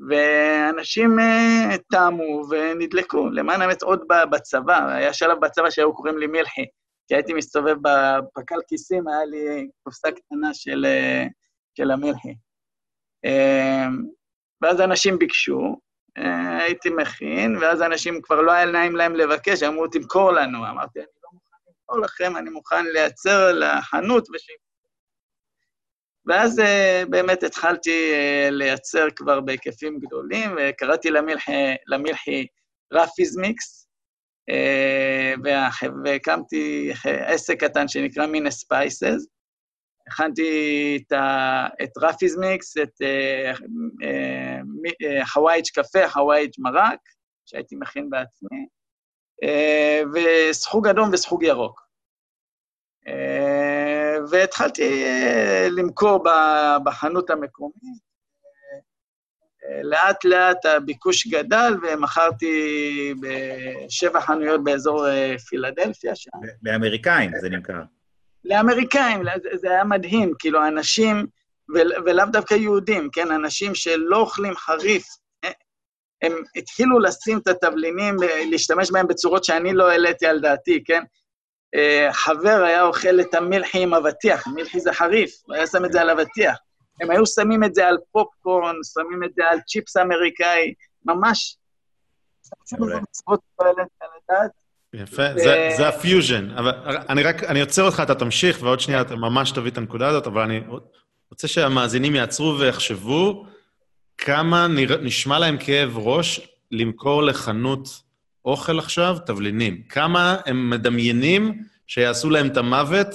ואנשים 0.10 1.16
טעמו 1.92 2.42
ונדלקו. 2.50 3.30
למען 3.30 3.62
האמת, 3.62 3.82
עוד 3.82 4.04
בצבא, 4.32 4.92
היה 4.92 5.14
שלב 5.14 5.40
בצבא 5.40 5.70
שהיו 5.70 5.94
קוראים 5.96 6.18
לי 6.18 6.28
מלחי, 6.28 6.66
כי 7.08 7.16
הייתי 7.16 7.34
מסתובב 7.34 7.76
בפק"ל 7.82 8.60
כיסים, 8.68 9.08
היה 9.08 9.26
לי 9.26 9.68
קופסה 9.84 10.12
קטנה 10.12 10.54
של, 10.54 10.86
של 11.78 11.92
המלחי. 11.92 12.34
ואז 14.62 14.82
אנשים 14.82 15.20
ביקשו, 15.20 15.80
אה, 16.18 16.64
הייתי 16.64 16.90
מכין, 16.90 17.58
ואז 17.58 17.82
אנשים 17.82 18.22
כבר 18.22 18.42
לא 18.42 18.52
היה 18.52 18.66
נעים 18.66 18.96
להם 18.96 19.16
לבקש, 19.16 19.64
אמרו, 19.64 19.88
תמכור 19.88 20.32
לנו. 20.32 20.58
אמרתי, 20.70 21.00
אני 21.00 21.08
לא 21.24 21.30
מוכן 21.34 21.58
למכור 21.68 22.00
לכם, 22.00 22.38
אני 22.38 22.50
מוכן 22.50 22.86
לייצר 22.86 23.52
לחנות 23.54 24.28
וש... 24.34 24.48
ואז 26.26 26.60
uh, 26.60 27.10
באמת 27.10 27.44
התחלתי 27.44 28.12
uh, 28.12 28.52
לייצר 28.52 29.08
כבר 29.16 29.42
בהיקפים 29.42 30.00
גדולים, 30.00 30.56
וקראתי 30.58 31.10
למלחי, 31.10 31.76
למלחי 31.88 32.46
Rafi's 32.94 33.50
Mix, 33.50 33.88
uh, 34.52 35.40
והקמתי 36.06 36.92
עסק 37.06 37.60
קטן 37.64 37.88
שנקרא 37.88 38.26
Mina 38.26 38.52
Spices. 38.52 39.26
הכנתי 40.12 41.00
את, 41.08 41.12
ה, 41.12 41.68
את 41.84 41.90
רפיזמיקס, 41.98 42.78
את 42.78 43.02
חווייג' 45.34 45.66
קפה, 45.74 46.10
חווייג' 46.10 46.52
מרק, 46.58 47.00
שהייתי 47.46 47.76
מכין 47.76 48.10
בעצמי, 48.10 48.66
uh, 49.46 50.08
וסחוג 50.14 50.88
אדום 50.88 51.10
וסחוג 51.14 51.44
ירוק. 51.44 51.90
אה, 53.10 54.18
והתחלתי 54.32 55.04
אה, 55.06 55.68
למכור 55.72 56.24
בחנות 56.84 57.30
המקומית. 57.30 58.10
אה, 59.66 59.84
לאט 59.84 60.26
לאט 60.26 60.66
הביקוש 60.66 61.28
גדל, 61.28 61.74
ומכרתי 61.84 63.14
בשבע 63.22 64.22
חנויות 64.22 64.64
באזור 64.64 65.06
פילדלפיה 65.50 66.16
שם. 66.16 66.30
לאמריקאים 66.64 67.32
זה 67.42 67.50
נמכר. 67.50 67.82
לאמריקאים, 68.46 69.24
זה 69.54 69.70
היה 69.70 69.84
מדהים, 69.84 70.34
כאילו, 70.40 70.68
אנשים, 70.68 71.26
ולאו 72.06 72.26
דווקא 72.32 72.54
יהודים, 72.54 73.10
כן, 73.12 73.32
אנשים 73.32 73.76
שלא 73.76 74.18
אוכלים 74.18 74.56
חריף, 74.56 75.06
הם 76.22 76.34
התחילו 76.56 77.00
לשים 77.00 77.38
את 77.38 77.48
התבלינים, 77.48 78.16
להשתמש 78.52 78.92
בהם 78.92 79.08
בצורות 79.08 79.44
שאני 79.44 79.74
לא 79.74 79.90
העליתי 79.90 80.26
על 80.26 80.40
דעתי, 80.40 80.84
כן? 80.84 81.04
אה, 81.76 82.10
חבר 82.14 82.64
היה 82.66 82.84
אוכל 82.84 83.22
את 83.22 83.34
המלחי 83.34 83.84
עם 83.84 83.94
אבטיח, 83.94 84.48
מלחי 84.48 84.80
זה 84.80 84.94
חריף, 84.94 85.32
הוא 85.46 85.56
היה 85.56 85.68
שם 85.68 85.86
את 85.86 85.92
זה 85.92 86.02
על 86.02 86.10
אבטיח. 86.10 86.58
הם 87.02 87.12
היו 87.12 87.26
שמים 87.26 87.64
את 87.64 87.76
זה 87.76 87.88
על 87.88 87.98
פופקורן, 88.12 88.76
שמים 88.94 89.24
את 89.24 89.34
זה 89.36 89.44
על 89.52 89.60
צ'יפס 89.62 89.98
אמריקאי, 89.98 90.74
ממש. 91.06 91.58
יפה, 94.94 95.24
זה 95.78 95.88
הפיוז'ן. 95.88 96.50
אבל 96.50 96.72
אני 97.10 97.24
רק, 97.24 97.44
אני 97.44 97.62
עוצר 97.62 97.84
אותך, 97.84 98.00
אתה 98.04 98.16
תמשיך, 98.16 98.58
ועוד 98.62 98.80
שנייה 98.80 99.02
אתה 99.02 99.16
ממש 99.16 99.52
תביא 99.52 99.72
את 99.72 99.78
הנקודה 99.78 100.08
הזאת, 100.08 100.28
אבל 100.28 100.42
אני 100.42 100.62
רוצה 101.32 101.48
שהמאזינים 101.48 102.16
יעצרו 102.16 102.60
ויחשבו 102.60 103.46
כמה 104.18 104.68
נשמע 105.02 105.40
להם 105.40 105.58
כאב 105.58 105.98
ראש 105.98 106.50
למכור 106.72 107.24
לחנות 107.24 107.90
אוכל 108.46 108.80
עכשיו, 108.80 109.18
תבלינים. 109.26 109.82
כמה 109.90 110.38
הם 110.46 110.70
מדמיינים 110.70 111.64
שיעשו 111.88 112.30
להם 112.30 112.48
את 112.48 112.58
המוות 112.58 113.08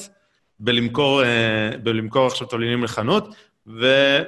בלמכור, 0.59 1.23
אה, 1.25 1.71
בלמכור 1.83 2.27
עכשיו 2.27 2.47
תבלינים 2.47 2.85
לחנות, 2.85 3.35
ו, 3.67 3.87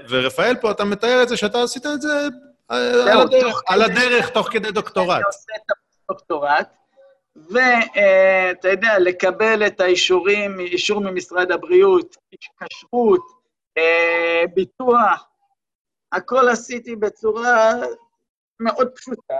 ורפאל 0.09 0.55
פה, 0.61 0.71
אתה 0.71 0.85
מתאר 0.85 1.23
את 1.23 1.29
זה 1.29 1.37
שאתה 1.37 1.63
עשית 1.63 1.87
את 1.87 2.03
זה 2.03 2.29
אה, 2.71 3.13
על 3.13 3.21
הדרך, 3.21 3.63
על 3.67 3.83
הדרך, 3.83 4.29
תוך 4.29 4.49
כדי 4.53 4.71
דוקטורט. 4.71 5.17
אני 5.17 5.25
עושה 5.27 5.53
את 5.57 5.71
הדוקטורט, 6.11 6.69
ואתה 7.37 8.69
יודע, 8.69 8.99
לקבל 8.99 9.67
את 9.67 9.81
האישורים, 9.81 10.61
אישור 10.61 11.01
ממשרד 11.01 11.53
הבריאות, 11.53 12.17
כשרות, 12.61 13.27
אה, 13.79 14.43
ביטוח, 14.55 15.29
הכל 16.13 16.49
עשיתי 16.49 16.97
בצורה 16.97 17.73
מאוד 18.61 18.89
פשוטה, 18.95 19.39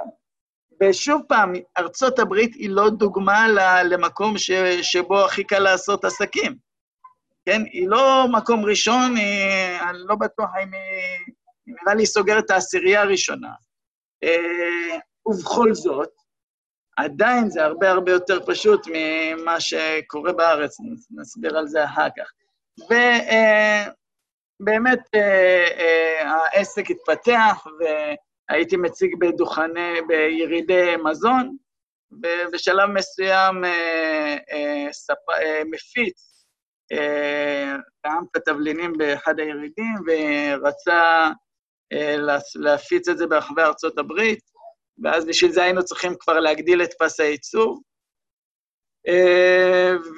ושוב 0.83 1.23
פעם, 1.29 1.53
ארצות 1.79 2.19
הברית 2.19 2.55
היא 2.55 2.71
לא 2.71 2.91
דוגמה 2.91 3.47
למקום 3.85 4.39
ש, 4.39 4.51
שבו 4.83 5.25
הכי 5.25 5.45
קל 5.45 5.59
לעשות 5.59 6.05
עסקים. 6.05 6.57
כן? 7.47 7.63
היא 7.73 7.89
לא 7.89 8.27
מקום 8.33 8.65
ראשון, 8.65 9.17
היא, 9.17 9.81
אני 9.91 9.99
לא 9.99 10.15
בטוח 10.15 10.51
אם 10.63 10.75
היא... 10.75 11.35
נראה 11.67 11.95
לי 11.95 12.07
סוגרת 12.07 12.45
את 12.45 12.51
העשירייה 12.51 13.03
הראשונה. 13.03 13.51
אה, 14.25 14.99
ובכל 15.27 15.75
זאת, 15.75 16.11
עדיין 16.97 17.51
זה 17.51 17.65
הרבה 17.65 17.91
הרבה 17.91 18.13
יותר 18.13 18.47
פשוט 18.47 18.87
ממה 18.93 19.61
שקורה 19.61 20.33
בארץ, 20.33 20.77
נסביר 21.11 21.59
על 21.59 21.67
זה 21.67 21.85
אחר 21.85 22.09
כך. 22.19 22.33
ובאמת 24.61 25.01
אה, 25.15 25.67
אה, 25.79 26.31
העסק 26.31 26.91
התפתח, 26.91 27.67
ו... 27.67 27.85
הייתי 28.49 28.77
מציג 28.77 29.15
בדוכני, 29.19 30.01
בירידי 30.09 30.95
מזון, 31.05 31.57
ובשלב 32.13 32.91
מסוים 32.91 33.65
אה, 33.65 34.37
אה. 34.53 34.89
אה, 35.43 35.63
מפיץ 35.71 36.47
טעם 38.03 38.25
את 38.31 38.37
התבלינים 38.37 38.93
באחד 38.99 39.39
הירידים 39.39 39.95
ורצה 40.07 41.31
להפיץ 42.55 43.09
את 43.09 43.19
זה 43.19 43.27
ברחבי 43.27 43.63
ארצות 43.63 43.99
הברית, 43.99 44.41
ואז 45.03 45.27
בשביל 45.27 45.53
זה 45.53 45.63
היינו 45.63 45.85
צריכים 45.85 46.15
כבר 46.21 46.41
להגדיל 46.41 46.83
את 46.83 46.91
פס 46.99 47.21
הייצור. 47.21 47.81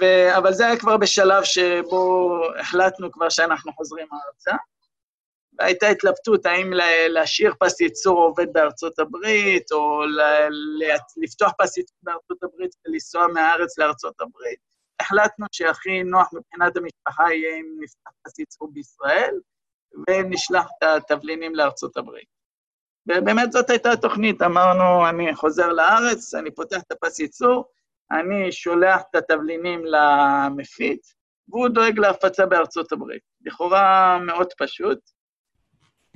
ו... 0.00 0.04
אבל 0.36 0.52
זה 0.52 0.66
היה 0.66 0.78
כבר 0.78 0.96
בשלב 0.96 1.44
שבו 1.44 2.40
החלטנו 2.58 3.12
כבר 3.12 3.28
שאנחנו 3.28 3.72
חוזרים 3.72 4.06
ארצה. 4.12 4.56
הייתה 5.58 5.86
התלבטות 5.86 6.46
האם 6.46 6.70
להשאיר 7.08 7.54
פס 7.60 7.80
ייצור 7.80 8.18
עובד 8.18 8.52
בארצות 8.52 8.98
הברית, 8.98 9.72
או 9.72 10.02
לפתוח 11.16 11.52
פס 11.58 11.76
ייצור 11.76 11.96
בארצות 12.02 12.42
הברית 12.42 12.70
ולנסוע 12.86 13.26
מהארץ 13.26 13.78
לארצות 13.78 14.20
הברית. 14.20 14.58
החלטנו 15.00 15.46
שהכי 15.52 16.02
נוח 16.02 16.28
מבחינת 16.32 16.76
המשפחה 16.76 17.34
יהיה 17.34 17.56
אם 17.56 17.76
נפתח 17.80 18.10
פס 18.22 18.38
ייצור 18.38 18.68
בישראל, 18.72 19.34
ונשלח 20.10 20.66
את 20.78 20.82
התבלינים 20.82 21.54
לארצות 21.54 21.96
הברית. 21.96 22.37
ובאמת 23.08 23.52
זאת 23.52 23.70
הייתה 23.70 23.92
התוכנית, 23.92 24.42
אמרנו, 24.42 25.08
אני 25.08 25.34
חוזר 25.34 25.68
לארץ, 25.68 26.34
אני 26.34 26.50
פותח 26.50 26.80
את 26.86 26.92
הפס 26.92 27.18
ייצור, 27.18 27.64
אני 28.10 28.52
שולח 28.52 29.02
את 29.10 29.14
התבלינים 29.14 29.82
למפיץ, 29.84 31.14
והוא 31.48 31.68
דואג 31.68 31.98
להפצה 31.98 32.46
בארצות 32.46 32.92
הברית. 32.92 33.22
לכאורה 33.46 34.18
מאוד 34.18 34.48
פשוט. 34.58 34.98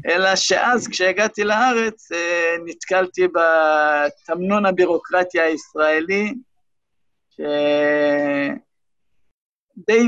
אלא 0.07 0.37
שאז, 0.37 0.89
כשהגעתי 0.89 1.45
לארץ, 1.45 2.13
אה, 2.13 2.55
נתקלתי 2.65 3.29
בתמנון 3.29 4.67
הבירוקרטיה 4.67 5.45
הישראלי, 5.45 6.35
שדי 7.31 7.43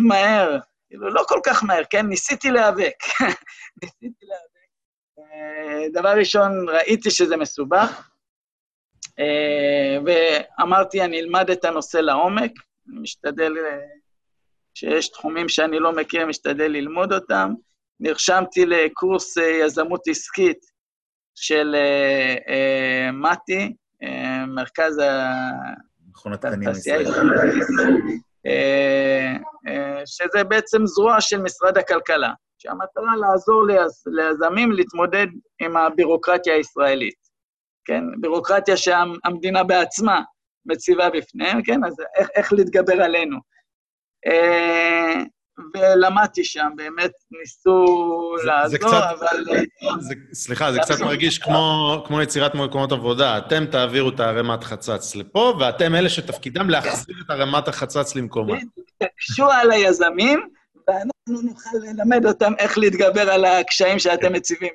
מהר, 0.02 0.58
כאילו, 0.88 1.10
לא 1.10 1.22
כל 1.28 1.40
כך 1.46 1.64
מהר, 1.64 1.82
כן? 1.90 2.06
ניסיתי 2.06 2.50
להיאבק. 2.50 2.94
ניסיתי 3.82 4.26
להיאבק. 4.26 4.53
אה, 5.18 5.86
דבר 5.92 6.18
ראשון, 6.18 6.68
ראיתי 6.68 7.10
שזה 7.10 7.36
מסובך, 7.36 8.08
אה, 9.18 9.98
ואמרתי, 10.06 11.02
אני 11.02 11.20
אלמד 11.20 11.50
את 11.50 11.64
הנושא 11.64 11.98
לעומק, 11.98 12.52
אני 12.88 13.00
משתדל, 13.00 13.52
כשיש 14.74 15.08
תחומים 15.08 15.48
שאני 15.48 15.78
לא 15.78 15.92
מכיר, 15.92 16.26
משתדל 16.26 16.66
ללמוד 16.66 17.12
אותם. 17.12 17.54
נרשמתי 18.00 18.66
לקורס 18.66 19.38
אה, 19.38 19.44
יזמות 19.44 20.00
עסקית 20.08 20.58
של 21.34 21.74
אה, 21.74 22.34
אה, 22.48 23.10
מתי, 23.12 23.74
מרכז 24.48 25.00
התעשייה 26.44 26.98
שזה 30.06 30.44
בעצם 30.44 30.86
זרוע 30.86 31.20
של 31.20 31.42
משרד 31.42 31.78
הכלכלה, 31.78 32.32
שהמטרה 32.66 33.16
לעזור 33.16 33.62
ליזמים 34.06 34.72
להתמודד 34.72 35.26
עם 35.62 35.76
הבירוקרטיה 35.76 36.54
הישראלית, 36.54 37.18
כן? 37.84 38.04
בירוקרטיה 38.20 38.76
שהמדינה 38.76 39.64
בעצמה 39.64 40.20
מציבה 40.66 41.10
בפניהם, 41.10 41.62
כן? 41.62 41.84
אז 41.84 41.94
איך, 42.16 42.28
איך 42.34 42.52
להתגבר 42.52 43.02
עלינו. 43.02 43.38
ולמדתי 45.74 46.44
שם, 46.44 46.68
באמת 46.76 47.12
ניסו 47.30 47.86
זה, 48.40 48.46
לעזור, 48.46 48.70
זה 48.70 48.78
קצת, 48.78 49.02
אבל... 49.18 49.44
זה, 50.00 50.14
סליחה, 50.32 50.72
זה 50.72 50.78
קצת 50.80 51.00
מרגיש 51.00 51.38
כמו, 51.38 51.96
כמו 52.06 52.22
יצירת 52.22 52.54
מקומות 52.54 52.92
עבודה. 52.92 53.38
אתם 53.38 53.66
תעבירו 53.66 54.08
את 54.08 54.20
הערימת 54.20 54.64
חצץ 54.64 55.16
לפה, 55.16 55.56
ואתם 55.60 55.94
אלה 55.94 56.08
שתפקידם 56.08 56.70
להחזיר 56.70 57.16
את 57.26 57.30
ערימת 57.30 57.68
החצץ 57.68 58.16
למקומה. 58.16 58.56
תקשו 58.98 59.50
על 59.50 59.70
היזמים, 59.72 60.48
ואנחנו 60.88 61.48
נוכל 61.50 61.76
ללמד 61.82 62.26
אותם 62.26 62.52
איך 62.58 62.78
להתגבר 62.78 63.30
על 63.30 63.44
הקשיים 63.44 63.98
שאתם 63.98 64.32
מציבים. 64.32 64.74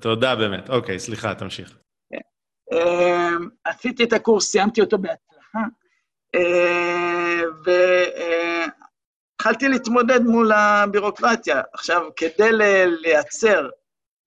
תודה 0.00 0.36
באמת. 0.36 0.70
אוקיי, 0.70 0.98
סליחה, 0.98 1.34
תמשיך. 1.34 1.78
כן. 2.10 2.18
אמ, 2.72 3.48
עשיתי 3.64 4.04
את 4.04 4.12
הקורס, 4.12 4.50
סיימתי 4.50 4.80
אותו 4.80 4.98
בהצלחה, 4.98 5.60
אמ, 6.34 7.50
ו... 7.64 7.70
התחלתי 9.42 9.68
להתמודד 9.68 10.20
מול 10.20 10.52
הבירוקרטיה. 10.52 11.62
עכשיו, 11.72 12.08
כדי 12.16 12.50
לייצר 13.02 13.68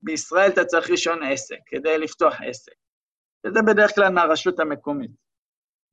בישראל 0.02 0.52
אתה 0.52 0.65
צריך 0.65 0.90
רישיון 0.90 1.23
עסק 1.23 1.57
כדי 1.65 1.98
לפתוח 1.98 2.41
עסק. 2.41 2.73
וזה 3.45 3.61
בדרך 3.61 3.95
כלל 3.95 4.10
מהרשות 4.10 4.60
המקומית. 4.60 5.11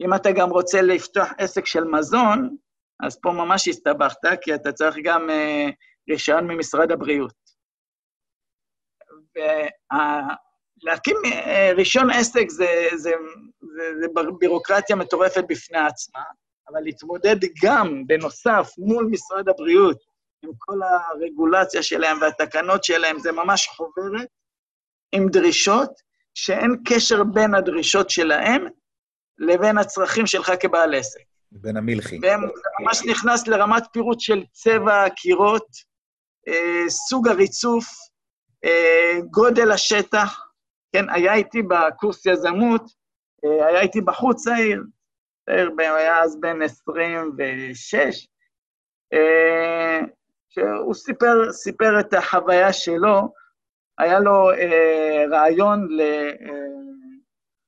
אם 0.03 0.15
אתה 0.15 0.33
גם 0.33 0.51
רוצה 0.51 0.83
לפתוח 0.83 1.29
עסק 1.39 1.67
של 1.67 1.85
מזון, 1.85 2.57
אז 3.03 3.21
פה 3.21 3.33
ממש 3.33 3.69
הסתבכת, 3.69 4.29
כי 4.41 4.55
אתה 4.55 4.73
צריך 4.73 4.97
גם 5.05 5.29
uh, 5.31 5.73
רישיון 6.11 6.47
ממשרד 6.47 6.93
הבריאות. 6.93 7.43
ולהקים 9.37 11.17
uh, 11.17 11.77
רישיון 11.77 12.11
עסק 12.11 12.49
זה, 12.49 12.89
זה, 12.95 13.13
זה, 13.61 13.83
זה 14.01 14.07
בירוקרטיה 14.39 14.97
מטורפת 14.97 15.45
בפני 15.49 15.79
עצמה, 15.79 16.23
אבל 16.69 16.81
להתמודד 16.81 17.37
גם, 17.63 18.07
בנוסף, 18.07 18.71
מול 18.79 19.09
משרד 19.11 19.49
הבריאות, 19.49 19.99
עם 20.43 20.51
כל 20.59 20.79
הרגולציה 20.83 21.83
שלהם 21.83 22.21
והתקנות 22.21 22.85
שלהם, 22.85 23.19
זה 23.19 23.33
ממש 23.33 23.69
חוברת 23.69 24.29
עם 25.13 25.29
דרישות, 25.29 25.91
שאין 26.35 26.77
קשר 26.89 27.25
בין 27.25 27.55
הדרישות 27.55 28.11
שלהם 28.11 28.67
לבין 29.39 29.79
הצרכים 29.79 30.27
שלך 30.27 30.53
כבעל 30.61 30.95
עסק. 30.95 31.32
בין 31.55 31.77
המלחי. 31.77 32.19
והם 32.23 32.41
ממש 32.81 33.03
נכנס 33.07 33.47
לרמת 33.47 33.83
פירוט 33.93 34.21
של 34.21 34.45
צבע 34.53 35.05
הקירות, 35.05 35.67
אה, 36.49 36.85
סוג 36.89 37.29
הריצוף, 37.29 37.85
אה, 38.65 39.21
גודל 39.31 39.71
השטח. 39.71 40.41
כן, 40.93 41.11
היה 41.11 41.35
איתי 41.35 41.63
בקורס 41.63 42.27
יזמות, 42.27 42.83
אה, 43.45 43.67
היה 43.67 43.81
איתי 43.81 44.01
בחוץ 44.01 44.45
צעיר, 44.45 44.83
צעיר, 45.47 45.71
היה 45.95 46.21
אז 46.23 46.41
בן 46.41 46.63
26, 46.63 48.27
אה, 49.13 50.01
שהוא 50.49 50.95
סיפר, 50.95 51.53
סיפר 51.53 52.01
את 52.01 52.15
החוויה 52.15 52.73
שלו, 52.73 53.33
היה 53.99 54.21
לו 54.21 54.51
אה, 54.51 55.25
רעיון 55.31 55.89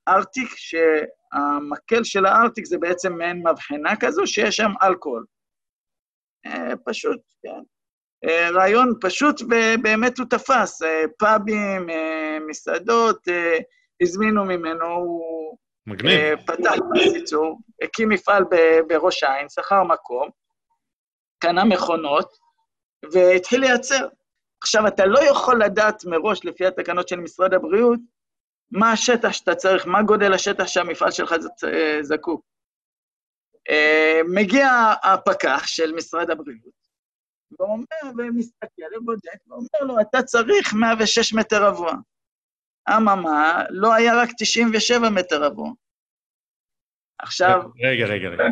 לארטיק, 0.06 0.48
אה, 0.74 1.04
שהמקל 1.34 2.04
של 2.04 2.26
הארטיק 2.26 2.64
זה 2.64 2.78
בעצם 2.78 3.12
מעין 3.12 3.48
מבחנה 3.48 3.96
כזו, 4.00 4.26
שיש 4.26 4.56
שם 4.56 4.70
אלכוהול. 4.82 5.24
אה, 6.46 6.76
פשוט, 6.84 7.20
כן. 7.42 7.62
אה, 8.24 8.50
רעיון 8.50 8.94
פשוט, 9.00 9.40
ובאמת 9.42 10.18
הוא 10.18 10.26
תפס. 10.30 10.82
אה, 10.82 11.02
פאבים, 11.18 11.86
מסעדות, 12.48 13.22
הזמינו 14.02 14.44
ממנו, 14.44 14.86
הוא... 14.86 15.56
מגניב. 15.86 16.40
פתח 16.46 16.74
בסיצור, 16.94 17.58
הקים 17.82 18.08
מפעל 18.08 18.44
בראש 18.88 19.22
העין, 19.22 19.48
שכר 19.48 19.82
מקום, 19.82 20.28
קנה 21.38 21.64
מכונות, 21.64 22.28
והתחיל 23.12 23.60
לייצר. 23.60 24.08
עכשיו, 24.62 24.86
אתה 24.86 25.06
לא 25.06 25.18
יכול 25.30 25.62
לדעת 25.64 26.04
מראש, 26.04 26.44
לפי 26.44 26.66
התקנות 26.66 27.08
של 27.08 27.16
משרד 27.16 27.54
הבריאות, 27.54 28.00
מה 28.74 28.92
השטח 28.92 29.32
שאתה 29.32 29.54
צריך, 29.54 29.86
מה 29.86 30.02
גודל 30.02 30.32
השטח 30.32 30.66
שהמפעל 30.66 31.10
שלך 31.10 31.34
זקוק. 32.02 32.42
אה, 33.70 34.20
מגיע 34.34 34.92
הפקח 35.02 35.66
של 35.66 35.92
משרד 35.92 36.30
הבריאות, 36.30 36.84
ואומר, 37.60 38.16
ומסתכל 38.18 38.96
ובודק, 38.96 39.38
ואומר 39.46 39.80
לו, 39.80 40.00
אתה 40.00 40.22
צריך 40.22 40.74
106 40.74 41.34
מטר 41.34 41.66
רבוע. 41.66 41.92
אממה, 42.88 43.62
לא 43.70 43.94
היה 43.94 44.22
רק 44.22 44.28
97 44.38 45.10
מטר 45.10 45.44
רבוע. 45.44 45.70
עכשיו... 47.18 47.62
רגע, 47.84 48.06
רגע, 48.06 48.28
רגע. 48.28 48.44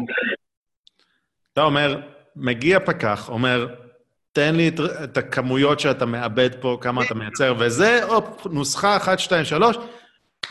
אתה 1.53 1.63
אומר, 1.63 2.01
מגיע 2.37 2.81
פקח, 2.81 3.29
אומר, 3.29 3.75
תן 4.33 4.55
לי 4.55 4.69
את, 4.69 4.75
את 5.05 5.17
הכמויות 5.17 5.81
שאתה 5.81 6.07
מאבד 6.07 6.51
פה, 6.61 6.79
כמה 6.81 7.05
אתה 7.05 7.15
מייצר, 7.15 7.55
וזה, 7.61 8.05
הופ, 8.05 8.47
נוסחה 8.47 8.97
1, 8.97 9.19
2, 9.19 9.45
3, 9.45 9.77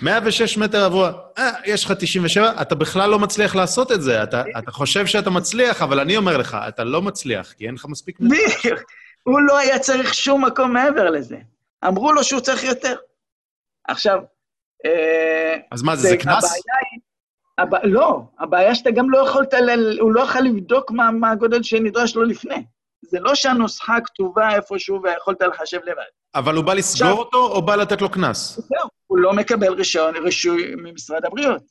106 0.02 0.58
מטר 0.58 0.86
רבוע. 0.86 1.12
אה, 1.38 1.52
יש 1.66 1.86
לך 1.86 1.92
97, 2.00 2.62
אתה 2.62 2.76
בכלל 2.76 3.10
לא 3.10 3.20
מצליח 3.20 3.56
לעשות 3.56 3.92
את 3.92 4.02
זה. 4.02 4.24
אתה, 4.24 4.44
אתה 4.60 4.72
חושב 4.72 5.06
שאתה 5.06 5.30
מצליח, 5.30 5.82
אבל 5.82 6.00
אני 6.00 6.18
אומר 6.18 6.38
לך, 6.38 6.58
אתה 6.68 6.84
לא 6.84 7.02
מצליח, 7.02 7.52
כי 7.52 7.68
אין 7.68 7.76
לך 7.76 7.86
מספיק... 7.86 8.20
בדיוק. 8.20 8.80
הוא 9.24 9.40
לא 9.48 9.58
היה 9.58 9.80
צריך 9.80 10.14
שום 10.14 10.46
מקום 10.46 10.74
מעבר 10.74 11.10
לזה. 11.10 11.38
אמרו 11.88 12.14
לו 12.14 12.24
שהוא 12.24 12.42
צריך 12.42 12.64
יותר. 12.64 12.96
עכשיו... 13.88 14.20
אה, 14.86 15.56
אז 15.72 15.82
מה, 15.82 15.96
זה, 15.96 16.10
זה 16.10 16.18
קנס? 16.18 16.62
הבע... 17.58 17.78
לא, 17.84 18.22
הבעיה 18.40 18.76
שאתה 18.76 18.92
גם 18.92 19.10
לא 19.10 19.18
יכולת, 19.18 19.54
ל... 19.54 20.00
הוא 20.00 20.12
לא 20.12 20.22
יכול 20.22 20.42
לבדוק 20.42 20.92
מה, 20.92 21.12
מה 21.12 21.32
הגודל 21.32 21.64
שנדרש 21.64 22.16
לו 22.16 22.24
לפני. 22.24 22.64
זה 23.02 23.20
לא 23.20 23.36
שהנוסחה 23.36 23.98
כתובה 24.06 24.56
איפשהו 24.56 25.02
ויכולת 25.04 25.42
לחשב 25.42 25.80
לבד. 25.86 26.02
אבל 26.36 26.56
הוא 26.56 26.64
בא 26.64 26.74
לסגור 26.74 27.10
עכשיו, 27.10 27.20
אותו 27.20 27.38
או 27.38 27.62
בא 27.62 27.76
לתת 27.76 28.02
לו 28.02 28.10
קנס? 28.10 28.56
זהו, 28.56 28.90
הוא 29.12 29.20
לא 29.20 29.34
מקבל 29.34 29.74
רישיון, 29.74 30.16
רישוי 30.16 30.76
ממשרד 30.76 31.26
הבריאות. 31.26 31.64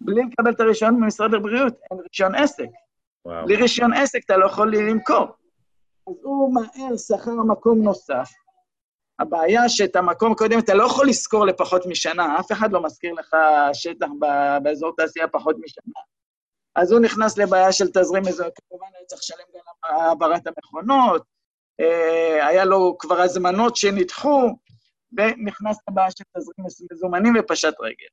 בלי 0.00 0.22
לקבל 0.32 0.52
את 0.52 0.60
הרישיון 0.60 0.94
ממשרד 0.94 1.34
הבריאות, 1.34 1.74
אין 1.90 2.00
רישיון 2.00 2.34
עסק. 2.34 2.66
וואו. 3.24 3.46
בלי 3.46 3.56
רישיון 3.56 3.92
עסק 3.92 4.20
אתה 4.24 4.36
לא 4.36 4.46
יכול 4.46 4.76
למכור. 4.76 5.26
אז 6.08 6.14
הוא 6.22 6.54
מהר 6.54 6.96
שכר 6.96 7.34
מקום 7.48 7.82
נוסף. 7.82 8.30
הבעיה 9.18 9.68
שאת 9.68 9.96
המקום 9.96 10.32
הקודם 10.32 10.58
אתה 10.58 10.74
לא 10.74 10.84
יכול 10.84 11.08
לשכור 11.08 11.46
לפחות 11.46 11.86
משנה, 11.86 12.40
אף 12.40 12.52
אחד 12.52 12.72
לא 12.72 12.82
מזכיר 12.82 13.12
לך 13.12 13.36
שטח 13.72 14.06
באזור 14.62 14.92
תעשייה 14.96 15.28
פחות 15.28 15.56
משנה. 15.64 15.94
אז 16.76 16.92
הוא 16.92 17.00
נכנס 17.00 17.38
לבעיה 17.38 17.72
של 17.72 17.88
תזרים 17.88 18.22
מזומן, 18.26 18.50
כמובן 18.68 18.86
היה 18.94 19.06
צריך 19.06 19.20
לשלם 19.20 19.44
גם 19.54 19.96
העברת 19.96 20.42
המכונות, 20.46 21.22
אה, 21.80 22.46
היה 22.46 22.64
לו 22.64 22.96
כבר 22.98 23.20
הזמנות 23.20 23.76
שנדחו, 23.76 24.56
ונכנס 25.16 25.78
לבעיה 25.90 26.10
של 26.10 26.24
תזרים 26.36 26.66
מזומנים 26.92 27.34
ופשט 27.38 27.74
רגל. 27.80 28.06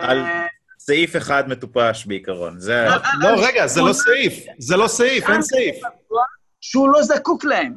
על 0.00 0.18
אה, 0.18 0.46
סעיף 0.78 1.16
אחד 1.16 1.48
מטופש 1.48 2.06
בעיקרון, 2.06 2.60
זה... 2.60 2.86
לא, 3.20 3.28
רגע, 3.46 3.66
זה 3.66 3.80
לא 3.80 3.92
סעיף, 3.92 4.44
זה 4.58 4.76
לא 4.76 4.88
סעיף, 4.88 5.30
אין 5.30 5.42
סעיף. 5.42 5.76
שהוא 6.60 6.88
לא 6.88 7.02
זקוק 7.02 7.44
להם. 7.44 7.74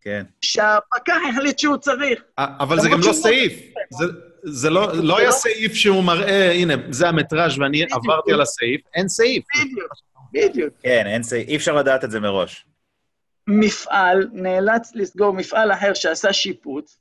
כן. 0.00 0.24
שהפקח 0.40 1.16
החליט 1.30 1.58
שהוא 1.58 1.76
צריך. 1.76 2.22
אבל 2.38 2.80
זה 2.80 2.88
גם 2.88 3.00
לא 3.06 3.12
סעיף. 3.12 3.52
זה 4.42 4.70
לא, 4.70 4.92
לא 5.02 5.18
היה 5.18 5.32
סעיף 5.32 5.74
שהוא 5.74 6.04
מראה, 6.04 6.52
הנה, 6.52 6.74
זה 6.90 7.08
המטראז' 7.08 7.58
ואני 7.58 7.82
עברתי 7.82 8.32
על 8.32 8.40
הסעיף, 8.40 8.80
אין 8.94 9.08
סעיף. 9.08 9.44
בדיוק, 9.60 9.92
בדיוק. 10.32 10.74
כן, 10.82 11.06
אין 11.06 11.22
סעיף, 11.22 11.48
אי 11.48 11.56
אפשר 11.56 11.74
לדעת 11.74 12.04
את 12.04 12.10
זה 12.10 12.20
מראש. 12.20 12.66
מפעל 13.46 14.28
נאלץ 14.32 14.90
לסגור 14.94 15.32
מפעל 15.32 15.72
אחר 15.72 15.94
שעשה 15.94 16.32
שיפוץ, 16.32 16.96
אה, 16.96 16.98
אה, 16.98 16.99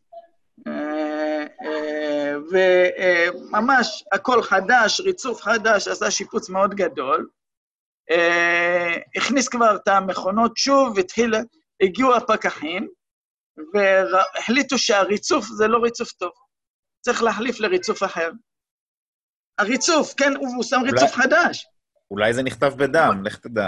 וממש 2.51 4.03
הכל 4.11 4.43
חדש, 4.43 4.99
ריצוף 4.99 5.41
חדש, 5.41 5.87
עשה 5.87 6.11
שיפוץ 6.11 6.49
מאוד 6.49 6.73
גדול. 6.75 7.29
אה, 8.11 8.95
הכניס 9.15 9.47
כבר 9.47 9.75
את 9.75 9.87
המכונות 9.87 10.57
שוב, 10.57 10.99
התחיל, 10.99 11.33
הגיעו 11.83 12.15
הפקחים, 12.15 12.87
והחליטו 13.73 14.77
שהריצוף 14.77 15.45
זה 15.45 15.67
לא 15.67 15.77
ריצוף 15.77 16.11
טוב. 16.11 16.31
צריך 17.01 17.23
להחליף 17.23 17.59
לריצוף 17.59 18.03
אחר. 18.03 18.31
הריצוף, 19.57 20.13
כן, 20.13 20.35
הוא 20.35 20.63
שם 20.63 20.79
אולי, 20.79 20.91
ריצוף 20.91 21.11
חדש. 21.11 21.67
אולי 22.11 22.33
זה 22.33 22.43
נכתב 22.43 22.73
בדם, 22.77 23.21
לך 23.25 23.37
תדע. 23.37 23.67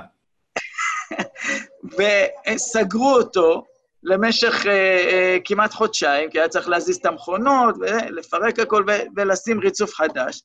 וסגרו 1.84 3.14
אותו 3.14 3.66
למשך 4.04 4.54
uh, 4.62 4.66
uh, 4.66 5.42
כמעט 5.46 5.74
חודשיים, 5.74 6.30
כי 6.30 6.40
היה 6.40 6.48
צריך 6.48 6.70
להזיז 6.70 6.98
את 6.98 7.06
המכונות, 7.06 7.76
ולפרק 7.80 8.60
הכל 8.60 8.84
ולשים 9.16 9.60
ריצוף 9.60 9.94
חדש. 9.94 10.42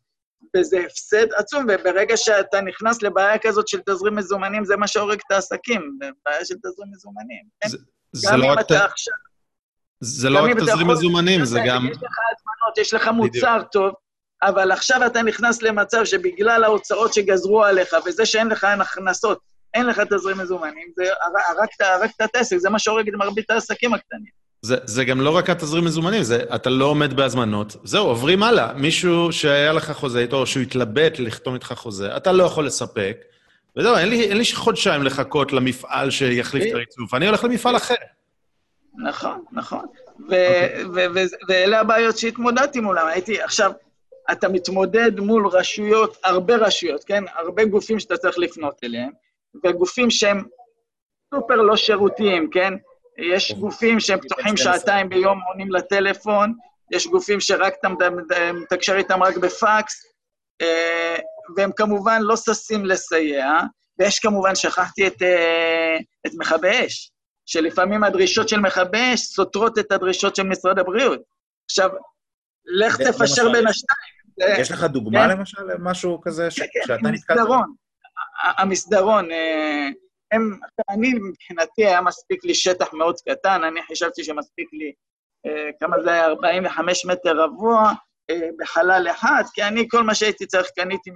וזה 0.56 0.80
הפסד 0.86 1.32
עצום, 1.36 1.66
וברגע 1.68 2.16
שאתה 2.16 2.60
נכנס 2.60 3.02
לבעיה 3.02 3.38
כזאת 3.38 3.68
של 3.68 3.78
תזרים 3.86 4.14
מזומנים, 4.14 4.64
זה 4.64 4.76
מה 4.76 4.86
שהורג 4.86 5.18
את 5.26 5.32
העסקים, 5.32 5.98
בעיה 5.98 6.44
של 6.44 6.54
תזרים 6.54 6.90
מזומנים. 6.92 7.42
כן? 7.60 7.68
זה, 7.68 7.78
זה 8.12 8.36
לא 8.36 8.46
רק... 8.46 8.72
עכשיו... 8.72 9.14
זה 10.00 10.30
לא 10.30 10.44
רק 10.44 10.56
תזרים 10.56 10.86
מזומנים, 10.86 11.44
זה 11.44 11.60
גם... 11.66 11.86
יש 11.90 11.96
לך 11.96 12.16
הזמנות, 12.32 12.78
יש 12.78 12.94
לך 12.94 13.08
מוצר 13.08 13.62
טוב, 13.72 13.92
אבל 14.42 14.72
עכשיו 14.72 15.06
אתה 15.06 15.22
נכנס 15.22 15.62
למצב 15.62 16.04
שבגלל 16.04 16.64
ההוצאות 16.64 17.14
שגזרו 17.14 17.64
עליך, 17.64 17.96
וזה 18.06 18.26
שאין 18.26 18.48
לך 18.48 18.64
הכנסות, 18.64 19.38
אין 19.76 19.86
לך 19.86 20.00
תזרים 20.00 20.38
מזומנים, 20.38 20.88
זה 20.96 21.04
הרגת, 21.48 21.80
הרגת 21.80 22.22
את 22.24 22.36
העסק, 22.36 22.56
זה 22.56 22.70
מה 22.70 22.78
שהורג 22.78 23.08
את 23.08 23.14
מרבית 23.14 23.50
העסקים 23.50 23.94
הקטנים. 23.94 24.46
זה, 24.62 24.76
זה 24.84 25.04
גם 25.04 25.20
לא 25.20 25.36
רק 25.36 25.50
התזרים 25.50 25.84
מזומנים, 25.84 26.22
זה 26.22 26.44
אתה 26.54 26.70
לא 26.70 26.84
עומד 26.84 27.14
בהזמנות, 27.14 27.76
זהו, 27.84 28.06
עוברים 28.06 28.42
הלאה. 28.42 28.72
מישהו 28.72 29.32
שהיה 29.32 29.72
לך 29.72 29.92
חוזה 29.92 30.20
איתו, 30.20 30.36
או 30.36 30.46
שהוא 30.46 30.62
התלבט 30.62 31.18
לחתום 31.18 31.54
איתך 31.54 31.72
חוזה, 31.76 32.16
אתה 32.16 32.32
לא 32.32 32.44
יכול 32.44 32.66
לספק, 32.66 33.16
וזהו, 33.76 33.96
אין 33.96 34.08
לי, 34.08 34.28
אין 34.28 34.36
לי 34.36 34.44
חודשיים 34.54 35.02
לחכות 35.02 35.52
למפעל 35.52 36.10
שיחליף 36.10 36.64
את 36.68 36.74
הריצוף, 36.74 37.14
אני 37.14 37.26
הולך 37.26 37.44
למפעל 37.44 37.76
אחר. 37.76 37.94
נכון, 38.98 39.44
נכון. 39.52 39.84
אוקיי. 40.24 40.84
ואלה 41.48 41.80
הבעיות 41.80 42.18
שהתמודדתי 42.18 42.80
מולם. 42.80 43.06
הייתי, 43.06 43.42
עכשיו, 43.42 43.72
אתה 44.32 44.48
מתמודד 44.48 45.20
מול 45.20 45.46
רשויות, 45.46 46.16
הרבה 46.24 46.56
רשויות, 46.56 47.04
כן? 47.04 47.24
הרבה 47.34 47.64
גופים 47.64 48.00
שאתה 48.00 48.16
צריך 48.16 48.38
לפנות 48.38 48.78
אליהם, 48.84 49.10
וגופים 49.64 50.10
שהם 50.10 50.42
סופר 51.34 51.54
לא 51.54 51.76
שירותיים, 51.76 52.50
כן? 52.50 52.74
יש 53.18 53.52
גופים 53.52 54.00
שהם 54.00 54.20
פתוחים 54.20 54.56
שעתיים 54.56 55.08
ביום, 55.08 55.40
עונים 55.48 55.72
לטלפון, 55.72 56.52
יש 56.92 57.06
גופים 57.06 57.40
שרק 57.40 57.74
אתה 57.80 57.88
מתקשר 58.52 58.96
איתם 58.96 59.22
רק 59.22 59.36
בפקס, 59.36 60.06
אה, 60.62 61.16
והם 61.56 61.70
כמובן 61.76 62.22
לא 62.22 62.36
ששים 62.36 62.86
לסייע, 62.86 63.60
ויש 63.98 64.18
כמובן, 64.18 64.54
שכחתי 64.54 65.06
את, 65.06 65.22
אה, 65.22 65.96
את 66.26 66.30
מכבי 66.34 66.86
אש, 66.86 67.10
שלפעמים 67.46 68.04
הדרישות 68.04 68.48
של 68.48 68.60
מכבי 68.60 69.14
אש 69.14 69.20
סותרות 69.20 69.78
את 69.78 69.92
הדרישות 69.92 70.36
של 70.36 70.42
משרד 70.42 70.78
הבריאות. 70.78 71.20
עכשיו, 71.64 71.90
לך 72.64 73.00
תפשר 73.00 73.52
בין 73.52 73.66
השתיים. 73.66 74.60
יש 74.60 74.70
לך 74.70 74.84
דוגמה 74.84 75.28
כן? 75.28 75.30
למשל 75.38 75.62
למשהו 75.62 76.20
כזה 76.20 76.48
כן, 76.56 76.66
כן, 76.72 76.80
שאתה 76.86 77.08
נתקלת? 77.08 77.38
המסדרון. 78.42 79.30
אה, 79.30 79.88
הם, 80.32 80.58
אני 80.90 81.14
מבחינתי 81.28 81.86
היה 81.86 82.00
מספיק 82.00 82.44
לי 82.44 82.54
שטח 82.54 82.92
מאוד 82.92 83.16
קטן, 83.28 83.64
אני 83.64 83.82
חשבתי 83.82 84.24
שמספיק 84.24 84.68
לי, 84.72 84.92
כמה 85.80 85.96
זה 86.02 86.12
היה? 86.12 86.26
45 86.26 87.06
מטר 87.06 87.36
רבוע, 87.44 87.92
אה, 88.30 88.48
בחלל 88.58 89.06
אחד, 89.10 89.42
כי 89.54 89.62
אני, 89.62 89.86
כל 89.90 90.02
מה 90.02 90.14
שהייתי 90.14 90.46
צריך, 90.46 90.70
קניתי 90.76 91.10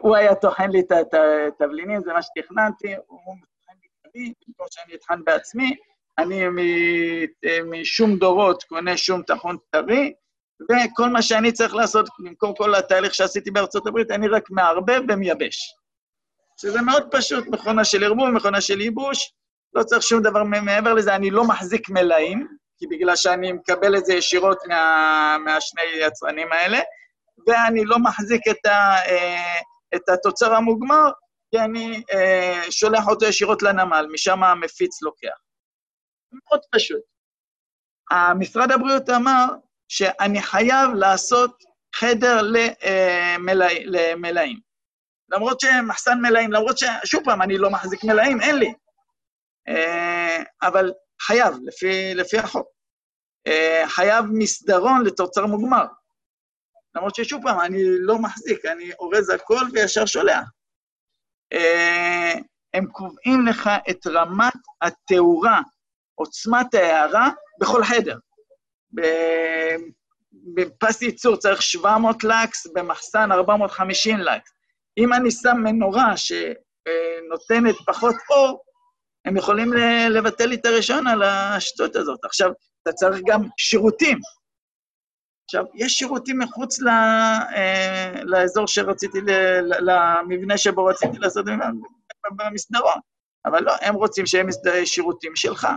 הוא 0.00 0.16
היה 0.16 0.34
טוחן 0.34 0.70
לי 0.70 0.80
את 0.80 1.14
התבלינים, 1.14 2.00
זה 2.04 2.12
מה 2.12 2.22
שתכננתי, 2.22 2.94
הוא 3.06 3.18
טוחן 3.26 3.72
לי 3.82 3.88
טרי, 4.02 4.32
במקום 4.46 4.66
שאני 4.70 4.94
אטחן 4.94 5.24
בעצמי, 5.24 5.76
אני 6.18 6.44
משום 7.64 8.16
דורות 8.16 8.62
קונה 8.62 8.96
שום 8.96 9.22
טחון 9.22 9.56
טרי, 9.70 10.14
וכל 10.62 11.08
מה 11.08 11.22
שאני 11.22 11.52
צריך 11.52 11.74
לעשות, 11.74 12.08
במקום 12.18 12.54
כל 12.54 12.74
התהליך 12.74 13.14
שעשיתי 13.14 13.50
בארצות 13.50 13.86
הברית, 13.86 14.10
אני 14.10 14.28
רק 14.28 14.50
מערבב 14.50 15.00
ומייבש. 15.08 15.74
שזה 16.60 16.82
מאוד 16.82 17.08
פשוט, 17.10 17.44
מכונה 17.46 17.84
של 17.84 18.04
ערבוב, 18.04 18.30
מכונה 18.30 18.60
של 18.60 18.80
ייבוש, 18.80 19.32
לא 19.74 19.82
צריך 19.82 20.02
שום 20.02 20.22
דבר 20.22 20.42
מעבר 20.44 20.94
לזה, 20.94 21.14
אני 21.16 21.30
לא 21.30 21.44
מחזיק 21.44 21.88
מלאים, 21.90 22.48
כי 22.78 22.86
בגלל 22.86 23.16
שאני 23.16 23.52
מקבל 23.52 23.96
את 23.96 24.04
זה 24.04 24.14
ישירות 24.14 24.58
מה, 24.68 25.36
מהשני 25.44 25.82
יצרנים 26.00 26.52
האלה, 26.52 26.80
ואני 27.46 27.84
לא 27.84 27.98
מחזיק 27.98 28.42
את, 28.50 28.66
ה, 28.66 28.96
אה, 29.08 29.60
את 29.94 30.08
התוצר 30.08 30.54
המוגמר, 30.54 31.10
כי 31.50 31.58
אני 31.60 32.02
אה, 32.12 32.62
שולח 32.70 33.08
אותו 33.08 33.26
ישירות 33.26 33.62
לנמל, 33.62 34.06
משם 34.12 34.44
המפיץ 34.44 35.02
לוקח. 35.02 35.36
מאוד 36.32 36.60
פשוט. 36.70 37.00
משרד 38.38 38.70
הבריאות 38.70 39.10
אמר 39.10 39.46
שאני 39.94 40.42
חייב 40.42 40.90
לעשות 40.94 41.64
חדר 41.94 42.42
למלאים, 42.42 43.82
למלאים. 43.86 44.60
למרות 45.28 45.60
שמחסן 45.60 46.18
מלאים, 46.22 46.52
למרות 46.52 46.78
ש... 46.78 46.84
שוב 47.04 47.24
פעם, 47.24 47.42
אני 47.42 47.58
לא 47.58 47.70
מחזיק 47.70 48.04
מלאים, 48.04 48.40
אין 48.40 48.56
לי. 48.56 48.74
אה, 49.68 50.42
אבל 50.62 50.92
חייב, 51.22 51.54
לפי, 51.64 52.14
לפי 52.14 52.38
החוק. 52.38 52.66
אה, 53.46 53.84
חייב 53.86 54.24
מסדרון 54.32 55.04
לתוצר 55.04 55.46
מוגמר. 55.46 55.84
למרות 56.94 57.14
ששוב 57.14 57.42
פעם, 57.42 57.60
אני 57.60 57.82
לא 57.84 58.18
מחזיק, 58.18 58.64
אני 58.64 58.92
אורז 58.98 59.30
הכל 59.30 59.62
וישר 59.72 60.06
שולח. 60.06 60.48
אה, 61.52 62.32
הם 62.74 62.86
קובעים 62.86 63.46
לך 63.46 63.70
את 63.90 64.06
רמת 64.06 64.52
התאורה, 64.82 65.60
עוצמת 66.14 66.74
ההערה, 66.74 67.28
בכל 67.60 67.84
חדר. 67.84 68.18
בפס 70.54 71.02
ייצור 71.02 71.36
צריך 71.36 71.62
700 71.62 72.24
לקס, 72.24 72.66
במחסן 72.74 73.32
450 73.32 74.18
לקס. 74.18 74.50
אם 74.98 75.12
אני 75.12 75.30
שם 75.30 75.56
מנורה 75.62 76.14
שנותנת 76.16 77.76
פחות 77.86 78.14
אור, 78.30 78.64
הם 79.24 79.36
יכולים 79.36 79.72
לבטל 80.10 80.46
לי 80.46 80.54
את 80.54 80.66
הרישיון 80.66 81.06
על 81.06 81.22
השטות 81.22 81.96
הזאת. 81.96 82.24
עכשיו, 82.24 82.50
אתה 82.82 82.92
צריך 82.92 83.20
גם 83.26 83.40
שירותים. 83.56 84.18
עכשיו, 85.44 85.64
יש 85.74 85.92
שירותים 85.92 86.38
מחוץ 86.38 86.80
ל, 86.80 86.88
אה, 86.88 88.12
לאזור 88.22 88.66
שרציתי, 88.66 89.20
ל, 89.20 89.30
למבנה 89.90 90.58
שבו 90.58 90.84
רציתי 90.84 91.18
לעשות 91.18 91.44
במסדרון, 92.36 92.98
אבל 93.46 93.62
לא, 93.62 93.72
הם 93.80 93.94
רוצים 93.94 94.26
שהם 94.26 94.46
שירותים 94.84 95.36
שלך. 95.36 95.68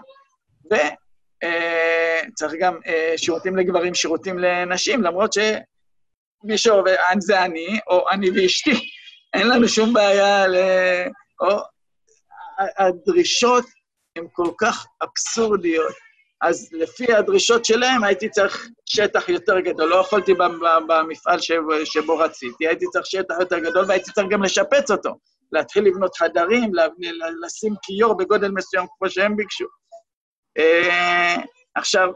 וצריך 0.66 1.07
אה, 1.44 2.22
גם 2.60 2.80
אה, 2.88 3.14
שירותים 3.18 3.56
לגברים, 3.56 3.94
שירותים 3.94 4.40
לנשים, 4.40 5.04
למרות 5.04 5.34
שמי 5.34 6.58
שעובד, 6.58 6.96
זה 7.20 7.46
אני, 7.46 7.80
או 7.88 8.10
אני 8.12 8.30
ואשתי, 8.30 8.72
אין 9.34 9.48
לנו 9.48 9.68
שום 9.68 9.94
בעיה 9.94 10.48
ל... 10.48 10.56
או 11.42 11.58
הדרישות 12.78 13.66
הן 14.16 14.28
כל 14.34 14.52
כך 14.58 14.86
אבסורדיות. 15.04 15.94
אז 16.42 16.70
לפי 16.72 17.14
הדרישות 17.14 17.66
שלהם 17.66 18.04
הייתי 18.04 18.30
צריך 18.30 18.68
שטח 18.86 19.30
יותר 19.30 19.60
גדול. 19.60 19.90
לא 19.90 19.96
יכולתי 19.96 20.34
במפעל 20.88 21.40
שבו 21.86 22.18
רציתי, 22.18 22.68
הייתי 22.68 22.86
צריך 22.92 23.06
שטח 23.06 23.36
יותר 23.40 23.60
גדול 23.60 23.86
והייתי 23.88 24.12
צריך 24.12 24.28
גם 24.30 24.44
לשפץ 24.44 24.92
אותו. 24.92 25.18
להתחיל 25.52 25.84
לבנות 25.84 26.16
חדרים, 26.16 26.72
לשים 27.46 27.74
כיור 27.82 28.18
בגודל 28.18 28.52
מסוים 28.52 28.86
כמו 28.98 29.10
שהם 29.10 29.36
ביקשו. 29.36 29.66
אה, 30.58 31.36
עכשיו, 31.76 32.10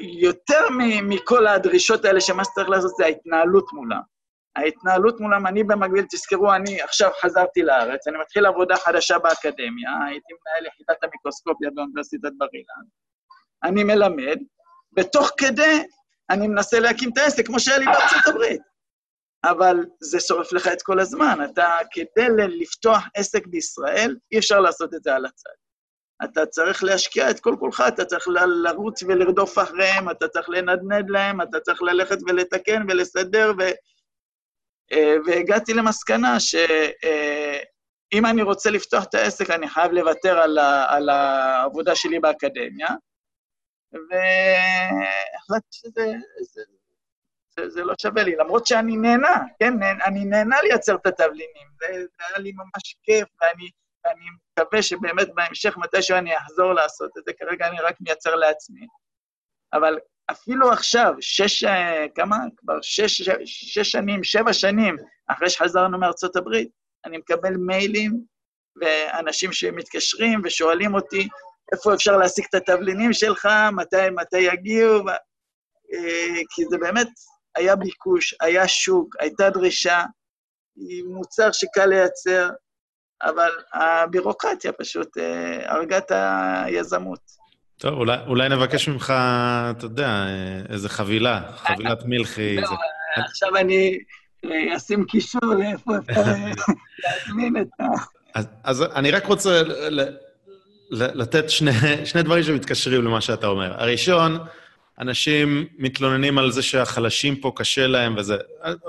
יותר 0.00 0.60
מכל 1.02 1.46
הדרישות 1.46 2.04
האלה, 2.04 2.20
שמה 2.20 2.44
שצריך 2.44 2.68
לעשות 2.68 2.96
זה 2.96 3.04
ההתנהלות 3.04 3.72
מולם. 3.72 4.00
ההתנהלות 4.56 5.20
מולם, 5.20 5.46
אני 5.46 5.64
במקביל, 5.64 6.04
תזכרו, 6.10 6.54
אני 6.54 6.82
עכשיו 6.82 7.10
חזרתי 7.20 7.62
לארץ, 7.62 8.08
אני 8.08 8.18
מתחיל 8.18 8.46
עבודה 8.46 8.76
חדשה 8.76 9.18
באקדמיה, 9.18 9.90
הייתי 10.06 10.32
מנהל 10.32 10.66
יחידת 10.66 11.04
המיקרוסקופיה 11.04 11.70
באוניברסיטת 11.74 12.30
בר 12.38 12.46
אילן, 12.52 12.86
אני 13.64 13.84
מלמד, 13.84 14.38
ותוך 14.98 15.30
כדי 15.36 15.86
אני 16.30 16.48
מנסה 16.48 16.80
להקים 16.80 17.10
את 17.12 17.18
העסק, 17.18 17.46
כמו 17.46 17.60
שהיה 17.60 17.78
לי 17.78 17.84
בארצות 17.84 18.26
הברית. 18.26 18.62
אבל 19.44 19.76
זה 20.00 20.20
שורף 20.20 20.52
לך 20.52 20.68
את 20.68 20.82
כל 20.82 21.00
הזמן. 21.00 21.38
אתה, 21.44 21.76
כדי 21.90 22.26
לפתוח 22.36 23.04
עסק 23.14 23.46
בישראל, 23.46 24.16
אי 24.32 24.38
אפשר 24.38 24.60
לעשות 24.60 24.94
את 24.94 25.02
זה 25.02 25.14
על 25.14 25.26
הצד. 25.26 25.50
אתה 26.24 26.46
צריך 26.46 26.84
להשקיע 26.84 27.30
את 27.30 27.40
כל 27.40 27.56
כולך, 27.60 27.82
אתה 27.88 28.04
צריך 28.04 28.28
לרוץ 28.64 29.02
ולרדוף 29.02 29.58
אחריהם, 29.58 30.10
אתה 30.10 30.28
צריך 30.28 30.48
לנדנד 30.48 31.10
להם, 31.10 31.40
אתה 31.42 31.60
צריך 31.60 31.82
ללכת 31.82 32.18
ולתקן 32.26 32.82
ולסדר, 32.88 33.52
ו... 33.58 33.62
אה, 34.92 35.14
והגעתי 35.26 35.74
למסקנה 35.74 36.40
שאם 36.40 38.26
אני 38.30 38.42
רוצה 38.42 38.70
לפתוח 38.70 39.04
את 39.04 39.14
העסק, 39.14 39.50
אני 39.50 39.68
חייב 39.68 39.92
לוותר 39.92 40.38
על, 40.38 40.58
ה... 40.58 40.86
על 40.88 41.08
העבודה 41.08 41.94
שלי 41.94 42.20
באקדמיה, 42.20 42.88
והחלטתי 43.92 45.68
שזה 45.70 46.12
זה, 46.40 46.62
זה, 47.56 47.68
זה 47.68 47.84
לא 47.84 47.94
שווה 48.02 48.22
לי, 48.22 48.36
למרות 48.36 48.66
שאני 48.66 48.96
נהנה, 48.96 49.36
כן? 49.58 49.72
אני 50.06 50.24
נהנה 50.24 50.56
לייצר 50.62 50.94
את 50.94 51.06
התבלינים, 51.06 51.68
זה, 51.78 51.86
זה 51.92 52.24
היה 52.28 52.38
לי 52.38 52.52
ממש 52.52 52.96
כיף, 53.02 53.28
ואני 53.40 53.70
ואני 54.06 54.24
מקווה 54.58 54.82
שבאמת 54.82 55.28
בהמשך, 55.34 55.76
מתישהו 55.76 56.16
אני 56.16 56.38
אחזור 56.38 56.72
לעשות 56.72 57.10
את 57.18 57.24
זה, 57.24 57.32
כרגע 57.38 57.68
אני 57.68 57.80
רק 57.80 57.96
מייצר 58.00 58.34
לעצמי. 58.34 58.86
אבל 59.72 59.98
אפילו 60.30 60.72
עכשיו, 60.72 61.14
שש, 61.20 61.64
כמה? 62.14 62.36
כבר 62.56 62.78
שש, 62.82 63.22
שש, 63.22 63.30
שש 63.44 63.90
שנים, 63.90 64.24
שבע 64.24 64.52
שנים 64.52 64.96
אחרי 65.26 65.50
שחזרנו 65.50 65.98
מארצות 65.98 66.36
הברית, 66.36 66.68
אני 67.04 67.18
מקבל 67.18 67.56
מיילים 67.56 68.20
ואנשים 68.80 69.52
שמתקשרים 69.52 70.40
ושואלים 70.44 70.94
אותי, 70.94 71.28
איפה 71.72 71.94
אפשר 71.94 72.16
להשיג 72.16 72.44
את 72.50 72.54
התבלינים 72.54 73.12
שלך, 73.12 73.48
מתי, 73.72 74.10
מתי 74.10 74.38
יגיעו, 74.38 75.08
אה, 75.08 76.42
כי 76.50 76.64
זה 76.70 76.78
באמת 76.78 77.08
היה 77.56 77.76
ביקוש, 77.76 78.34
היה 78.40 78.68
שוק, 78.68 79.16
הייתה 79.20 79.50
דרישה, 79.50 80.04
היא 80.76 81.04
מוצר 81.04 81.52
שקל 81.52 81.86
לייצר, 81.86 82.50
אבל 83.22 83.50
הבירוקרטיה 83.72 84.72
פשוט 84.72 85.18
אה, 85.18 85.72
הרגה 85.72 85.98
את 85.98 86.12
היזמות. 86.64 87.20
טוב, 87.78 87.94
אולי, 87.94 88.16
אולי 88.26 88.48
נבקש 88.48 88.88
ממך, 88.88 89.14
אתה 89.70 89.84
יודע, 89.86 90.08
אה, 90.08 90.60
איזה 90.68 90.88
חבילה, 90.88 91.40
חבילת 91.56 92.02
מלחי. 92.04 92.56
לא, 92.56 92.68
זה... 92.68 92.74
עכשיו 93.16 93.56
אני 93.56 93.98
אשים 94.76 95.04
קישור 95.04 95.54
לאיפה 95.58 95.92
אפשר 95.98 96.22
להזמין 97.04 97.56
את 97.56 97.68
ה... 97.80 97.84
אז, 98.34 98.46
אז 98.64 98.82
אני 98.82 99.10
רק 99.10 99.26
רוצה 99.26 99.62
לתת 100.90 101.50
שני, 101.50 101.70
שני 102.04 102.22
דברים 102.22 102.42
שמתקשרים 102.42 103.04
למה 103.04 103.20
שאתה 103.20 103.46
אומר. 103.46 103.82
הראשון, 103.82 104.38
אנשים 105.00 105.66
מתלוננים 105.78 106.38
על 106.38 106.50
זה 106.50 106.62
שהחלשים 106.62 107.36
פה 107.36 107.52
קשה 107.56 107.86
להם 107.86 108.14
וזה. 108.18 108.36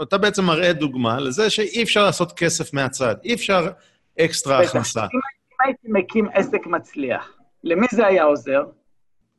אתה 0.01 0.17
בעצם 0.17 0.45
מראה 0.45 0.73
דוגמה 0.73 1.19
לזה 1.19 1.49
שאי 1.49 1.83
אפשר 1.83 2.03
לעשות 2.03 2.31
כסף 2.31 2.73
מהצד, 2.73 3.15
אי 3.23 3.33
אפשר 3.33 3.67
אקסטרה 4.19 4.63
הכנסה. 4.63 5.01
אם 5.01 5.19
הייתי 5.65 5.87
מקים 5.87 6.27
עסק 6.33 6.65
מצליח, 6.65 7.37
למי 7.63 7.87
זה 7.91 8.07
היה 8.07 8.23
עוזר? 8.23 8.63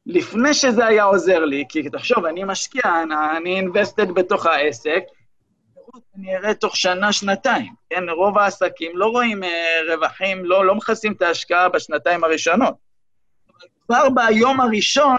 לפני 0.06 0.54
שזה 0.54 0.86
היה 0.86 1.04
עוזר 1.04 1.44
לי, 1.44 1.64
כי 1.68 1.90
תחשוב, 1.90 2.24
אני 2.24 2.44
משקיע, 2.44 2.82
אני 3.36 3.60
invested 3.60 4.12
בתוך 4.12 4.46
העסק, 4.46 5.02
אני 6.16 6.36
אראה 6.36 6.54
תוך 6.54 6.76
שנה, 6.76 7.12
שנתיים. 7.12 7.72
כן, 7.90 8.08
רוב 8.08 8.38
העסקים 8.38 8.92
לא 8.94 9.06
רואים 9.06 9.44
אה, 9.44 9.78
רווחים, 9.94 10.44
לא, 10.44 10.66
לא 10.66 10.74
מכסים 10.74 11.12
את 11.12 11.22
ההשקעה 11.22 11.68
בשנתיים 11.68 12.24
הראשונות. 12.24 12.74
אבל 13.48 13.68
כבר 13.86 14.08
ביום 14.14 14.60
הראשון 14.60 15.16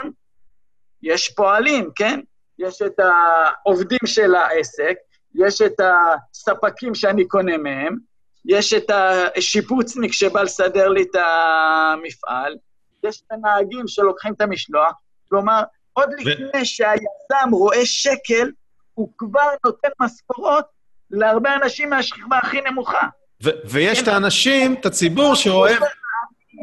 יש 1.01 1.29
פועלים, 1.29 1.89
כן? 1.95 2.19
יש 2.59 2.81
את 2.81 2.99
העובדים 2.99 3.99
של 4.05 4.35
העסק, 4.35 4.95
יש 5.35 5.61
את 5.61 5.79
הספקים 5.79 6.95
שאני 6.95 7.27
קונה 7.27 7.57
מהם, 7.57 7.97
יש 8.45 8.73
את 8.73 8.91
השיפוצניק 9.37 10.13
שבא 10.13 10.41
לסדר 10.41 10.87
לי 10.89 11.01
את 11.01 11.15
המפעל, 11.15 12.55
יש 13.03 13.21
את 13.21 13.31
הנהגים 13.31 13.87
שלוקחים 13.87 14.33
את 14.33 14.41
המשלוח, 14.41 14.93
כלומר, 15.29 15.61
עוד 15.93 16.09
ו... 16.09 16.15
לפני 16.15 16.65
שהיזם 16.65 17.51
רואה 17.51 17.85
שקל, 17.85 18.51
הוא 18.93 19.09
כבר 19.17 19.49
נותן 19.65 19.89
משכורות 20.01 20.65
להרבה 21.11 21.55
אנשים 21.55 21.89
מהשכבה 21.89 22.37
הכי 22.37 22.61
נמוכה. 22.61 23.07
ו- 23.43 23.49
ויש 23.65 24.03
את 24.03 24.07
האנשים, 24.07 24.73
את 24.73 24.85
הציבור 24.85 25.35
שאוהב... 25.35 25.83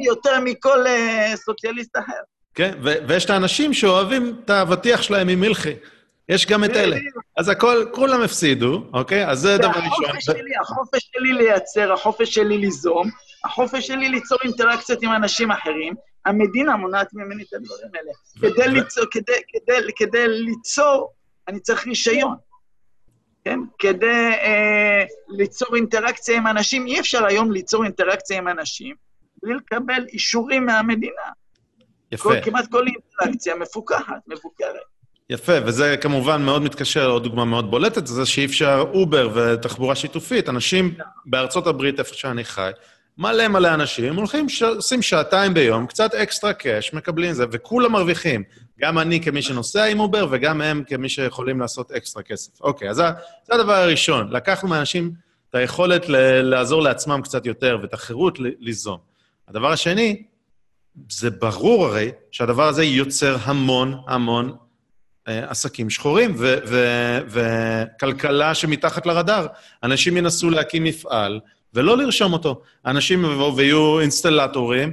יותר 0.04 0.40
מכל 0.44 0.84
uh, 0.86 1.36
סוציאליסט 1.36 1.96
אחר. 1.98 2.20
כן, 2.54 2.78
ו- 2.82 3.08
ויש 3.08 3.24
את 3.24 3.30
האנשים 3.30 3.74
שאוהבים 3.74 4.40
את 4.44 4.50
האבטיח 4.50 5.02
שלהם 5.02 5.28
עם 5.28 5.40
מלחי. 5.40 5.74
יש 6.28 6.46
גם 6.46 6.64
את 6.64 6.70
אלה. 6.70 6.96
אז 7.36 7.48
הכל, 7.48 7.84
כולם 7.92 8.22
הפסידו, 8.22 8.82
אוקיי? 8.92 9.28
אז 9.28 9.38
זה 9.38 9.58
דבר 9.58 9.68
ראשון. 9.68 10.04
החופש 10.04 10.24
שלי, 10.24 10.56
החופש 10.60 11.10
שלי 11.12 11.32
לייצר, 11.32 11.92
החופש 11.92 12.34
שלי 12.34 12.58
ליזום, 12.58 13.10
החופש 13.44 13.86
שלי 13.86 14.08
ליצור 14.08 14.38
אינטראקציות 14.44 15.02
עם 15.02 15.12
אנשים 15.12 15.50
אחרים, 15.50 15.94
המדינה 16.26 16.76
מונעת 16.76 17.14
ממני 17.14 17.42
את 17.42 17.54
הדברים 17.54 17.90
האלה. 17.94 18.12
כדי 18.54 18.68
ליצור, 18.68 19.04
כדי, 19.10 19.32
כדי, 19.48 19.92
כדי 19.96 20.28
ליצור, 20.28 21.12
אני 21.48 21.60
צריך 21.60 21.86
רישיון. 21.86 22.34
כן? 23.44 23.60
כדי 23.78 24.30
אה, 24.32 25.04
ליצור 25.28 25.76
אינטראקציה 25.76 26.36
עם 26.36 26.46
אנשים, 26.46 26.86
אי 26.86 27.00
אפשר 27.00 27.26
היום 27.26 27.52
ליצור 27.52 27.84
אינטראקציה 27.84 28.38
עם 28.38 28.48
אנשים 28.48 28.96
בלי 29.42 29.54
לקבל 29.54 30.06
אישורים 30.12 30.66
מהמדינה. 30.66 31.22
יפה. 32.12 32.28
כל, 32.28 32.40
כמעט 32.42 32.70
כל 32.70 32.86
אינטראקציה 32.86 33.54
מפוקחת, 33.54 34.20
מבוקרת. 34.26 34.95
יפה, 35.30 35.52
וזה 35.64 35.96
כמובן 35.96 36.42
מאוד 36.42 36.62
מתקשר 36.62 37.08
לעוד 37.08 37.22
דוגמה 37.22 37.44
מאוד 37.44 37.70
בולטת, 37.70 38.06
זה 38.06 38.26
שאי 38.26 38.44
אפשר 38.44 38.84
אובר 38.94 39.30
ותחבורה 39.34 39.94
שיתופית. 39.94 40.48
אנשים 40.48 40.94
בארצות 41.26 41.66
הברית, 41.66 41.98
איפה 41.98 42.14
שאני 42.14 42.44
חי, 42.44 42.70
מלא 43.18 43.48
מלא 43.48 43.74
אנשים 43.74 44.16
הולכים, 44.16 44.48
ש... 44.48 44.62
עושים 44.62 45.02
שעתיים 45.02 45.54
ביום, 45.54 45.86
קצת 45.86 46.14
extra 46.14 46.52
cash, 46.52 46.94
מקבלים 46.94 47.32
זה, 47.32 47.44
וכולם 47.50 47.92
מרוויחים. 47.92 48.42
גם 48.80 48.98
אני 48.98 49.20
כמי 49.20 49.42
שנוסע 49.42 49.84
עם 49.84 50.00
אובר, 50.00 50.26
וגם 50.30 50.60
הם 50.60 50.82
כמי 50.86 51.08
שיכולים 51.08 51.60
לעשות 51.60 51.92
אקסטרה 51.92 52.22
כסף. 52.22 52.60
אוקיי, 52.60 52.90
אז 52.90 52.96
זה, 52.96 53.04
זה 53.44 53.54
הדבר 53.54 53.72
הראשון. 53.72 54.28
לקחנו 54.32 54.68
מאנשים 54.68 55.12
את 55.50 55.54
היכולת 55.54 56.08
ל... 56.08 56.16
לעזור 56.40 56.82
לעצמם 56.82 57.20
קצת 57.24 57.46
יותר, 57.46 57.78
ואת 57.82 57.94
החירות 57.94 58.40
ל... 58.40 58.46
ליזום. 58.58 58.98
הדבר 59.48 59.72
השני, 59.72 60.22
זה 61.10 61.30
ברור 61.30 61.86
הרי 61.86 62.10
שהדבר 62.30 62.68
הזה 62.68 62.84
יוצר 62.84 63.36
המון 63.42 63.94
המון 64.08 64.56
עסקים 65.26 65.90
שחורים 65.90 66.34
וכלכלה 67.28 68.54
שמתחת 68.54 69.06
לרדאר. 69.06 69.46
אנשים 69.82 70.16
ינסו 70.16 70.50
להקים 70.50 70.84
מפעל 70.84 71.40
ולא 71.74 71.96
לרשום 71.96 72.32
אותו. 72.32 72.60
אנשים 72.86 73.24
יבואו 73.24 73.56
ויהיו 73.56 74.00
אינסטלטורים 74.00 74.92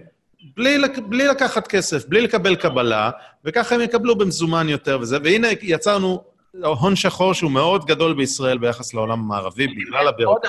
בלי, 0.58 0.78
בלי 1.08 1.28
לקחת 1.28 1.68
כסף, 1.68 2.06
בלי 2.06 2.22
לקבל 2.22 2.56
קבלה, 2.56 3.12
וככה 3.46 3.76
הם 3.76 3.82
יקבלו 3.82 4.16
במזומן 4.16 4.70
יותר 4.70 4.98
וזה. 5.02 5.18
והנה 5.24 5.48
יצרנו 5.62 6.24
הון 6.64 6.96
שחור 6.96 7.34
שהוא 7.34 7.52
מאוד 7.52 7.86
גדול 7.86 8.14
בישראל 8.14 8.58
ביחס 8.58 8.94
לעולם 8.94 9.20
המערבי, 9.20 9.68
בגלל 9.68 10.08
הבירות. 10.08 10.46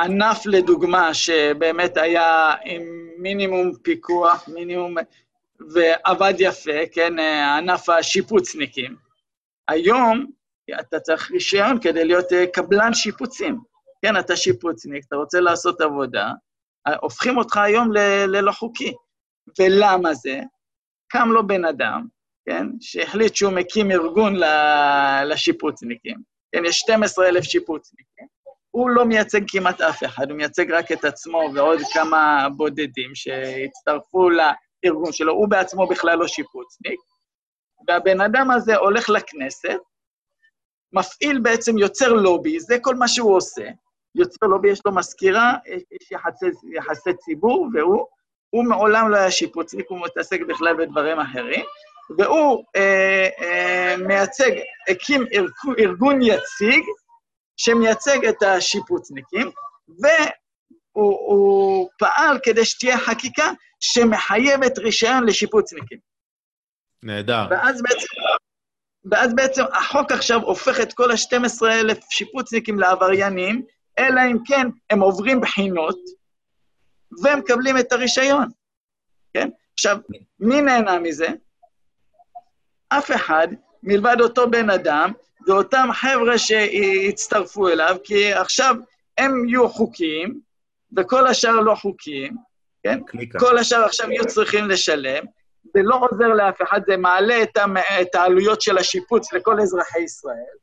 ענף 0.00 0.46
לדוגמה, 0.46 1.14
שבאמת 1.14 1.96
היה 1.96 2.52
עם 2.64 2.82
מינימום 3.18 3.72
פיקוח, 3.82 4.48
מינימום 4.54 4.94
ועבד 5.60 6.34
יפה, 6.38 6.86
כן, 6.92 7.18
ענף 7.58 7.88
השיפוצניקים. 7.88 8.96
היום 9.68 10.26
אתה 10.80 11.00
צריך 11.00 11.30
רישיון 11.30 11.80
כדי 11.80 12.04
להיות 12.04 12.32
אה, 12.32 12.44
קבלן 12.46 12.94
שיפוצים. 12.94 13.60
כן, 14.02 14.16
אתה 14.16 14.36
שיפוצניק, 14.36 15.04
אתה 15.08 15.16
רוצה 15.16 15.40
לעשות 15.40 15.80
עבודה, 15.80 16.30
הופכים 17.00 17.38
אותך 17.38 17.56
היום 17.56 17.92
ל- 17.92 18.26
ללא 18.26 18.52
חוקי. 18.52 18.92
ולמה 19.58 20.14
זה? 20.14 20.40
קם 21.08 21.28
לו 21.32 21.46
בן 21.46 21.64
אדם, 21.64 22.06
כן, 22.48 22.66
שהחליט 22.80 23.34
שהוא 23.34 23.52
מקים 23.52 23.90
ארגון 23.90 24.34
לשיפוצניקים. 25.24 26.16
כן, 26.54 26.64
יש 26.64 26.78
12,000 26.78 27.44
שיפוצניקים. 27.44 28.26
הוא 28.70 28.90
לא 28.90 29.04
מייצג 29.04 29.40
כמעט 29.48 29.80
אף 29.80 30.04
אחד, 30.04 30.30
הוא 30.30 30.36
מייצג 30.36 30.70
רק 30.70 30.92
את 30.92 31.04
עצמו 31.04 31.42
ועוד 31.54 31.78
כמה 31.94 32.48
בודדים 32.56 33.14
שהצטרפו 33.14 34.30
הארגון 34.84 35.12
שלו, 35.12 35.32
הוא 35.32 35.48
בעצמו 35.48 35.86
בכלל 35.86 36.18
לא 36.18 36.26
שיפוצניק, 36.26 37.00
והבן 37.88 38.20
אדם 38.20 38.50
הזה 38.50 38.76
הולך 38.76 39.10
לכנסת, 39.10 39.78
מפעיל 40.92 41.38
בעצם, 41.38 41.78
יוצר 41.78 42.12
לובי, 42.12 42.60
זה 42.60 42.76
כל 42.80 42.94
מה 42.94 43.08
שהוא 43.08 43.36
עושה. 43.36 43.68
יוצר 44.14 44.46
לובי, 44.46 44.70
יש 44.70 44.80
לו 44.84 44.94
מזכירה, 44.94 45.54
יש 45.66 46.12
יחסי, 46.12 46.46
יחסי 46.74 47.10
ציבור, 47.14 47.68
והוא 47.74 48.06
הוא 48.54 48.64
מעולם 48.64 49.10
לא 49.10 49.16
היה 49.16 49.30
שיפוצניק, 49.30 49.86
הוא 49.88 50.00
מתעסק 50.04 50.40
בכלל 50.48 50.76
בדברים 50.76 51.20
אחרים, 51.20 51.64
והוא 52.18 52.64
אה, 52.76 53.28
אה, 53.40 53.96
מייצג, 53.96 54.50
הקים 54.88 55.24
ארגון 55.78 56.22
יציג, 56.22 56.84
שמייצג 57.56 58.26
את 58.26 58.42
השיפוצניקים, 58.42 59.50
והוא 60.96 61.88
פעל 61.98 62.38
כדי 62.42 62.64
שתהיה 62.64 62.98
חקיקה 62.98 63.50
שמחייבת 63.82 64.78
רישיון 64.78 65.26
לשיפוצניקים. 65.26 65.98
נהדר. 67.02 67.46
ואז 67.50 67.82
בעצם, 67.82 68.06
ואז 69.04 69.34
בעצם 69.34 69.62
החוק 69.72 70.12
עכשיו 70.12 70.40
הופך 70.42 70.80
את 70.80 70.92
כל 70.92 71.10
ה-12,000 71.10 72.00
שיפוצניקים 72.10 72.80
לעבריינים, 72.80 73.62
אלא 73.98 74.20
אם 74.30 74.36
כן 74.46 74.66
הם 74.90 75.00
עוברים 75.00 75.40
בחינות 75.40 75.98
ומקבלים 77.24 77.78
את 77.78 77.92
הרישיון, 77.92 78.48
כן? 79.34 79.48
עכשיו, 79.72 79.96
מי 80.40 80.62
נהנה 80.62 80.98
מזה? 80.98 81.28
אף 82.88 83.10
אחד, 83.10 83.48
מלבד 83.82 84.16
אותו 84.20 84.50
בן 84.50 84.70
אדם, 84.70 85.12
ואותם 85.46 85.88
חבר'ה 85.92 86.38
שהצטרפו 86.38 87.68
אליו, 87.68 87.96
כי 88.04 88.32
עכשיו 88.32 88.74
הם 89.18 89.48
יהיו 89.48 89.68
חוקיים, 89.68 90.40
וכל 90.96 91.26
השאר 91.26 91.60
לא 91.60 91.74
חוקיים, 91.74 92.36
כן? 92.82 93.00
קליקה. 93.06 93.38
כל 93.38 93.58
השאר 93.58 93.84
עכשיו 93.84 94.10
יהיו 94.10 94.26
צריכים 94.26 94.68
לשלם. 94.68 95.24
זה 95.74 95.80
לא 95.82 96.00
עוזר 96.10 96.28
לאף 96.28 96.62
אחד, 96.62 96.80
זה 96.86 96.96
מעלה 96.96 97.42
את, 97.42 97.56
המ... 97.56 97.76
את 97.76 98.14
העלויות 98.14 98.62
של 98.62 98.78
השיפוץ 98.78 99.32
לכל 99.32 99.60
אזרחי 99.60 100.00
ישראל, 100.00 100.56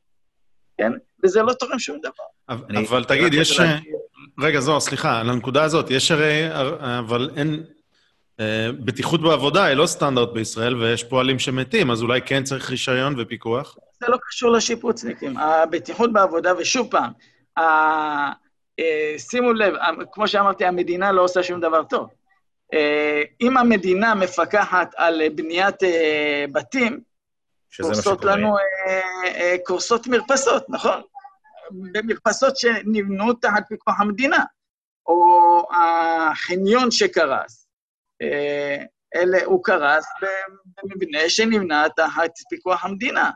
כן? 0.78 0.92
וזה 1.24 1.42
לא 1.42 1.52
תורם 1.52 1.78
שום 1.78 1.98
דבר. 1.98 2.24
אבל, 2.48 2.64
אני, 2.70 2.86
אבל 2.86 3.04
תגיד, 3.04 3.34
יש... 3.34 3.60
רגע, 4.40 4.60
זוהר, 4.60 4.80
סליחה, 4.80 5.20
על 5.20 5.30
הנקודה 5.30 5.64
הזאת, 5.64 5.90
יש 5.90 6.10
הרי... 6.10 6.48
אבל 6.98 7.30
אין... 7.36 7.64
אה, 8.40 8.72
בטיחות 8.84 9.22
בעבודה 9.22 9.64
היא 9.64 9.74
לא 9.74 9.86
סטנדרט 9.86 10.32
בישראל, 10.32 10.76
ויש 10.76 11.04
פועלים 11.04 11.38
שמתים, 11.38 11.90
אז 11.90 12.02
אולי 12.02 12.20
כן 12.22 12.44
צריך 12.44 12.70
רישיון 12.70 13.14
ופיקוח? 13.18 13.76
זה 14.00 14.06
לא 14.08 14.16
קשור 14.28 14.50
לשיפוצניקים. 14.50 15.36
הבטיחות 15.36 16.12
בעבודה, 16.12 16.52
ושוב 16.58 16.88
פעם, 16.90 17.10
שימו 19.18 19.52
לב, 19.52 19.74
כמו 20.12 20.28
שאמרתי, 20.28 20.64
המדינה 20.64 21.12
לא 21.12 21.22
עושה 21.22 21.42
שום 21.42 21.60
דבר 21.60 21.84
טוב. 21.84 22.08
אה, 22.72 23.22
אם 23.40 23.56
המדינה 23.56 24.14
מפקחת 24.14 24.90
על 24.96 25.22
בניית 25.34 25.82
אה, 25.82 26.44
בתים, 26.52 27.00
קורסות 27.80 28.24
לנו, 28.24 28.56
קורסות 29.66 30.06
מרפסות, 30.06 30.64
נכון? 30.68 31.02
במרפסות 31.70 32.56
שנבנו 32.56 33.32
תחת 33.32 33.62
פיקוח 33.68 34.00
המדינה, 34.00 34.44
או 35.06 35.62
החניון 35.72 36.90
שקרס, 36.90 37.66
אלה, 39.14 39.38
הוא 39.44 39.64
קרס 39.64 40.04
במבנה 40.82 41.28
שנבנה 41.28 41.86
תחת 41.96 42.30
פיקוח 42.50 42.84
המדינה. 42.84 43.30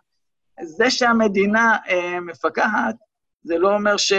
זה 0.62 0.90
שהמדינה 0.90 1.76
מפקחת, 2.22 2.94
זה 3.44 3.58
לא 3.58 3.74
אומר 3.74 3.96
ש... 3.96 4.12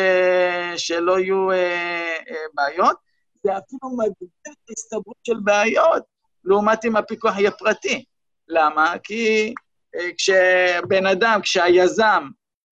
שלא 0.78 1.20
יהיו 1.20 1.52
אה, 1.52 2.18
אה, 2.30 2.46
בעיות, 2.54 2.98
זה 3.44 3.58
אפילו 3.58 3.98
מגביר 3.98 4.30
את 4.42 4.70
ההסתברות 4.70 5.18
של 5.28 5.40
בעיות, 5.44 6.04
לעומת 6.44 6.86
אם 6.86 6.96
הפיקוח 6.96 7.38
יהיה 7.38 7.52
פרטי. 7.52 8.06
למה? 8.48 8.94
כי 9.04 9.54
אה, 9.96 10.10
כשבן 10.18 11.06
אדם, 11.06 11.40
כשהיזם 11.42 12.28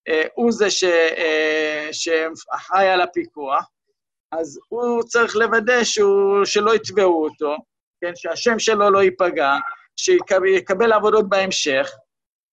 אה, 0.08 0.24
הוא 0.34 0.52
זה 0.52 0.72
ש... 0.72 0.84
אה, 0.84 1.88
שאחראי 1.92 2.90
על 2.90 3.02
הפיקוח, 3.02 3.70
אז 4.32 4.60
הוא 4.70 5.04
צריך 5.04 5.36
לוודא 5.36 5.84
שהוא, 5.84 6.46
שלא 6.46 6.76
יתבעו 6.76 7.24
אותו, 7.24 7.56
כן, 8.02 8.12
שהשם 8.16 8.60
שלו 8.60 8.90
לא 8.90 9.04
ייפגע, 9.04 9.56
שיקבל 9.96 10.94
עבודות 10.94 11.30
בהמשך, 11.30 11.92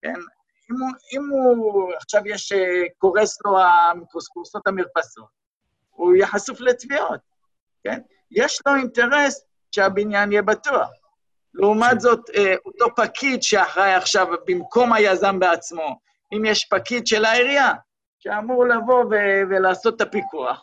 כן? 0.03 0.21
אם 0.71 0.77
הוא, 0.81 0.91
אם 1.13 1.31
הוא 1.31 1.93
עכשיו 1.95 2.23
יש, 2.27 2.53
אה, 2.53 2.83
קורס 2.99 3.39
לו 3.45 3.57
קורסות 4.33 4.67
המרפסות, 4.67 5.29
הוא 5.91 6.15
יהיה 6.15 6.27
חשוף 6.27 6.61
לתביעות, 6.61 7.21
כן? 7.85 8.01
יש 8.31 8.61
לו 8.67 8.77
אינטרס 8.77 9.45
שהבניין 9.71 10.33
יהיה 10.33 10.43
בטוח. 10.43 10.89
לעומת 11.55 12.01
זאת, 12.01 12.31
אה, 12.35 12.55
אותו 12.67 12.87
פקיד 12.97 13.43
שאחראי 13.43 13.95
עכשיו 13.95 14.27
במקום 14.47 14.93
היזם 14.93 15.39
בעצמו, 15.39 16.01
אם 16.33 16.45
יש 16.45 16.65
פקיד 16.65 17.07
של 17.07 17.25
העירייה 17.25 17.73
שאמור 18.19 18.67
לבוא 18.67 19.05
ו- 19.05 19.43
ולעשות 19.51 19.97
את 19.97 20.01
הפיקוח, 20.01 20.63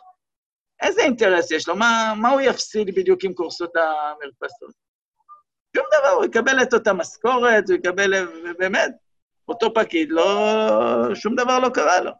איזה 0.82 1.00
אינטרס 1.00 1.50
יש 1.50 1.68
לו? 1.68 1.76
מה, 1.76 2.14
מה 2.16 2.30
הוא 2.30 2.40
יפסיד 2.40 2.94
בדיוק 2.94 3.24
עם 3.24 3.34
קורסות 3.34 3.72
המרפסות? 3.76 4.74
שום 5.76 5.84
דבר, 5.98 6.08
הוא 6.08 6.24
יקבל 6.24 6.62
את 6.62 6.74
אותה 6.74 6.92
משכורת, 6.92 7.68
הוא 7.68 7.76
יקבל, 7.76 8.28
באמת, 8.58 8.90
אותו 9.48 9.74
פקיד, 9.74 10.12
לא, 10.12 11.14
שום 11.14 11.34
דבר 11.34 11.58
לא 11.58 11.68
קרה 11.68 12.00
לו. 12.00 12.10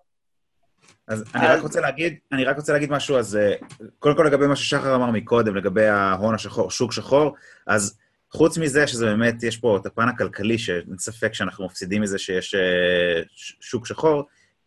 אז 1.08 1.24
אני 1.34 1.46
רק 1.46 1.62
רוצה 1.62 1.80
להגיד, 1.80 2.16
אני 2.32 2.44
רק 2.44 2.56
רוצה 2.56 2.72
להגיד 2.72 2.90
משהו, 2.90 3.18
אז 3.18 3.36
אה, 3.36 3.54
קודם 3.98 4.16
כל 4.16 4.22
לגבי 4.22 4.46
מה 4.46 4.56
ששחר 4.56 4.94
אמר 4.94 5.10
מקודם, 5.10 5.56
לגבי 5.56 5.86
ההון 5.86 6.34
השחור, 6.34 6.70
שוק 6.70 6.92
שחור, 6.92 7.34
אז 7.66 7.98
חוץ 8.30 8.58
מזה 8.58 8.86
שזה 8.86 9.06
באמת, 9.06 9.42
יש 9.42 9.56
פה 9.56 9.76
את 9.76 9.86
הפן 9.86 10.08
הכלכלי, 10.08 10.58
שאין 10.58 10.98
ספק 10.98 11.34
שאנחנו 11.34 11.66
מפסידים 11.66 12.02
מזה 12.02 12.18
שיש 12.18 12.54
אה, 12.54 13.22
שוק 13.60 13.86
שחור, 13.86 14.22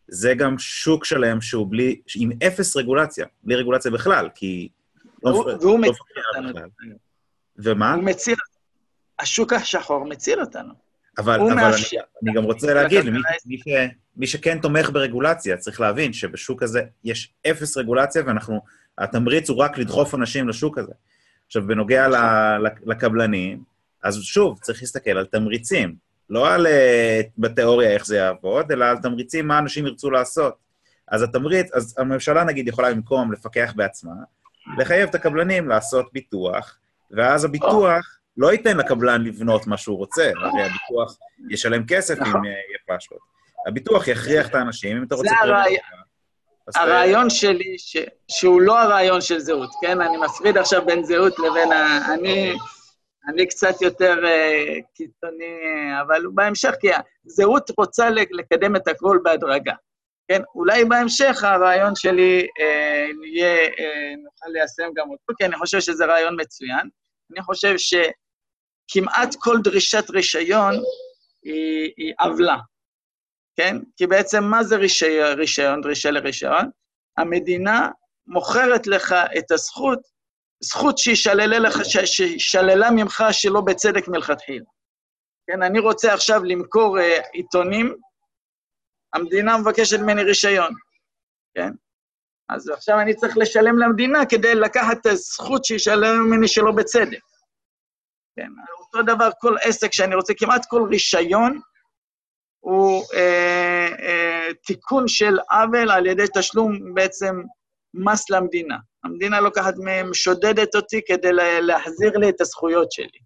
זה 0.07 0.33
גם 0.33 0.59
שוק 0.59 1.05
שלם 1.05 1.41
שהוא 1.41 1.67
בלי, 1.69 2.01
עם 2.15 2.31
אפס 2.47 2.75
רגולציה, 2.75 3.25
בלי 3.43 3.55
רגולציה 3.55 3.91
בכלל, 3.91 4.29
כי... 4.35 4.69
לא 5.23 5.29
והוא 5.29 5.45
לא 5.61 5.77
מציל 5.77 6.23
אותנו. 6.37 6.59
ומה? 7.57 7.93
הוא 7.93 8.03
מציל, 8.03 8.35
השוק 9.19 9.53
השחור 9.53 10.05
מציל 10.05 10.39
אותנו. 10.39 10.88
אבל, 11.17 11.35
אבל 11.35 11.51
אני, 11.51 11.73
אני 12.23 12.33
גם 12.33 12.43
רוצה 12.43 12.73
להגיד, 12.73 13.09
מי, 13.09 13.19
מי, 13.45 13.57
ש, 13.57 13.67
מי 14.17 14.27
שכן 14.27 14.59
תומך 14.59 14.89
ברגולציה, 14.89 15.57
צריך 15.57 15.81
להבין 15.81 16.13
שבשוק 16.13 16.63
הזה 16.63 16.81
יש 17.03 17.33
אפס 17.51 17.77
רגולציה, 17.77 18.23
ואנחנו, 18.25 18.61
התמריץ 18.97 19.49
הוא 19.49 19.57
רק 19.57 19.77
לדחוף 19.77 20.15
אנשים 20.15 20.49
לשוק 20.49 20.77
הזה. 20.77 20.93
עכשיו, 21.47 21.67
בנוגע 21.67 22.07
לקבלנים, 22.85 23.63
אז 24.03 24.21
שוב, 24.21 24.59
צריך 24.61 24.81
להסתכל 24.81 25.11
על 25.11 25.25
תמריצים. 25.25 25.95
לא 26.29 26.53
על 26.53 26.67
uh, 26.67 26.69
בתיאוריה 27.37 27.91
איך 27.91 28.05
זה 28.05 28.17
יעבוד, 28.17 28.71
אלא 28.71 28.85
על 28.85 28.97
תמריצים, 28.97 29.47
מה 29.47 29.59
אנשים 29.59 29.85
ירצו 29.85 30.11
לעשות. 30.11 30.53
אז 31.07 31.23
התמריץ, 31.23 31.73
אז 31.73 31.95
הממשלה 31.97 32.43
נגיד 32.43 32.67
יכולה 32.67 32.93
במקום 32.93 33.31
לפקח 33.31 33.73
בעצמה, 33.75 34.13
לחייב 34.77 35.09
את 35.09 35.15
הקבלנים 35.15 35.69
לעשות 35.69 36.09
ביטוח, 36.13 36.77
ואז 37.11 37.43
הביטוח 37.45 38.18
לא 38.37 38.51
ייתן 38.51 38.77
לקבלן 38.77 39.23
לבנות 39.23 39.67
מה 39.67 39.77
שהוא 39.77 39.97
רוצה, 39.97 40.31
הרי 40.35 40.63
הביטוח 40.63 41.17
ישלם 41.49 41.85
כסף 41.87 42.17
אם 42.17 42.27
נכון. 42.27 42.45
יהיה 42.45 42.97
פשלות. 42.97 43.19
הביטוח 43.67 44.07
יכריח 44.07 44.47
את 44.47 44.55
האנשים, 44.55 44.97
אם 44.97 45.03
אתה 45.03 45.15
רוצה... 45.15 45.29
זה 45.29 45.35
הרעי... 45.41 45.77
הרעיון 46.75 47.29
שלי, 47.29 47.75
ש... 47.77 47.97
שהוא 48.27 48.61
לא 48.61 48.79
הרעיון 48.79 49.21
של 49.21 49.39
זהות, 49.39 49.69
כן? 49.81 50.01
אני 50.01 50.17
מפריד 50.17 50.57
עכשיו 50.57 50.85
בין 50.85 51.03
זהות 51.03 51.39
לבין 51.39 51.71
ה... 51.71 52.13
אני... 52.13 52.53
אני 53.29 53.47
קצת 53.47 53.81
יותר 53.81 54.15
uh, 54.23 54.81
קיצוני, 54.95 56.01
אבל 56.01 56.23
בהמשך, 56.33 56.71
כי 56.79 56.87
הזהות 57.25 57.71
רוצה 57.77 58.09
לקדם 58.09 58.75
את 58.75 58.87
הכל 58.87 59.19
בהדרגה. 59.23 59.73
כן, 60.27 60.41
אולי 60.55 60.85
בהמשך 60.85 61.43
הרעיון 61.43 61.95
שלי 61.95 62.47
uh, 62.59 63.27
יהיה, 63.27 63.67
uh, 63.67 64.17
נוכל 64.23 64.49
ליישם 64.49 64.93
גם 64.95 65.09
אותו, 65.09 65.33
כי 65.37 65.45
אני 65.45 65.55
חושב 65.55 65.79
שזה 65.79 66.05
רעיון 66.05 66.35
מצוין. 66.41 66.89
אני 67.31 67.41
חושב 67.41 67.75
שכמעט 67.77 69.35
כל 69.39 69.57
דרישת 69.63 70.09
רישיון 70.09 70.73
היא, 71.43 71.91
היא 71.97 72.13
עוולה, 72.19 72.57
כן? 73.55 73.75
כי 73.97 74.07
בעצם 74.07 74.43
מה 74.43 74.63
זה 74.63 74.75
רישיון, 74.75 75.37
רישיון, 75.37 75.81
דרישה 75.81 76.11
לרישיון? 76.11 76.69
המדינה 77.17 77.89
מוכרת 78.27 78.87
לך 78.87 79.15
את 79.37 79.51
הזכות 79.51 79.99
זכות 80.63 80.97
שישללה 80.97 81.59
לך, 81.59 81.79
שישללה 82.05 82.91
ממך 82.91 83.23
שלא 83.31 83.61
בצדק 83.61 84.07
מלכתחילה. 84.07 84.65
כן, 85.47 85.63
אני 85.63 85.79
רוצה 85.79 86.13
עכשיו 86.13 86.43
למכור 86.43 86.97
uh, 86.97 87.01
עיתונים, 87.33 87.95
המדינה 89.13 89.57
מבקשת 89.57 89.99
ממני 89.99 90.23
רישיון, 90.23 90.73
כן? 91.55 91.69
אז 92.49 92.69
עכשיו 92.69 92.99
אני 92.99 93.15
צריך 93.15 93.37
לשלם 93.37 93.79
למדינה 93.79 94.25
כדי 94.25 94.55
לקחת 94.55 94.97
את 95.01 95.05
הזכות 95.05 95.65
שישלם 95.65 96.23
ממני 96.25 96.47
שלא 96.47 96.71
בצדק. 96.71 97.19
כן, 98.35 98.49
אותו 98.79 99.01
דבר 99.15 99.29
כל 99.39 99.55
עסק 99.61 99.93
שאני 99.93 100.15
רוצה, 100.15 100.33
כמעט 100.33 100.65
כל 100.65 100.87
רישיון 100.89 101.59
הוא 102.59 103.03
אה, 103.13 103.87
אה, 103.99 104.47
תיקון 104.65 105.07
של 105.07 105.39
עוול 105.49 105.91
על 105.91 106.05
ידי 106.05 106.25
תשלום 106.33 106.93
בעצם 106.93 107.41
מס 107.93 108.29
למדינה. 108.29 108.77
המדינה 109.03 109.39
לוקחת 109.39 109.73
מהם, 109.77 110.13
שודדת 110.13 110.75
אותי 110.75 111.01
כדי 111.07 111.31
להחזיר 111.61 112.17
לי 112.17 112.29
את 112.29 112.41
הזכויות 112.41 112.91
שלי. 112.91 113.19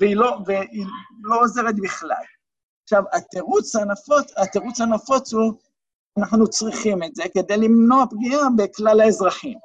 והיא 0.00 0.16
לא, 0.16 0.38
והיא 0.46 0.86
לא 1.22 1.40
עוזרת 1.40 1.74
בכלל. 1.82 2.24
עכשיו, 2.82 3.02
התירוץ 3.12 3.76
הנפוץ, 3.76 4.32
התירוץ 4.36 4.80
הנפוץ 4.80 5.32
הוא, 5.32 5.54
אנחנו 6.18 6.50
צריכים 6.50 7.02
את 7.02 7.14
זה 7.14 7.22
כדי 7.34 7.56
למנוע 7.56 8.04
פגיעה 8.10 8.42
בכלל 8.56 9.00
האזרחים, 9.00 9.58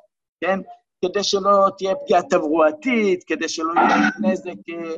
כן? 0.43 0.59
כדי 1.05 1.23
שלא 1.23 1.67
תהיה 1.77 1.95
פגיעה 1.95 2.21
תברואתית, 2.29 3.23
כדי 3.27 3.49
שלא 3.49 3.73
יהיה 3.75 4.09
נזק... 4.21 4.69
אה, 4.69 4.95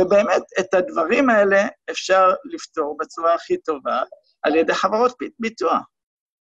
ובאמת, 0.00 0.42
את 0.60 0.74
הדברים 0.74 1.30
האלה 1.30 1.66
אפשר 1.90 2.30
לפתור 2.44 2.96
בצורה 3.00 3.34
הכי 3.34 3.56
טובה 3.56 4.02
על 4.42 4.56
ידי 4.56 4.74
חברות 4.74 5.12
ביטוח. 5.38 5.82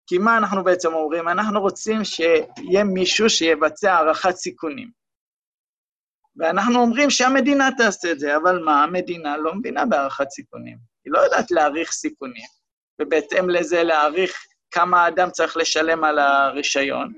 כי 0.06 0.18
מה 0.18 0.36
אנחנו 0.36 0.64
בעצם 0.64 0.94
אומרים? 0.94 1.28
אנחנו 1.28 1.60
רוצים 1.60 2.04
שיהיה 2.04 2.84
מישהו 2.84 3.30
שיבצע 3.30 3.92
הערכת 3.92 4.34
סיכונים. 4.36 4.90
ואנחנו 6.36 6.80
אומרים 6.80 7.10
שהמדינה 7.10 7.68
תעשה 7.78 8.12
את 8.12 8.20
זה, 8.20 8.36
אבל 8.36 8.58
מה, 8.64 8.82
המדינה 8.84 9.36
לא 9.36 9.54
מבינה 9.54 9.86
בהערכת 9.86 10.30
סיכונים. 10.30 10.78
היא 11.04 11.12
לא 11.12 11.18
יודעת 11.18 11.50
להעריך 11.50 11.92
סיכונים, 11.92 12.46
ובהתאם 13.00 13.50
לזה 13.50 13.82
להעריך 13.82 14.46
כמה 14.70 15.04
האדם 15.04 15.30
צריך 15.30 15.56
לשלם 15.56 16.04
על 16.04 16.18
הרישיון. 16.18 17.12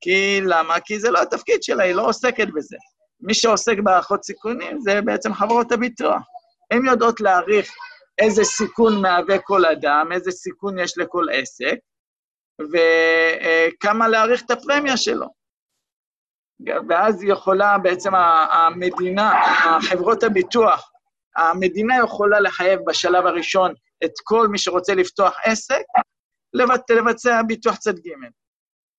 כי 0.00 0.40
למה? 0.42 0.80
כי 0.80 1.00
זה 1.00 1.10
לא 1.10 1.22
התפקיד 1.22 1.62
שלה, 1.62 1.84
היא 1.84 1.94
לא 1.94 2.06
עוסקת 2.06 2.48
בזה. 2.54 2.76
מי 3.20 3.34
שעוסק 3.34 3.78
בהערכות 3.84 4.24
סיכונים 4.24 4.80
זה 4.80 5.00
בעצם 5.00 5.34
חברות 5.34 5.72
הביטוח. 5.72 6.22
הן 6.70 6.86
יודעות 6.86 7.20
להעריך 7.20 7.72
איזה 8.18 8.44
סיכון 8.44 9.02
מהווה 9.02 9.38
כל 9.38 9.64
אדם, 9.64 10.08
איזה 10.12 10.30
סיכון 10.30 10.78
יש 10.78 10.98
לכל 10.98 11.26
עסק, 11.32 11.76
וכמה 12.60 14.08
להעריך 14.08 14.42
את 14.46 14.50
הפרמיה 14.50 14.96
שלו. 14.96 15.26
ואז 16.88 17.22
יכולה 17.22 17.78
בעצם 17.78 18.14
המדינה, 18.50 19.32
חברות 19.82 20.22
הביטוח, 20.22 20.90
המדינה 21.36 21.94
יכולה 22.04 22.40
לחייב 22.40 22.80
בשלב 22.86 23.26
הראשון 23.26 23.74
את 24.04 24.12
כל 24.24 24.48
מי 24.48 24.58
שרוצה 24.58 24.94
לפתוח 24.94 25.36
עסק, 25.44 25.82
לבצע 26.90 27.42
ביטוח 27.46 27.76
צד 27.76 27.98
ג', 27.98 28.10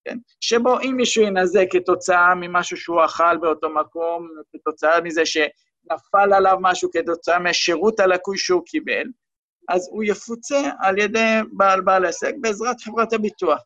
כן? 0.06 0.18
שבו 0.42 0.80
אם 0.80 0.94
מישהו 0.98 1.24
ינזק 1.24 1.66
כתוצאה 1.70 2.36
ממשהו 2.36 2.78
שהוא 2.78 3.06
אכל 3.06 3.38
באותו 3.38 3.70
מקום, 3.70 4.28
כתוצאה 4.54 5.02
מזה 5.02 5.26
שנפל 5.26 6.34
עליו 6.34 6.58
משהו, 6.62 6.90
כתוצאה 6.94 7.40
מהשירות 7.40 8.00
הלקוי 8.00 8.38
שהוא 8.38 8.62
קיבל, 8.66 9.08
אז 9.70 9.90
הוא 9.92 10.04
יפוצה 10.04 10.62
על 10.82 10.98
ידי 10.98 11.40
בעל 11.52 11.82
בעל 11.82 12.06
עסק 12.06 12.34
בעזרת 12.42 12.82
חברת 12.82 13.14
הביטוח. 13.14 13.62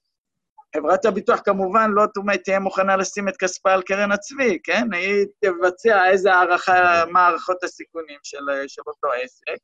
חברת 0.75 1.05
הביטוח 1.05 1.39
כמובן 1.45 1.91
לא 1.91 2.05
תהיה 2.43 2.59
מוכנה 2.59 2.97
לשים 2.97 3.29
את 3.29 3.37
כספה 3.37 3.73
על 3.73 3.81
קרן 3.81 4.11
הצבי, 4.11 4.59
כן? 4.63 4.93
היא 4.93 5.25
תבצע 5.39 6.09
איזה 6.09 6.33
הערכה, 6.33 7.05
מה 7.11 7.27
הערכות 7.27 7.63
הסיכונים 7.63 8.19
של, 8.23 8.37
של 8.67 8.81
אותו 8.87 9.07
עסק, 9.23 9.57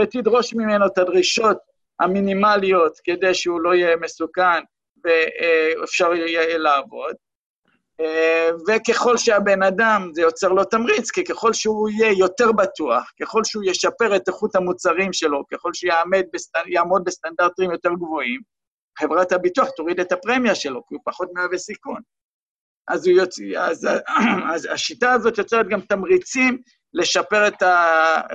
ותדרוש 0.00 0.54
ממנו 0.54 0.86
את 0.86 0.98
הדרישות 0.98 1.58
המינימליות 2.00 2.98
כדי 3.04 3.34
שהוא 3.34 3.60
לא 3.60 3.74
יהיה 3.74 3.96
מסוכן 3.96 4.62
ואפשר 5.04 6.14
יהיה 6.14 6.58
לעבוד. 6.58 7.14
אה, 8.00 8.50
וככל 8.68 9.16
שהבן 9.16 9.62
אדם, 9.62 10.10
זה 10.12 10.22
יוצר 10.22 10.48
לו 10.48 10.64
תמריץ, 10.64 11.10
כי 11.10 11.24
ככל 11.24 11.52
שהוא 11.52 11.88
יהיה 11.88 12.12
יותר 12.18 12.52
בטוח, 12.52 13.12
ככל 13.20 13.44
שהוא 13.44 13.62
ישפר 13.66 14.16
את 14.16 14.28
איכות 14.28 14.56
המוצרים 14.56 15.12
שלו, 15.12 15.44
ככל 15.52 15.70
שיעמוד 15.74 17.04
בסטנדרטים 17.04 17.70
יותר 17.70 17.90
גבוהים, 17.94 18.40
חברת 18.98 19.32
הביטוח 19.32 19.70
תוריד 19.70 20.00
את 20.00 20.12
הפרמיה 20.12 20.54
שלו, 20.54 20.86
כי 20.86 20.94
הוא 20.94 21.02
פחות 21.04 21.28
מהווה 21.34 21.58
סיכון. 21.58 22.00
אז, 22.88 23.06
יוצ... 23.06 23.38
אז, 23.58 23.88
אז 24.54 24.68
השיטה 24.72 25.12
הזאת 25.12 25.38
יוצרת 25.38 25.68
גם 25.68 25.80
תמריצים 25.80 26.58
לשפר 26.94 27.48
את 27.48 27.62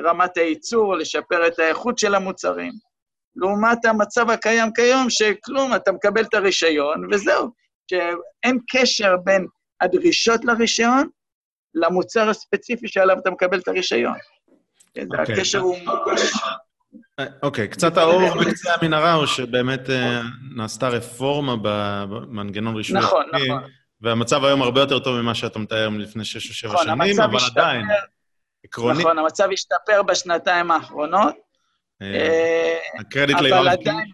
רמת 0.04 0.38
הייצור, 0.38 0.96
לשפר 0.96 1.48
את 1.48 1.60
האיכות 1.60 1.98
של 1.98 2.16
המוצרים. 2.16 2.72
לעומת 3.36 3.86
המצב 3.86 4.30
הקיים 4.30 4.74
כיום, 4.74 5.10
שכלום, 5.10 5.76
אתה 5.76 5.92
מקבל 5.92 6.24
את 6.24 6.34
הרישיון, 6.34 7.14
וזהו, 7.14 7.50
שאין 7.92 8.60
קשר 8.72 9.16
בין 9.24 9.48
הדרישות 9.82 10.46
לרישיון 10.46 11.08
למוצר 11.74 12.30
הספציפי 12.30 12.88
שעליו 12.88 13.20
אתה 13.20 13.32
מקבל 13.32 13.60
את 13.60 13.68
הרישיון. 13.68 14.14
Okay. 14.14 15.20
אוקיי. 15.20 15.36
הקשר 15.36 15.60
הוא 15.60 15.78
ממש 15.86 16.22
אוקיי, 17.44 17.68
קצת 17.68 17.98
האור 17.98 18.22
בקצה 18.40 18.74
המנהרה 18.82 19.14
הוא 19.14 19.26
שבאמת 19.26 19.90
נעשתה 20.56 20.88
רפורמה 20.90 21.56
במנגנון 21.62 22.76
רישוי. 22.76 22.98
נכון, 22.98 23.26
נכון. 23.34 23.64
והמצב 24.02 24.46
היום 24.46 24.62
הרבה 24.62 24.82
יותר 24.82 25.00
טוב 25.00 25.22
ממה 25.22 25.36
שאתה 25.36 25.60
מתאר 25.60 25.90
מלפני 25.90 26.26
שש 26.26 26.50
או 26.50 26.54
שבע 26.54 26.74
נכון, 26.74 26.86
שנים, 26.86 27.22
אבל 27.22 27.40
עדיין, 27.52 27.86
עקרונית... 28.66 29.00
נכון, 29.00 29.20
המצב 29.20 29.50
השתפר 29.54 30.04
בשנתיים 30.04 30.72
האחרונות. 30.72 31.36
הקרדיט 33.00 33.38
ליואל 33.42 33.68
עדיין... 33.68 34.12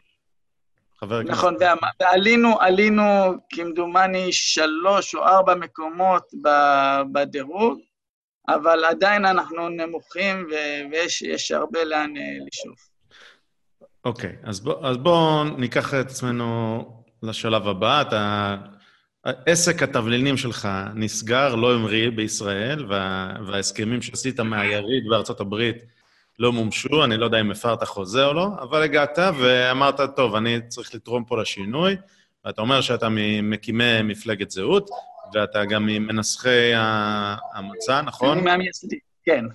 חבר 0.99 1.19
הכנסת. 1.19 1.31
נכון, 1.31 1.55
ועלינו, 1.99 2.59
עלינו 2.59 3.03
כמדומני 3.49 4.33
שלוש 4.33 5.15
או 5.15 5.23
ארבע 5.23 5.55
מקומות 5.55 6.23
בדירוג, 7.11 7.79
אבל 8.47 8.85
עדיין 8.85 9.25
אנחנו 9.25 9.69
נמוכים 9.69 10.47
ויש 10.91 11.51
הרבה 11.51 11.83
לאן 11.83 12.17
אה, 12.17 12.23
לשאוף. 12.47 12.89
אוקיי, 14.05 14.35
okay, 14.43 14.49
אז 14.83 14.97
בואו 14.97 15.43
ניקח 15.43 15.93
את 15.93 16.05
עצמנו 16.05 16.83
לשלב 17.23 17.67
הבא. 17.67 18.01
אתה... 18.01 18.55
עסק 19.25 19.83
התבלינים 19.83 20.37
שלך 20.37 20.69
נסגר, 20.95 21.55
לא 21.55 21.75
המריא 21.75 22.09
בישראל, 22.09 22.85
וה... 22.89 23.33
וההסכמים 23.45 24.01
שעשית 24.01 24.39
מהיריד 24.39 25.03
בארצות 25.09 25.39
הברית 25.39 25.77
לא 26.39 26.51
מומשו, 26.51 27.03
אני 27.03 27.17
לא 27.17 27.25
יודע 27.25 27.41
אם 27.41 27.51
הפרת 27.51 27.83
חוזה 27.83 28.25
או 28.25 28.33
לא, 28.33 28.47
אבל 28.61 28.81
הגעת 28.81 29.19
ואמרת, 29.39 30.01
טוב, 30.15 30.35
אני 30.35 30.59
צריך 30.67 30.95
לתרום 30.95 31.23
פה 31.23 31.41
לשינוי, 31.41 31.95
ואתה 32.45 32.61
אומר 32.61 32.81
שאתה 32.81 33.07
ממקימי 33.09 34.01
מפלגת 34.03 34.51
זהות, 34.51 34.89
ואתה 35.33 35.65
גם 35.65 35.85
ממנסחי 35.85 36.71
המצע, 37.53 38.01
נכון? 38.01 38.37
אני 38.37 38.45
מהמייסדים, 38.45 38.99
כן. 39.25 39.45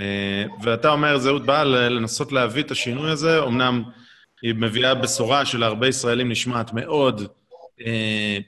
אה, 0.00 0.44
ואתה 0.62 0.90
אומר, 0.90 1.18
זהות 1.18 1.46
באה 1.46 1.64
לנסות 1.64 2.32
להביא 2.32 2.62
את 2.62 2.70
השינוי 2.70 3.10
הזה, 3.10 3.42
אמנם 3.42 3.82
היא 4.42 4.54
מביאה 4.54 4.94
בשורה 4.94 5.46
שלהרבה 5.46 5.88
ישראלים 5.88 6.28
נשמעת 6.28 6.72
מאוד 6.72 7.22
אה, 7.86 8.38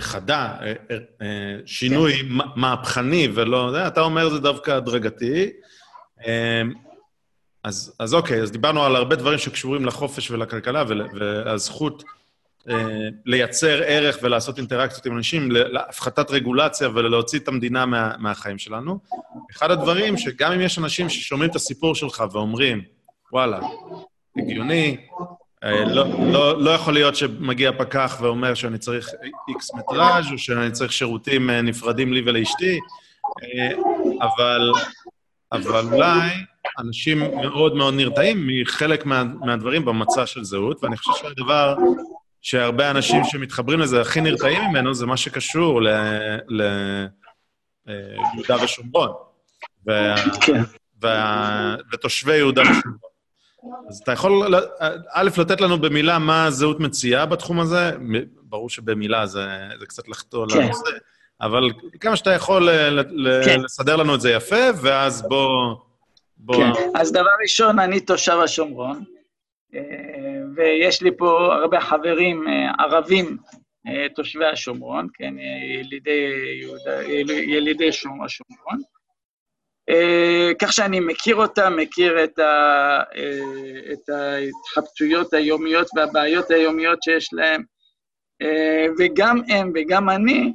חדה, 0.00 0.56
שינוי 1.66 2.12
כן. 2.12 2.26
מהפכני 2.56 3.28
ולא... 3.34 3.86
אתה 3.86 4.00
אומר 4.00 4.28
זה 4.28 4.38
דווקא 4.38 4.70
הדרגתי. 4.70 5.50
אמ, 6.26 6.72
אז, 7.64 7.96
אז 7.98 8.14
אוקיי, 8.14 8.42
אז 8.42 8.52
דיברנו 8.52 8.84
על 8.84 8.96
הרבה 8.96 9.16
דברים 9.16 9.38
שקשורים 9.38 9.86
לחופש 9.86 10.30
ולכלכלה 10.30 10.84
והזכות 11.14 12.04
אה, 12.68 13.08
לייצר 13.26 13.82
ערך 13.86 14.18
ולעשות 14.22 14.58
אינטראקציות 14.58 15.06
עם 15.06 15.16
אנשים, 15.16 15.50
להפחתת 15.50 16.30
רגולציה 16.30 16.88
ולהוציא 16.88 17.38
את 17.38 17.48
המדינה 17.48 17.86
מה, 17.86 18.12
מהחיים 18.18 18.58
שלנו. 18.58 18.98
אחד 19.52 19.70
הדברים 19.70 20.16
שגם 20.16 20.52
אם 20.52 20.60
יש 20.60 20.78
אנשים 20.78 21.08
ששומעים 21.08 21.50
את 21.50 21.56
הסיפור 21.56 21.94
שלך 21.94 22.24
ואומרים, 22.32 22.82
וואלה, 23.32 23.60
הגיוני, 24.36 24.96
אה, 25.20 25.24
לא, 25.64 26.04
לא, 26.32 26.62
לא 26.62 26.70
יכול 26.70 26.94
להיות 26.94 27.16
שמגיע 27.16 27.72
פקח 27.78 28.18
ואומר 28.20 28.54
שאני 28.54 28.78
צריך 28.78 29.08
איקס 29.48 29.74
מטראז' 29.74 30.32
או 30.32 30.38
שאני 30.38 30.70
צריך 30.70 30.92
שירותים 30.92 31.50
אה, 31.50 31.62
נפרדים 31.62 32.12
לי 32.12 32.22
ולאשתי, 32.26 32.78
אבל 34.20 34.72
אבל 35.52 35.84
אולי 35.92 36.30
אנשים 36.78 37.18
מאוד 37.18 37.74
מאוד 37.74 37.94
נרתעים 37.94 38.46
מחלק 38.46 39.06
מה, 39.06 39.24
מהדברים 39.24 39.84
במצע 39.84 40.26
של 40.26 40.44
זהות, 40.44 40.84
ואני 40.84 40.96
חושב 40.96 41.10
שהדבר 41.22 41.76
שהרבה 42.42 42.90
אנשים 42.90 43.24
שמתחברים 43.24 43.80
לזה 43.80 44.00
הכי 44.00 44.20
נרתעים 44.20 44.62
ממנו 44.70 44.94
זה 44.94 45.06
מה 45.06 45.16
שקשור 45.16 45.80
ליהודה 46.48 47.10
אה, 48.50 48.64
ושומרון, 48.64 49.10
כן. 50.40 50.62
ותושבי 51.92 52.36
יהודה 52.36 52.62
ושומרון. 52.62 53.09
אז 53.88 54.00
אתה 54.02 54.12
יכול, 54.12 54.54
א', 55.12 55.30
לתת 55.38 55.60
לנו 55.60 55.78
במילה 55.78 56.18
מה 56.18 56.44
הזהות 56.44 56.80
מציעה 56.80 57.26
בתחום 57.26 57.60
הזה? 57.60 57.92
ברור 58.42 58.70
שבמילה 58.70 59.26
זה, 59.26 59.46
זה 59.78 59.86
קצת 59.86 60.08
לחטוא 60.08 60.46
כן. 60.48 60.58
לנושא. 60.58 60.90
אבל 61.40 61.70
כמה 62.00 62.16
שאתה 62.16 62.30
יכול 62.30 62.68
אה, 62.68 62.90
כן. 63.44 63.60
לסדר 63.60 63.96
לנו 63.96 64.14
את 64.14 64.20
זה 64.20 64.30
יפה, 64.30 64.64
ואז 64.82 65.22
בוא... 65.22 65.74
בוא... 66.36 66.56
כן, 66.56 66.90
אז 66.94 67.12
דבר 67.12 67.30
ראשון, 67.42 67.78
אני 67.78 68.00
תושב 68.00 68.38
השומרון, 68.44 69.04
אה, 69.74 69.80
ויש 70.56 71.02
לי 71.02 71.10
פה 71.16 71.54
הרבה 71.54 71.80
חברים 71.80 72.48
אה, 72.48 72.84
ערבים 72.84 73.36
תושבי 74.14 74.46
השומרון, 74.46 75.08
כן, 75.14 75.34
ילידי, 75.78 76.32
יהודה, 76.60 77.02
ילידי 77.28 77.92
שומר 77.92 78.24
השומרון. 78.24 78.78
כך 80.58 80.72
שאני 80.72 81.00
מכיר 81.00 81.36
אותם, 81.36 81.76
מכיר 81.76 82.24
את, 82.24 82.38
ה, 82.38 83.02
את 83.92 84.08
ההתחבטויות 84.08 85.32
היומיות 85.32 85.88
והבעיות 85.96 86.50
היומיות 86.50 87.02
שיש 87.02 87.28
להם, 87.32 87.62
וגם 88.98 89.40
הם 89.48 89.72
וגם 89.74 90.10
אני 90.10 90.52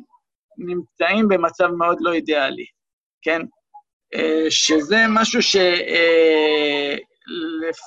נמצאים 0.57 1.27
במצב 1.27 1.67
מאוד 1.67 1.97
לא 2.01 2.13
אידיאלי, 2.13 2.65
כן? 3.21 3.41
אה, 4.15 4.45
שזה 4.49 5.05
משהו 5.09 5.41
שלפי 5.41 5.65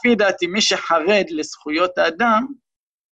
אה, 0.08 0.14
דעתי, 0.14 0.46
מי 0.46 0.60
שחרד 0.60 1.24
לזכויות 1.30 1.98
האדם, 1.98 2.46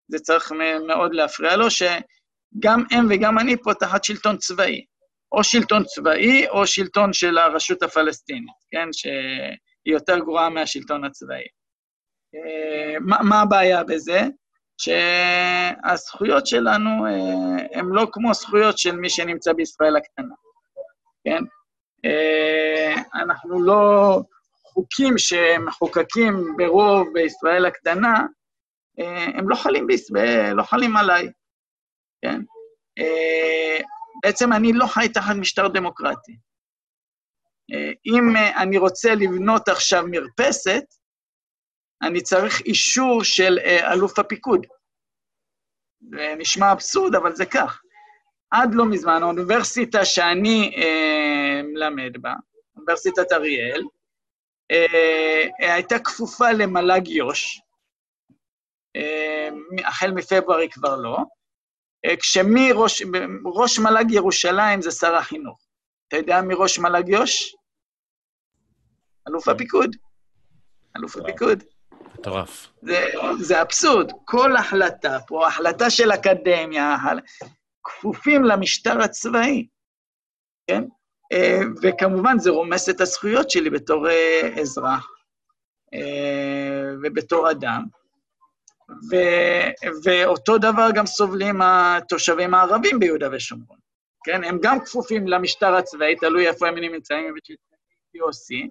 זה 0.09 0.19
צריך 0.19 0.53
מאוד 0.87 1.15
להפריע 1.15 1.57
לו, 1.57 1.71
שגם 1.71 2.85
הם 2.91 3.07
וגם 3.11 3.39
אני 3.39 3.57
פה 3.63 3.75
תחת 3.75 4.05
שלטון 4.05 4.37
צבאי. 4.37 4.85
או 5.33 5.45
שלטון 5.45 5.85
צבאי 5.85 6.49
או 6.49 6.67
שלטון 6.67 7.13
של 7.13 7.39
הרשות 7.39 7.83
הפלסטינית, 7.83 8.55
כן? 8.71 8.89
שהיא 8.93 9.95
יותר 9.95 10.19
גרועה 10.19 10.49
מהשלטון 10.49 11.05
הצבאי. 11.05 11.45
אה, 12.35 12.99
מה, 13.01 13.17
מה 13.23 13.41
הבעיה 13.41 13.85
בזה? 13.85 14.21
שהזכויות 14.79 16.47
שלנו 16.47 17.07
הן 17.73 17.87
לא 17.87 18.07
כמו 18.13 18.35
זכויות 18.35 18.79
של 18.79 18.97
מי 18.97 19.11
שנמצא 19.11 19.53
בישראל 19.53 19.97
הקטנה, 19.97 20.35
כן? 21.25 21.43
אנחנו 23.15 23.63
לא... 23.63 24.21
חוקים 24.77 25.19
שמחוקקים 25.19 26.57
ברוב 26.57 27.09
בישראל 27.13 27.67
הקטנה, 27.67 28.27
הם 29.35 29.49
לא 29.49 29.55
חלים, 29.57 29.87
בישראל, 29.87 30.53
לא 30.53 30.63
חלים 30.63 30.97
עליי, 30.97 31.29
כן? 32.23 32.41
בעצם 34.23 34.53
אני 34.53 34.73
לא 34.73 34.87
חי 34.87 35.09
תחת 35.15 35.35
משטר 35.37 35.69
דמוקרטי. 35.69 36.37
אם 38.07 38.37
אני 38.63 38.79
רוצה 38.79 39.15
לבנות 39.15 39.69
עכשיו 39.69 40.05
מרפסת, 40.11 40.85
אני 42.03 42.23
צריך 42.23 42.61
אישור 42.61 43.25
של 43.25 43.59
אה, 43.59 43.93
אלוף 43.93 44.19
הפיקוד. 44.19 44.67
זה 46.11 46.35
נשמע 46.39 46.73
אבסורד, 46.73 47.15
אבל 47.15 47.35
זה 47.35 47.47
כך. 47.47 47.83
עד 48.51 48.75
לא 48.75 48.85
מזמן, 48.85 49.23
האוניברסיטה 49.23 50.05
שאני 50.05 50.75
אה, 50.77 51.63
מלמד 51.63 52.13
בה, 52.21 52.35
אוניברסיטת 52.77 53.33
אריאל, 53.33 53.83
אה, 54.71 55.75
הייתה 55.75 55.99
כפופה 55.99 56.53
למל"ג 56.53 57.09
יו"ש, 57.09 57.61
אה, 58.97 59.49
החל 59.85 60.11
מפברואר 60.11 60.59
היא 60.59 60.71
כבר 60.71 60.97
לא, 60.97 61.19
אה, 62.07 62.17
כשמראש 62.17 63.79
מל"ג 63.79 64.11
ירושלים 64.11 64.83
זה 64.83 64.91
שר 64.91 65.15
החינוך. 65.15 65.67
אתה 66.09 66.17
יודע 66.17 66.41
מי 66.41 66.55
ראש 66.57 66.79
מל"ג 66.79 67.09
יו"ש? 67.09 67.57
אלוף 69.29 69.49
הפיקוד. 69.49 69.97
אלוף 70.97 71.17
הפיקוד. 71.17 71.65
מטורף. 72.19 72.69
זה, 72.83 73.07
זה 73.39 73.63
אבסורד. 73.63 74.13
כל 74.25 74.57
החלטה 74.57 75.19
פה, 75.27 75.49
החלטה 75.49 75.91
של 75.91 76.13
אקדמיה, 76.13 76.97
כפופים 77.85 78.45
למשטר 78.45 79.01
הצבאי, 79.01 79.67
כן? 80.67 80.85
אה, 81.33 81.61
וכמובן 81.83 82.39
זה 82.39 82.51
רומס 82.51 82.89
את 82.89 83.01
הזכויות 83.01 83.51
שלי 83.51 83.71
בתור 83.71 84.09
אה, 84.09 84.61
אזרח 84.61 85.11
ובתור 87.03 87.51
אדם. 87.51 87.83
ו, 88.91 89.17
ואותו 90.05 90.59
דבר 90.59 90.89
גם 90.95 91.07
סובלים 91.07 91.63
התושבים 91.63 92.55
הערבים 92.55 92.99
ביהודה 92.99 93.29
ושומרון, 93.33 93.79
כן? 94.25 94.45
הם 94.45 94.59
גם 94.63 94.81
כפופים 94.81 95.29
למשטר 95.29 95.75
הצבאי, 95.75 96.17
תלוי 96.17 96.49
איפה 96.49 96.69
הם 96.69 96.79
נמצאים, 96.79 97.35
ב-POC, 97.35 98.69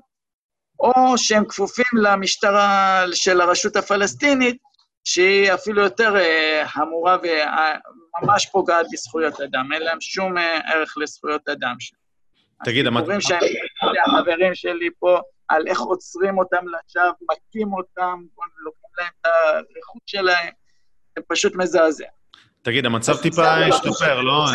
או 0.79 1.17
שהם 1.17 1.45
כפופים 1.45 1.85
למשטרה 2.01 3.03
של 3.13 3.41
הרשות 3.41 3.75
הפלסטינית, 3.75 4.57
שהיא 5.03 5.53
אפילו 5.53 5.81
יותר 5.81 6.17
אה, 6.17 6.63
חמורה 6.67 7.17
וממש 7.23 8.45
פוגעת 8.45 8.85
בזכויות 8.91 9.41
אדם, 9.41 9.73
אין 9.73 9.81
להם 9.81 10.01
שום 10.01 10.37
אה, 10.37 10.59
ערך 10.73 10.93
לזכויות 10.97 11.49
אדם 11.49 11.75
שם. 11.79 11.95
תגיד, 12.65 12.87
אמרת... 12.87 13.03
הסיפורים 13.03 13.21
שהם, 13.21 13.39
החברים 14.05 14.55
שלי 14.55 14.89
פה, 14.99 15.19
על 15.47 15.67
איך 15.67 15.79
עוצרים 15.79 16.37
אותם 16.37 16.65
לשווא, 16.67 17.11
מכים 17.31 17.73
אותם, 17.73 18.21
לוקחים 18.57 18.89
להם 18.97 19.11
את 19.21 19.25
הרכוש 19.25 20.01
שלהם, 20.05 20.53
זה 21.17 21.23
פשוט 21.27 21.55
מזעזע. 21.55 22.05
תגיד, 22.61 22.85
המצב 22.85 23.21
טיפה 23.21 23.53
השתפר, 23.53 24.21
לא? 24.21 24.45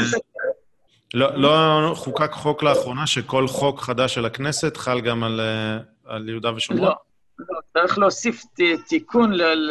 לא, 1.15 1.37
לא 1.83 1.95
חוקק 1.95 2.33
חוק 2.33 2.63
לאחרונה 2.63 3.07
שכל 3.07 3.49
חוק 3.49 3.81
חדש 3.81 4.15
של 4.15 4.27
הכנסת 4.27 4.77
חל 4.77 5.01
גם 5.01 5.25
על, 5.25 5.41
אה, 5.41 5.79
על 6.05 6.29
יהודה 6.29 6.55
ושומרון? 6.55 6.89
לא, 6.89 6.95
לא. 7.39 7.61
צריך 7.73 7.99
להוסיף 7.99 8.43
תיקון 8.89 9.31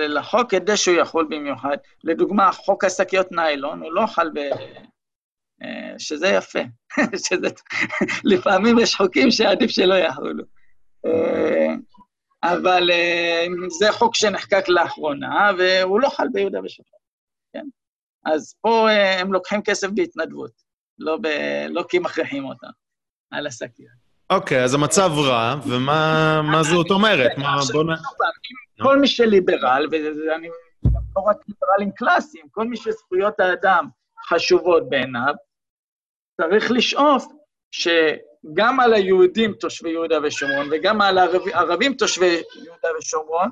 לחוק 0.10 0.52
כדי 0.52 0.78
שהוא 0.78 0.96
יחול 0.96 1.28
במיוחד. 1.30 1.78
לדוגמה, 2.04 2.52
חוק 2.52 2.84
השקיות 2.84 3.32
ניילון, 3.32 3.82
הוא 3.82 3.92
לא 3.92 4.06
חל 4.08 4.30
ב... 4.34 4.38
אה, 5.64 5.94
שזה 5.98 6.28
יפה. 6.28 6.60
שזה... 7.28 7.48
לפעמים 8.24 8.80
יש 8.80 8.96
חוקים 8.96 9.32
שעדיף 9.32 9.72
שלא 9.72 9.96
יחולו. 9.96 10.44
אה, 11.06 11.74
אבל 12.44 12.92
אה, 12.92 13.46
זה 13.80 13.92
חוק 13.92 14.16
שנחקק 14.16 14.68
לאחרונה, 14.68 15.52
והוא 15.58 16.00
לא 16.00 16.10
חל 16.10 16.28
ביהודה 16.34 16.60
ושומרון, 16.64 17.00
כן? 17.54 17.66
אז 18.26 18.56
פה 18.62 18.90
הם 18.92 19.34
לוקחים 19.34 19.62
כסף 19.62 19.88
בהתנדבות, 19.90 20.52
לא, 21.00 21.18
ב... 21.22 21.28
לא 21.70 21.84
כי 21.90 22.00
מכריחים 22.00 22.46
אותם 22.46 22.68
על 23.32 23.48
השקיות. 23.48 24.00
אוקיי, 24.30 24.64
אז 24.64 24.74
המצב 24.74 25.12
רע, 25.18 25.56
ומה 25.68 26.62
זאת 26.64 26.90
אומרת? 26.90 27.32
בוא 27.74 27.84
נ... 27.84 27.88
כל 28.82 29.00
מי 29.00 29.08
שליברל, 29.08 29.88
ואני 29.92 30.48
לא 31.16 31.22
רק 31.22 31.38
ליברלים 31.48 31.92
קלאסיים, 31.92 32.46
כל 32.52 32.68
מי 32.68 32.78
שזכויות 32.78 33.40
האדם 33.40 33.88
חשובות 34.30 34.90
בעיניו, 34.90 35.34
צריך 36.42 36.72
לשאוף 36.72 37.26
שגם 38.46 38.80
על 38.80 38.94
היהודים 38.94 39.54
תושבי 39.54 39.90
יהודה 39.90 40.18
ושומרון 40.24 40.68
וגם 40.72 41.02
על 41.02 41.18
הערבים 41.18 41.94
תושבי 41.94 42.42
יהודה 42.56 42.88
ושומרון 43.00 43.50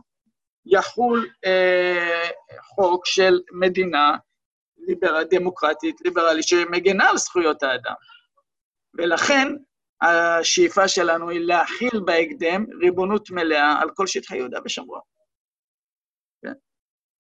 יחול 0.65 1.27
אה, 1.45 2.29
חוק 2.75 3.05
של 3.05 3.39
מדינה 3.51 4.17
ליבר... 4.77 5.23
דמוקרטית, 5.29 5.95
ליברלית, 6.05 6.47
שמגנה 6.47 7.09
על 7.09 7.17
זכויות 7.17 7.63
האדם. 7.63 7.93
ולכן 8.97 9.47
השאיפה 10.01 10.87
שלנו 10.87 11.29
היא 11.29 11.39
להכיל 11.39 12.01
בהקדם 12.05 12.65
ריבונות 12.81 13.29
מלאה 13.31 13.81
על 13.81 13.89
כל 13.93 14.07
שטחי 14.07 14.37
יהודה 14.37 14.59
ושומרון. 14.65 15.01
כן? 16.41 16.53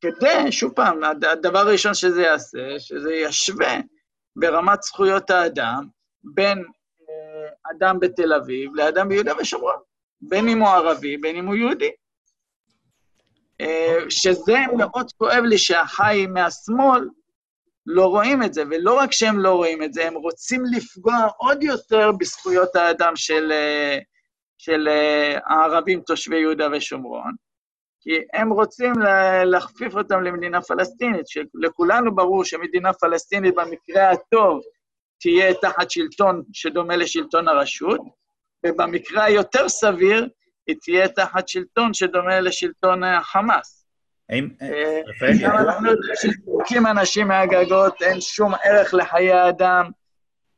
כדי, 0.01 0.51
שוב 0.51 0.73
פעם, 0.75 1.03
הדבר 1.03 1.59
הראשון 1.59 1.93
שזה 1.93 2.21
יעשה, 2.21 2.79
שזה 2.79 3.13
ישווה 3.13 3.77
ברמת 4.35 4.83
זכויות 4.83 5.29
האדם 5.29 5.87
בין 6.23 6.65
אדם 7.75 7.99
בתל 7.99 8.33
אביב 8.33 8.75
לאדם 8.75 9.09
ביהודה 9.09 9.33
ושומרון, 9.39 9.75
בין 10.21 10.49
אם 10.49 10.61
הוא 10.61 10.69
ערבי, 10.69 11.17
בין 11.17 11.35
אם 11.35 11.45
הוא 11.47 11.55
יהודי. 11.55 11.91
אה, 13.61 13.97
שזה 14.09 14.57
מאוד 14.77 15.11
כואב 15.17 15.43
לי 15.43 15.57
שהחי 15.57 16.25
מהשמאל 16.29 17.09
לא 17.85 18.05
רואים 18.05 18.43
את 18.43 18.53
זה, 18.53 18.63
ולא 18.69 18.93
רק 18.93 19.11
שהם 19.11 19.39
לא 19.39 19.55
רואים 19.55 19.83
את 19.83 19.93
זה, 19.93 20.07
הם 20.07 20.13
רוצים 20.13 20.63
לפגוע 20.75 21.27
עוד 21.37 21.63
יותר 21.63 22.11
בזכויות 22.19 22.75
האדם 22.75 23.15
של, 23.15 23.51
אה, 23.51 23.99
של 24.57 24.87
הערבים 25.45 26.01
תושבי 26.01 26.39
יהודה 26.39 26.67
ושומרון, 26.71 27.31
כי 28.01 28.11
הם 28.33 28.49
רוצים 28.49 28.93
להכפיף 29.45 29.95
אותם 29.95 30.23
למדינה 30.23 30.61
פלסטינית, 30.61 31.27
שלכולנו 31.27 32.15
ברור 32.15 32.43
שמדינה 32.43 32.93
פלסטינית 32.93 33.55
במקרה 33.55 34.11
הטוב 34.11 34.61
תהיה 35.19 35.53
תחת 35.53 35.91
שלטון 35.91 36.43
שדומה 36.53 36.95
לשלטון 36.95 37.47
הרשות, 37.47 38.01
ובמקרה 38.65 39.23
היותר 39.23 39.69
סביר 39.69 40.29
היא 40.67 40.75
תהיה 40.81 41.07
תחת 41.07 41.47
שלטון 41.47 41.93
שדומה 41.93 42.39
לשלטון 42.39 43.03
החמאס. 43.03 43.85
האם... 44.29 44.49
אה, 44.61 45.01
גם 45.41 45.57
אנחנו 45.57 45.87
יודעים 45.91 46.13
שזורקים 46.15 46.87
אנשים 46.87 47.27
מהגגות, 47.27 48.01
אין 48.01 48.21
שום 48.21 48.53
ערך 48.63 48.93
לחיי 48.93 49.49
אדם, 49.49 49.89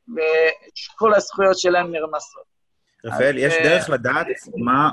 וכל 0.07 1.13
הזכויות 1.13 1.59
שלהם 1.59 1.91
נרמסות. 1.91 2.49
רפאל, 3.05 3.37
יש 3.37 3.53
אה, 3.53 3.63
דרך 3.63 3.89
לדעת 3.89 4.27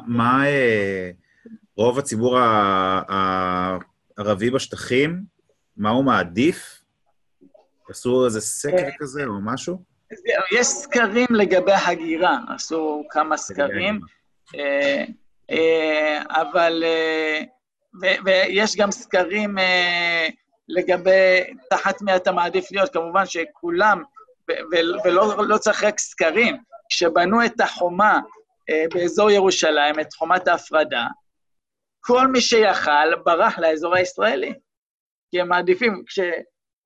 מה... 0.06 0.46
אה, 0.46 1.10
רוב 1.76 1.98
הציבור 1.98 2.38
הערבי 3.08 4.50
בשטחים, 4.50 5.22
מה 5.76 5.90
הוא 5.90 6.04
מעדיף? 6.04 6.75
עשו 7.88 8.24
איזה 8.24 8.40
סקר 8.40 8.76
כן. 8.76 8.90
כזה 8.98 9.24
או 9.24 9.40
משהו? 9.42 9.82
יש 10.52 10.66
סקרים 10.66 11.26
לגבי 11.30 11.72
הגירה, 11.72 12.38
עשו 12.54 13.04
כמה 13.10 13.36
סקרים, 13.36 14.00
אה, 14.54 15.04
אה, 15.50 16.22
אבל... 16.28 16.84
אה, 16.86 17.42
ויש 18.24 18.76
גם 18.76 18.90
סקרים 18.90 19.54
לגבי 20.68 21.54
תחת 21.70 22.02
מי 22.02 22.16
אתה 22.16 22.32
מעדיף 22.32 22.72
להיות, 22.72 22.92
כמובן 22.92 23.26
שכולם, 23.26 24.02
ולא 25.04 25.48
לא 25.48 25.58
צריך 25.58 25.84
רק 25.84 25.98
סקרים, 25.98 26.56
כשבנו 26.88 27.44
את 27.44 27.60
החומה 27.60 28.20
באזור 28.94 29.30
ירושלים, 29.30 30.00
את 30.00 30.12
חומת 30.12 30.48
ההפרדה, 30.48 31.06
כל 32.00 32.26
מי 32.26 32.40
שיכל 32.40 33.14
ברח 33.24 33.58
לאזור 33.58 33.96
הישראלי, 33.96 34.52
כי 35.30 35.40
הם 35.40 35.48
מעדיפים, 35.48 36.02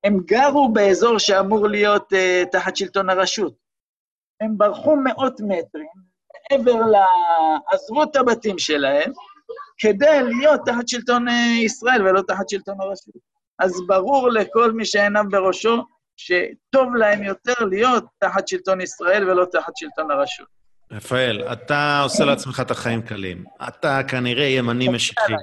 כשהם 0.05 0.19
גרו 0.25 0.73
באזור 0.73 1.19
שאמור 1.19 1.67
להיות 1.67 2.13
uh, 2.13 2.49
תחת 2.51 2.75
שלטון 2.75 3.09
הרשות. 3.09 3.53
הם 4.41 4.57
ברחו 4.57 4.95
מאות 4.95 5.41
מטרים, 5.41 5.87
מעבר 6.51 6.75
ל... 6.75 6.95
עזבו 7.71 8.03
את 8.03 8.15
הבתים 8.15 8.59
שלהם, 8.59 9.11
כדי 9.77 10.23
להיות 10.23 10.61
תחת 10.65 10.87
שלטון 10.87 11.27
uh, 11.27 11.31
ישראל 11.65 12.07
ולא 12.07 12.21
תחת 12.27 12.49
שלטון 12.49 12.81
הרשות. 12.81 13.15
אז 13.59 13.73
ברור 13.87 14.29
לכל 14.29 14.71
מי 14.71 14.85
שעיניו 14.85 15.23
בראשו, 15.29 15.83
שטוב 16.17 16.95
להם 16.95 17.23
יותר 17.23 17.65
להיות 17.69 18.05
תחת 18.19 18.47
שלטון 18.47 18.81
ישראל 18.81 19.29
ולא 19.29 19.45
תחת 19.51 19.77
שלטון 19.77 20.11
הרשות. 20.11 20.47
רפאל, 20.91 21.43
אתה 21.51 22.01
עושה 22.03 22.25
לעצמך 22.25 22.59
את 22.59 22.71
החיים 22.71 23.01
קלים. 23.01 23.43
אתה 23.67 24.01
כנראה 24.07 24.43
ימני 24.43 24.87
משיחי, 24.87 25.33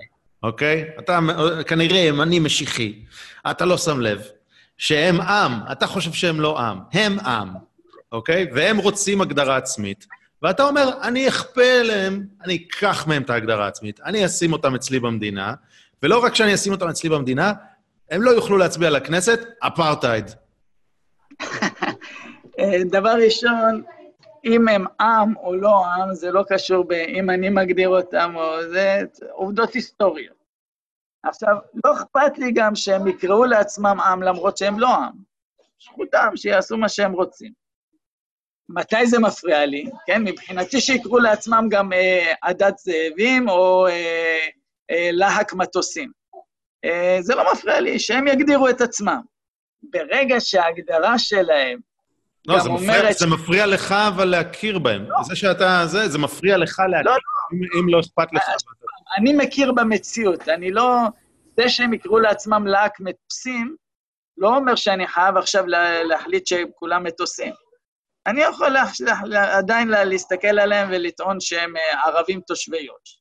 אוקיי? 0.42 0.84
אתה 0.98 1.18
כנראה 1.66 1.98
ימני 1.98 2.38
משיחי. 2.38 3.04
אתה 3.50 3.64
לא 3.64 3.78
שם 3.78 4.00
לב 4.00 4.22
שהם 4.78 5.20
עם, 5.20 5.52
אתה 5.72 5.86
חושב 5.86 6.12
שהם 6.12 6.40
לא 6.40 6.58
עם, 6.60 6.78
הם 6.92 7.18
עם, 7.20 7.48
אוקיי? 8.12 8.46
והם 8.54 8.78
רוצים 8.78 9.20
הגדרה 9.20 9.56
עצמית. 9.56 10.06
ואתה 10.42 10.62
אומר, 10.62 10.90
אני 11.02 11.28
אכפה 11.28 11.80
אליהם, 11.80 12.26
אני 12.44 12.66
אקח 12.66 13.06
מהם 13.06 13.22
את 13.22 13.30
ההגדרה 13.30 13.64
העצמית, 13.64 14.00
אני 14.00 14.26
אשים 14.26 14.52
אותם 14.52 14.74
אצלי 14.74 15.00
במדינה, 15.00 15.54
ולא 16.02 16.24
רק 16.24 16.34
שאני 16.34 16.54
אשים 16.54 16.72
אותם 16.72 16.88
אצלי 16.88 17.10
במדינה, 17.10 17.52
הם 18.10 18.22
לא 18.22 18.30
יוכלו 18.30 18.58
להצביע 18.58 18.90
לכנסת, 18.90 19.40
אפרטהייד. 19.60 20.30
דבר 22.90 23.14
ראשון, 23.24 23.82
אם 24.44 24.68
הם 24.68 24.84
עם 25.00 25.36
או 25.36 25.56
לא 25.56 25.86
עם, 25.86 26.14
זה 26.14 26.30
לא 26.30 26.44
קשור 26.48 26.84
באם 26.84 27.30
אני 27.30 27.48
מגדיר 27.48 27.88
אותם 27.88 28.32
או 28.36 28.68
זה, 28.70 29.02
עובדות 29.30 29.74
היסטוריות. 29.74 30.37
עכשיו, 31.22 31.56
לא 31.84 31.92
אכפת 31.92 32.38
לי 32.38 32.52
גם 32.52 32.74
שהם 32.74 33.06
יקראו 33.06 33.44
לעצמם 33.44 34.00
עם 34.00 34.22
למרות 34.22 34.56
שהם 34.56 34.78
לא 34.78 34.94
עם. 34.96 35.12
זכותם 35.82 36.36
שיעשו 36.36 36.76
מה 36.76 36.88
שהם 36.88 37.12
רוצים. 37.12 37.52
מתי 38.68 39.06
זה 39.06 39.18
מפריע 39.18 39.66
לי? 39.66 39.84
כן, 40.06 40.22
מבחינתי 40.22 40.80
שיקראו 40.80 41.18
לעצמם 41.18 41.66
גם 41.70 41.92
אה, 41.92 42.32
עדת 42.42 42.78
זאבים 42.78 43.48
או 43.48 43.86
אה, 43.86 44.38
אה, 44.90 45.08
להק 45.12 45.52
מטוסים. 45.52 46.10
אה, 46.84 47.18
זה 47.20 47.34
לא 47.34 47.52
מפריע 47.52 47.80
לי, 47.80 47.98
שהם 47.98 48.26
יגדירו 48.26 48.68
את 48.68 48.80
עצמם. 48.80 49.20
ברגע 49.82 50.36
שההגדרה 50.40 51.18
שלהם 51.18 51.78
לא, 52.48 52.60
זה 52.60 52.70
מפריע, 52.70 53.12
זה 53.12 53.26
מפריע 53.26 53.66
לך 53.66 53.92
אבל 53.92 54.24
להכיר 54.24 54.78
בהם. 54.78 55.04
לא. 55.08 55.16
זה 55.22 55.36
שאתה, 55.36 55.82
זה, 55.86 56.08
זה 56.08 56.18
מפריע 56.18 56.56
לך 56.56 56.82
להכיר, 56.88 57.10
לא, 57.10 57.12
לא. 57.12 57.37
אם, 57.52 57.88
לא 57.88 58.00
אכפת 58.00 58.32
לך. 58.32 58.42
אני 59.18 59.32
מכיר 59.32 59.72
במציאות, 59.72 60.48
אני 60.48 60.70
לא... 60.70 60.96
זה 61.56 61.68
שהם 61.68 61.94
יקראו 61.94 62.18
לעצמם 62.18 62.66
להק 62.66 63.00
מטוסים, 63.00 63.76
לא 64.36 64.56
אומר 64.56 64.74
שאני 64.74 65.06
חייב 65.06 65.36
עכשיו 65.36 65.64
להחליט 66.08 66.46
שכולם 66.46 67.04
מטוסים. 67.04 67.52
אני 68.26 68.40
יכול 68.40 68.76
עדיין 69.32 69.88
לה, 69.88 70.04
להסתכל 70.04 70.58
עליהם 70.58 70.88
ולטעון 70.92 71.40
שהם 71.40 71.76
אה, 71.76 72.04
ערבים 72.04 72.40
תושבי 72.40 72.80
יו"ש, 72.80 73.20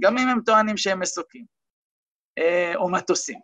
גם 0.00 0.18
אם 0.18 0.28
הם 0.28 0.40
טוענים 0.46 0.76
שהם 0.76 1.00
מסוקים, 1.00 1.44
אה, 2.38 2.72
או 2.76 2.90
מטוסים. 2.90 3.38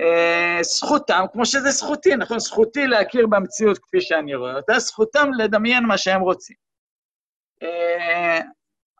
אה, 0.00 0.58
זכותם, 0.62 1.24
כמו 1.32 1.46
שזה 1.46 1.70
זכותי, 1.70 2.16
נכון? 2.16 2.38
זכותי 2.38 2.86
להכיר 2.86 3.26
במציאות 3.26 3.78
כפי 3.78 4.00
שאני 4.00 4.34
רואה 4.34 4.56
אותה, 4.56 4.78
זכותם 4.78 5.28
לדמיין 5.38 5.84
מה 5.84 5.98
שהם 5.98 6.20
רוצים. 6.20 6.56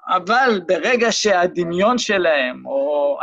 אבל 0.09 0.61
ברגע 0.67 1.13
שהדמיון 1.13 1.99
שלהם, 1.99 2.67
או 2.67 3.19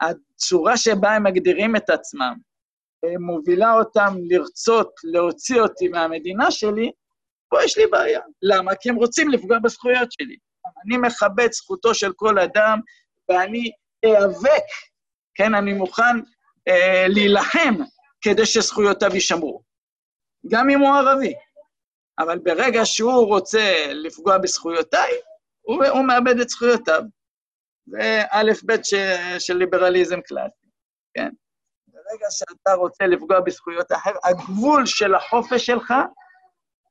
הצורה 0.00 0.76
שבה 0.76 1.14
הם 1.14 1.22
מגדירים 1.22 1.76
את 1.76 1.90
עצמם, 1.90 2.34
מובילה 3.20 3.72
אותם 3.72 4.14
לרצות 4.28 4.90
להוציא 5.04 5.60
אותי 5.60 5.88
מהמדינה 5.88 6.50
שלי, 6.50 6.90
פה 7.48 7.64
יש 7.64 7.78
לי 7.78 7.86
בעיה. 7.86 8.20
למה? 8.42 8.74
כי 8.74 8.90
הם 8.90 8.96
רוצים 8.96 9.30
לפגוע 9.30 9.58
בזכויות 9.58 10.12
שלי. 10.12 10.36
אני 10.86 10.96
מכבד 10.96 11.52
זכותו 11.52 11.94
של 11.94 12.12
כל 12.16 12.38
אדם, 12.38 12.78
ואני 13.28 13.70
איאבק 14.02 14.64
כן, 15.36 15.54
אני 15.54 15.72
מוכן 15.72 16.16
אה, 16.68 17.06
להילחם 17.08 17.74
כדי 18.20 18.46
שזכויותיו 18.46 19.14
יישמרו, 19.14 19.62
גם 20.50 20.70
אם 20.70 20.80
הוא 20.80 20.94
ערבי. 20.94 21.34
אבל 22.18 22.38
ברגע 22.38 22.80
שהוא 22.84 23.26
רוצה 23.26 23.86
לפגוע 23.88 24.38
בזכויותיי, 24.38 25.12
הוא, 25.62 25.84
הוא 25.84 26.04
מאבד 26.06 26.40
את 26.40 26.48
זכויותיו. 26.48 27.02
זה 27.86 28.22
א' 28.30 28.52
ב' 28.66 28.72
של 29.38 29.56
ליברליזם 29.56 30.20
קלאסי, 30.20 30.66
כן? 31.14 31.28
ברגע 31.88 32.26
שאתה 32.30 32.74
רוצה 32.74 33.06
לפגוע 33.06 33.40
בזכויות 33.40 33.90
האחר, 33.90 34.10
הגבול 34.24 34.86
של 34.86 35.14
החופש 35.14 35.66
שלך 35.66 35.94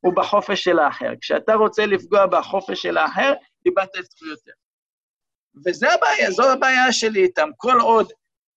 הוא 0.01 0.13
בחופש 0.15 0.63
של 0.63 0.79
האחר. 0.79 1.11
כשאתה 1.21 1.53
רוצה 1.53 1.85
לפגוע 1.85 2.25
בחופש 2.25 2.81
של 2.81 2.97
האחר, 2.97 3.33
איבדת 3.65 3.95
את 3.99 4.05
זכויותיך. 4.05 4.53
וזה 5.65 5.93
הבעיה, 5.93 6.31
זו 6.31 6.51
הבעיה 6.51 6.91
שלי 6.91 7.23
איתם. 7.23 7.49
כל 7.57 7.79
עוד 7.81 8.11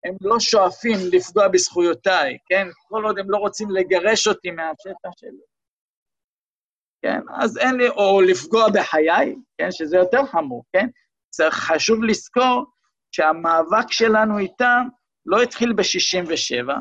הם 0.05 0.15
לא 0.21 0.41
שואפים 0.41 0.97
לפגוע 1.13 1.49
בזכויותיי, 1.49 2.39
כן? 2.47 2.69
כל 2.89 3.05
עוד 3.05 3.19
הם 3.19 3.31
לא 3.31 3.37
רוצים 3.37 3.71
לגרש 3.71 4.27
אותי 4.27 4.51
מהשטח 4.51 5.11
שלי, 5.17 5.43
כן? 7.03 7.21
אז 7.35 7.59
אין 7.59 7.75
לי, 7.75 7.89
או 7.89 8.21
לפגוע 8.21 8.69
בחיי, 8.75 9.37
כן? 9.59 9.71
שזה 9.71 9.97
יותר 9.97 10.27
חמור, 10.27 10.65
כן? 10.73 10.87
צריך, 11.31 11.55
חשוב 11.55 12.05
לזכור 12.05 12.65
שהמאבק 13.13 13.93
שלנו 13.93 14.39
איתם 14.39 14.87
לא 15.27 15.43
התחיל 15.43 15.73
ב-67', 15.73 16.73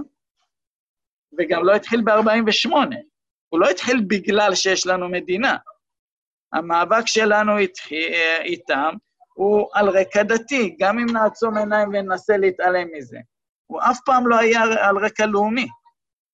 וגם 1.39 1.65
לא 1.65 1.75
התחיל 1.75 2.01
ב-48'. 2.01 2.71
הוא 3.49 3.59
לא 3.59 3.69
התחיל 3.69 4.05
בגלל 4.07 4.55
שיש 4.55 4.87
לנו 4.87 5.09
מדינה. 5.09 5.57
המאבק 6.53 7.07
שלנו 7.07 7.57
התחיל, 7.57 8.13
איתם 8.43 8.93
הוא 9.33 9.69
על 9.73 9.89
רקע 9.89 10.23
דתי, 10.23 10.75
גם 10.79 10.99
אם 10.99 11.05
נעצום 11.13 11.57
עיניים 11.57 11.89
וננסה 11.89 12.37
להתעלם 12.37 12.87
מזה. 12.97 13.17
הוא 13.67 13.81
אף 13.91 13.99
פעם 14.05 14.27
לא 14.27 14.37
היה 14.37 14.61
על 14.61 14.97
רקע 14.97 15.25
לאומי. 15.25 15.67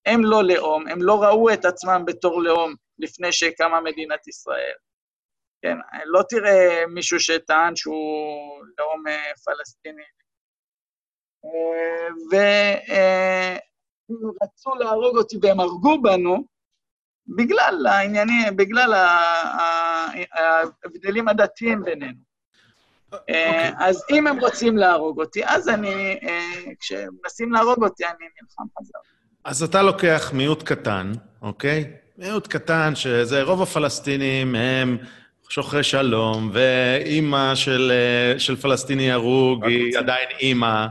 הם 0.05 0.23
לא 0.23 0.43
לאום, 0.43 0.87
הם 0.87 1.01
לא 1.01 1.23
ראו 1.23 1.53
את 1.53 1.65
עצמם 1.65 2.03
בתור 2.05 2.41
לאום 2.41 2.73
לפני 2.99 3.31
שקמה 3.31 3.81
מדינת 3.81 4.27
ישראל. 4.27 4.73
כן, 5.63 5.77
לא 6.05 6.21
תראה 6.29 6.83
מישהו 6.87 7.19
שטען 7.19 7.75
שהוא 7.75 8.65
לאום 8.77 9.07
אה, 9.07 9.31
פלסטיני. 9.45 10.03
אה, 11.45 12.07
והם 12.31 13.59
רצו 14.43 14.75
להרוג 14.75 15.17
אותי 15.17 15.37
והם 15.41 15.59
הרגו 15.59 16.01
בנו 16.01 16.43
בגלל 17.27 17.85
העניינים, 17.89 18.55
בגלל 18.55 18.93
ההבדלים 20.33 21.27
הדתיים 21.27 21.83
בינינו. 21.83 22.19
Okay. 23.13 23.15
אה, 23.29 23.69
אוקיי. 23.69 23.87
אז 23.87 24.03
אם 24.11 24.27
הם 24.27 24.39
רוצים 24.39 24.77
להרוג 24.77 25.19
אותי, 25.19 25.45
אז 25.45 25.69
אני, 25.69 26.19
כשמנסים 26.79 27.51
להרוג 27.51 27.83
אותי, 27.83 28.05
אני 28.05 28.25
נלחם 28.41 28.63
חזר. 28.79 28.99
אז 29.45 29.63
אתה 29.63 29.81
לוקח 29.81 30.31
מיעוט 30.33 30.63
קטן, 30.63 31.11
אוקיי? 31.41 32.02
מיעוט 32.17 32.47
קטן, 32.47 32.95
שזה 32.95 33.43
רוב 33.43 33.61
הפלסטינים 33.61 34.55
הם 34.55 34.97
שוחרי 35.49 35.83
שלום, 35.83 36.49
ואימא 36.53 37.55
של, 37.55 37.91
אה, 37.91 38.39
של 38.39 38.55
פלסטיני 38.55 39.11
הרוג 39.11 39.65
היא 39.65 39.97
עדיין 39.97 40.27
אימא, 40.39 40.85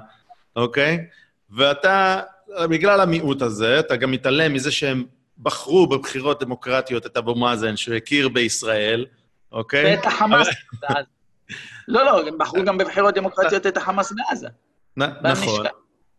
אוקיי? 0.57 0.99
ואתה, 1.51 2.20
בגלל 2.70 3.01
המיעוט 3.01 3.43
הזה, 3.43 3.81
אתה 3.81 3.97
גם 3.97 4.11
מתעלם 4.11 4.53
מזה 4.53 4.73
שהם 4.73 5.05
בחרו 5.39 5.86
בבחירות 5.86 6.43
דמוקרטיות 6.43 7.07
את 7.07 7.16
אבו 7.16 7.35
מאזן, 7.35 7.77
שהכיר 7.77 8.28
בישראל, 8.28 9.07
אוקיי? 9.53 9.97
ואת 9.97 10.07
החמאס 10.07 10.49
בעזה. 10.81 11.01
לא, 11.89 12.05
לא, 12.05 12.28
הם 12.28 12.39
בחרו 12.39 12.65
גם 12.65 12.78
בבחירות 12.78 13.15
דמוקרטיות 13.15 13.66
את 13.66 13.77
החמאס 13.77 14.12
בעזה. 14.12 14.49
נכון. 14.97 15.66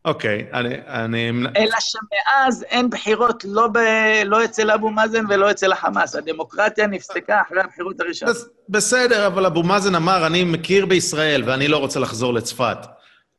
אוקיי, 0.06 0.46
אני... 0.54 0.76
אני... 0.88 1.30
אלא 1.58 1.78
שמאז 1.80 2.64
אין 2.70 2.90
בחירות 2.90 3.44
לא, 3.48 3.68
ב, 3.68 3.78
לא 4.26 4.46
אצל 4.46 4.72
אבו 4.72 4.90
מאזן 4.90 5.24
ולא 5.30 5.52
אצל 5.52 5.72
החמאס. 5.72 6.16
הדמוקרטיה 6.16 6.88
נפסקה 6.88 7.42
אחרי 7.48 7.62
הבחירות 7.62 8.00
הראשונות. 8.00 8.38
בסדר, 8.70 9.28
אבל 9.28 9.46
אבו 9.46 9.64
מאזן 9.64 9.96
אמר, 9.96 10.28
אני 10.28 10.44
מכיר 10.44 10.86
בישראל 10.86 11.44
ואני 11.46 11.68
לא 11.68 11.78
רוצה 11.78 12.00
לחזור 12.00 12.34
לצפת. 12.34 12.78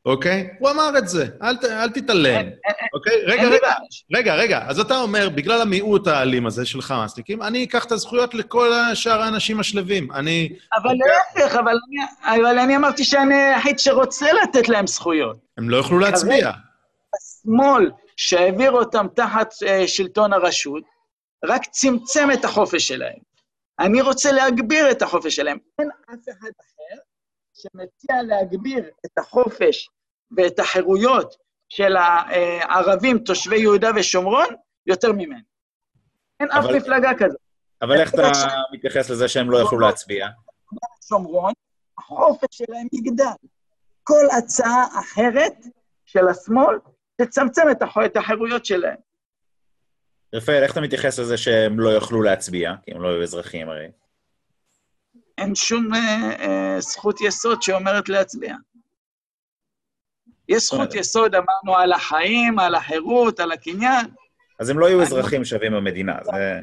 אוקיי? 0.05 0.49
הוא 0.59 0.69
אמר 0.69 0.97
את 0.97 1.07
זה, 1.07 1.25
אל, 1.41 1.55
אל 1.69 1.89
תתעלם. 1.89 2.45
אוקיי? 2.93 3.13
רגע, 3.25 3.43
רגע, 3.43 3.73
רגע, 4.15 4.35
רגע. 4.35 4.65
אז 4.67 4.79
אתה 4.79 4.97
אומר, 4.97 5.29
בגלל 5.29 5.61
המיעוט 5.61 6.07
האלים 6.07 6.45
הזה 6.45 6.65
של 6.65 6.81
חמאסניקים, 6.81 7.41
אני 7.41 7.63
אקח 7.63 7.85
את 7.85 7.91
הזכויות 7.91 8.33
לכל 8.33 8.71
שאר 8.93 9.21
האנשים 9.21 9.59
השלווים. 9.59 10.11
אני... 10.11 10.49
אבל 10.75 10.93
להפך, 10.93 11.55
אבל, 11.55 11.75
אבל 12.23 12.59
אני 12.59 12.75
אמרתי 12.75 13.03
שאני 13.03 13.35
היחיד 13.35 13.79
שרוצה 13.79 14.25
לתת 14.43 14.69
להם 14.69 14.87
זכויות. 14.87 15.37
הם 15.57 15.69
לא 15.69 15.77
יוכלו 15.77 15.99
להצביע. 15.99 16.51
השמאל 17.15 17.91
שהעביר 18.17 18.71
אותם 18.71 19.07
תחת 19.15 19.53
uh, 19.53 19.87
שלטון 19.87 20.33
הרשות, 20.33 20.83
רק 21.45 21.61
צמצם 21.65 22.29
את 22.33 22.45
החופש 22.45 22.87
שלהם. 22.87 23.19
אני 23.79 24.01
רוצה 24.01 24.31
להגביר 24.31 24.91
את 24.91 25.01
החופש 25.01 25.35
שלהם. 25.35 25.57
אין 25.79 25.89
אף 26.05 26.29
אחד 26.29 26.49
אחר 26.61 26.99
שמציע 27.53 28.21
להגביר 28.23 28.83
את 29.05 29.17
החופש 29.17 29.89
ואת 30.37 30.59
החירויות 30.59 31.35
של 31.69 31.95
הערבים 31.95 33.19
תושבי 33.19 33.59
יהודה 33.59 33.89
ושומרון 33.95 34.47
יותר 34.85 35.11
ממני. 35.11 35.41
אין 36.39 36.51
אף 36.51 36.65
מפלגה 36.75 37.11
כזאת. 37.17 37.39
אבל 37.81 37.99
איך 37.99 38.13
אתה 38.13 38.31
מתייחס 38.73 39.09
לזה 39.09 39.27
שהם 39.27 39.51
לא 39.51 39.57
יוכלו 39.57 39.79
להצביע? 39.79 40.27
שומרון, 41.07 41.53
החופש 41.97 42.47
שלהם 42.51 42.87
יגדל. 42.93 43.25
כל 44.03 44.25
הצעה 44.37 44.85
אחרת 44.99 45.53
של 46.05 46.27
השמאל 46.27 46.77
תצמצם 47.15 47.61
את 48.05 48.17
החירויות 48.17 48.65
שלהם. 48.65 48.97
רפאל, 50.35 50.63
איך 50.63 50.71
אתה 50.71 50.81
מתייחס 50.81 51.19
לזה 51.19 51.37
שהם 51.37 51.79
לא 51.79 51.89
יוכלו 51.89 52.21
להצביע? 52.21 52.73
כי 52.83 52.91
הם 52.91 53.01
לא 53.01 53.07
היו 53.07 53.23
אזרחים 53.23 53.69
הרי. 53.69 53.87
אין 55.37 55.55
שום 55.55 55.93
אה, 55.93 56.31
אה, 56.39 56.81
זכות 56.81 57.21
יסוד 57.21 57.61
שאומרת 57.61 58.09
להצביע. 58.09 58.55
יש 60.49 60.63
זכות 60.63 60.95
יסוד, 60.95 61.35
אמרנו, 61.35 61.77
על 61.77 61.93
החיים, 61.93 62.59
על 62.59 62.75
החירות, 62.75 63.39
על 63.39 63.51
הקניין. 63.51 64.05
אז 64.59 64.69
הם 64.69 64.79
לא 64.79 64.85
יהיו 64.85 65.01
אזרחים 65.01 65.45
שווים 65.45 65.73
במדינה, 65.73 66.15
זה... 66.23 66.59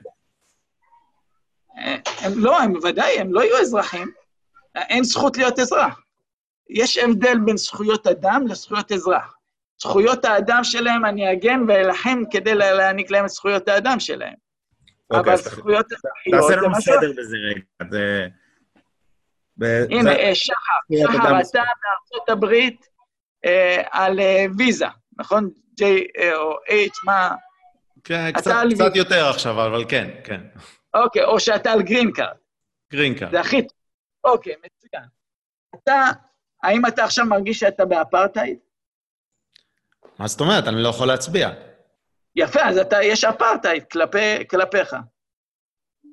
הם 2.21 2.33
לא, 2.37 2.61
הם 2.61 2.73
ודאי, 2.83 3.19
הם 3.19 3.33
לא 3.33 3.41
יהיו 3.41 3.59
אזרחים. 3.59 4.11
אין 4.75 5.05
זכות 5.05 5.37
להיות 5.37 5.59
אזרח. 5.59 6.01
יש 6.71 6.99
הבדל 6.99 7.39
בין 7.45 7.57
זכויות 7.57 8.07
אדם 8.07 8.47
לזכויות 8.49 8.93
אזרח. 8.93 9.35
זכויות 9.83 10.25
האדם 10.25 10.65
שלהם, 10.65 11.05
אני 11.05 11.33
אגן 11.33 11.61
ואלחם 11.69 12.23
כדי 12.31 12.55
להעניק 12.55 13.11
להם 13.11 13.25
את 13.25 13.31
זכויות 13.31 13.69
האדם 13.69 14.01
שלהם. 14.01 14.35
אוקיי, 15.11 15.35
אבל 15.35 15.43
זכויות 15.43 15.87
אזרחיות... 15.93 16.41
תעשה 16.41 16.57
לנו 16.57 16.75
סדר 16.81 17.13
בזה 17.19 17.37
רגע. 17.37 18.27
הנה, 19.91 20.35
שחר, 20.35 20.57
שחר, 21.03 21.17
אתה 21.17 21.31
מארצות 21.33 22.29
הברית, 22.29 22.81
אה, 22.81 22.92
על 23.91 24.21
אה, 24.21 24.47
ויזה, 24.59 24.87
נכון? 25.19 25.51
J 25.81 25.85
או 26.35 26.53
H, 26.53 26.99
מה... 27.05 27.35
כן, 28.05 28.33
קצת 28.33 28.95
יותר 28.95 29.29
עכשיו, 29.29 29.67
אבל 29.67 29.85
כן, 29.89 30.11
כן. 30.25 30.41
אוקיי, 30.95 31.25
או 31.25 31.41
שאתה 31.41 31.73
על 31.73 31.83
green 31.83 32.13
card. 32.13 32.37
green 32.93 33.15
card. 33.15 33.31
זה 33.31 33.41
הכי 33.41 33.63
טוב. 33.63 33.77
אוקיי, 34.25 34.53
מצוין. 34.53 35.09
אתה, 35.75 36.11
האם 36.63 36.87
אתה 36.87 37.05
עכשיו 37.05 37.27
מרגיש 37.27 37.59
שאתה 37.59 37.85
באפרטהייד? 37.85 38.59
מה 40.19 40.27
זאת 40.27 40.41
אומרת? 40.41 40.69
אני 40.69 40.83
לא 40.83 40.89
יכול 40.89 41.09
להצביע. 41.09 41.51
יפה, 42.37 42.61
אז 42.61 42.79
אתה, 42.79 43.03
יש 43.03 43.25
אפרטהייד 43.25 43.85
כלפי, 43.85 44.49
כלפיך. 44.51 44.97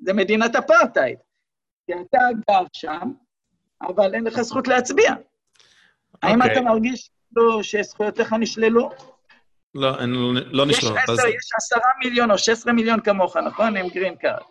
זה 0.04 0.12
מדינת 0.12 0.56
אפרטהייד. 0.56 1.18
כי 1.86 1.92
אתה 1.92 2.18
גר 2.50 2.64
שם, 2.72 3.12
אבל 3.82 4.14
אין 4.14 4.24
לך 4.24 4.40
זכות 4.40 4.68
להצביע. 4.68 5.10
Okay. 5.10 6.18
האם 6.22 6.42
אוקיי. 6.42 6.52
אתה 6.52 6.60
מרגיש 6.60 7.10
לא, 7.36 7.62
שזכויותיך 7.62 8.32
נשללו? 8.32 8.90
לא, 9.74 10.00
אין, 10.00 10.14
לא 10.46 10.66
נשללו. 10.66 10.96
יש, 10.96 11.02
אז... 11.08 11.18
יש 11.18 11.50
עשרה 11.56 11.90
מיליון 12.04 12.30
או 12.30 12.38
16 12.38 12.72
מיליון 12.72 13.00
כמוך, 13.00 13.36
נכון? 13.36 13.76
עם 13.76 13.88
green 13.88 14.16
card. 14.16 14.42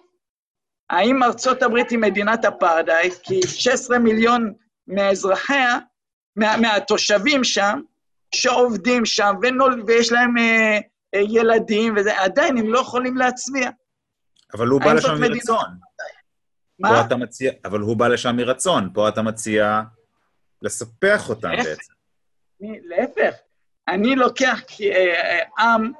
האם 0.89 1.23
ארצות 1.23 1.63
הברית 1.63 1.89
היא 1.89 1.99
מדינת 1.99 2.45
אפרטהייד? 2.45 3.13
כי 3.23 3.39
16 3.47 3.99
מיליון 3.99 4.53
מאזרחיה, 4.87 5.79
מה, 6.35 6.57
מהתושבים 6.57 7.43
שם, 7.43 7.81
שעובדים 8.35 9.05
שם 9.05 9.35
ונול, 9.41 9.83
ויש 9.87 10.11
להם 10.11 10.37
אה, 10.37 10.79
אה, 11.15 11.19
ילדים 11.29 11.93
וזה, 11.97 12.21
עדיין 12.21 12.57
הם 12.57 12.69
לא 12.73 12.79
יכולים 12.79 13.17
להצביע. 13.17 13.69
אבל 14.53 14.67
הוא 14.67 14.81
בא 14.81 14.93
לשם 14.93 15.21
מרצון. 15.21 15.65
מה? 16.79 17.01
אתה 17.01 17.15
מציע, 17.15 17.51
אבל 17.65 17.79
הוא 17.79 17.97
בא 17.97 18.07
לשם 18.07 18.35
מרצון, 18.35 18.89
פה 18.93 19.09
אתה 19.09 19.21
מציע 19.21 19.81
לספח 20.61 21.29
אותם 21.29 21.51
איך? 21.51 21.65
בעצם. 21.65 21.93
אני, 22.61 22.79
להפך, 22.83 23.35
אני 23.87 24.15
לוקח 24.15 24.61
אה, 24.81 25.13
אה, 25.13 25.73
עם, 25.73 25.91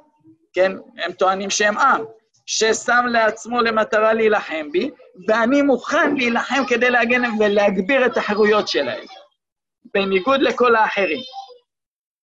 כן, 0.52 0.72
הם 1.04 1.12
טוענים 1.12 1.50
שהם 1.50 1.78
עם, 1.78 2.04
ששם 2.46 3.04
לעצמו 3.08 3.60
למטרה 3.60 4.12
להילחם 4.12 4.70
בי, 4.72 4.90
ואני 5.28 5.62
מוכן 5.62 6.14
להילחם 6.16 6.62
כדי 6.68 6.90
להגן 6.90 7.22
ולהגביר 7.40 8.06
את 8.06 8.16
החירויות 8.16 8.68
שלהם, 8.68 9.04
בניגוד 9.94 10.40
לכל 10.40 10.76
האחרים. 10.76 11.22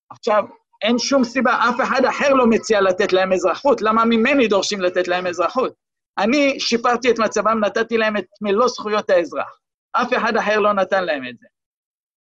עכשיו, 0.10 0.44
אין 0.82 1.00
שום 1.00 1.24
סיבה, 1.24 1.54
אף 1.70 1.82
אחד 1.84 2.06
אחר 2.06 2.34
לא 2.34 2.48
מציע 2.48 2.82
לתת 2.82 3.14
להם 3.14 3.34
אזרחות, 3.34 3.82
למה 3.82 4.06
ממני 4.06 4.48
דורשים 4.48 4.82
לתת 4.82 5.08
להם 5.08 5.28
אזרחות? 5.28 5.74
אני 6.18 6.60
שיפרתי 6.60 7.12
את 7.12 7.20
מצבם, 7.20 7.60
נתתי 7.60 7.98
להם 7.98 8.18
את 8.18 8.26
מלוא 8.42 8.68
זכויות 8.68 9.10
האזרח. 9.10 9.60
אף 9.92 10.14
אחד 10.14 10.38
אחר 10.38 10.60
לא 10.60 10.74
נתן 10.74 11.04
להם 11.04 11.24
את 11.30 11.38
זה. 11.40 11.48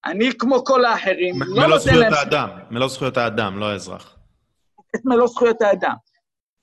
אני, 0.06 0.30
כמו 0.40 0.64
כל 0.64 0.86
האחרים, 0.86 1.36
לא 1.42 1.48
נותן 1.48 1.60
להם... 1.60 1.68
מלוא 1.68 1.78
זכויות 1.78 2.14
האדם, 2.14 2.50
מלוא 2.72 2.88
זכויות 2.88 3.18
האדם, 3.18 3.60
לא 3.60 3.66
האזרח. 3.66 4.18
את 4.96 5.06
מלוא 5.10 5.28
זכויות 5.28 5.62
האדם. 5.62 5.96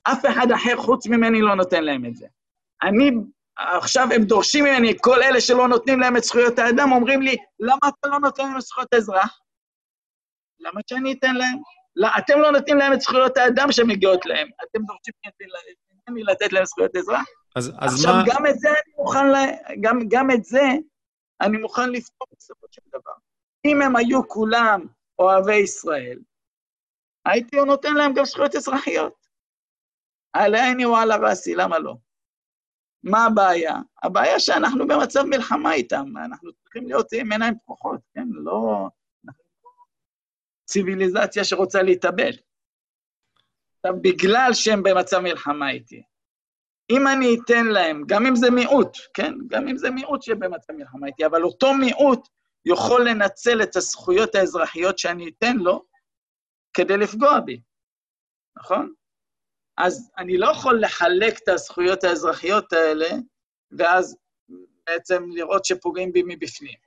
אף 0.05 0.27
אחד 0.27 0.47
אחר 0.55 0.77
חוץ 0.77 1.07
ממני 1.07 1.41
לא 1.41 1.55
נותן 1.55 1.85
להם 1.85 2.07
את 2.07 2.17
זה. 2.17 2.27
אני, 2.83 3.11
עכשיו 3.57 4.09
הם 4.15 4.23
דורשים 4.23 4.65
ממני, 4.65 4.95
כל 5.01 5.23
אלה 5.23 5.41
שלא 5.41 5.69
נותנים 5.69 6.01
להם 6.01 6.17
את 6.17 6.25
זכויות 6.25 6.59
האדם, 6.59 6.93
אומרים 6.93 7.23
לי, 7.23 7.37
למה 7.61 7.79
אתה 7.89 8.09
לא 8.09 8.19
נותן 8.19 8.43
להם 8.43 8.57
את 8.57 8.63
זכויות 8.63 8.95
האזרח? 8.95 9.41
למה 10.61 10.81
שאני 10.87 11.13
אתן 11.13 11.35
להם? 11.35 11.59
לא, 11.97 12.09
אתם 12.19 12.39
לא 12.39 12.53
נותנים 12.53 12.77
להם 12.77 12.93
את 12.93 13.01
זכויות 13.01 13.37
האדם 13.37 13.73
שמגיעות 13.73 14.27
להם, 14.27 14.49
אתם 14.63 14.79
דורשים 14.83 15.15
ממני 16.09 16.23
לתת 16.23 16.53
להם 16.53 16.65
זכויות 16.65 16.97
אזרח? 16.97 17.25
אז, 17.57 17.73
אז 17.79 17.95
עכשיו, 17.95 18.15
מה... 18.15 18.23
גם 18.27 18.47
את 18.47 18.59
זה 18.59 18.69
אני 18.69 18.93
מוכן, 18.99 19.29
ל... 19.33 19.35
גם, 19.81 19.99
גם 20.09 20.31
את 20.31 20.45
זה 20.45 20.63
אני 21.41 21.59
מוכן 21.59 21.91
לפתור 21.91 22.27
בסופו 22.37 22.67
של 22.71 22.83
דבר. 22.89 23.13
אם 23.65 23.83
הם 23.83 23.97
היו 23.97 24.29
כולם 24.29 24.87
אוהבי 25.19 25.57
ישראל, 25.57 26.19
הייתי 27.27 27.57
נותן 27.57 27.95
להם 27.95 28.13
גם 28.15 28.25
זכויות 28.25 28.55
אזרחיות. 28.55 29.27
על 30.33 30.55
עיני 30.55 30.85
או 30.85 30.97
על 30.97 31.11
הרסי, 31.11 31.55
למה 31.55 31.79
לא? 31.79 31.95
מה 33.03 33.27
הבעיה? 33.27 33.77
הבעיה 34.03 34.41
שאנחנו 34.41 34.87
במצב 34.89 35.23
מלחמה 35.23 35.73
איתם, 35.73 36.05
אנחנו 36.25 36.53
צריכים 36.53 36.87
להיות 36.87 37.13
עם 37.13 37.33
עיניים 37.33 37.55
פקוחות, 37.59 38.01
כן? 38.15 38.29
לא... 38.31 38.89
ציוויליזציה 40.65 41.45
שרוצה 41.45 41.83
להתאבל. 41.83 42.31
עכשיו, 43.77 44.01
בגלל 44.03 44.51
שהם 44.53 44.83
במצב 44.83 45.19
מלחמה 45.19 45.71
איתי, 45.71 46.03
אם 46.91 47.09
אני 47.09 47.37
אתן 47.45 47.67
להם, 47.67 48.03
גם 48.07 48.27
אם 48.27 48.37
זה 48.37 48.51
מיעוט, 48.51 48.97
כן? 49.15 49.33
גם 49.47 49.69
אם 49.69 49.77
זה 49.77 49.91
מיעוט 49.91 50.23
שבמצב 50.23 50.73
מלחמה 50.73 51.07
איתי, 51.07 51.27
אבל 51.27 51.43
אותו 51.43 51.75
מיעוט 51.75 52.29
יכול 52.67 53.09
לנצל 53.09 53.63
את 53.63 53.77
הזכויות 53.77 54.35
האזרחיות 54.35 54.99
שאני 54.99 55.31
אתן 55.31 55.57
לו 55.57 55.85
כדי 56.75 56.97
לפגוע 56.97 57.41
בי, 57.41 57.61
נכון? 58.57 58.93
אז 59.79 60.11
אני 60.19 60.39
לא 60.39 60.51
יכול 60.51 60.81
לחלק 60.81 61.39
את 61.43 61.49
הזכויות 61.49 62.05
האזרחיות 62.05 62.73
האלה, 62.73 63.09
ואז 63.79 64.17
בעצם 64.87 65.31
לראות 65.31 65.65
שפוגעים 65.65 66.13
בי 66.13 66.23
מבפנים. 66.27 66.79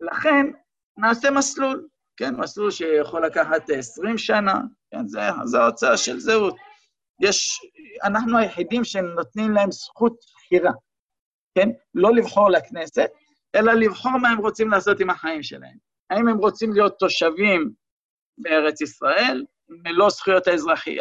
לכן, 0.00 0.46
נעשה 0.96 1.30
מסלול, 1.30 1.88
כן, 2.16 2.34
מסלול 2.36 2.70
שיכול 2.70 3.26
לקחת 3.26 3.70
20 3.70 4.18
שנה, 4.18 4.60
כן, 4.90 5.06
זה, 5.06 5.20
זה 5.44 5.58
ההוצאה 5.58 5.96
של 5.96 6.20
זהות. 6.20 6.56
יש, 7.20 7.60
אנחנו 8.04 8.38
היחידים 8.38 8.84
שנותנים 8.84 9.50
להם 9.50 9.72
זכות 9.72 10.16
בחירה, 10.34 10.72
כן? 11.54 11.68
לא 11.94 12.14
לבחור 12.14 12.50
לכנסת, 12.50 13.10
אלא 13.54 13.72
לבחור 13.72 14.12
מה 14.22 14.28
הם 14.28 14.38
רוצים 14.38 14.70
לעשות 14.70 15.00
עם 15.00 15.10
החיים 15.10 15.42
שלהם. 15.42 15.76
האם 16.10 16.28
הם 16.28 16.38
רוצים 16.38 16.72
להיות 16.72 16.98
תושבים 16.98 17.70
בארץ 18.38 18.80
ישראל, 18.80 19.44
מלוא 19.68 20.10
זכויות 20.10 20.46
האזרחי, 20.46 20.96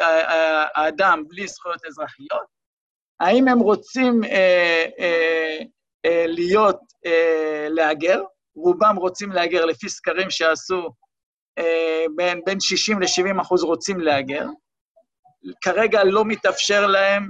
האדם 0.75 1.23
בלי 1.27 1.47
זכויות 1.47 1.85
אזרחיות? 1.85 2.53
האם 3.19 3.47
הם 3.47 3.59
רוצים 3.59 4.23
אה, 4.23 4.85
אה, 4.99 5.59
אה, 6.05 6.25
להיות, 6.27 6.80
אה, 7.05 7.67
להגר? 7.69 8.21
רובם 8.55 8.95
רוצים 8.95 9.31
להגר 9.31 9.65
לפי 9.65 9.89
סקרים 9.89 10.30
שעשו, 10.30 10.89
אה, 11.57 12.05
בין, 12.15 12.41
בין 12.45 12.59
60 12.59 13.01
ל-70 13.01 13.41
אחוז 13.41 13.63
רוצים 13.63 13.99
להגר. 13.99 14.45
כרגע 15.61 16.03
לא 16.03 16.25
מתאפשר 16.25 16.88
להם, 16.88 17.30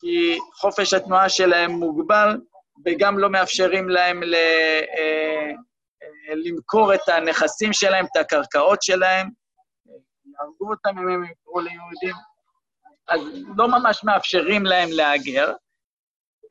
כי 0.00 0.38
חופש 0.54 0.94
התנועה 0.94 1.28
שלהם 1.28 1.70
מוגבל, 1.70 2.40
וגם 2.86 3.18
לא 3.18 3.30
מאפשרים 3.30 3.88
להם 3.88 4.22
ל, 4.22 4.34
אה, 4.34 4.80
אה, 4.98 6.34
למכור 6.34 6.94
את 6.94 7.08
הנכסים 7.08 7.72
שלהם, 7.72 8.04
את 8.04 8.16
הקרקעות 8.16 8.82
שלהם. 8.82 9.28
יהרגו 10.26 10.70
אותם 10.70 10.98
אם 10.98 11.08
הם 11.08 11.24
יקראו 11.24 11.60
ליהודים. 11.60 12.14
אז 13.08 13.20
לא 13.56 13.68
ממש 13.68 14.04
מאפשרים 14.04 14.66
להם 14.66 14.88
להגר, 14.92 15.52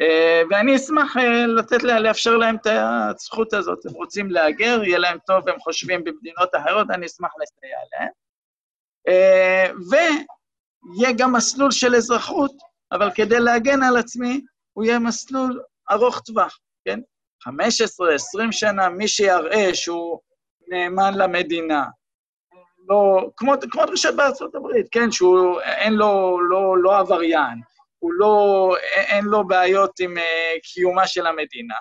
אה, 0.02 0.42
ואני 0.50 0.76
אשמח 0.76 1.16
לתת, 1.58 1.84
לה, 1.84 2.00
לאפשר 2.00 2.38
להם 2.38 2.56
את 2.56 2.68
הזכות 2.68 3.54
הזאת. 3.54 3.86
הם 3.86 3.94
רוצים 3.94 4.32
להגר, 4.32 4.84
יהיה 4.84 4.98
להם 4.98 5.18
טוב, 5.28 5.50
הם 5.50 5.60
חושבים 5.60 6.04
במדינות 6.04 6.50
אחרות, 6.56 6.88
אני 6.90 7.06
אשמח 7.06 7.32
לסייע 7.42 7.78
להם. 7.94 8.10
ויהיה 9.90 11.14
גם 11.18 11.34
מסלול 11.34 11.72
של 11.72 11.96
אזרחות, 11.96 12.52
אבל 12.92 13.12
כדי 13.16 13.40
להגן 13.40 13.84
על 13.84 13.98
עצמי, 13.98 14.42
הוא 14.74 14.84
יהיה 14.84 15.00
מסלול 15.00 15.62
ארוך 15.92 16.20
טווח, 16.20 16.60
כן? 16.86 17.00
15, 17.44 18.14
20 18.14 18.52
שנה, 18.52 18.90
מי 18.90 19.08
שיראה 19.08 19.76
שהוא 19.76 20.20
נאמן 20.68 21.14
למדינה, 21.14 21.86
לא, 22.88 23.30
כמו, 23.38 23.54
כמו 23.72 23.86
דרישת 23.86 24.14
בארצות 24.18 24.56
הברית, 24.56 24.86
כן, 24.92 25.12
שהוא, 25.12 25.62
אין 25.62 25.94
לו, 25.94 26.40
לא, 26.50 26.78
לא 26.78 26.98
עבריין, 26.98 27.62
הוא 28.00 28.14
לא, 28.14 28.76
אין 28.96 29.26
לו 29.26 29.48
בעיות 29.48 30.00
עם 30.00 30.18
uh, 30.18 30.22
קיומה 30.74 31.08
של 31.08 31.28
המדינה. 31.28 31.76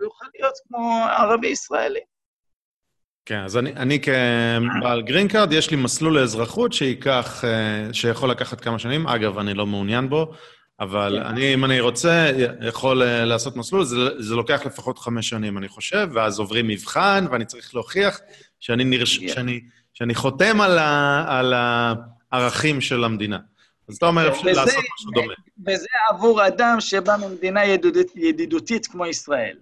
הוא 0.00 0.06
יוכל 0.06 0.26
להיות 0.34 0.54
כמו 0.68 1.04
ערבי 1.18 1.48
ישראלי. 1.48 2.00
כן, 3.26 3.38
אז 3.44 3.56
אני, 3.56 3.72
אני 3.72 4.00
כבעל 4.00 5.02
green 5.02 5.28
card, 5.28 5.52
יש 5.52 5.70
לי 5.70 5.76
מסלול 5.76 6.18
לאזרחות 6.20 6.72
שייקח, 6.72 7.44
uh, 7.44 7.94
שיכול 7.94 8.30
לקחת 8.30 8.60
כמה 8.60 8.78
שנים. 8.78 9.06
אגב, 9.06 9.38
אני 9.38 9.54
לא 9.54 9.66
מעוניין 9.66 10.08
בו, 10.08 10.32
אבל 10.80 11.18
כן. 11.22 11.26
אני, 11.26 11.54
אם 11.54 11.64
אני 11.64 11.80
רוצה, 11.80 12.30
יכול 12.60 13.02
uh, 13.02 13.06
לעשות 13.06 13.56
מסלול, 13.56 13.84
זה, 13.84 13.96
זה 14.18 14.34
לוקח 14.34 14.66
לפחות 14.66 14.98
חמש 14.98 15.28
שנים, 15.28 15.58
אני 15.58 15.68
חושב, 15.68 16.08
ואז 16.12 16.38
עוברים 16.38 16.68
מבחן, 16.68 17.26
ואני 17.30 17.44
צריך 17.44 17.74
להוכיח 17.74 18.20
שאני, 18.60 18.84
נרש... 18.84 19.18
yeah. 19.18 19.28
שאני, 19.28 19.60
שאני 19.94 20.14
חותם 20.14 20.60
על, 20.60 20.78
ה... 20.78 21.24
על 21.28 21.54
הערכים 22.32 22.80
של 22.80 23.04
המדינה. 23.04 23.38
אז 23.88 23.96
אתה 23.96 24.06
אומר, 24.06 24.28
אפשר 24.28 24.46
לעשות 24.46 24.84
משהו 24.94 25.10
דומה. 25.14 25.34
וזה 25.66 25.86
עבור 26.10 26.46
אדם 26.46 26.76
שבא 26.80 27.16
ממדינה 27.16 27.64
ידידות, 27.64 28.06
ידידותית 28.16 28.86
כמו 28.86 29.06
ישראל. 29.06 29.56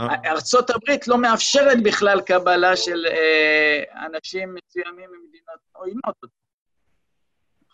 אה. 0.00 0.06
ארצות 0.24 0.70
הברית 0.70 1.08
לא 1.08 1.18
מאפשרת 1.18 1.82
בכלל 1.82 2.20
קבלה 2.20 2.76
של 2.76 3.06
אה, 3.06 4.06
אנשים 4.06 4.54
מסוימים 4.54 5.10
ממדינות 5.10 5.60
עוינות. 5.72 6.16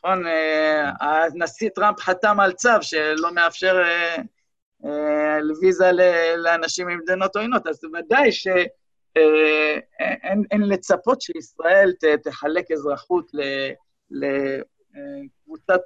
נכון? 0.05 0.27
אה, 0.27 0.91
הנשיא 1.01 1.69
טראמפ 1.75 2.01
חתם 2.01 2.41
על 2.41 2.53
צו 2.53 2.69
שלא 2.81 3.35
מאפשר 3.35 3.83
אה, 3.83 4.17
אה, 4.85 5.39
ויזה 5.61 5.91
לאנשים 6.37 6.87
ממדינות 6.87 7.37
עוינות, 7.37 7.67
אז 7.67 7.81
ודאי 7.85 8.33
ש... 8.33 8.47
אה, 9.17 9.79
אין, 10.01 10.43
אין 10.51 10.61
לצפות 10.61 11.21
שישראל 11.21 11.93
ת, 11.93 12.05
תחלק 12.23 12.71
אזרחות 12.71 13.31
לקבוצת 14.11 15.81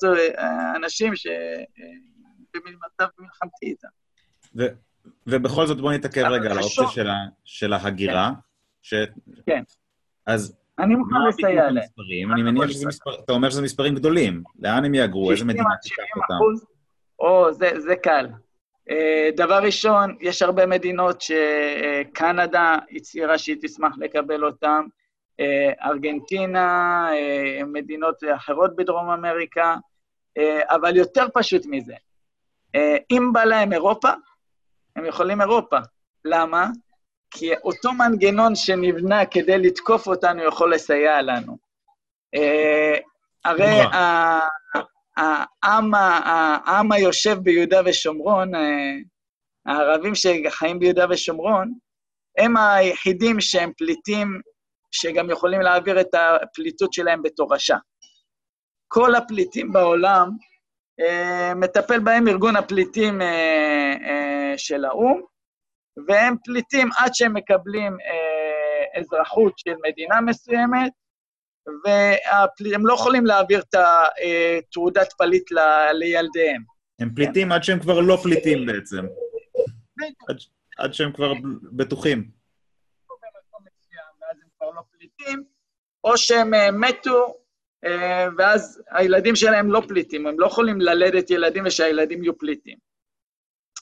אנשים 0.77 1.13
שבמצב 1.17 3.07
מלחמתי 3.19 3.67
איתם. 3.67 3.89
ובכל 5.27 5.67
זאת 5.67 5.81
בואו 5.81 5.93
נתעכב 5.93 6.23
רגע 6.23 6.51
על 6.51 6.59
האופציה 6.59 7.05
של, 7.45 7.73
ההגירה. 7.73 8.31
כן. 8.83 9.05
כן. 9.47 9.63
אז 10.27 10.57
אני 10.79 10.95
מוכן 10.95 11.15
לסייע 11.29 11.71
להם. 11.71 12.33
אני 12.33 12.43
מניח 12.43 12.71
שזה 12.71 12.87
מספר, 12.87 13.15
אתה 13.25 13.33
אומר 13.33 13.51
שזה 13.51 13.63
מספרים 13.63 13.95
גדולים. 13.95 14.43
לאן 14.59 14.85
הם 14.85 14.95
יהגרו? 14.95 15.31
איזה 15.31 15.45
מדינה 15.45 15.77
תיקח 15.83 16.03
אותם? 16.17 16.65
או, 17.19 17.53
זה, 17.53 17.71
זה 17.81 17.97
קל. 17.97 18.27
אה, 18.91 19.31
דבר 19.37 19.63
ראשון, 19.63 20.17
יש 20.21 20.43
הרבה 20.43 20.67
מדינות 20.67 21.21
שקנדה 21.21 22.77
הצהירה 22.97 23.39
שהיא 23.39 23.57
תשמח 23.63 23.93
לקבל 23.99 24.45
אותן, 24.45 24.81
אה, 25.41 25.73
ארגנטינה, 25.85 27.09
אה, 27.13 27.65
מדינות 27.65 28.17
אחרות 28.37 28.77
בדרום 28.77 29.11
אמריקה, 29.11 29.77
אבל 30.65 30.97
יותר 30.97 31.27
פשוט 31.35 31.63
מזה, 31.67 31.95
אם 33.11 33.33
בא 33.33 33.45
להם 33.45 33.73
אירופה, 33.73 34.09
הם 34.97 35.05
יכולים 35.05 35.41
אירופה. 35.41 35.77
למה? 36.25 36.67
כי 37.31 37.55
אותו 37.65 37.93
מנגנון 37.93 38.55
שנבנה 38.55 39.27
כדי 39.27 39.59
לתקוף 39.59 40.07
אותנו 40.07 40.45
יכול 40.45 40.75
לסייע 40.75 41.23
לנו. 41.23 41.59
הרי 43.45 43.81
העם, 45.17 45.95
העם 45.95 46.93
היושב 46.93 47.39
ביהודה 47.43 47.81
ושומרון, 47.85 48.55
אה, 48.55 48.95
הערבים 49.67 50.13
שחיים 50.15 50.79
ביהודה 50.79 51.07
ושומרון, 51.11 51.73
הם 52.39 52.57
היחידים 52.57 53.41
שהם 53.41 53.73
פליטים, 53.77 54.41
שגם 54.91 55.31
יכולים 55.31 55.61
להעביר 55.61 56.01
את 56.01 56.15
הפליטות 56.15 56.93
שלהם 56.93 57.23
בתורשה. 57.23 57.77
כל 58.89 59.15
הפליטים 59.15 59.73
בעולם, 59.73 60.31
אה, 61.01 61.55
מטפל 61.55 61.99
בהם 61.99 62.29
ארגון 62.29 62.57
הפליטים 62.57 63.23
אה, 63.23 64.55
של 64.57 64.85
האו"ם, 64.85 65.21
והם 66.07 66.37
פליטים 66.45 66.89
עד 66.99 67.15
שהם 67.15 67.35
מקבלים 67.35 67.97
אזרחות 68.99 69.59
של 69.59 69.75
מדינה 69.89 70.21
מסוימת, 70.21 70.93
והם 71.85 72.87
לא 72.87 72.95
יכולים 72.95 73.27
להעביר 73.27 73.61
את 73.61 73.75
התעודת 73.75 75.13
פליט 75.13 75.53
ל, 75.53 75.59
לילדיהם. 75.93 76.63
הם 77.01 77.15
פליטים 77.15 77.53
עד 77.53 77.63
שהם 77.63 77.81
כבר 77.81 78.01
לא 78.01 78.17
פליטים 78.23 78.67
בעצם. 78.67 79.07
עד, 80.29 80.37
עד 80.79 80.95
שהם 80.95 81.13
כבר 81.13 81.33
בטוחים. 81.73 82.39
פליטים, 84.99 85.45
או 86.05 86.17
שהם 86.17 86.55
אה, 86.55 86.71
מתו, 86.71 87.35
אה, 87.85 88.27
ואז 88.39 88.83
הילדים 88.91 89.37
שלהם 89.37 89.73
לא 89.73 89.83
פליטים, 89.89 90.27
הם 90.27 90.41
לא 90.41 90.47
יכולים 90.47 90.81
ללדת 90.81 91.31
ילדים 91.31 91.65
ושהילדים 91.67 92.23
יהיו 92.23 92.39
פליטים. 92.39 92.79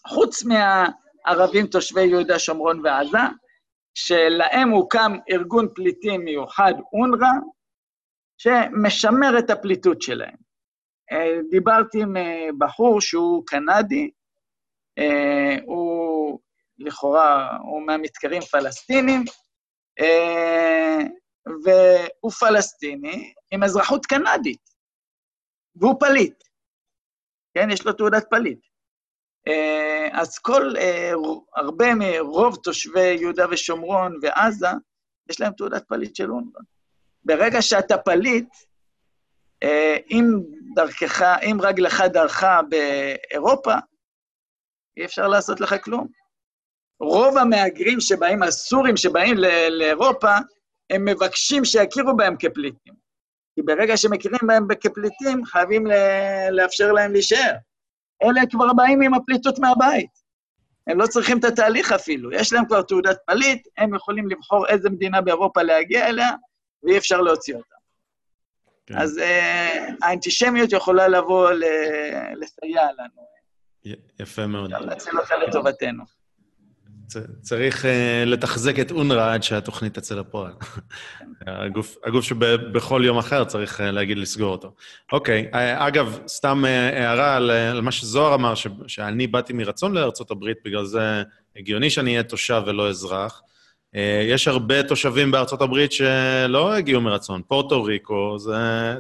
חוץ 0.06 0.44
מהערבים 1.26 1.66
תושבי 1.66 2.04
יהודה, 2.04 2.38
שומרון 2.38 2.80
ועזה, 2.84 3.18
שלהם 3.94 4.68
הוקם 4.68 5.12
ארגון 5.30 5.68
פליטים 5.74 6.24
מיוחד, 6.24 6.72
אונר"א, 6.92 7.26
שמשמר 8.38 9.38
את 9.38 9.50
הפליטות 9.50 10.02
שלהם. 10.02 10.36
אה, 11.12 11.38
דיברתי 11.50 12.02
עם 12.02 12.16
בחור 12.58 13.00
שהוא 13.00 13.42
קנדי, 13.46 14.10
הוא 15.66 16.40
לכאורה, 16.78 17.56
הוא 17.56 17.86
מה 17.86 18.00
מתקרים 18.00 18.42
פלסטינים, 18.42 19.24
והוא 21.64 22.32
פלסטיני 22.32 23.34
עם 23.50 23.62
אזרחות 23.62 24.06
קנדית, 24.06 24.70
והוא 25.76 26.00
פליט, 26.00 26.44
כן? 27.54 27.70
יש 27.70 27.86
לו 27.86 27.92
תעודת 27.92 28.24
פליט. 28.30 28.58
אה, 29.48 30.08
אז 30.12 30.38
כל, 30.38 30.76
אה, 30.76 31.12
הרבה 31.56 31.94
מרוב 31.94 32.56
תושבי 32.62 33.16
יהודה 33.20 33.46
ושומרון 33.50 34.18
ועזה, 34.22 34.68
יש 35.30 35.40
להם 35.40 35.52
תעודת 35.52 35.84
פליט 35.88 36.16
של 36.16 36.30
אונר"א. 36.30 36.60
ברגע 37.24 37.62
שאתה 37.62 37.98
פליט, 37.98 38.48
אה, 39.62 39.96
אם 40.10 40.24
דרכך, 40.74 41.22
אם 41.22 41.58
רגלך 41.62 42.00
דרכה 42.00 42.60
באירופה, 42.68 43.74
אי 44.96 45.04
אפשר 45.04 45.28
לעשות 45.28 45.60
לך 45.60 45.74
כלום. 45.84 46.06
רוב 47.00 47.38
המהגרים 47.38 48.00
שבאים, 48.00 48.42
הסורים 48.42 48.96
שבאים 48.96 49.36
לאירופה, 49.70 50.34
הם 50.90 51.04
מבקשים 51.04 51.64
שיכירו 51.64 52.16
בהם 52.16 52.36
כפליטים. 52.38 52.94
כי 53.54 53.62
ברגע 53.62 53.96
שמכירים 53.96 54.40
בהם 54.46 54.66
כפליטים, 54.80 55.44
חייבים 55.44 55.86
לאפשר 56.50 56.92
להם 56.92 57.12
להישאר. 57.12 57.52
אלה 58.22 58.40
כבר 58.50 58.72
באים 58.72 59.02
עם 59.02 59.14
הפליטות 59.14 59.58
מהבית. 59.58 60.26
הם 60.86 60.98
לא 60.98 61.06
צריכים 61.06 61.38
את 61.38 61.44
התהליך 61.44 61.92
אפילו. 61.92 62.32
יש 62.32 62.52
להם 62.52 62.66
כבר 62.66 62.82
תעודת 62.82 63.16
פליט, 63.26 63.68
הם 63.78 63.94
יכולים 63.94 64.30
לבחור 64.30 64.66
איזה 64.66 64.90
מדינה 64.90 65.20
באירופה 65.20 65.62
להגיע 65.62 66.08
אליה, 66.08 66.30
ואי 66.82 66.98
אפשר 66.98 67.20
להוציא 67.20 67.54
אותה. 67.54 67.76
כן. 68.86 68.98
אז 68.98 69.18
uh, 69.18 69.92
האנטישמיות 70.02 70.72
יכולה 70.72 71.08
לבוא 71.08 71.50
לסייע 72.36 72.82
לנו. 72.98 73.26
יפה 74.20 74.46
מאוד. 74.46 74.72
אפשר 74.72 74.84
להציל 74.84 75.18
אותה 75.18 75.36
לטובתנו. 75.36 76.04
צריך 77.40 77.84
uh, 77.84 77.88
לתחזק 78.26 78.78
את 78.80 78.90
אונר"א 78.90 79.34
עד 79.34 79.42
שהתוכנית 79.42 79.94
תצא 79.94 80.14
לפועל. 80.14 80.52
הגוף, 81.46 81.96
הגוף 82.04 82.24
שבכל 82.24 83.02
יום 83.04 83.18
אחר 83.18 83.44
צריך 83.44 83.80
uh, 83.80 83.82
להגיד 83.82 84.18
לסגור 84.18 84.52
אותו. 84.52 84.74
אוקיי, 85.12 85.48
uh, 85.52 85.56
אגב, 85.56 86.18
סתם 86.28 86.64
הערה 86.64 87.36
על, 87.36 87.50
על 87.50 87.80
מה 87.80 87.92
שזוהר 87.92 88.34
אמר, 88.34 88.54
ש, 88.54 88.66
שאני 88.86 89.26
באתי 89.26 89.52
מרצון 89.52 89.94
לארצות 89.94 90.30
הברית, 90.30 90.56
בגלל 90.64 90.84
זה 90.84 91.22
הגיוני 91.56 91.90
שאני 91.90 92.10
אהיה 92.10 92.22
תושב 92.22 92.62
ולא 92.66 92.88
אזרח. 92.88 93.42
יש 94.28 94.48
הרבה 94.48 94.82
תושבים 94.82 95.30
בארצות 95.30 95.62
הברית 95.62 95.92
שלא 95.92 96.74
הגיעו 96.74 97.00
מרצון. 97.00 97.42
פורטו 97.48 97.82
ריקו 97.82 98.38
זה 98.38 98.54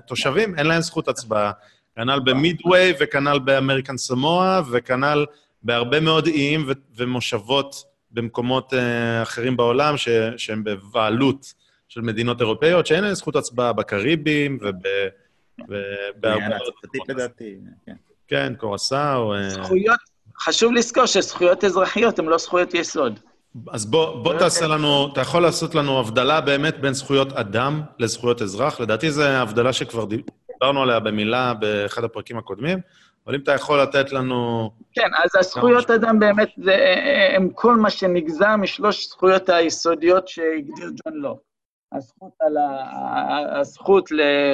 תושבים, 0.06 0.58
אין 0.58 0.66
להם 0.66 0.80
זכות 0.80 1.08
הצבעה. 1.08 1.52
כנ"ל 1.96 2.20
במידווי 2.24 2.92
וכנ"ל 3.00 3.38
באמריקן 3.38 3.96
סמואה 3.96 4.60
וכנ"ל 4.72 5.26
בהרבה 5.62 6.00
מאוד 6.00 6.26
איים 6.26 6.68
ומושבות 6.96 7.84
במקומות 8.16 8.72
uh, 8.72 8.76
אחרים 9.22 9.56
בעולם 9.56 9.96
ש, 9.96 10.08
שהם 10.36 10.64
בבעלות 10.64 11.54
של 11.88 12.00
מדינות 12.00 12.40
אירופאיות, 12.40 12.86
שאין 12.86 13.04
להם 13.04 13.14
זכות 13.14 13.36
הצבעה 13.36 13.72
בקריבים 13.72 14.58
ובהרבה 15.58 16.56
לדעתי, 17.08 17.56
כן. 17.86 17.94
כן, 18.28 18.52
קורסאו. 18.58 19.34
אה. 19.34 19.50
זכויות, 19.50 19.98
חשוב 20.40 20.72
לזכור 20.72 21.06
שזכויות 21.06 21.64
אזרחיות 21.64 22.18
הן 22.18 22.24
לא 22.24 22.38
זכויות 22.38 22.74
יסוד. 22.74 23.20
אז 23.70 23.86
בוא, 23.86 24.22
בוא 24.22 24.38
תעשה 24.38 24.66
לנו, 24.66 25.08
אתה 25.12 25.20
יכול 25.20 25.42
לעשות 25.42 25.74
לנו 25.74 26.00
הבדלה 26.00 26.40
באמת 26.40 26.80
בין 26.80 26.92
זכויות 26.92 27.32
אדם 27.32 27.82
לזכויות 27.98 28.42
אזרח. 28.42 28.80
לדעתי 28.80 29.10
זו 29.10 29.22
הבדלה 29.22 29.72
שכבר 29.72 30.04
דיברנו 30.04 30.82
עליה 30.82 31.00
במילה 31.00 31.54
באחד 31.54 32.04
הפרקים 32.04 32.38
הקודמים. 32.38 32.78
אבל 33.26 33.34
אם 33.34 33.40
אתה 33.42 33.52
יכול 33.52 33.82
לתת 33.82 34.12
לנו... 34.12 34.70
כן, 34.92 35.08
אז 35.24 35.30
הזכויות 35.38 35.90
אדם 35.90 36.18
באמת, 36.18 36.48
זה, 36.56 36.76
הם 37.36 37.50
כל 37.54 37.76
מה 37.76 37.90
שנגזר 37.90 38.56
משלוש 38.56 39.08
זכויות 39.08 39.48
היסודיות 39.48 40.28
שהגדיר 40.28 40.90
ג'ון 41.04 41.14
לוק. 41.14 41.40
הזכות, 41.92 42.32
על 42.40 42.56
ה... 42.56 43.60
הזכות 43.60 44.08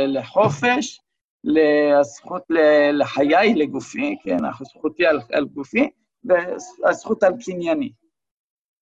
לחופש, 0.07 1.01
הזכות 2.01 2.43
לחיי, 2.93 3.55
לגופי, 3.55 4.17
כן, 4.25 4.37
זכותי 4.63 5.07
על, 5.07 5.21
על 5.33 5.45
גופי, 5.45 5.91
והזכות 6.25 7.23
על 7.23 7.33
קנייני. 7.45 7.93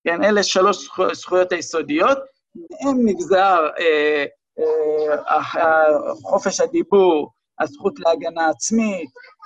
כן, 0.07 0.23
אלה 0.23 0.43
שלוש 0.43 0.89
זכויות 1.13 1.51
היסודיות, 1.51 2.17
מהם 2.55 2.97
נגזר 3.05 3.69
אה, 3.79 4.25
אה, 4.59 6.13
חופש 6.21 6.59
הדיבור, 6.59 7.31
הזכות 7.59 7.99
להגנה 7.99 8.49
עצמית, 8.49 9.09
אה, 9.09 9.40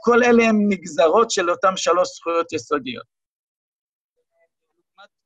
כל 0.00 0.24
אלה 0.24 0.44
הם 0.44 0.56
נגזרות 0.68 1.30
של 1.30 1.50
אותן 1.50 1.76
שלוש 1.76 2.08
זכויות 2.16 2.52
יסודיות. 2.52 3.04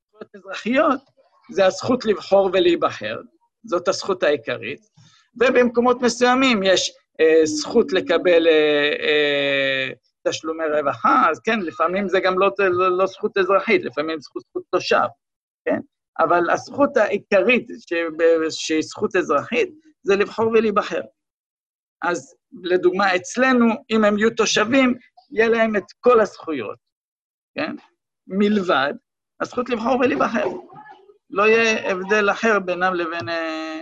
זכויות 0.08 0.34
אזרחיות 0.34 1.00
זה 1.50 1.66
הזכות 1.66 2.04
לבחור 2.04 2.50
ולהיבחר, 2.52 3.16
זאת 3.64 3.88
הזכות 3.88 4.22
העיקרית, 4.22 4.80
ובמקומות 5.40 6.02
מסוימים 6.02 6.62
יש 6.62 6.92
אה, 7.20 7.46
זכות 7.46 7.92
לקבל 7.92 8.46
אה, 8.46 8.92
אה, 9.00 9.88
תשלומי 10.28 10.64
רווחה, 10.72 11.30
אז 11.30 11.40
כן, 11.40 11.60
לפעמים 11.60 12.08
זה 12.08 12.20
גם 12.20 12.38
לא, 12.38 12.50
לא, 12.58 12.98
לא 12.98 13.06
זכות 13.06 13.38
אזרחית, 13.38 13.84
לפעמים 13.84 14.20
זכות, 14.20 14.42
זכות 14.42 14.62
תושב, 14.70 15.06
כן? 15.64 15.80
אבל 16.18 16.50
הזכות 16.50 16.96
העיקרית, 16.96 17.66
שהיא 18.50 18.82
זכות 18.82 19.16
אזרחית, 19.16 19.70
זה 20.02 20.16
לבחור 20.16 20.46
ולהיבחר. 20.46 21.00
אז 22.02 22.34
לדוגמה, 22.62 23.16
אצלנו, 23.16 23.66
אם 23.90 24.04
הם 24.04 24.18
יהיו 24.18 24.30
תושבים, 24.30 24.94
יהיה 25.30 25.48
להם 25.48 25.76
את 25.76 25.84
כל 26.00 26.20
הזכויות, 26.20 26.78
כן? 27.54 27.76
מלבד 28.26 28.92
הזכות 29.40 29.68
לבחור 29.70 30.00
ולהיבחר. 30.00 30.44
לא 31.30 31.42
יהיה 31.48 31.90
הבדל 31.90 32.30
אחר 32.30 32.58
בינם 32.58 32.94
לבין 32.94 33.28
אה, 33.28 33.80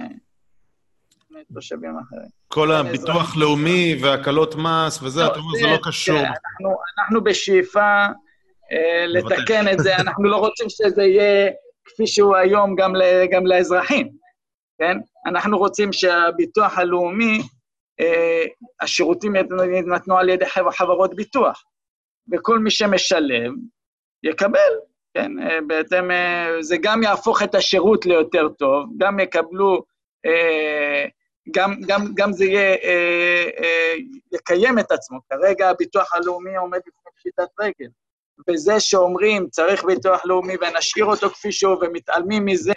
תושבים 1.54 1.96
אחרים. 1.98 2.28
כל 2.48 2.72
הביטוח 2.72 3.36
לאומי 3.36 3.96
והקלות 4.02 4.54
מס 4.54 5.02
וזה, 5.02 5.20
לא, 5.20 5.26
אתה 5.26 5.38
אומר, 5.38 5.58
זה 5.60 5.66
לא 5.66 5.78
קשור. 5.82 6.18
אנחנו, 6.18 6.76
אנחנו 6.98 7.24
בשאיפה 7.24 8.06
אה, 8.72 9.06
לתקן 9.06 9.68
את 9.72 9.78
זה, 9.78 9.96
אנחנו 9.96 10.24
לא 10.24 10.36
רוצים 10.36 10.66
שזה 10.68 11.02
יהיה 11.02 11.50
כפי 11.84 12.06
שהוא 12.06 12.36
היום 12.36 12.74
גם, 12.76 12.92
גם 13.32 13.46
לאזרחים, 13.46 14.08
כן? 14.78 14.96
אנחנו 15.26 15.58
רוצים 15.58 15.92
שהביטוח 15.92 16.78
הלאומי 16.78 17.38
אה, 17.38 17.44
השירותים 18.80 19.34
יינתנו 19.36 20.18
על 20.18 20.28
ידי 20.28 20.46
חברות 20.70 21.14
ביטוח, 21.14 21.64
וכל 22.32 22.58
מי 22.58 22.70
שמשלם 22.70 23.54
יקבל, 24.22 24.72
כן? 25.14 25.32
אה, 25.42 25.58
בהתאם, 25.66 26.10
אה, 26.10 26.48
זה 26.60 26.76
גם 26.82 27.02
יהפוך 27.02 27.42
את 27.42 27.54
השירות 27.54 28.06
ליותר 28.06 28.48
טוב, 28.48 28.88
גם 28.98 29.20
יקבלו, 29.20 29.82
גם, 31.54 31.74
גם, 31.86 32.04
גם 32.14 32.32
זה 32.32 32.44
יהיה, 32.44 32.76
יקיים 34.32 34.78
את 34.78 34.92
עצמו. 34.92 35.18
כרגע 35.30 35.70
הביטוח 35.70 36.14
הלאומי 36.14 36.56
עומד 36.56 36.78
בפני 36.78 37.12
פשיטת 37.16 37.48
רגל, 37.60 37.88
וזה 38.48 38.80
שאומרים 38.80 39.48
צריך 39.50 39.84
ביטוח 39.84 40.24
לאומי 40.24 40.54
ונשאיר 40.60 41.04
אותו 41.04 41.30
כפי 41.30 41.52
שהוא 41.52 41.76
ומתעלמים 41.80 42.44
מזה, 42.44 42.72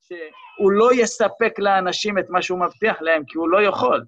שהוא 0.00 0.72
לא 0.72 0.90
יספק 0.94 1.58
לאנשים 1.58 2.18
את 2.18 2.24
מה 2.28 2.42
שהוא 2.42 2.60
מבטיח 2.60 2.96
להם, 3.00 3.22
כי 3.26 3.38
הוא 3.38 3.48
לא 3.48 3.62
יכול. 3.62 4.04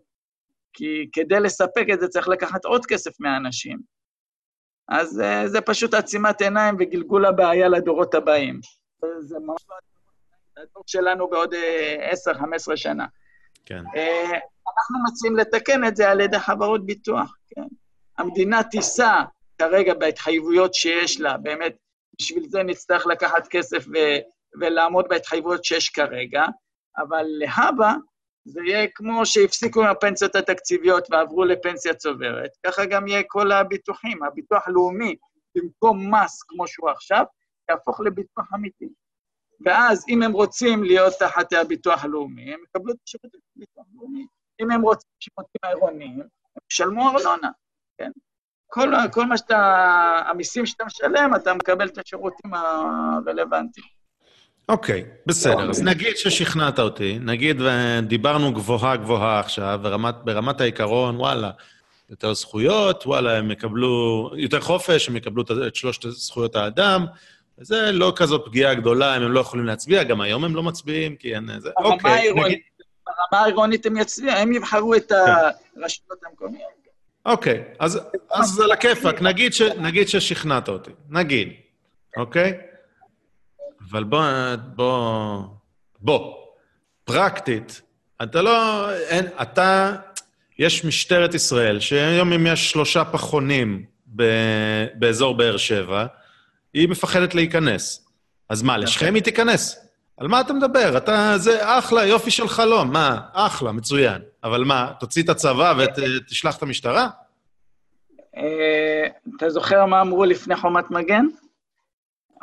כי 0.75 1.09
כדי 1.13 1.41
לספק 1.41 1.87
את 1.93 2.01
זה 2.01 2.09
צריך 2.09 2.29
לקחת 2.29 2.65
עוד 2.65 2.87
כסף 2.87 3.21
מהאנשים. 3.21 3.79
אז 4.89 5.21
uh, 5.21 5.49
זה 5.49 5.61
פשוט 5.61 5.95
עצימת 5.95 6.41
עיניים 6.43 6.77
וגלגול 6.79 7.27
הבעיה 7.27 7.69
לדורות 7.69 8.15
הבאים. 8.15 8.61
זה 9.21 9.39
ממש 9.39 9.63
לא 9.69 10.63
הדור 10.63 10.83
שלנו 10.87 11.31
בעוד 11.31 11.55
uh, 11.55 12.73
10-15 12.73 12.77
שנה. 12.77 13.07
כן. 13.67 13.79
Uh, 13.87 14.37
אנחנו 14.79 15.05
מציעים 15.09 15.37
לתקן 15.37 15.85
את 15.85 15.97
זה 15.97 16.11
על 16.11 16.21
ידי 16.21 16.39
חברות 16.39 16.87
ביטוח, 16.87 17.37
כן. 17.49 17.67
המדינה 18.19 18.63
תישא 18.63 19.23
כרגע 19.59 19.95
בהתחייבויות 19.95 20.75
שיש 20.75 21.21
לה, 21.21 21.37
באמת, 21.37 21.77
בשביל 22.19 22.49
זה 22.49 22.63
נצטרך 22.63 23.07
לקחת 23.07 23.49
כסף 23.49 23.85
ו- 23.95 24.21
ולעמוד 24.61 25.09
בהתחייבויות 25.09 25.65
שיש 25.65 25.89
כרגע, 25.89 26.45
אבל 26.99 27.25
להבא, 27.27 27.93
זה 28.45 28.61
יהיה 28.67 28.89
כמו 28.95 29.27
שהפסיקו 29.27 29.83
עם 29.83 29.89
הפנסיות 29.91 30.37
התקציביות 30.37 31.09
ועברו 31.11 31.45
לפנסיה 31.45 31.95
צוברת, 31.95 32.51
ככה 32.67 32.85
גם 32.85 33.09
יהיה 33.09 33.23
כל 33.27 33.53
הביטוחים. 33.53 34.23
הביטוח 34.23 34.69
הלאומי, 34.69 35.17
במקום 35.55 36.15
מס 36.15 36.43
כמו 36.43 36.69
שהוא 36.69 36.91
עכשיו, 36.91 37.25
יהפוך 37.71 38.01
לביטוח 38.01 38.55
אמיתי. 38.55 38.89
ואז 39.65 40.05
אם 40.09 40.23
הם 40.23 40.33
רוצים 40.33 40.85
להיות 40.85 41.13
תחת 41.19 41.53
הביטוח 41.53 42.05
הלאומי, 42.05 42.55
הם 42.55 42.61
יקבלו 42.69 42.93
את 42.93 42.99
השירותים 43.07 43.41
הביטוח 43.57 43.85
הלאומי. 43.93 44.27
אם 44.63 44.71
הם 44.71 44.83
רוצים 44.83 45.11
שירותים 45.21 45.61
העירוניים, 45.63 46.21
הם 46.21 46.29
ישלמו 46.73 47.09
ארנונה, 47.09 47.51
כן? 47.99 48.11
כל, 48.67 48.93
כל 49.13 49.27
מה 49.27 49.37
שאתה, 49.37 49.59
המיסים 50.27 50.67
שאתה 50.67 50.85
משלם, 50.85 51.31
אתה 51.37 51.55
מקבל 51.55 51.89
את 51.89 51.99
השירותים 51.99 52.55
הרלוונטיים. 52.55 54.02
אוקיי, 54.69 55.01
okay, 55.01 55.23
בסדר. 55.27 55.71
אז 55.71 55.83
נגיד 55.83 56.17
ששכנעת 56.17 56.79
אותי, 56.79 57.19
נגיד 57.21 57.61
ודיברנו 57.61 58.53
גבוהה 58.53 58.97
גבוהה 58.97 59.41
עכשיו, 59.41 59.81
ברמת, 59.83 60.15
ברמת 60.25 60.61
העיקרון, 60.61 61.17
וואלה, 61.17 61.51
יותר 62.11 62.35
זכויות, 62.35 63.07
וואלה, 63.07 63.37
הם 63.37 63.51
יקבלו 63.51 64.31
יותר 64.37 64.61
חופש, 64.61 65.09
הם 65.09 65.17
יקבלו 65.17 65.43
את 65.67 65.75
שלושת 65.75 66.11
זכויות 66.11 66.57
האדם, 66.57 67.07
וזה 67.59 67.93
לא 67.93 68.13
כזו 68.17 68.45
פגיעה 68.45 68.75
גדולה 68.75 69.17
אם 69.17 69.23
הם 69.23 69.33
לא 69.33 69.41
יכולים 69.41 69.67
להצביע, 69.67 70.03
גם 70.03 70.21
היום 70.21 70.45
הם 70.45 70.57
לא 70.57 70.63
מצביעים, 70.63 71.17
כי 71.17 71.35
אין... 71.35 71.51
זה... 71.59 71.71
אוקיי, 71.77 72.33
נגיד... 72.33 72.59
ברמה 73.07 73.45
העירונית 73.45 73.87
הם 73.87 73.97
יצביעו, 73.97 74.37
הם 74.37 74.53
יבחרו 74.53 74.95
את 74.95 75.13
הרשויות 75.13 76.21
המקומיות. 76.27 76.83
אוקיי, 77.27 77.65
אז, 77.79 78.01
אז 78.31 78.61
על 78.61 78.73
הכיפאק, 78.73 79.23
נגיד, 79.23 79.53
ש, 79.53 79.63
נגיד 79.63 80.09
ששכנעת 80.09 80.69
אותי, 80.69 80.91
נגיד, 81.11 81.49
אוקיי? 82.17 82.72
אבל 83.93 84.05
בוא, 84.05 84.25
בוא, 84.75 85.43
בוא, 86.01 86.35
פרקטית, 87.05 87.83
אתה 88.23 88.43
לא, 88.43 88.91
אין, 88.93 89.27
אתה, 89.43 89.97
יש 90.59 90.85
משטרת 90.85 91.35
ישראל, 91.35 91.81
שהיום 91.81 92.33
אם 92.33 92.47
יש 92.47 92.71
שלושה 92.71 93.05
פחונים 93.05 93.85
ב, 94.17 94.23
באזור 94.95 95.37
באר 95.37 95.57
שבע, 95.57 96.07
היא 96.75 96.89
מפחדת 96.89 97.35
להיכנס. 97.35 98.07
אז 98.49 98.63
מה, 98.63 98.79
לשכם 98.79 99.15
היא 99.15 99.23
תיכנס? 99.23 99.87
על 100.17 100.29
מה 100.29 100.41
אתה 100.41 100.53
מדבר? 100.53 100.97
אתה, 100.97 101.35
זה 101.37 101.79
אחלה, 101.79 102.07
יופי 102.07 102.31
של 102.31 102.49
חלום. 102.49 102.93
מה, 102.93 103.21
אחלה, 103.33 103.73
מצוין. 103.73 104.23
אבל 104.45 104.65
מה, 104.65 104.93
תוציא 105.01 105.23
את 105.23 105.29
הצבא 105.29 105.75
ותשלח 105.79 106.57
את 106.57 106.63
המשטרה? 106.63 107.09
אה, 108.37 109.07
אתה 109.37 109.51
זוכר 109.51 109.87
מה 109.87 110.01
אמרו 110.01 110.25
לפני 110.25 110.57
חומת 110.57 110.91
מגן? 110.91 111.25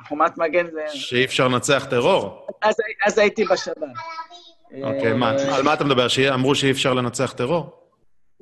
חומת 0.08 0.38
מגן 0.38 0.72
זה... 0.72 0.86
שאי 0.88 1.26
אפשר 1.26 1.48
לנצח 1.48 1.86
טרור. 1.90 2.48
אז, 2.61 2.76
אז 3.06 3.18
הייתי 3.18 3.44
בשב"כ. 3.45 4.00
אוקיי, 4.84 5.14
מה, 5.14 5.38
אה, 5.38 5.56
על 5.56 5.64
מה 5.64 5.74
אתה 5.74 5.84
מדבר? 5.84 6.08
שאמרו 6.08 6.56
שאי 6.56 6.72
אפשר 6.72 6.94
לנצח 6.94 7.34
טרור? 7.34 7.80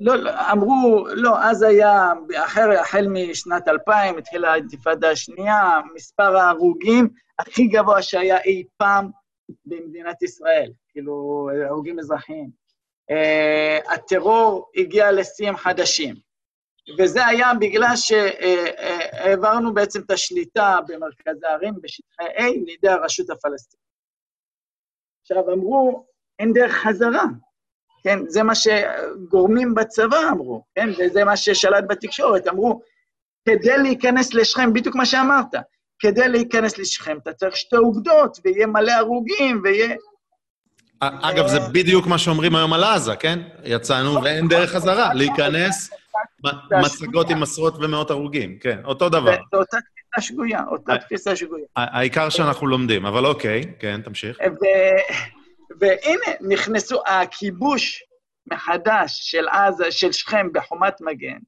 לא, 0.00 0.16
לא, 0.16 0.30
אמרו, 0.52 1.06
לא, 1.14 1.42
אז 1.42 1.62
היה, 1.62 2.12
אחר, 2.36 2.70
החל 2.80 3.06
משנת 3.08 3.68
2000, 3.68 4.18
התחילה 4.18 4.52
האינתיפאדה 4.52 5.10
השנייה, 5.10 5.80
מספר 5.94 6.36
ההרוגים 6.36 7.08
הכי 7.38 7.66
גבוה 7.66 8.02
שהיה 8.02 8.38
אי 8.40 8.64
פעם 8.76 9.10
במדינת 9.66 10.22
ישראל, 10.22 10.70
כאילו, 10.88 11.48
הרוגים 11.68 11.98
אזרחיים. 11.98 12.50
Uh, 13.10 13.94
הטרור 13.94 14.70
הגיע 14.76 15.12
לשיאים 15.12 15.56
חדשים, 15.56 16.14
וזה 16.98 17.26
היה 17.26 17.54
בגלל 17.54 17.96
שהעברנו 17.96 19.74
בעצם 19.74 20.00
את 20.00 20.10
השליטה 20.10 20.78
במרכזי 20.88 21.46
הערים, 21.46 21.74
בשטחי 21.82 22.24
A, 22.36 22.42
לידי 22.66 22.88
הרשות 22.88 23.30
הפלסטינית. 23.30 23.88
עכשיו, 25.22 25.52
אמרו, 25.52 26.06
אין 26.38 26.52
דרך 26.52 26.72
חזרה, 26.72 27.24
כן? 28.04 28.18
זה 28.28 28.42
מה 28.42 28.52
שגורמים 28.54 29.74
בצבא 29.74 30.18
אמרו, 30.32 30.64
כן? 30.74 30.88
וזה 30.98 31.24
מה 31.24 31.36
ששלט 31.36 31.84
בתקשורת, 31.88 32.48
אמרו, 32.48 32.80
כדי 33.48 33.78
להיכנס 33.78 34.34
לשכם, 34.34 34.72
בדיוק 34.72 34.96
מה 34.96 35.06
שאמרת, 35.06 35.54
כדי 35.98 36.28
להיכנס 36.28 36.78
לשכם 36.78 37.18
אתה 37.22 37.32
צריך 37.32 37.56
שתי 37.56 37.76
אוגדות, 37.76 38.38
ויהיה 38.44 38.66
מלא 38.66 38.92
הרוגים, 38.92 39.60
ויהיה... 39.64 39.96
אגב, 41.00 41.46
זה 41.46 41.58
בדיוק 41.72 42.06
מה 42.06 42.18
שאומרים 42.18 42.56
היום 42.56 42.72
על 42.72 42.84
עזה, 42.84 43.16
כן? 43.16 43.38
יצאנו 43.64 44.22
ואין 44.22 44.48
דרך 44.48 44.70
חזרה, 44.70 45.14
להיכנס, 45.14 45.90
מצגות 46.82 47.30
עם 47.30 47.42
עשרות 47.42 47.74
ומאות 47.80 48.10
הרוגים, 48.10 48.58
כן, 48.58 48.80
אותו 48.84 49.08
דבר. 49.08 49.36
זו 49.52 49.58
אותה 49.58 49.76
תפיסה 49.76 50.20
שגויה, 50.28 50.64
אותה 50.70 50.98
תפיסה 50.98 51.36
שגויה. 51.36 51.64
העיקר 51.76 52.28
שאנחנו 52.28 52.66
לומדים, 52.66 53.06
אבל 53.06 53.26
אוקיי, 53.26 53.62
כן, 53.78 54.02
תמשיך. 54.02 54.38
והנה, 55.80 56.36
נכנסו, 56.40 57.02
הכיבוש 57.06 58.02
מחדש 58.46 59.18
של 59.30 59.48
עזה, 59.48 59.92
של 59.92 60.12
שכם 60.12 60.52
בחומת 60.52 61.00
מגן, 61.00 61.38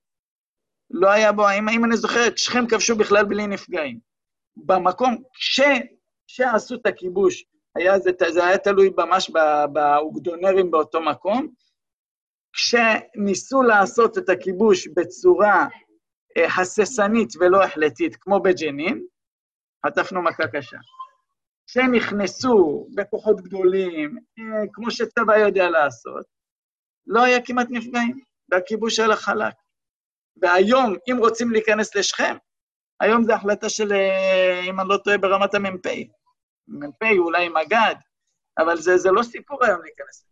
לא 0.90 1.10
היה 1.10 1.32
בו, 1.32 1.50
אם, 1.50 1.68
אם 1.68 1.84
אני 1.84 1.96
זוכר, 1.96 2.26
את 2.26 2.38
שכם 2.38 2.66
כבשו 2.66 2.96
בכלל 2.96 3.24
בלי 3.24 3.46
נפגעים. 3.46 3.98
במקום, 4.56 5.16
כש, 5.34 5.60
כשעשו 6.26 6.74
את 6.74 6.86
הכיבוש, 6.86 7.44
היה 7.76 7.98
זה, 7.98 8.10
זה 8.28 8.46
היה 8.46 8.58
תלוי 8.58 8.90
ממש 8.96 9.30
באוגדונרים 9.72 10.70
באותו 10.70 11.00
מקום, 11.00 11.48
כשניסו 12.52 13.62
לעשות 13.62 14.18
את 14.18 14.28
הכיבוש 14.28 14.88
בצורה 14.96 15.66
אה, 16.36 16.46
הססנית 16.60 17.28
ולא 17.40 17.64
החלטית, 17.64 18.16
כמו 18.16 18.40
בג'נין, 18.40 19.04
חטפנו 19.86 20.22
מכה 20.22 20.48
קשה. 20.52 20.76
כשנכנסו 21.66 22.86
בכוחות 22.94 23.40
גדולים, 23.40 24.18
אה, 24.38 24.64
כמו 24.72 24.90
שצבא 24.90 25.36
יודע 25.36 25.70
לעשות, 25.70 26.26
לא 27.06 27.24
היה 27.24 27.42
כמעט 27.44 27.66
נפגעים, 27.70 28.20
והכיבוש 28.48 28.98
היה 28.98 29.16
חלק. 29.16 29.54
והיום, 30.36 30.94
אם 31.10 31.16
רוצים 31.18 31.50
להיכנס 31.50 31.94
לשכם, 31.94 32.36
היום 33.00 33.24
זו 33.24 33.32
החלטה 33.32 33.68
של, 33.68 33.92
אה, 33.92 34.60
אם 34.64 34.80
אני 34.80 34.88
לא 34.88 34.96
טועה, 35.04 35.18
ברמת 35.18 35.54
המ"פ. 35.54 35.86
מ"פ, 36.68 37.02
אולי 37.18 37.48
מג"ד, 37.48 37.94
אבל 38.58 38.76
זה, 38.76 38.96
זה 38.96 39.10
לא 39.10 39.22
סיפור 39.22 39.64
היום 39.64 39.82
להיכנס 39.82 40.24
לזה. 40.28 40.29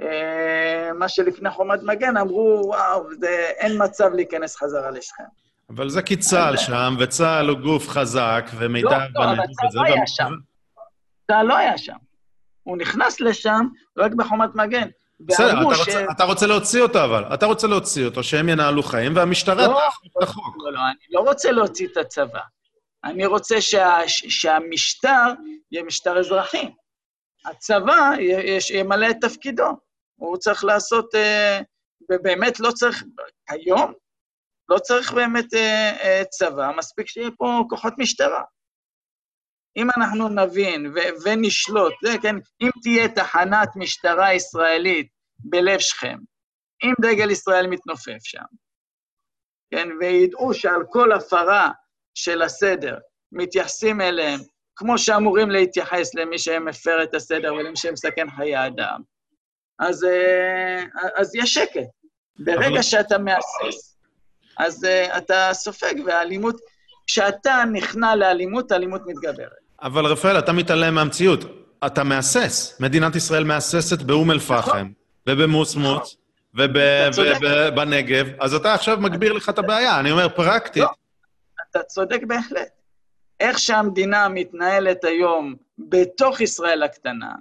אה, 0.00 0.92
מה 0.92 1.08
שלפני 1.08 1.50
חומת 1.50 1.82
מגן 1.82 2.16
אמרו, 2.16 2.62
וואו, 2.66 3.14
זה, 3.20 3.50
אין 3.56 3.84
מצב 3.84 4.10
להיכנס 4.14 4.56
חזרה 4.56 4.90
לשכם. 4.90 5.24
אבל 5.70 5.88
זה 5.88 6.02
כי 6.02 6.16
צה"ל 6.16 6.56
שם, 6.56 6.94
וצה"ל 6.98 7.48
הוא 7.48 7.58
גוף 7.58 7.88
חזק, 7.88 8.44
ומידע... 8.58 8.88
לא, 8.90 9.24
לא, 9.24 9.24
אבל 9.24 9.36
צה"ל 9.36 9.68
לא 9.74 9.82
היה 9.82 10.06
שם. 10.06 10.32
צה"ל 11.26 11.46
לא 11.46 11.56
היה 11.56 11.78
שם. 11.78 11.96
הוא 12.62 12.76
נכנס 12.76 13.20
לשם 13.20 13.66
רק 13.98 14.12
בחומת 14.14 14.54
מגן. 14.54 14.88
בסדר, 15.20 15.68
אתה, 15.68 15.74
ש... 15.74 15.88
אתה 16.10 16.24
רוצה 16.24 16.46
להוציא 16.46 16.82
אותו 16.82 17.04
אבל, 17.04 17.34
אתה 17.34 17.46
רוצה 17.46 17.66
להוציא 17.66 18.04
אותו, 18.04 18.22
שהם 18.22 18.48
ינהלו 18.48 18.82
חיים, 18.82 19.16
והמשטרה 19.16 19.66
לא, 19.66 19.80
תאכוף 19.84 20.16
את 20.18 20.22
החוק. 20.22 20.56
לא, 20.58 20.72
לא, 20.72 20.78
אני 20.78 21.06
לא 21.10 21.20
רוצה 21.20 21.52
להוציא 21.52 21.88
את 21.92 21.96
הצבא. 21.96 22.40
אני 23.04 23.26
רוצה 23.26 23.60
שה, 23.60 23.98
שהמשטר 24.06 25.32
יהיה 25.72 25.84
משטר 25.84 26.18
אזרחי. 26.18 26.70
הצבא 27.44 28.10
ימלא 28.74 29.10
את 29.10 29.16
תפקידו. 29.20 29.83
הוא 30.16 30.36
צריך 30.36 30.64
לעשות, 30.64 31.14
אה, 31.14 31.60
ובאמת 32.10 32.60
לא 32.60 32.70
צריך, 32.70 33.04
היום 33.48 33.92
לא 34.68 34.78
צריך 34.78 35.12
באמת 35.12 35.54
אה, 35.54 35.96
אה, 36.00 36.22
צבא, 36.24 36.70
מספיק 36.78 37.06
שיהיה 37.06 37.30
פה 37.38 37.62
כוחות 37.68 37.94
משטרה. 37.98 38.42
אם 39.76 39.86
אנחנו 39.96 40.28
נבין 40.28 40.86
ו- 40.86 41.24
ונשלוט, 41.24 41.92
זה 42.04 42.12
כן, 42.22 42.36
אם 42.62 42.70
תהיה 42.82 43.08
תחנת 43.08 43.68
משטרה 43.76 44.34
ישראלית 44.34 45.08
בלב 45.38 45.78
שכם, 45.78 46.18
אם 46.84 46.92
דגל 47.00 47.30
ישראל 47.30 47.66
מתנופף 47.66 48.18
שם, 48.24 48.44
כן, 49.70 49.88
וידעו 50.00 50.54
שעל 50.54 50.82
כל 50.90 51.12
הפרה 51.12 51.70
של 52.14 52.42
הסדר 52.42 52.98
מתייחסים 53.32 54.00
אליהם 54.00 54.40
כמו 54.76 54.98
שאמורים 54.98 55.50
להתייחס 55.50 56.14
למי 56.14 56.38
שמפר 56.38 57.02
את 57.02 57.14
הסדר 57.14 57.54
ולמי 57.54 57.76
שמסכן 57.76 58.30
חיי 58.36 58.66
אדם, 58.66 59.02
אז, 59.78 60.04
אה, 60.04 60.84
אז 61.16 61.34
יש 61.34 61.54
שקט. 61.54 61.88
ברגע 62.38 62.82
שאתה 62.82 63.18
מהסס, 63.18 63.96
אז 64.58 64.84
uh, 64.84 65.18
אתה 65.18 65.50
סופג, 65.52 65.94
והאלימות, 66.06 66.60
כשאתה 67.06 67.64
נכנע 67.72 68.16
לאלימות, 68.16 68.72
האלימות 68.72 69.02
מתגברת. 69.06 69.52
אבל 69.82 70.06
רפאל, 70.06 70.38
אתה 70.38 70.52
מתעלם 70.52 70.94
מהמציאות. 70.94 71.44
אתה 71.86 72.04
מהסס. 72.04 72.80
מדינת 72.80 73.16
ישראל 73.16 73.44
מהססת 73.44 74.02
באום 74.02 74.30
אל-פחם, 74.30 74.68
נכון. 74.70 74.92
ובמוסמוץ, 75.28 76.16
ובנגב, 76.54 78.26
אז 78.40 78.54
אתה 78.54 78.74
עכשיו 78.74 78.98
מגביר 79.00 79.32
לך 79.32 79.48
את 79.48 79.58
הבעיה. 79.58 80.00
אני 80.00 80.10
אומר, 80.10 80.28
פרקטית. 80.28 80.82
לא, 80.82 80.88
אתה 81.70 81.82
צודק 81.82 82.20
בהחלט. 82.26 82.68
איך 83.40 83.58
שהמדינה 83.58 84.28
מתנהלת 84.28 85.04
היום 85.04 85.54
בתוך 85.78 86.40
ישראל 86.40 86.82
הקטנה, 86.82 87.32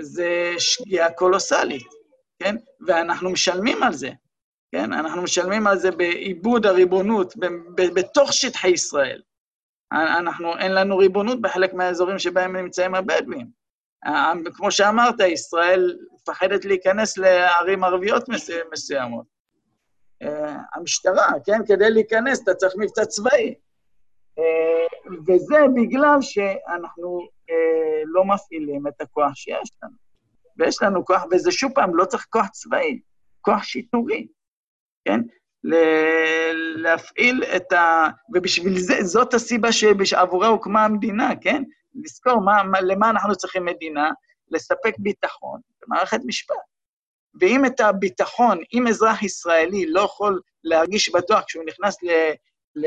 זה 0.00 0.52
שגיאה 0.58 1.10
קולוסלית, 1.10 1.86
כן? 2.38 2.56
ואנחנו 2.86 3.30
משלמים 3.30 3.82
על 3.82 3.92
זה. 3.92 4.10
כן? 4.72 4.92
אנחנו 4.92 5.22
משלמים 5.22 5.66
על 5.66 5.78
זה 5.78 5.90
בעיבוד 5.90 6.66
הריבונות 6.66 7.34
בתוך 7.74 8.32
שטחי 8.32 8.68
ישראל. 8.68 9.22
אנחנו, 9.92 10.58
אין 10.58 10.74
לנו 10.74 10.96
ריבונות 10.96 11.40
בחלק 11.40 11.74
מהאזורים 11.74 12.18
שבהם 12.18 12.56
נמצאים 12.56 12.94
הבדואים. 12.94 13.46
כמו 14.54 14.70
שאמרת, 14.70 15.20
ישראל 15.20 15.98
מפחדת 16.14 16.64
להיכנס 16.64 17.18
לערים 17.18 17.84
ערביות 17.84 18.24
מסוימות. 18.72 19.26
המשטרה, 20.74 21.26
כן? 21.44 21.60
כדי 21.66 21.90
להיכנס 21.90 22.42
אתה 22.42 22.54
צריך 22.54 22.74
מבצע 22.78 23.04
צבאי. 23.04 23.54
וזה 25.28 25.58
בגלל 25.74 26.18
שאנחנו 26.20 27.28
לא 28.06 28.24
מפעילים 28.24 28.86
את 28.86 29.00
הכוח 29.00 29.34
שיש 29.34 29.70
לנו. 29.82 30.04
ויש 30.58 30.82
לנו 30.82 31.04
כוח, 31.04 31.24
וזה 31.30 31.52
שוב 31.52 31.72
פעם, 31.74 31.96
לא 31.96 32.04
צריך 32.04 32.26
כוח 32.30 32.48
צבאי, 32.48 33.00
כוח 33.40 33.62
שיטורי, 33.62 34.26
כן? 35.04 35.20
להפעיל 36.76 37.44
את 37.56 37.72
ה... 37.72 38.08
ובשביל 38.34 38.78
זה, 38.78 39.02
זאת 39.02 39.34
הסיבה 39.34 39.68
שעבורה 40.04 40.48
הוקמה 40.48 40.84
המדינה, 40.84 41.30
כן? 41.40 41.62
לזכור 41.94 42.40
מה, 42.40 42.62
מה, 42.62 42.80
למה 42.80 43.10
אנחנו 43.10 43.36
צריכים 43.36 43.64
מדינה, 43.64 44.10
לספק 44.50 44.94
ביטחון 44.98 45.60
במערכת 45.82 46.20
משפט. 46.26 46.54
ואם 47.40 47.66
את 47.66 47.80
הביטחון, 47.80 48.58
אם 48.74 48.86
אזרח 48.86 49.22
ישראלי 49.22 49.86
לא 49.86 50.00
יכול 50.00 50.40
להרגיש 50.64 51.08
בטוח 51.08 51.44
כשהוא 51.46 51.64
נכנס 51.64 52.02
ל, 52.02 52.08
ל, 52.76 52.86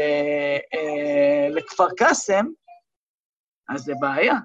אה, 0.74 1.48
לכפר 1.50 1.88
קאסם, 1.98 2.46
אז 3.70 3.82
זה 3.82 3.94
בעיה. 4.00 4.36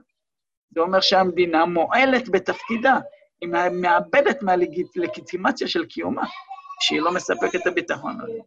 זה 0.74 0.80
אומר 0.80 1.00
שהמדינה 1.00 1.64
מועלת 1.64 2.28
בתפקידה, 2.28 2.98
היא 3.40 3.48
מאבדת 3.72 4.42
מהלגיטימציה 4.42 5.68
של 5.68 5.84
קיומה, 5.84 6.24
שהיא 6.80 7.00
לא 7.00 7.14
מספקת 7.14 7.54
את 7.62 7.66
הביטחון 7.66 8.18
הזה. 8.22 8.38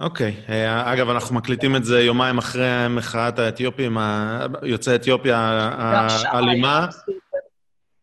אוקיי. 0.00 0.34
Okay. 0.46 0.50
אה, 0.50 0.92
אגב, 0.92 1.08
אנחנו 1.08 1.34
מקליטים 1.34 1.76
את 1.76 1.84
זה 1.84 2.00
יומיים 2.00 2.38
אחרי 2.38 2.88
מחאת 2.90 3.38
האתיופים, 3.38 3.98
יוצאי 4.62 4.94
אתיופיה 4.94 5.38
האלימה. 5.38 6.86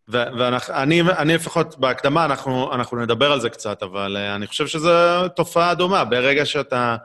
ואני 0.07 1.01
אני 1.01 1.35
לפחות, 1.35 1.79
בהקדמה 1.79 2.25
אנחנו, 2.25 2.73
אנחנו 2.73 2.97
נדבר 2.97 3.31
על 3.31 3.39
זה 3.39 3.49
קצת, 3.49 3.83
אבל 3.83 4.17
uh, 4.17 4.35
אני 4.35 4.47
חושב 4.47 4.67
שזו 4.67 4.89
תופעה 5.35 5.75
דומה. 5.75 6.05
ברגע 6.05 6.45
שאתה 6.45 6.95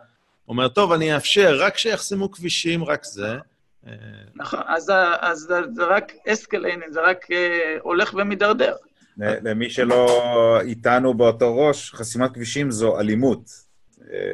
אומר, 0.48 0.68
טוב, 0.68 0.92
אני 0.92 1.14
אאפשר, 1.14 1.56
רק 1.60 1.78
שיחסמו 1.78 2.30
כבישים, 2.30 2.84
רק 2.84 3.04
זה. 3.04 3.38
אה, 3.86 3.92
נכון, 4.34 4.60
אז, 4.66 4.92
אז 5.20 5.52
זה 5.72 5.84
רק 5.84 6.12
escalating, 6.28 6.92
זה 6.92 7.00
רק 7.00 7.24
uh, 7.24 7.34
הולך 7.82 8.14
ומידרדר. 8.14 8.74
למי 9.18 9.70
שלא 9.70 10.60
איתנו 10.60 11.14
באותו 11.14 11.58
ראש, 11.58 11.94
חסימת 11.94 12.34
כבישים 12.34 12.70
זו 12.70 13.00
אלימות. 13.00 13.50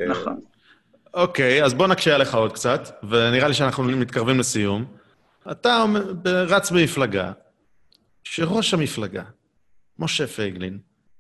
נכון. 0.08 0.40
אוקיי, 1.14 1.64
אז 1.64 1.74
בוא 1.74 1.86
נקשה 1.86 2.14
עליך 2.14 2.34
עוד 2.34 2.52
קצת, 2.52 2.88
ונראה 3.10 3.48
לי 3.48 3.54
שאנחנו 3.54 3.84
מתקרבים 3.84 4.38
לסיום. 4.38 4.84
אתה 5.50 5.84
רץ 6.24 6.70
במפלגה, 6.70 7.32
שראש 8.24 8.74
המפלגה, 8.74 9.22
משה 9.98 10.26
פייגלין, 10.26 10.78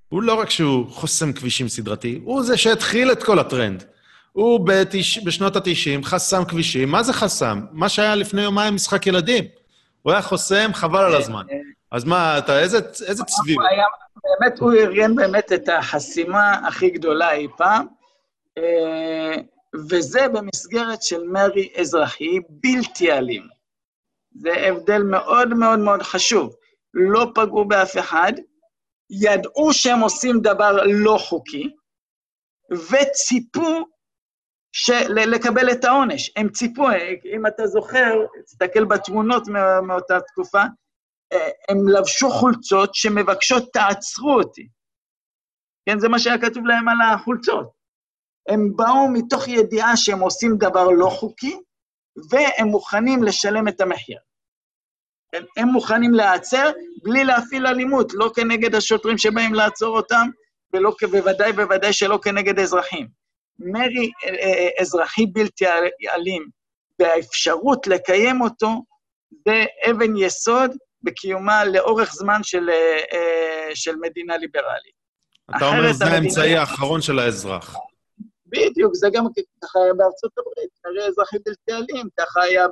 הוא 0.08 0.22
לא 0.22 0.34
רק 0.34 0.50
שהוא 0.50 0.90
חוסם 0.90 1.32
כבישים 1.32 1.68
סדרתי, 1.68 2.20
הוא 2.24 2.42
זה 2.42 2.56
שהתחיל 2.56 3.12
את 3.12 3.22
כל 3.22 3.38
הטרנד. 3.38 3.84
הוא 4.36 4.66
בתש... 4.66 5.18
בשנות 5.18 5.56
ה-90 5.56 6.04
חסם 6.04 6.44
כבישים. 6.44 6.88
מה 6.88 7.02
זה 7.02 7.12
חסם? 7.12 7.60
מה 7.72 7.88
שהיה 7.88 8.14
לפני 8.14 8.42
יומיים 8.42 8.74
משחק 8.74 9.06
ילדים. 9.06 9.44
הוא 10.02 10.12
היה 10.12 10.22
חוסם, 10.22 10.70
חבל 10.74 11.04
על 11.04 11.14
הזמן. 11.14 11.46
אז 11.90 12.04
מה, 12.04 12.38
אתה, 12.38 12.58
איזה, 12.60 12.78
איזה 13.06 13.24
צביעות. 13.24 13.64
באמת, 14.40 14.58
הוא 14.58 14.72
ארגן 14.72 15.14
באמת 15.14 15.52
את 15.52 15.68
החסימה 15.68 16.52
הכי 16.68 16.90
גדולה 16.90 17.32
אי 17.32 17.46
פעם, 17.56 17.86
אה, 18.58 19.36
וזה 19.90 20.28
במסגרת 20.28 21.02
של 21.02 21.22
מרי 21.22 21.68
אזרחי 21.80 22.38
בלתי 22.48 23.12
אלים. 23.12 23.46
זה 24.34 24.52
הבדל 24.68 25.02
מאוד 25.02 25.48
מאוד 25.48 25.78
מאוד 25.78 26.02
חשוב. 26.02 26.54
לא 26.94 27.26
פגעו 27.34 27.64
באף 27.64 27.98
אחד, 27.98 28.32
ידעו 29.10 29.72
שהם 29.72 30.00
עושים 30.00 30.40
דבר 30.40 30.76
לא 30.86 31.18
חוקי, 31.20 31.70
וציפו 32.70 33.95
לקבל 35.08 35.70
את 35.72 35.84
העונש. 35.84 36.32
הם 36.36 36.48
ציפו, 36.48 36.86
אם 37.34 37.46
אתה 37.46 37.66
זוכר, 37.66 38.14
תסתכל 38.44 38.84
בתמונות 38.84 39.42
מאותה 39.86 40.20
תקופה, 40.20 40.62
הם 41.68 41.88
לבשו 41.88 42.30
חולצות 42.30 42.94
שמבקשות, 42.94 43.72
תעצרו 43.72 44.34
אותי. 44.34 44.68
כן, 45.88 45.98
זה 45.98 46.08
מה 46.08 46.18
שהיה 46.18 46.38
כתוב 46.38 46.66
להם 46.66 46.88
על 46.88 46.96
החולצות. 47.00 47.70
הם 48.48 48.76
באו 48.76 49.08
מתוך 49.12 49.48
ידיעה 49.48 49.96
שהם 49.96 50.20
עושים 50.20 50.56
דבר 50.58 50.88
לא 50.88 51.10
חוקי, 51.10 51.56
והם 52.30 52.66
מוכנים 52.66 53.22
לשלם 53.22 53.68
את 53.68 53.80
המחיר. 53.80 54.18
הם, 55.32 55.44
הם 55.56 55.68
מוכנים 55.68 56.14
להיעצר 56.14 56.70
בלי 57.02 57.24
להפעיל 57.24 57.66
אלימות, 57.66 58.12
לא 58.14 58.30
כנגד 58.34 58.74
השוטרים 58.74 59.18
שבאים 59.18 59.54
לעצור 59.54 59.96
אותם, 59.96 60.28
ולא, 60.72 60.92
בוודאי 61.10 61.52
בוודאי 61.52 61.92
שלא 61.92 62.18
כנגד 62.22 62.58
אזרחים. 62.58 63.25
מרי 63.58 64.10
אה, 64.24 64.28
אה, 64.28 64.68
אזרחי 64.80 65.26
בלתי 65.26 65.64
אלים, 66.14 66.46
והאפשרות 66.98 67.86
לקיים 67.86 68.40
אותו, 68.40 68.82
זה 69.48 69.64
אבן 69.90 70.16
יסוד 70.16 70.70
בקיומה 71.02 71.64
לאורך 71.64 72.12
זמן 72.12 72.42
של, 72.42 72.70
אה, 73.12 73.70
של 73.74 73.96
מדינה 74.00 74.36
ליברלית. 74.36 74.96
אתה 75.56 75.68
אומר, 75.68 75.92
זה 75.92 76.04
האמצעי 76.04 76.56
האחרון 76.56 77.02
של 77.02 77.18
האזרח. 77.18 77.76
בדיוק, 78.46 78.94
זה 78.94 79.08
גם 79.12 79.24
ככה 79.64 79.78
היה 79.78 79.94
בארצות 79.94 80.32
הברית, 80.38 80.70
מרי 80.86 81.06
אזרחי 81.08 81.36
בלתי 81.46 81.72
אלים, 81.72 82.08
ככה 82.20 82.42
היה 82.42 82.66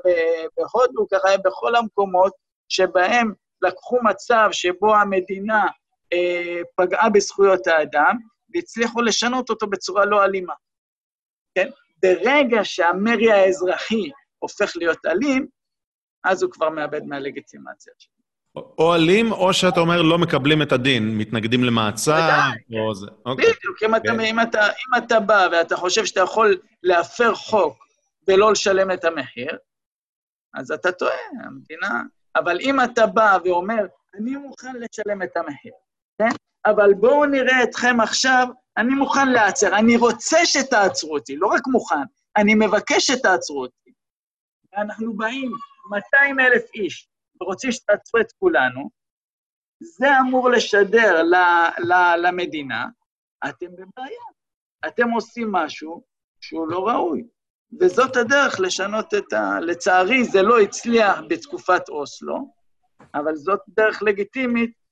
בהודו, 0.57 1.07
ככה 1.13 1.29
היה 1.29 1.39
בכל 1.39 1.77
המקומות 1.77 2.33
שבהם 2.69 3.33
לקחו 3.63 3.99
מצב 4.03 4.49
שבו 4.53 4.95
המדינה 4.95 5.67
אה, 6.13 6.61
פגעה 6.77 7.11
בזכויות 7.11 7.67
האדם, 7.67 8.17
והצליחו 8.55 9.03
לשנות 9.03 9.51
אותו 9.51 9.67
בצורה 9.67 10.05
לא 10.05 10.25
אלימה. 10.25 10.55
כן? 11.55 11.69
ברגע 12.03 12.65
שהמרי 12.65 13.33
האזרחי 13.33 14.11
הופך 14.39 14.73
להיות 14.77 15.07
אלים, 15.07 15.47
אז 16.25 16.43
הוא 16.43 16.51
כבר 16.51 16.71
מאבד 16.71 17.05
מהלגיטימציה 17.05 17.93
שלו. 17.99 18.15
או 18.79 18.95
אלים, 18.95 19.33
או 19.33 19.53
שאתה 19.53 19.81
אומר, 19.81 20.03
לא 20.03 20.19
מקבלים 20.19 20.63
את 20.63 20.73
הדין, 20.73 21.19
מתנגדים 21.19 21.65
למעצר, 21.65 22.29
או 22.81 22.95
זה. 22.95 23.07
אוקיי. 23.27 23.45
בדיוק, 23.45 23.83
אם 23.83 23.95
אתה, 23.95 24.13
כן. 24.13 24.21
אם, 24.21 24.41
אתה, 24.41 24.67
אם 24.67 25.05
אתה 25.05 25.21
בא 25.21 25.49
ואתה 25.53 25.77
חושב 25.77 26.05
שאתה 26.05 26.21
יכול 26.21 26.59
להפר 26.83 27.35
חוק 27.35 27.85
ולא 28.29 28.53
לשלם 28.53 28.91
את 28.91 29.05
המחיר, 29.05 29.59
אז 30.55 30.73
אתה 30.73 30.93
טועה, 30.93 31.17
המדינה... 31.45 32.03
אבל 32.37 32.59
אם 32.61 32.81
אתה 32.81 33.07
בא 33.07 33.39
ואומר, 33.45 33.87
אני 34.15 34.37
מוכן 34.37 34.73
לשלם 34.77 35.23
את 35.23 35.37
המחיר, 35.37 35.73
כן? 36.19 36.37
אבל 36.67 36.95
בואו 36.95 37.27
נראה 37.27 37.63
אתכם 37.63 38.01
עכשיו, 38.01 38.47
אני 38.77 38.95
מוכן 38.95 39.29
להיעצר, 39.29 39.79
אני 39.79 39.97
רוצה 39.97 40.37
שתעצרו 40.45 41.15
אותי, 41.15 41.37
לא 41.37 41.47
רק 41.47 41.63
מוכן, 41.67 42.05
אני 42.37 42.55
מבקש 42.55 43.07
שתעצרו 43.07 43.63
אותי. 43.63 43.91
ואנחנו 44.73 45.17
באים, 45.17 45.53
200 45.91 46.41
אלף 46.41 46.63
איש, 46.75 47.09
ורוצים 47.41 47.73
שתעצרו 47.73 48.21
את 48.21 48.33
כולנו, 48.33 48.91
זה 49.81 50.07
אמור 50.21 50.51
לשדר 50.51 51.23
ל, 51.23 51.35
ל, 51.79 52.17
למדינה, 52.17 52.87
אתם 53.49 53.67
בבעיה. 53.67 54.25
אתם 54.87 55.11
עושים 55.11 55.53
משהו 55.53 56.03
שהוא 56.41 56.69
לא 56.69 56.89
ראוי. 56.89 57.25
וזאת 57.81 58.17
הדרך 58.17 58.61
לשנות 58.61 59.15
את 59.15 59.33
ה... 59.33 59.61
לצערי, 59.61 60.25
זה 60.25 60.43
לא 60.43 60.61
הצליח 60.61 61.21
בתקופת 61.29 61.89
אוסלו, 61.89 62.53
אבל 63.15 63.37
זאת 63.37 63.61
דרך 63.69 64.03
לגיטימית 64.03 64.84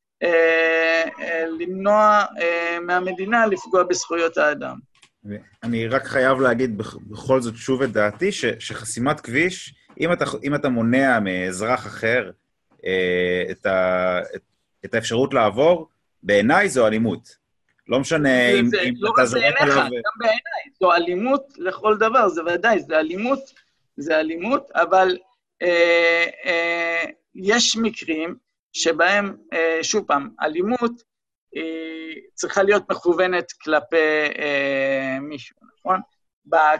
למנוע 1.60 2.24
אה, 2.40 2.78
מהמדינה 2.80 3.46
לפגוע 3.46 3.82
בזכויות 3.82 4.38
האדם. 4.38 4.76
אני 5.62 5.86
רק 5.86 6.06
חייב 6.06 6.40
להגיד 6.40 6.78
בכל 7.10 7.40
זאת 7.40 7.56
שוב 7.56 7.82
את 7.82 7.92
דעתי, 7.92 8.32
ש, 8.32 8.44
שחסימת 8.58 9.20
כביש, 9.20 9.74
אם 10.00 10.12
אתה, 10.12 10.24
אם 10.44 10.54
אתה 10.54 10.68
מונע 10.68 11.20
מאזרח 11.20 11.86
אחר 11.86 12.30
אה, 12.86 13.44
את, 13.50 13.66
ה, 13.66 14.18
את, 14.36 14.42
את 14.84 14.94
האפשרות 14.94 15.34
לעבור, 15.34 15.88
בעיניי 16.22 16.68
זו 16.68 16.86
אלימות. 16.86 17.36
לא 17.88 18.00
משנה 18.00 18.50
אם, 18.50 18.66
זה, 18.66 18.80
אם 18.82 18.94
לא 18.96 19.12
אתה 19.14 19.24
זורק 19.24 19.44
עליו... 19.44 19.76
לא 19.76 19.80
רק 19.80 19.88
בעיניך, 19.90 20.04
גם 20.06 20.18
בעיניי. 20.18 20.76
זו 20.80 20.92
אלימות 20.92 21.52
לכל 21.58 21.98
דבר, 21.98 22.28
זה 22.28 22.40
ודאי, 22.44 22.80
זה 22.80 22.98
אלימות, 22.98 23.40
זה 23.96 24.20
אלימות, 24.20 24.70
אבל 24.74 25.18
אה, 25.62 26.26
אה, 26.44 27.04
יש 27.34 27.76
מקרים 27.76 28.36
שבהם, 28.72 29.36
אה, 29.52 29.78
שוב 29.82 30.04
פעם, 30.06 30.28
אלימות 30.42 30.92
אה, 31.56 32.20
צריכה 32.34 32.62
להיות 32.62 32.90
מכוונת 32.90 33.52
כלפי 33.52 33.96
אה, 34.38 35.18
מישהו, 35.20 35.56
נכון? 35.78 36.00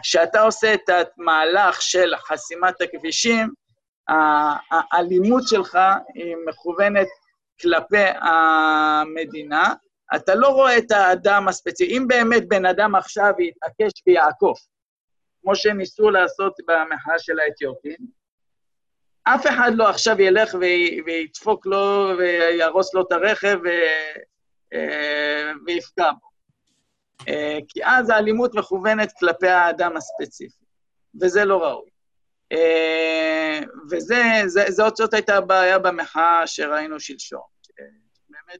כשאתה 0.01 0.41
עושה 0.41 0.73
את 0.73 0.89
המהלך 0.89 1.81
של 1.81 2.13
חסימת 2.17 2.81
הכבישים, 2.81 3.49
האלימות 4.91 5.43
שלך 5.47 5.79
היא 6.15 6.35
מכוונת 6.47 7.07
כלפי 7.61 8.05
המדינה, 8.21 9.73
אתה 10.15 10.35
לא 10.35 10.47
רואה 10.47 10.77
את 10.77 10.91
האדם 10.91 11.47
הספציפי. 11.47 11.97
אם 11.97 12.07
באמת 12.07 12.47
בן 12.47 12.65
אדם 12.65 12.95
עכשיו 12.95 13.33
יתעקש 13.39 13.91
ויעקוף, 14.07 14.59
כמו 15.41 15.55
שניסו 15.55 16.09
לעשות 16.09 16.53
במחאה 16.67 17.19
של 17.19 17.39
האתיופים, 17.39 17.97
אף 19.23 19.47
אחד 19.47 19.71
לא 19.75 19.89
עכשיו 19.89 20.21
ילך 20.21 20.55
וידפוק 21.05 21.65
לו 21.65 22.11
ויהרוס 22.17 22.93
לו 22.93 23.01
את 23.01 23.11
הרכב. 23.11 23.59
אה, 24.73 25.51
ויפגע 25.65 26.11
בו. 26.11 26.27
אה, 27.27 27.57
כי 27.67 27.85
אז 27.85 28.09
האלימות 28.09 28.55
מכוונת 28.55 29.11
כלפי 29.19 29.47
האדם 29.47 29.97
הספציפי, 29.97 30.63
וזה 31.21 31.45
לא 31.45 31.63
ראוי. 31.63 31.89
וזאת 33.91 35.13
הייתה 35.13 35.35
הבעיה 35.37 35.79
במחאה 35.79 36.47
שראינו 36.47 36.99
שלשום. 36.99 37.41
באמת, 38.29 38.59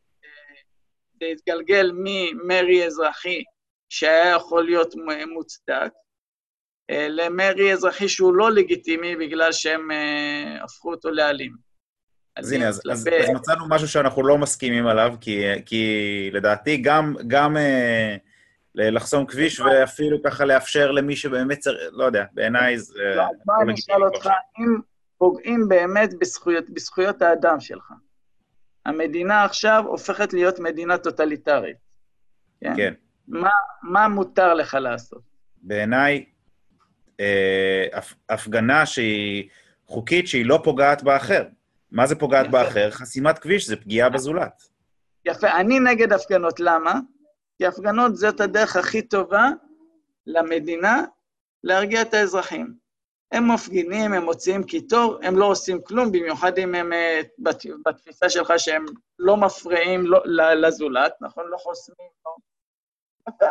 זה 1.19 1.25
התגלגל 1.25 1.91
ממרי 1.93 2.85
אזרחי 2.85 3.43
שהיה 3.89 4.35
יכול 4.35 4.65
להיות 4.65 4.95
מוצדק, 5.33 5.91
למרי 6.91 7.73
אזרחי 7.73 8.09
שהוא 8.09 8.33
לא 8.33 8.51
לגיטימי 8.51 9.15
בגלל 9.15 9.51
שהם 9.51 9.87
הפכו 10.63 10.91
אותו 10.91 11.11
לאלים. 11.11 11.53
אז 12.35 12.51
הנה, 12.51 12.67
אז, 12.67 12.81
אז, 12.91 13.07
אז 13.21 13.29
מצאנו 13.29 13.65
משהו 13.69 13.87
שאנחנו 13.87 14.23
לא 14.23 14.37
מסכימים 14.37 14.87
עליו, 14.87 15.15
כי, 15.21 15.43
כי 15.65 16.29
לדעתי 16.33 16.77
גם, 16.77 17.15
גם 17.27 17.57
אה, 17.57 18.15
לחסום 18.75 19.25
כביש 19.25 19.59
ואפילו 19.59 20.17
ככה 20.23 20.45
לאפשר 20.45 20.91
למי 20.91 21.15
שבאמת 21.15 21.59
צריך, 21.59 21.77
לא 21.91 22.03
יודע, 22.03 22.25
בעיניי 22.33 22.79
זה... 22.79 23.13
לא, 23.15 23.23
מה 23.45 23.53
אני 23.61 23.73
אשאל 23.73 24.03
אותך, 24.03 24.29
אם 24.59 24.79
פוגעים 25.17 25.67
באמת 25.67 26.09
בזכויות, 26.19 26.69
בזכויות 26.69 27.21
האדם 27.21 27.59
שלך, 27.59 27.91
המדינה 28.85 29.43
עכשיו 29.43 29.83
הופכת 29.87 30.33
להיות 30.33 30.59
מדינה 30.59 30.97
טוטליטרית. 30.97 31.77
כן. 32.61 32.73
כן. 32.77 32.93
מה, 33.27 33.49
מה 33.83 34.07
מותר 34.07 34.53
לך 34.53 34.73
לעשות? 34.73 35.21
בעיניי, 35.61 36.17
אה, 36.17 36.32
הפגנה 38.29 38.85
שהיא 38.85 39.49
חוקית, 39.87 40.27
שהיא 40.27 40.45
לא 40.45 40.59
פוגעת 40.63 41.03
באחר. 41.03 41.43
מה 41.91 42.07
זה 42.07 42.15
פוגעת 42.15 42.45
יפה. 42.45 42.51
באחר? 42.51 42.91
חסימת 42.91 43.39
כביש 43.39 43.67
זה 43.67 43.75
פגיעה 43.75 44.09
בזולת. 44.09 44.63
יפה. 45.25 45.51
אני 45.51 45.79
נגד 45.79 46.13
הפגנות, 46.13 46.59
למה? 46.59 46.99
כי 47.57 47.65
הפגנות 47.65 48.15
זאת 48.15 48.41
הדרך 48.41 48.75
הכי 48.75 49.01
טובה 49.01 49.49
למדינה 50.27 51.03
להרגיע 51.63 52.01
את 52.01 52.13
האזרחים. 52.13 52.73
הם 53.31 53.51
מפגינים, 53.51 54.13
הם 54.13 54.23
מוציאים 54.23 54.63
קיטור, 54.63 55.19
הם 55.23 55.37
לא 55.37 55.45
עושים 55.45 55.81
כלום, 55.81 56.11
במיוחד 56.11 56.57
אם 56.57 56.75
הם 56.75 56.93
אה, 56.93 57.21
בתפיסה 57.85 58.29
שלך 58.29 58.53
שהם 58.57 58.85
לא 59.19 59.37
מפריעים 59.37 60.05
לא, 60.05 60.53
לזולת, 60.53 61.13
נכון? 61.21 61.47
לא 61.49 61.57
חוסמים. 61.57 62.07
לא. 62.25 62.35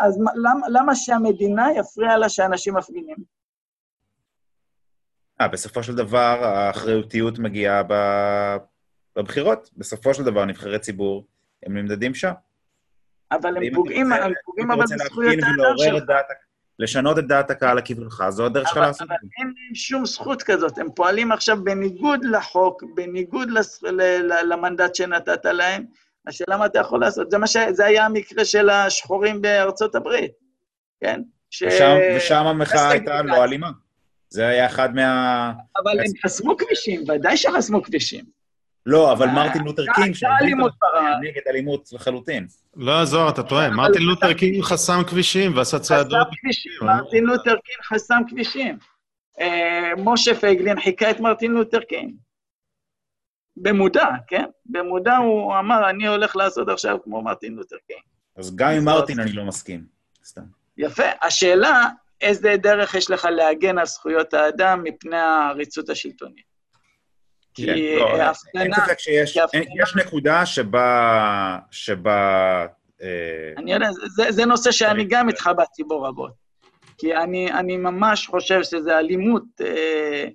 אז 0.00 0.18
למה, 0.34 0.68
למה 0.68 0.94
שהמדינה 0.94 1.66
יפריע 1.76 2.16
לה 2.16 2.28
שאנשים 2.28 2.76
מפגינים? 2.76 3.16
אה, 5.42 5.48
בסופו 5.48 5.82
של 5.82 5.94
דבר 5.94 6.44
האחריותיות 6.44 7.38
מגיעה 7.38 7.82
בבחירות. 9.16 9.70
בסופו 9.76 10.14
של 10.14 10.24
דבר 10.24 10.44
נבחרי 10.44 10.78
ציבור, 10.78 11.26
הם 11.66 11.76
נמדדים 11.76 12.14
שם. 12.14 12.32
אבל 13.32 13.56
הם 13.56 13.74
פוגעים, 13.74 14.12
הם 14.12 14.32
פוגעים 14.44 14.70
אבל 14.70 14.82
בזכויות 14.82 15.34
האדם 15.42 15.74
שלך. 15.78 16.04
לשנות 16.78 17.18
את 17.18 17.26
דעת 17.26 17.50
הקהל 17.50 17.78
לכיוונך, 17.78 18.24
זו 18.28 18.46
הדרך 18.46 18.68
שלך 18.68 18.76
לעשות 18.76 19.02
את 19.02 19.08
זה. 19.08 19.14
אבל 19.14 19.28
אין 19.38 19.46
להם 19.46 19.74
שום 19.74 20.06
זכות 20.06 20.42
כזאת, 20.42 20.78
הם 20.78 20.90
פועלים 20.94 21.32
עכשיו 21.32 21.64
בניגוד 21.64 22.24
לחוק, 22.24 22.82
בניגוד 22.94 23.48
למנדט 24.44 24.94
שנתת 24.94 25.44
להם. 25.44 25.84
השאלה 26.26 26.56
מה 26.56 26.66
אתה 26.66 26.78
יכול 26.78 27.00
לעשות, 27.00 27.30
זה, 27.30 27.36
ש... 27.46 27.56
זה 27.70 27.86
היה 27.86 28.06
המקרה 28.06 28.44
של 28.44 28.70
השחורים 28.70 29.42
בארצות 29.42 29.94
הברית, 29.94 30.32
כן? 31.00 31.22
ש... 31.50 31.62
ושם, 31.62 31.96
ושם 32.16 32.46
המחאה 32.46 32.90
הייתה 32.90 33.22
לא 33.22 33.44
אלימה. 33.44 33.70
זה 34.32 34.46
היה 34.46 34.66
אחד 34.66 34.94
מה... 34.94 35.52
אבל 35.82 36.00
הם 36.00 36.12
חסמו 36.24 36.56
כבישים, 36.56 37.04
ודאי 37.08 37.36
שחסמו 37.36 37.82
כבישים. 37.82 38.24
לא, 38.86 39.12
אבל 39.12 39.26
מרטין 39.26 39.62
לותר 39.62 39.84
קינג, 39.94 40.16
נגד 41.22 41.42
אלימות 41.48 41.88
לחלוטין. 41.92 42.46
לא, 42.76 43.04
זוהר, 43.04 43.28
אתה 43.28 43.42
טועה. 43.42 43.70
מרטין 43.70 44.02
לותר 44.02 44.32
קינג 44.32 44.62
חסם 44.62 45.02
כבישים 45.06 45.56
ועשה 45.56 45.78
צעדות. 45.78 46.28
חסם 46.28 46.36
כבישים, 46.40 46.72
מרטין 46.82 47.24
לותר 47.24 47.50
קינג 47.50 47.82
חסם 47.84 48.22
כבישים. 48.28 48.78
אה, 49.40 49.92
משה 49.98 50.34
פייגלין 50.34 50.80
חיקה 50.80 51.10
את 51.10 51.20
מרטין 51.20 51.52
לותר 51.52 51.80
קינג. 51.80 52.14
במודע, 53.56 54.06
כן? 54.26 54.44
במודע 54.66 55.16
הוא 55.16 55.58
אמר, 55.58 55.90
אני 55.90 56.06
הולך 56.06 56.36
לעשות 56.36 56.68
עכשיו 56.68 56.98
כמו 57.04 57.22
מרטין 57.22 57.54
לותר 57.54 57.76
קינג. 57.86 58.02
אז 58.36 58.56
גם 58.56 58.70
עם 58.70 58.84
מרטין 58.84 59.20
אני 59.20 59.32
לא 59.32 59.44
מסכים, 59.44 59.84
סתם. 60.24 60.42
יפה. 60.76 61.06
השאלה, 61.22 61.88
איזה 62.22 62.56
דרך 62.56 62.94
יש 62.94 63.10
לך 63.10 63.24
להגן 63.24 63.78
על 63.78 63.86
זכויות 63.86 64.34
האדם 64.34 64.82
מפני 64.82 65.16
העריצות 65.16 65.90
השלטונית. 65.90 66.52
כי 67.54 67.66
כן, 67.66 68.20
הפגנה... 68.20 68.62
אין 68.62 68.74
ספק 68.74 68.98
שיש 68.98 69.38
יש 69.82 69.96
נקודה 69.96 70.46
שבה... 70.46 71.58
שבה 71.70 72.66
אה, 73.02 73.52
אני 73.56 73.72
יודע, 73.72 73.88
זה, 74.16 74.32
זה 74.32 74.44
נושא 74.44 74.70
שאני 74.70 75.04
גם 75.08 75.28
התחבטתי 75.28 75.84
בו 75.84 76.02
רבות. 76.02 76.32
כי 76.98 77.16
אני, 77.16 77.52
אני 77.52 77.76
ממש 77.76 78.26
חושב 78.26 78.62
שזה 78.62 78.98
אלימות, 78.98 79.44
אה, 79.60 80.28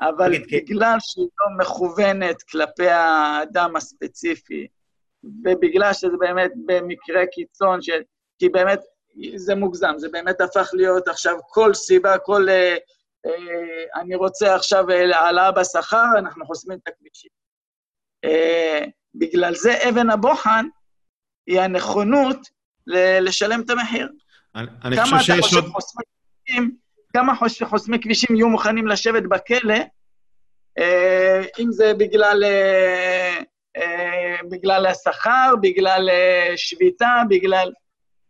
אבל 0.00 0.32
בגלל 0.52 0.96
שהיא 1.00 1.28
לא 1.40 1.46
מכוונת 1.58 2.42
כלפי 2.42 2.88
האדם 2.88 3.76
הספציפי, 3.76 4.66
ובגלל 5.44 5.92
שזה 5.92 6.16
באמת 6.20 6.50
במקרה 6.66 7.26
קיצון, 7.26 7.82
ש... 7.82 7.90
כי 8.38 8.48
באמת 8.48 8.80
זה 9.36 9.54
מוגזם, 9.54 9.94
זה 9.96 10.08
באמת 10.08 10.40
הפך 10.40 10.70
להיות 10.72 11.08
עכשיו 11.08 11.36
כל 11.48 11.74
סיבה, 11.74 12.18
כל... 12.18 12.48
אה, 12.48 12.76
אה, 13.26 14.00
אני 14.00 14.14
רוצה 14.14 14.54
עכשיו 14.54 14.90
אה, 14.90 15.18
העלאה 15.18 15.52
בשכר, 15.52 16.06
אנחנו 16.18 16.46
חוסמים 16.46 16.78
את 16.82 16.88
הכבישים. 16.88 17.30
אה, 18.24 18.84
בגלל 19.14 19.54
זה 19.54 19.88
אבן 19.88 20.10
הבוחן 20.10 20.66
היא 21.46 21.60
הנכונות 21.60 22.38
ל- 22.86 23.28
לשלם 23.28 23.60
את 23.60 23.70
המחיר. 23.70 24.08
אני, 24.54 24.66
אני 24.84 24.96
חושב 25.02 25.18
שיש 25.18 25.54
עוד... 25.54 25.64
כבישים, 25.64 26.76
כמה 27.12 27.32
חוסמי 27.64 28.00
כבישים 28.00 28.36
יהיו 28.36 28.48
מוכנים 28.48 28.86
לשבת 28.86 29.22
בכלא, 29.22 29.74
אה, 30.78 31.42
אם 31.58 31.72
זה 31.72 31.94
בגלל, 31.94 32.44
אה, 32.44 33.38
אה, 33.76 34.36
בגלל 34.50 34.86
השכר, 34.86 35.54
בגלל 35.60 36.08
אה, 36.10 36.52
שביתה, 36.56 37.22
בגלל... 37.28 37.72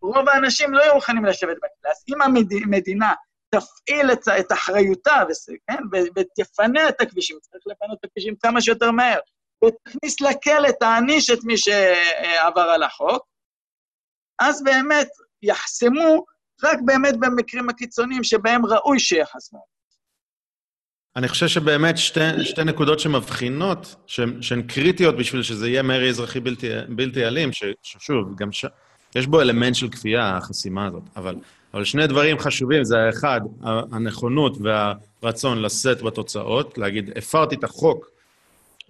רוב 0.02 0.28
האנשים 0.28 0.72
לא 0.72 0.82
יהיו 0.82 0.94
מוכנים 0.94 1.24
לשבת 1.24 1.56
בכלא. 1.56 1.90
אז 1.90 2.04
אם 2.08 2.22
המדינה 2.22 3.12
תפעיל 3.54 4.12
את, 4.12 4.28
את 4.40 4.52
אחריותה, 4.52 5.22
כן? 5.70 5.82
ותפנה 6.16 6.88
את 6.88 7.00
הכבישים, 7.00 7.36
צריך 7.40 7.64
לפנות 7.66 7.98
את 8.00 8.04
הכבישים 8.04 8.36
כמה 8.36 8.60
שיותר 8.60 8.90
מהר, 8.90 9.18
ותכניס 9.64 10.20
לכלא, 10.20 10.70
תעניש 10.80 11.30
את 11.30 11.38
מי 11.44 11.56
שעבר 11.56 12.60
על 12.60 12.82
החוק, 12.82 13.26
אז 14.40 14.64
באמת 14.64 15.08
יחסמו 15.42 16.24
רק 16.62 16.78
באמת 16.84 17.14
במקרים 17.20 17.68
הקיצוניים 17.68 18.24
שבהם 18.24 18.66
ראוי 18.66 19.00
שיחסמו. 19.00 19.64
אני 21.16 21.28
חושב 21.28 21.48
שבאמת 21.48 21.98
שתי, 21.98 22.44
שתי 22.44 22.64
נקודות 22.64 23.00
שמבחינות, 23.00 23.96
שהן, 24.06 24.42
שהן 24.42 24.62
קריטיות 24.62 25.16
בשביל 25.16 25.42
שזה 25.42 25.68
יהיה 25.68 25.82
מרי 25.82 26.08
אזרחי 26.08 26.40
בלתי, 26.40 26.68
בלתי 26.88 27.24
אלים, 27.24 27.50
ששוב, 27.82 28.36
גם 28.36 28.52
ש... 28.52 28.64
יש 29.14 29.26
בו 29.26 29.40
אלמנט 29.40 29.74
של 29.74 29.88
כפייה, 29.88 30.36
החסימה 30.36 30.86
הזאת, 30.86 31.02
אבל, 31.16 31.36
אבל 31.74 31.84
שני 31.84 32.06
דברים 32.06 32.38
חשובים, 32.38 32.84
זה 32.84 32.98
האחד, 32.98 33.40
הנכונות 33.92 34.56
והרצון 34.60 35.62
לשאת 35.62 36.02
בתוצאות, 36.02 36.78
להגיד, 36.78 37.10
הפרתי 37.16 37.54
את 37.54 37.64
החוק, 37.64 38.10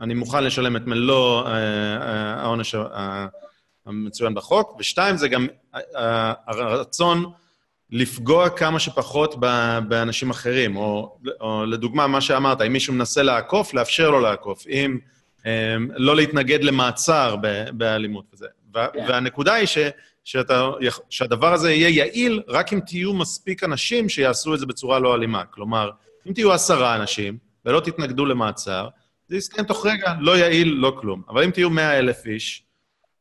אני 0.01 0.15
מוכן 0.15 0.45
לשלם 0.45 0.77
את 0.77 0.87
מלוא 0.87 1.47
אה, 1.47 1.53
אה, 1.53 2.35
העונש 2.35 2.75
המצוין 3.87 4.35
בחוק, 4.35 4.77
ושתיים, 4.79 5.17
זה 5.17 5.29
גם 5.29 5.47
אה, 5.75 6.33
הרצון 6.47 7.25
לפגוע 7.91 8.51
כמה 8.51 8.79
שפחות 8.79 9.41
באנשים 9.89 10.31
אחרים, 10.31 10.77
או, 10.77 11.17
או 11.41 11.65
לדוגמה, 11.67 12.07
מה 12.07 12.21
שאמרת, 12.21 12.61
אם 12.61 12.73
מישהו 12.73 12.95
מנסה 12.95 13.23
לעקוף, 13.23 13.75
לאפשר 13.75 14.11
לו 14.11 14.21
לעקוף, 14.21 14.67
אם 14.67 14.99
לא 15.97 16.17
להתנגד 16.17 16.65
למעצר 16.65 17.37
באלימות 17.73 18.25
וזה. 18.35 18.47
כן. 18.75 19.05
והנקודה 19.09 19.55
היא 19.55 19.67
ש... 19.67 19.79
שאתה, 20.25 20.71
שהדבר 21.11 21.53
הזה 21.53 21.73
יהיה 21.73 21.89
יעיל 21.89 22.43
רק 22.49 22.73
אם 22.73 22.81
תהיו 22.87 23.15
מספיק 23.15 23.65
אנשים 23.65 24.09
שיעשו 24.09 24.55
את 24.55 24.59
זה 24.59 24.67
בצורה 24.67 24.99
לא 24.99 25.15
אלימה. 25.15 25.45
כלומר, 25.45 25.91
אם 26.29 26.33
תהיו 26.33 26.53
עשרה 26.53 26.97
אנשים 26.97 27.39
ולא 27.65 27.81
תתנגדו 27.81 28.27
למעצר, 28.27 28.89
זה 29.29 29.37
יסתיים 29.37 29.67
תוך 29.67 29.87
רגע, 29.87 30.15
לא 30.21 30.39
יעיל, 30.39 30.69
לא 30.69 30.97
כלום. 31.01 31.23
אבל 31.29 31.45
אם 31.45 31.51
תהיו 31.51 31.71
מאה 31.71 31.99
אלף 31.99 32.27
איש, 32.27 32.65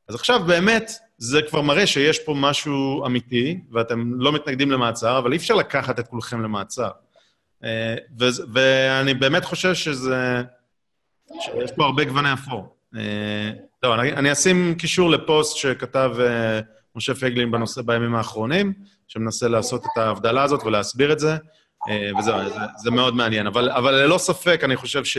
אז 0.08 0.16
עכשיו 0.16 0.44
באמת 0.48 0.92
זה 1.18 1.42
כבר 1.42 1.62
מראה 1.62 1.88
שיש 1.88 2.20
פה 2.20 2.34
משהו 2.38 3.06
אמיתי, 3.06 3.60
ואתם 3.72 4.14
לא 4.22 4.32
מתנגדים 4.32 4.72
למעצר, 4.72 5.18
אבל 5.18 5.32
אי 5.32 5.38
אפשר 5.38 5.56
לקחת 5.56 6.00
את 6.00 6.08
כולכם 6.08 6.42
למעצר. 6.42 6.90
אה, 7.64 7.96
ואני 8.54 9.14
באמת 9.14 9.46
חושב 9.46 9.74
שזה... 9.74 10.42
שיש 11.40 11.72
פה 11.76 11.86
הרבה 11.86 12.04
גווני 12.04 12.34
אפור. 12.34 12.76
אה, 12.96 13.52
לא, 13.84 13.96
אני, 13.96 14.14
אני 14.14 14.32
אשים 14.32 14.76
קישור 14.78 15.10
לפוסט 15.10 15.58
שכתב 15.58 16.12
uh, 16.18 16.79
משה 17.00 17.16
פייגלין 17.16 17.52
בנושא 17.52 17.82
בימים 17.82 18.16
האחרונים, 18.16 18.74
שמנסה 19.08 19.48
לעשות 19.48 19.86
את 19.86 19.98
ההבדלה 19.98 20.44
הזאת 20.44 20.64
ולהסביר 20.64 21.12
את 21.12 21.20
זה, 21.20 21.36
uh, 21.36 22.20
וזהו, 22.20 22.50
זה, 22.50 22.60
זה 22.78 22.92
מאוד 22.92 23.16
מעניין. 23.16 23.48
אבל, 23.48 23.70
אבל 23.72 23.96
ללא 23.96 24.18
ספק, 24.18 24.62
אני 24.64 24.76
חושב 24.76 25.04
ש, 25.04 25.18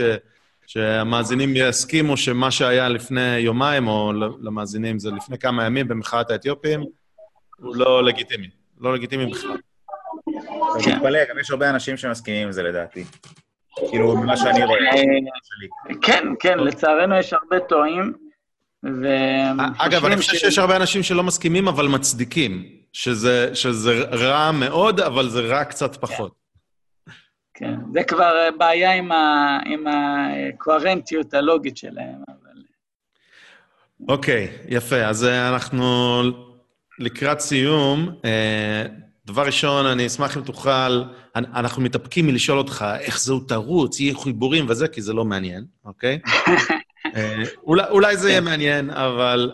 שהמאזינים 0.67 1.53
יסכימו 1.55 2.17
שמה 2.17 2.51
שהיה 2.51 2.89
לפני 2.89 3.37
יומיים, 3.37 3.87
או 3.87 4.13
למאזינים 4.41 4.99
זה 4.99 5.11
לפני 5.11 5.37
כמה 5.37 5.65
ימים 5.65 5.87
במחאת 5.87 6.31
האתיופים, 6.31 6.83
הוא 7.57 7.75
לא 7.75 8.03
לגיטימי. 8.03 8.49
לא 8.79 8.93
לגיטימי 8.93 9.25
בכלל. 9.25 9.57
אני 10.75 10.95
מתפלא, 10.95 11.19
גם 11.29 11.39
יש 11.39 11.51
הרבה 11.51 11.69
אנשים 11.69 11.97
שמסכימים 11.97 12.45
עם 12.45 12.51
זה 12.51 12.63
לדעתי. 12.63 13.03
כאילו, 13.89 14.17
ממה 14.17 14.37
שאני 14.37 14.65
רואה. 14.65 14.79
אה, 14.79 15.95
כן, 16.01 16.23
כן, 16.39 16.59
לצערנו 16.59 17.15
יש 17.15 17.33
הרבה 17.33 17.59
טועים. 17.59 18.30
אגב, 19.77 20.05
אני 20.05 20.17
חושב 20.17 20.37
שיש 20.37 20.57
הרבה 20.57 20.75
אנשים 20.75 21.03
שלא 21.03 21.23
מסכימים, 21.23 21.67
אבל 21.67 21.87
מצדיקים, 21.87 22.65
שזה, 22.93 23.55
שזה 23.55 24.03
רע 24.03 24.51
מאוד, 24.51 24.99
אבל 24.99 25.29
זה 25.29 25.41
רע 25.41 25.63
קצת 25.63 25.95
פחות. 25.95 26.41
כן, 27.53 27.75
זה 27.93 28.03
כבר 28.03 28.49
בעיה 28.57 28.93
עם, 28.93 29.11
ה, 29.11 29.57
עם 29.65 29.85
הקוהרנטיות 29.87 31.33
הלוגית 31.33 31.77
שלהם, 31.77 32.23
אבל... 32.27 32.61
אוקיי, 34.07 34.47
יפה. 34.67 35.05
אז 35.05 35.25
אנחנו 35.25 36.21
לקראת 36.99 37.39
סיום. 37.39 38.09
דבר 39.25 39.45
ראשון, 39.45 39.85
אני 39.85 40.07
אשמח 40.07 40.37
אם 40.37 40.41
תוכל, 40.41 41.03
אנחנו 41.35 41.81
מתאפקים 41.81 42.27
מלשאול 42.27 42.57
אותך 42.57 42.85
איך 42.99 43.19
זהו 43.19 43.39
תרוץ, 43.39 43.99
יהיו 43.99 44.19
חיבורים 44.19 44.65
וזה, 44.69 44.87
כי 44.87 45.01
זה 45.01 45.13
לא 45.13 45.25
מעניין, 45.25 45.65
אוקיי? 45.85 46.19
אה, 47.15 47.43
אולי, 47.63 47.83
אולי 47.89 48.17
זה 48.17 48.29
יהיה 48.29 48.41
מעניין, 48.41 48.89
אבל... 48.89 49.51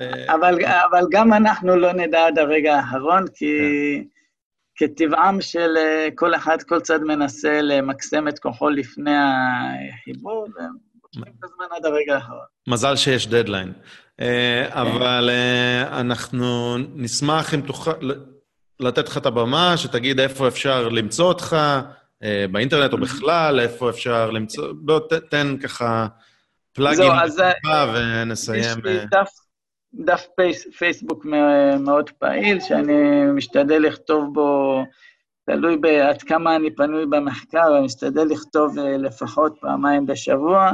אה, 0.00 0.34
אבל, 0.34 0.58
אבל 0.90 1.06
גם 1.10 1.32
אנחנו 1.32 1.76
לא 1.76 1.92
נדע 1.92 2.26
עד 2.26 2.38
הרגע 2.38 2.74
האחרון, 2.74 3.24
כי 3.34 3.54
כן. 4.76 4.86
כטבעם 4.86 5.40
של 5.40 5.76
אה, 5.76 6.08
כל 6.14 6.34
אחד, 6.34 6.62
כל 6.62 6.80
צד 6.80 7.02
מנסה 7.02 7.60
למקסם 7.62 8.28
את 8.28 8.38
כוחו 8.38 8.70
לפני 8.70 9.16
החיבור, 9.16 10.46
ומושכים 10.46 11.34
את 11.38 11.44
הזמן 11.44 11.66
עד 11.76 11.86
הרגע 11.86 12.14
האחרון. 12.14 12.44
מזל 12.68 12.96
שיש 12.96 13.26
דדליין. 13.26 13.72
כן. 14.18 14.68
אבל 14.70 15.30
אנחנו 15.90 16.78
נשמח 16.78 17.54
אם 17.54 17.60
תוכל... 17.60 17.92
לתת 18.82 19.08
לך 19.08 19.16
את 19.16 19.26
הבמה, 19.26 19.76
שתגיד 19.76 20.20
איפה 20.20 20.48
אפשר 20.48 20.88
למצוא 20.88 21.24
אותך, 21.24 21.56
אה, 22.22 22.44
באינטרנט 22.50 22.92
או 22.92 22.98
בכלל, 22.98 23.60
איפה 23.60 23.90
אפשר 23.90 24.30
למצוא... 24.30 24.72
בוא, 24.76 25.00
תן 25.30 25.56
ככה 25.62 26.06
פלאגים 26.72 27.12
אה, 27.66 27.94
ונסיים. 27.94 28.60
יש 28.60 28.76
לי 28.84 28.98
אה. 28.98 29.04
דף, 29.10 29.30
דף 29.94 30.26
פייס, 30.36 30.66
פייסבוק 30.78 31.24
מאוד 31.80 32.10
פעיל, 32.10 32.60
שאני 32.60 33.24
משתדל 33.34 33.78
לכתוב 33.78 34.34
בו, 34.34 34.82
תלוי 35.46 35.76
בעד 35.76 36.22
כמה 36.22 36.56
אני 36.56 36.74
פנוי 36.74 37.06
במחקר, 37.06 37.76
אני 37.76 37.84
משתדל 37.84 38.24
לכתוב 38.24 38.78
לפחות 38.78 39.58
פעמיים 39.60 40.06
בשבוע. 40.06 40.72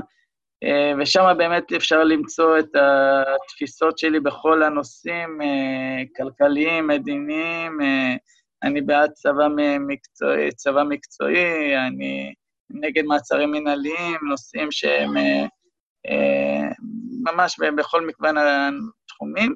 אה, 0.64 0.92
ושם 0.98 1.34
באמת 1.38 1.72
אפשר 1.72 2.04
למצוא 2.04 2.58
את 2.58 2.68
התפיסות 2.74 3.98
שלי 3.98 4.20
בכל 4.20 4.62
הנושאים, 4.62 5.42
אה, 5.42 6.02
כלכליים, 6.16 6.86
מדיניים, 6.86 7.80
אה, 7.80 8.14
אני 8.62 8.80
בעד 8.80 9.10
צבא 9.10 9.48
מקצועי, 9.80 10.52
צבא 10.52 10.82
מקצועי, 10.82 11.76
אני 11.76 12.34
נגד 12.70 13.04
מעצרים 13.04 13.50
מנהליים, 13.50 14.18
נושאים 14.30 14.70
שהם 14.70 15.14
ממש 17.24 17.56
בכל 17.76 18.06
מגוון 18.06 18.36
התחומים. 18.38 19.54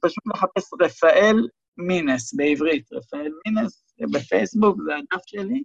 פשוט 0.00 0.24
לחפש 0.26 0.70
רפאל 0.80 1.48
מינס 1.78 2.34
בעברית, 2.34 2.92
רפאל 2.92 3.32
מינס 3.46 3.94
בפייסבוק, 4.12 4.76
זה 4.86 4.92
הדף 4.96 5.22
שלי, 5.26 5.62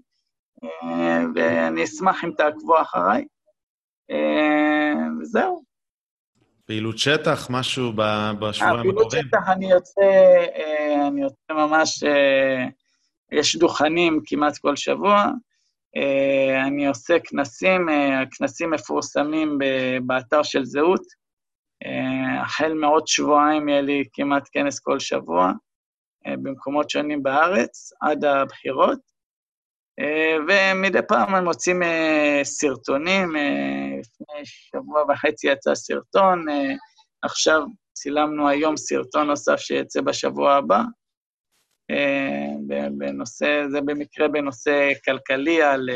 ואני 1.36 1.84
אשמח 1.84 2.24
אם 2.24 2.32
תעקבו 2.38 2.82
אחריי. 2.82 3.26
אה, 4.12 4.94
וזהו. 5.22 5.64
פעילות 6.66 6.98
שטח, 6.98 7.48
משהו 7.50 7.94
בשבועיים 7.94 8.90
הקרובים? 8.90 9.10
פעילות 9.10 9.12
שטח, 9.12 9.50
אני 9.52 9.72
יוצא, 9.72 10.02
אה, 10.56 11.08
אני 11.08 11.22
יוצא 11.22 11.54
ממש, 11.54 12.04
אה, 12.04 12.66
יש 13.32 13.56
דוכנים 13.56 14.22
כמעט 14.26 14.58
כל 14.58 14.76
שבוע. 14.76 15.26
אני 16.68 16.88
עושה 16.88 17.18
כנסים, 17.24 17.90
הכנסים 18.22 18.72
מפורסמים 18.72 19.58
באתר 20.06 20.44
של 20.44 20.66
זהות. 20.66 21.04
החל 22.42 22.74
מעוד 22.74 23.08
שבועיים 23.08 23.70
יהיה 23.70 23.82
לי 23.82 24.04
כמעט 24.14 24.44
כנס 24.52 24.80
כל 24.80 25.00
שבוע, 25.00 25.52
במקומות 26.28 26.90
שונים 26.90 27.24
בארץ, 27.24 27.92
עד 28.02 28.26
הבחירות. 28.26 29.14
אה, 30.00 30.38
ומדי 30.48 31.00
פעם 31.08 31.36
הם 31.36 31.44
מוצאים 31.44 31.84
אה, 31.84 32.40
סרטונים, 32.44 33.36
אה, 33.36 34.00
לפני 34.00 34.46
שבוע 34.46 35.04
וחצי 35.10 35.48
יצא 35.48 35.76
סרטון, 35.76 36.46
עכשיו 37.24 37.62
צילמנו 37.94 38.50
היום 38.50 38.78
סרטון 38.78 39.28
נוסף 39.28 39.56
שיצא 39.58 40.02
בשבוע 40.02 40.54
הבא, 40.54 40.82
בנושא, 42.98 43.66
זה 43.72 43.82
במקרה 43.82 44.28
בנושא 44.28 44.92
כלכלי, 45.06 45.62
על... 45.62 45.90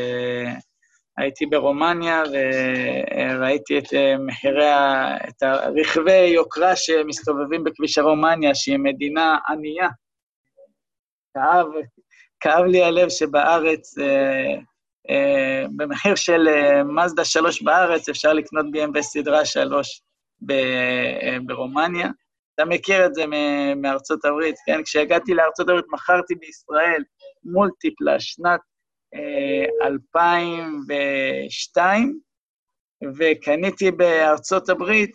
הייתי 1.18 1.46
ברומניה 1.46 2.22
וראיתי 2.32 3.78
את 3.78 3.84
מחירי, 4.26 4.70
את 5.28 5.42
הרכבי 5.42 6.26
יוקרה 6.26 6.76
שמסתובבים 6.76 7.64
בכביש 7.64 7.98
הרומניה, 7.98 8.54
שהיא 8.54 8.78
מדינה 8.78 9.38
ענייה. 9.48 9.88
כאב, 11.34 11.66
כאב 12.40 12.64
לי 12.64 12.82
הלב 12.82 13.08
שבארץ, 13.08 13.98
אה, 13.98 14.54
אה, 15.10 15.64
במחיר 15.76 16.14
של 16.14 16.48
אה, 16.48 16.84
מזדה 16.84 17.24
3 17.24 17.62
בארץ, 17.62 18.08
אפשר 18.08 18.32
לקנות 18.32 18.66
BMW 18.66 19.02
סדרה 19.02 19.44
3 19.44 20.02
ב, 20.40 20.50
אה, 20.52 21.36
ברומניה. 21.46 22.08
אתה 22.58 22.66
מכיר 22.66 23.06
את 23.06 23.14
זה 23.14 23.24
מארצות 23.76 24.24
הברית, 24.24 24.56
כן? 24.66 24.82
כשהגעתי 24.84 25.34
לארצות 25.34 25.68
הברית, 25.68 25.84
מכרתי 25.88 26.34
בישראל 26.34 27.02
מולטיפלה 27.44 28.20
שנת 28.20 28.60
אה, 29.14 29.64
2002, 29.86 32.20
וקניתי 33.18 33.90
בארצות 33.90 34.68
הברית 34.68 35.12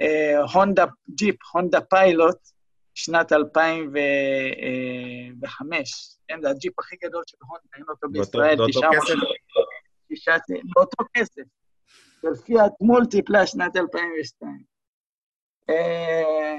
אה, 0.00 0.38
הונדה 0.54 0.84
ג'יפ, 1.14 1.36
הונדה 1.52 1.80
פיילוט, 1.80 2.38
שנת 2.94 3.32
2005. 3.32 6.18
כן, 6.28 6.42
זה 6.42 6.50
הג'יפ 6.50 6.78
הכי 6.78 6.96
גדול 7.04 7.22
של 7.26 7.36
הונדה, 7.40 7.68
אין 7.76 7.84
אותו 7.88 8.08
בישראל, 8.12 8.56
תשעה 8.68 8.90
מושבים. 8.90 9.18
באותו 10.74 11.04
כסף. 11.16 11.42
של 12.22 12.34
פיאט 12.44 12.72
מולטיפלה 12.80 13.46
שנת 13.46 13.76
2002. 13.76 14.75
אה, 15.70 16.56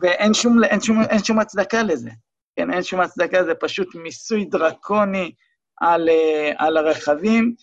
ואין 0.00 0.34
שום, 0.34 0.64
אין 0.64 0.80
שום, 0.80 1.02
אין 1.10 1.24
שום 1.24 1.38
הצדקה 1.38 1.82
לזה. 1.82 2.10
כן, 2.56 2.72
אין 2.72 2.82
שום 2.82 3.00
הצדקה, 3.00 3.44
זה 3.44 3.54
פשוט 3.54 3.94
מיסוי 3.94 4.44
דרקוני 4.44 5.32
על, 5.80 6.08
אה, 6.08 6.52
על 6.58 6.76
הרכבים, 6.76 7.54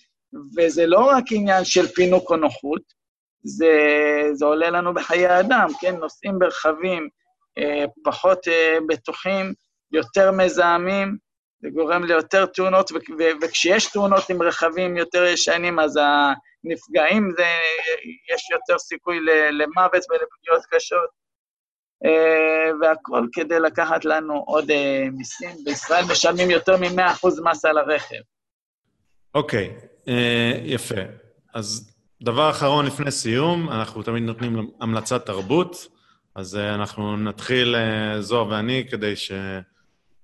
וזה 0.57 0.85
לא 0.85 0.99
רק 0.99 1.23
עניין 1.31 1.65
של 1.65 1.87
פינוק 1.87 2.29
או 2.29 2.35
נוחות, 2.35 2.81
זה, 3.43 3.73
זה 4.33 4.45
עולה 4.45 4.69
לנו 4.69 4.93
בחיי 4.93 5.39
אדם, 5.39 5.67
כן? 5.81 5.95
נוסעים 5.95 6.39
ברכבים 6.39 7.09
אה, 7.57 7.85
פחות 8.03 8.47
אה, 8.47 8.77
בטוחים, 8.87 9.53
יותר 9.91 10.31
מזהמים, 10.31 11.17
זה 11.61 11.69
גורם 11.69 12.03
ליותר 12.03 12.45
תאונות, 12.45 12.91
וכשיש 13.41 13.91
תאונות 13.91 14.29
עם 14.29 14.41
רכבים 14.41 14.97
יותר 14.97 15.23
ישנים, 15.23 15.79
אז 15.79 15.99
הנפגעים, 16.65 17.29
זה, 17.37 17.45
יש 18.33 18.51
יותר 18.51 18.79
סיכוי 18.79 19.19
למוות 19.51 20.03
ולפגיעות 20.09 20.65
קשות, 20.69 21.09
אה, 22.05 22.71
והכל 22.81 23.27
כדי 23.31 23.59
לקחת 23.59 24.05
לנו 24.05 24.43
עוד 24.47 24.71
אה, 24.71 25.05
מיסים. 25.11 25.55
בישראל 25.65 26.05
משלמים 26.11 26.49
יותר 26.49 26.77
מ-100% 26.77 27.27
מס 27.43 27.65
על 27.65 27.77
הרכב. 27.77 28.21
אוקיי, 29.35 29.75
okay, 29.77 30.09
אה, 30.09 30.51
יפה. 30.63 31.01
אז 31.53 31.95
דבר 32.21 32.49
אחרון 32.49 32.85
לפני 32.85 33.11
סיום, 33.11 33.69
אנחנו 33.69 34.03
תמיד 34.03 34.23
נותנים 34.23 34.71
המלצת 34.81 35.25
תרבות, 35.25 35.87
אז 36.35 36.55
אנחנו 36.55 37.17
נתחיל, 37.17 37.75
זוהר 38.19 38.49
ואני, 38.49 38.85
כדי 38.91 39.15
ש... 39.15 39.31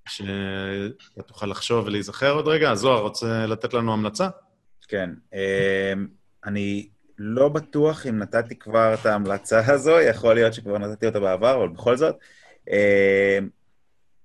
שאתה 0.09 1.23
תוכל 1.25 1.45
לחשוב 1.45 1.85
ולהיזכר 1.85 2.31
עוד 2.31 2.47
רגע. 2.47 2.75
זוהר, 2.75 3.01
רוצה 3.01 3.45
לתת 3.45 3.73
לנו 3.73 3.93
המלצה? 3.93 4.27
כן. 4.87 5.09
אמ, 5.33 6.07
אני 6.47 6.87
לא 7.17 7.49
בטוח 7.49 8.07
אם 8.07 8.19
נתתי 8.19 8.55
כבר 8.55 8.93
את 8.93 9.05
ההמלצה 9.05 9.59
הזו, 9.73 9.99
יכול 9.99 10.33
להיות 10.33 10.53
שכבר 10.53 10.77
נתתי 10.77 11.05
אותה 11.05 11.19
בעבר, 11.19 11.55
אבל 11.55 11.67
בכל 11.67 11.97
זאת. 11.97 12.15
אמ, 12.69 13.49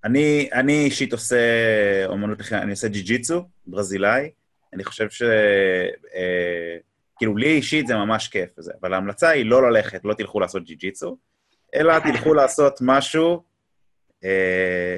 אני, 0.05 0.49
אני 0.53 0.85
אישית 0.85 1.13
עושה 1.13 1.37
אומנות 2.07 2.39
לחימה, 2.41 2.63
אני 2.63 2.71
עושה 2.71 2.89
ג'י-ג'יצו, 2.89 3.49
ברזילאי. 3.67 4.31
אני 4.73 4.85
חושב 4.85 5.11
ש... 5.11 5.23
אה, 6.15 6.77
כאילו, 7.19 7.37
לי 7.37 7.49
אישית 7.49 7.87
זה 7.87 7.95
ממש 7.95 8.29
כיף 8.29 8.51
וזה, 8.59 8.73
אבל 8.81 8.95
ההמלצה 8.95 9.29
היא 9.29 9.47
לא 9.47 9.71
ללכת, 9.71 10.01
לא 10.05 10.15
תלכו 10.15 10.41
לעשות 10.41 10.65
ג'י-ג'יצו, 10.65 11.17
אלא 11.75 11.99
תלכו 11.99 12.35
לעשות 12.35 12.79
משהו 12.81 13.43
אה, 14.25 14.97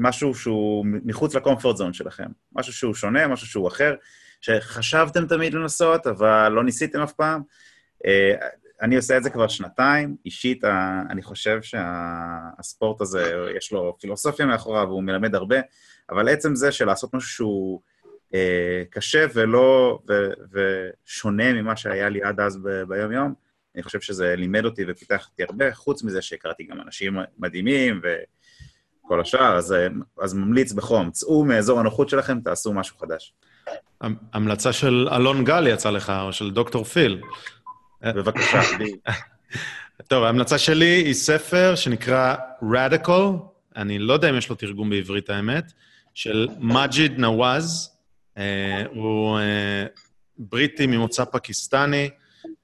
משהו 0.00 0.34
שהוא 0.34 0.86
מחוץ 1.04 1.34
לקומפורט 1.34 1.76
זון 1.76 1.92
שלכם, 1.92 2.26
משהו 2.52 2.72
שהוא 2.72 2.94
שונה, 2.94 3.28
משהו 3.28 3.46
שהוא 3.46 3.68
אחר, 3.68 3.94
שחשבתם 4.40 5.26
תמיד 5.26 5.54
לנסות, 5.54 6.06
אבל 6.06 6.48
לא 6.48 6.64
ניסיתם 6.64 7.00
אף 7.00 7.12
פעם. 7.12 7.42
אה, 8.06 8.34
אני 8.82 8.96
עושה 8.96 9.16
את 9.16 9.22
זה 9.22 9.30
כבר 9.30 9.48
שנתיים. 9.48 10.16
אישית, 10.24 10.64
אני 11.10 11.22
חושב 11.22 11.60
שהספורט 11.62 13.00
הזה, 13.00 13.32
יש 13.56 13.72
לו 13.72 13.96
פילוסופיה 14.00 14.46
מאחוריו, 14.46 14.86
והוא 14.88 15.02
מלמד 15.02 15.34
הרבה, 15.34 15.56
אבל 16.10 16.28
עצם 16.28 16.54
זה 16.54 16.72
של 16.72 16.84
לעשות 16.84 17.14
משהו 17.14 17.28
שהוא 17.28 17.80
אה, 18.34 18.82
קשה 18.90 19.26
ולא, 19.34 19.98
ו, 20.08 20.30
ושונה 20.52 21.52
ממה 21.52 21.76
שהיה 21.76 22.08
לי 22.08 22.22
עד 22.22 22.40
אז 22.40 22.58
ביום-יום. 22.88 23.34
אני 23.74 23.82
חושב 23.82 24.00
שזה 24.00 24.36
לימד 24.36 24.64
אותי 24.64 24.84
ופיתח 24.88 25.28
אותי 25.30 25.42
הרבה, 25.42 25.74
חוץ 25.74 26.02
מזה 26.02 26.22
שהכרתי 26.22 26.64
גם 26.64 26.80
אנשים 26.80 27.16
מדהימים 27.38 28.00
וכל 29.10 29.20
השאר, 29.20 29.56
אז, 29.56 29.74
אז 30.20 30.34
ממליץ 30.34 30.72
בחום, 30.72 31.10
צאו 31.10 31.44
מאזור 31.44 31.80
הנוחות 31.80 32.08
שלכם, 32.08 32.40
תעשו 32.40 32.72
משהו 32.72 32.96
חדש. 32.98 33.32
המלצה 34.32 34.72
של 34.72 35.08
אלון 35.12 35.44
גל 35.44 35.66
יצא 35.66 35.90
לך, 35.90 36.12
או 36.22 36.32
של 36.32 36.50
דוקטור 36.50 36.84
פיל. 36.84 37.20
בבקשה, 38.02 38.60
טוב, 40.08 40.24
ההמלצה 40.24 40.58
שלי 40.58 40.84
היא 40.84 41.14
ספר 41.14 41.74
שנקרא 41.74 42.34
Radical, 42.62 43.12
אני 43.76 43.98
לא 43.98 44.12
יודע 44.12 44.30
אם 44.30 44.36
יש 44.36 44.48
לו 44.48 44.56
תרגום 44.56 44.90
בעברית, 44.90 45.30
האמת, 45.30 45.72
של 46.14 46.48
מג'יד 46.58 47.18
נוואז. 47.18 47.90
אה, 48.38 48.84
הוא 48.92 49.38
אה, 49.38 49.86
בריטי 50.38 50.86
ממוצא 50.86 51.24
פקיסטני, 51.24 52.10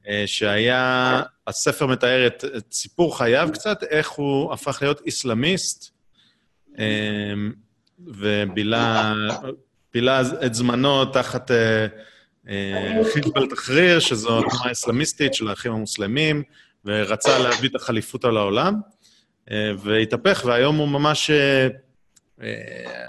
אה, 0.08 0.22
שהיה, 0.26 1.22
הספר 1.46 1.86
מתאר 1.86 2.26
את, 2.26 2.44
את 2.56 2.72
סיפור 2.72 3.18
חייו 3.18 3.48
קצת, 3.52 3.82
איך 3.82 4.10
הוא 4.10 4.52
הפך 4.52 4.78
להיות 4.82 5.00
איסלאמיסט, 5.06 5.95
ובילה 8.06 9.12
את 10.46 10.54
זמנו 10.54 11.04
תחת 11.04 11.50
חיזבל 13.12 13.46
תחריר, 13.46 14.00
שזו 14.00 14.40
תנועה 14.42 14.72
אסלאמיסטית 14.72 15.34
של 15.34 15.48
האחים 15.48 15.72
המוסלמים, 15.72 16.42
ורצה 16.84 17.38
להביא 17.38 17.68
את 17.68 17.74
החליפות 17.74 18.24
על 18.24 18.36
העולם, 18.36 18.80
והתהפך, 19.78 20.42
והיום 20.46 20.76
הוא 20.76 20.88
ממש 20.88 21.30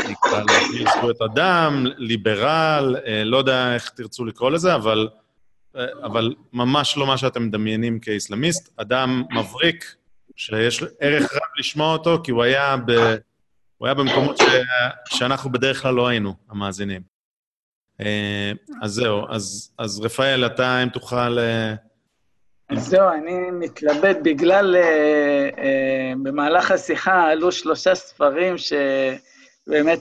נקרא 0.09 0.39
לו 0.39 0.91
זכויות 0.97 1.21
אדם, 1.21 1.85
ליברל, 1.97 2.95
אה, 3.05 3.23
לא 3.23 3.37
יודע 3.37 3.73
איך 3.73 3.89
תרצו 3.89 4.25
לקרוא 4.25 4.51
לזה, 4.51 4.75
אבל, 4.75 5.07
אה, 5.75 5.85
אבל 6.03 6.33
ממש 6.53 6.97
לא 6.97 7.07
מה 7.07 7.17
שאתם 7.17 7.43
מדמיינים 7.43 7.99
כאיסלאמיסט. 7.99 8.73
אדם 8.77 9.23
מבריק, 9.31 9.95
שיש 10.35 10.83
ערך 10.99 11.33
רב 11.33 11.59
לשמוע 11.59 11.93
אותו, 11.93 12.21
כי 12.23 12.31
הוא 12.31 12.43
היה, 12.43 12.75
ב, 12.85 13.15
הוא 13.77 13.87
היה 13.87 13.93
במקומות 13.93 14.37
ש, 14.37 14.43
שאנחנו 15.09 15.51
בדרך 15.51 15.81
כלל 15.81 15.93
לא 15.93 16.07
היינו, 16.07 16.33
המאזינים. 16.49 17.01
אה, 18.01 18.51
אז 18.81 18.91
זהו, 18.91 19.25
אז, 19.29 19.71
אז 19.77 19.99
רפאל, 19.99 20.45
אתה, 20.45 20.83
אם 20.83 20.89
תוכל... 20.89 21.37
אז 22.69 22.87
זהו, 22.87 23.09
אני 23.09 23.51
מתלבט 23.51 24.17
בגלל, 24.23 24.75
אה, 24.75 25.49
אה, 25.57 26.13
במהלך 26.23 26.71
השיחה 26.71 27.23
עלו 27.23 27.51
שלושה 27.51 27.95
ספרים 27.95 28.55
שבאמת 28.57 29.99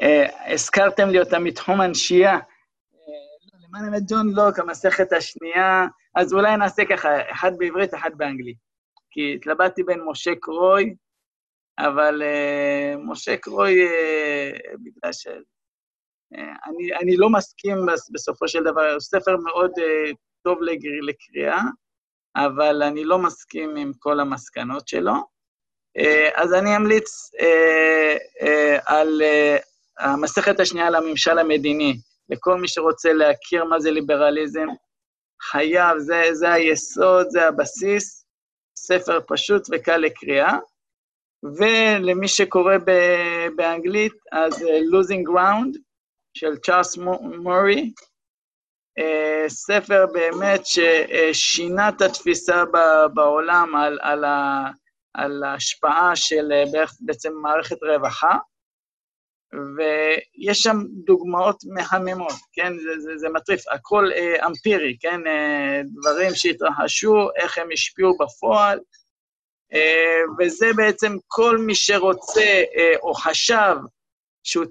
אה, 0.00 0.52
הזכרתם 0.52 1.08
לי 1.08 1.20
אותם 1.20 1.44
מתחום 1.44 1.80
הנשייה. 1.80 2.34
אה, 2.34 2.40
למען 3.68 3.84
האמת, 3.84 4.02
ג'ון 4.08 4.28
לוק, 4.34 4.58
המסכת 4.58 5.12
השנייה, 5.12 5.86
אז 6.14 6.32
אולי 6.32 6.56
נעשה 6.56 6.84
ככה, 6.84 7.30
אחד 7.30 7.52
בעברית, 7.58 7.94
אחד 7.94 8.10
באנגלית. 8.16 8.56
כי 9.10 9.34
התלבטתי 9.34 9.82
בין 9.82 10.00
משה 10.06 10.30
קרוי, 10.40 10.94
אבל 11.78 12.22
אה, 12.22 12.94
משה 13.04 13.36
קרוי, 13.36 13.86
אה, 13.86 14.52
בגלל 14.74 15.12
ש... 15.12 15.26
אה, 16.34 16.54
אני, 16.66 16.96
אני 17.02 17.16
לא 17.16 17.30
מסכים 17.30 17.76
בסופו 18.12 18.48
של 18.48 18.64
דבר, 18.64 19.00
ספר 19.00 19.36
מאוד 19.36 19.70
uh, 19.70 20.14
טוב 20.42 20.58
לקריאה, 21.02 21.60
אבל 22.36 22.82
אני 22.82 23.04
לא 23.04 23.18
מסכים 23.18 23.76
עם 23.76 23.92
כל 23.98 24.20
המסקנות 24.20 24.88
שלו. 24.88 25.12
אה, 25.98 26.30
אז 26.34 26.54
אני 26.54 26.76
אמליץ 26.76 27.30
אה, 27.40 28.16
אה, 28.42 28.78
על 28.86 29.22
המסכת 29.98 30.60
השנייה 30.60 30.90
לממשל 30.90 31.38
המדיני, 31.38 31.94
לכל 32.28 32.60
מי 32.60 32.68
שרוצה 32.68 33.12
להכיר 33.12 33.64
מה 33.64 33.80
זה 33.80 33.90
ליברליזם, 33.90 34.66
חייב, 35.42 35.98
זה, 35.98 36.22
זה 36.32 36.52
היסוד, 36.52 37.26
זה 37.28 37.48
הבסיס, 37.48 38.26
ספר 38.78 39.18
פשוט 39.28 39.62
וקל 39.72 39.96
לקריאה. 39.96 40.58
ולמי 41.58 42.28
שקורא 42.28 42.76
באנגלית, 43.56 44.12
אז 44.32 44.52
Losing 44.62 45.30
Ground 45.30 45.78
של 46.34 46.56
צ'ארלס 46.56 46.96
מורי, 47.42 47.92
אה, 48.98 49.44
ספר 49.48 50.06
באמת 50.12 50.60
ששינה 50.64 51.88
את 51.88 52.02
התפיסה 52.02 52.64
בעולם 53.14 53.76
על, 53.76 53.98
על, 54.02 54.24
ה, 54.24 54.64
על 55.14 55.42
ההשפעה 55.44 56.16
של 56.16 56.52
אה, 56.52 56.84
בעצם 57.00 57.32
מערכת 57.42 57.76
רווחה, 57.82 58.38
ויש 59.76 60.58
שם 60.58 60.76
דוגמאות 61.04 61.56
מהממות, 61.74 62.32
כן? 62.52 62.72
זה, 62.78 63.00
זה, 63.00 63.16
זה 63.16 63.28
מטריף, 63.28 63.60
הכל 63.72 64.10
אה, 64.12 64.46
אמפירי, 64.46 64.96
כן? 65.00 65.26
אה, 65.26 65.80
דברים 65.84 66.34
שהתרחשו, 66.34 67.28
איך 67.36 67.58
הם 67.58 67.68
השפיעו 67.72 68.16
בפועל, 68.18 68.78
אה, 68.78 69.05
וזה 70.38 70.66
בעצם 70.76 71.16
כל 71.26 71.58
מי 71.58 71.74
שרוצה 71.74 72.62
אה, 72.76 72.92
או 73.02 73.14
חשב 73.14 73.76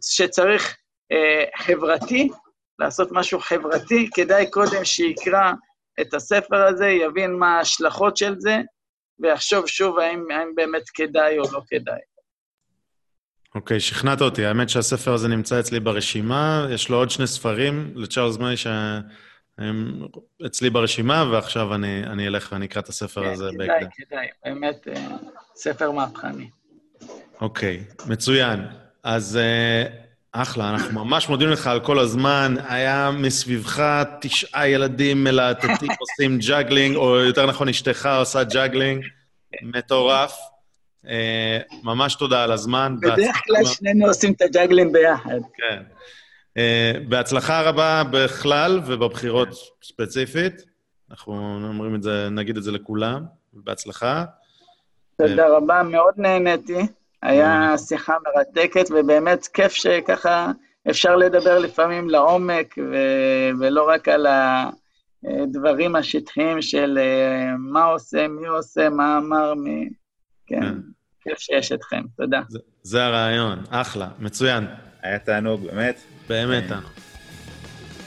שצריך 0.01 0.77
אה, 1.11 1.43
חברתי, 1.58 2.30
לעשות 2.80 3.11
משהו 3.11 3.40
חברתי, 3.40 4.09
כדאי 4.16 4.51
קודם 4.51 4.85
שיקרא 4.85 5.51
את 6.01 6.14
הספר 6.14 6.64
הזה, 6.64 6.88
יבין 6.88 7.34
מה 7.34 7.58
ההשלכות 7.58 8.17
של 8.17 8.35
זה, 8.40 8.58
ויחשוב 9.19 9.67
שוב 9.67 10.00
האם, 10.00 10.25
האם 10.32 10.56
באמת 10.56 10.90
כדאי 10.93 11.40
או 11.40 11.43
לא 11.51 11.61
כדאי. 11.67 12.00
אוקיי, 13.56 13.77
okay, 13.77 13.80
שכנעת 13.80 14.22
אותי. 14.22 14.45
האמת 14.45 14.69
שהספר 14.69 15.14
הזה 15.14 15.27
נמצא 15.27 15.59
אצלי 15.59 15.80
ברשימה, 15.80 16.67
יש 16.69 16.90
לו 16.90 16.98
עוד 16.98 17.09
שני 17.09 17.27
ספרים 17.27 17.92
לצ'ארלס 17.95 18.38
מארי 18.38 18.58
שהם 19.59 20.01
אצלי 20.45 20.69
ברשימה, 20.69 21.25
ועכשיו 21.32 21.75
אני, 21.75 22.03
אני 22.03 22.27
אלך 22.27 22.50
ואני 22.51 22.66
אקרא 22.66 22.82
את 22.82 22.90
הספר 22.90 23.24
כן, 23.24 23.32
הזה 23.32 23.50
בהקדם. 23.58 23.90
כדאי, 23.92 24.08
כדאי, 24.08 24.27
באמת 24.45 24.88
אה, 24.88 25.08
ספר 25.56 25.92
מהפכני. 25.92 26.50
אוקיי, 27.42 27.84
okay, 27.90 28.09
מצוין. 28.09 28.59
אז 29.03 29.40
אה, 29.40 29.92
אחלה, 30.32 30.69
אנחנו 30.69 31.06
ממש 31.06 31.30
מודים 31.30 31.50
לך 31.50 31.67
על 31.67 31.80
כל 31.80 32.00
הזמן. 32.00 32.56
היה 32.67 33.11
מסביבך 33.11 34.03
תשעה 34.22 34.67
ילדים 34.67 35.24
מלהטטים 35.24 35.90
עושים 36.01 36.38
juggling, 36.48 36.95
או 36.95 37.16
יותר 37.16 37.45
נכון, 37.45 37.69
אשתך 37.69 38.09
עושה 38.19 38.43
juggling. 38.43 39.06
מטורף. 39.61 40.38
אה, 41.08 41.59
ממש 41.84 42.16
תודה 42.16 42.43
על 42.43 42.51
הזמן. 42.51 42.95
בדרך 43.01 43.35
כלל 43.45 43.66
שנינו 43.66 44.08
עושים 44.08 44.34
את 44.34 44.42
ה 44.42 44.47
juggling 44.47 44.93
ביחד. 44.93 45.40
כן. 45.53 45.84
אה, 46.58 46.92
בהצלחה 47.08 47.61
רבה 47.61 48.03
בכלל 48.11 48.82
ובבחירות 48.85 49.50
ספציפית. 49.84 50.66
אנחנו 51.11 51.34
אומרים 51.69 51.95
את 51.95 52.03
זה, 52.03 52.27
נגיד 52.32 52.58
את 52.58 52.64
זה 52.64 52.72
לכולם. 52.72 53.25
בהצלחה. 53.53 54.25
תודה 55.17 55.48
רבה, 55.58 55.84
מאוד 55.84 56.14
נהניתי. 56.17 56.88
היה 57.22 57.77
שיחה 57.77 58.14
מרתקת, 58.25 58.85
ובאמת 58.92 59.48
כיף 59.48 59.72
שככה 59.72 60.51
אפשר 60.90 61.16
לדבר 61.16 61.59
לפעמים 61.59 62.09
לעומק, 62.09 62.75
ו- 62.77 63.50
ולא 63.59 63.88
רק 63.88 64.08
על 64.08 64.27
הדברים 65.24 65.95
השטחיים 65.95 66.61
של 66.61 66.98
אה, 67.01 67.58
מה 67.58 67.84
עושה, 67.84 68.27
מי 68.27 68.48
עושה, 68.48 68.90
מה 68.90 69.17
אמר, 69.17 69.53
מי... 69.53 69.90
כן, 70.48 70.61
כן. 70.61 70.74
כיף 71.22 71.40
שיש 71.40 71.72
אתכם, 71.72 72.01
תודה. 72.17 72.42
זה, 72.50 72.59
זה 72.84 73.06
הרעיון, 73.06 73.59
אחלה, 73.69 74.08
מצוין. 74.19 74.66
היה 75.01 75.19
תענוג, 75.19 75.66
באמת. 75.66 76.15
באמת 76.30 76.64
כן. 76.64 76.70
תענוג. 76.70 76.90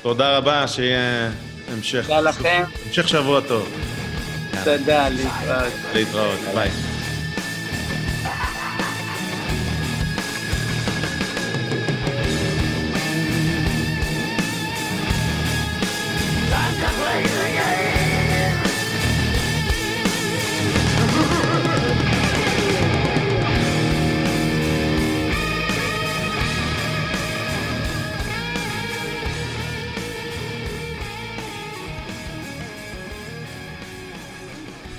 תודה 0.03 0.37
רבה, 0.37 0.69
שיהיה 0.69 1.31
המשך... 1.73 2.03
תודה 2.03 2.21
לכם. 2.21 2.63
המשך 2.87 3.09
שבוע 3.09 3.41
טוב. 3.41 3.69
תודה, 4.65 5.09
להתראות. 5.09 5.73
להתראות, 5.95 6.39
ביי. 6.55 6.71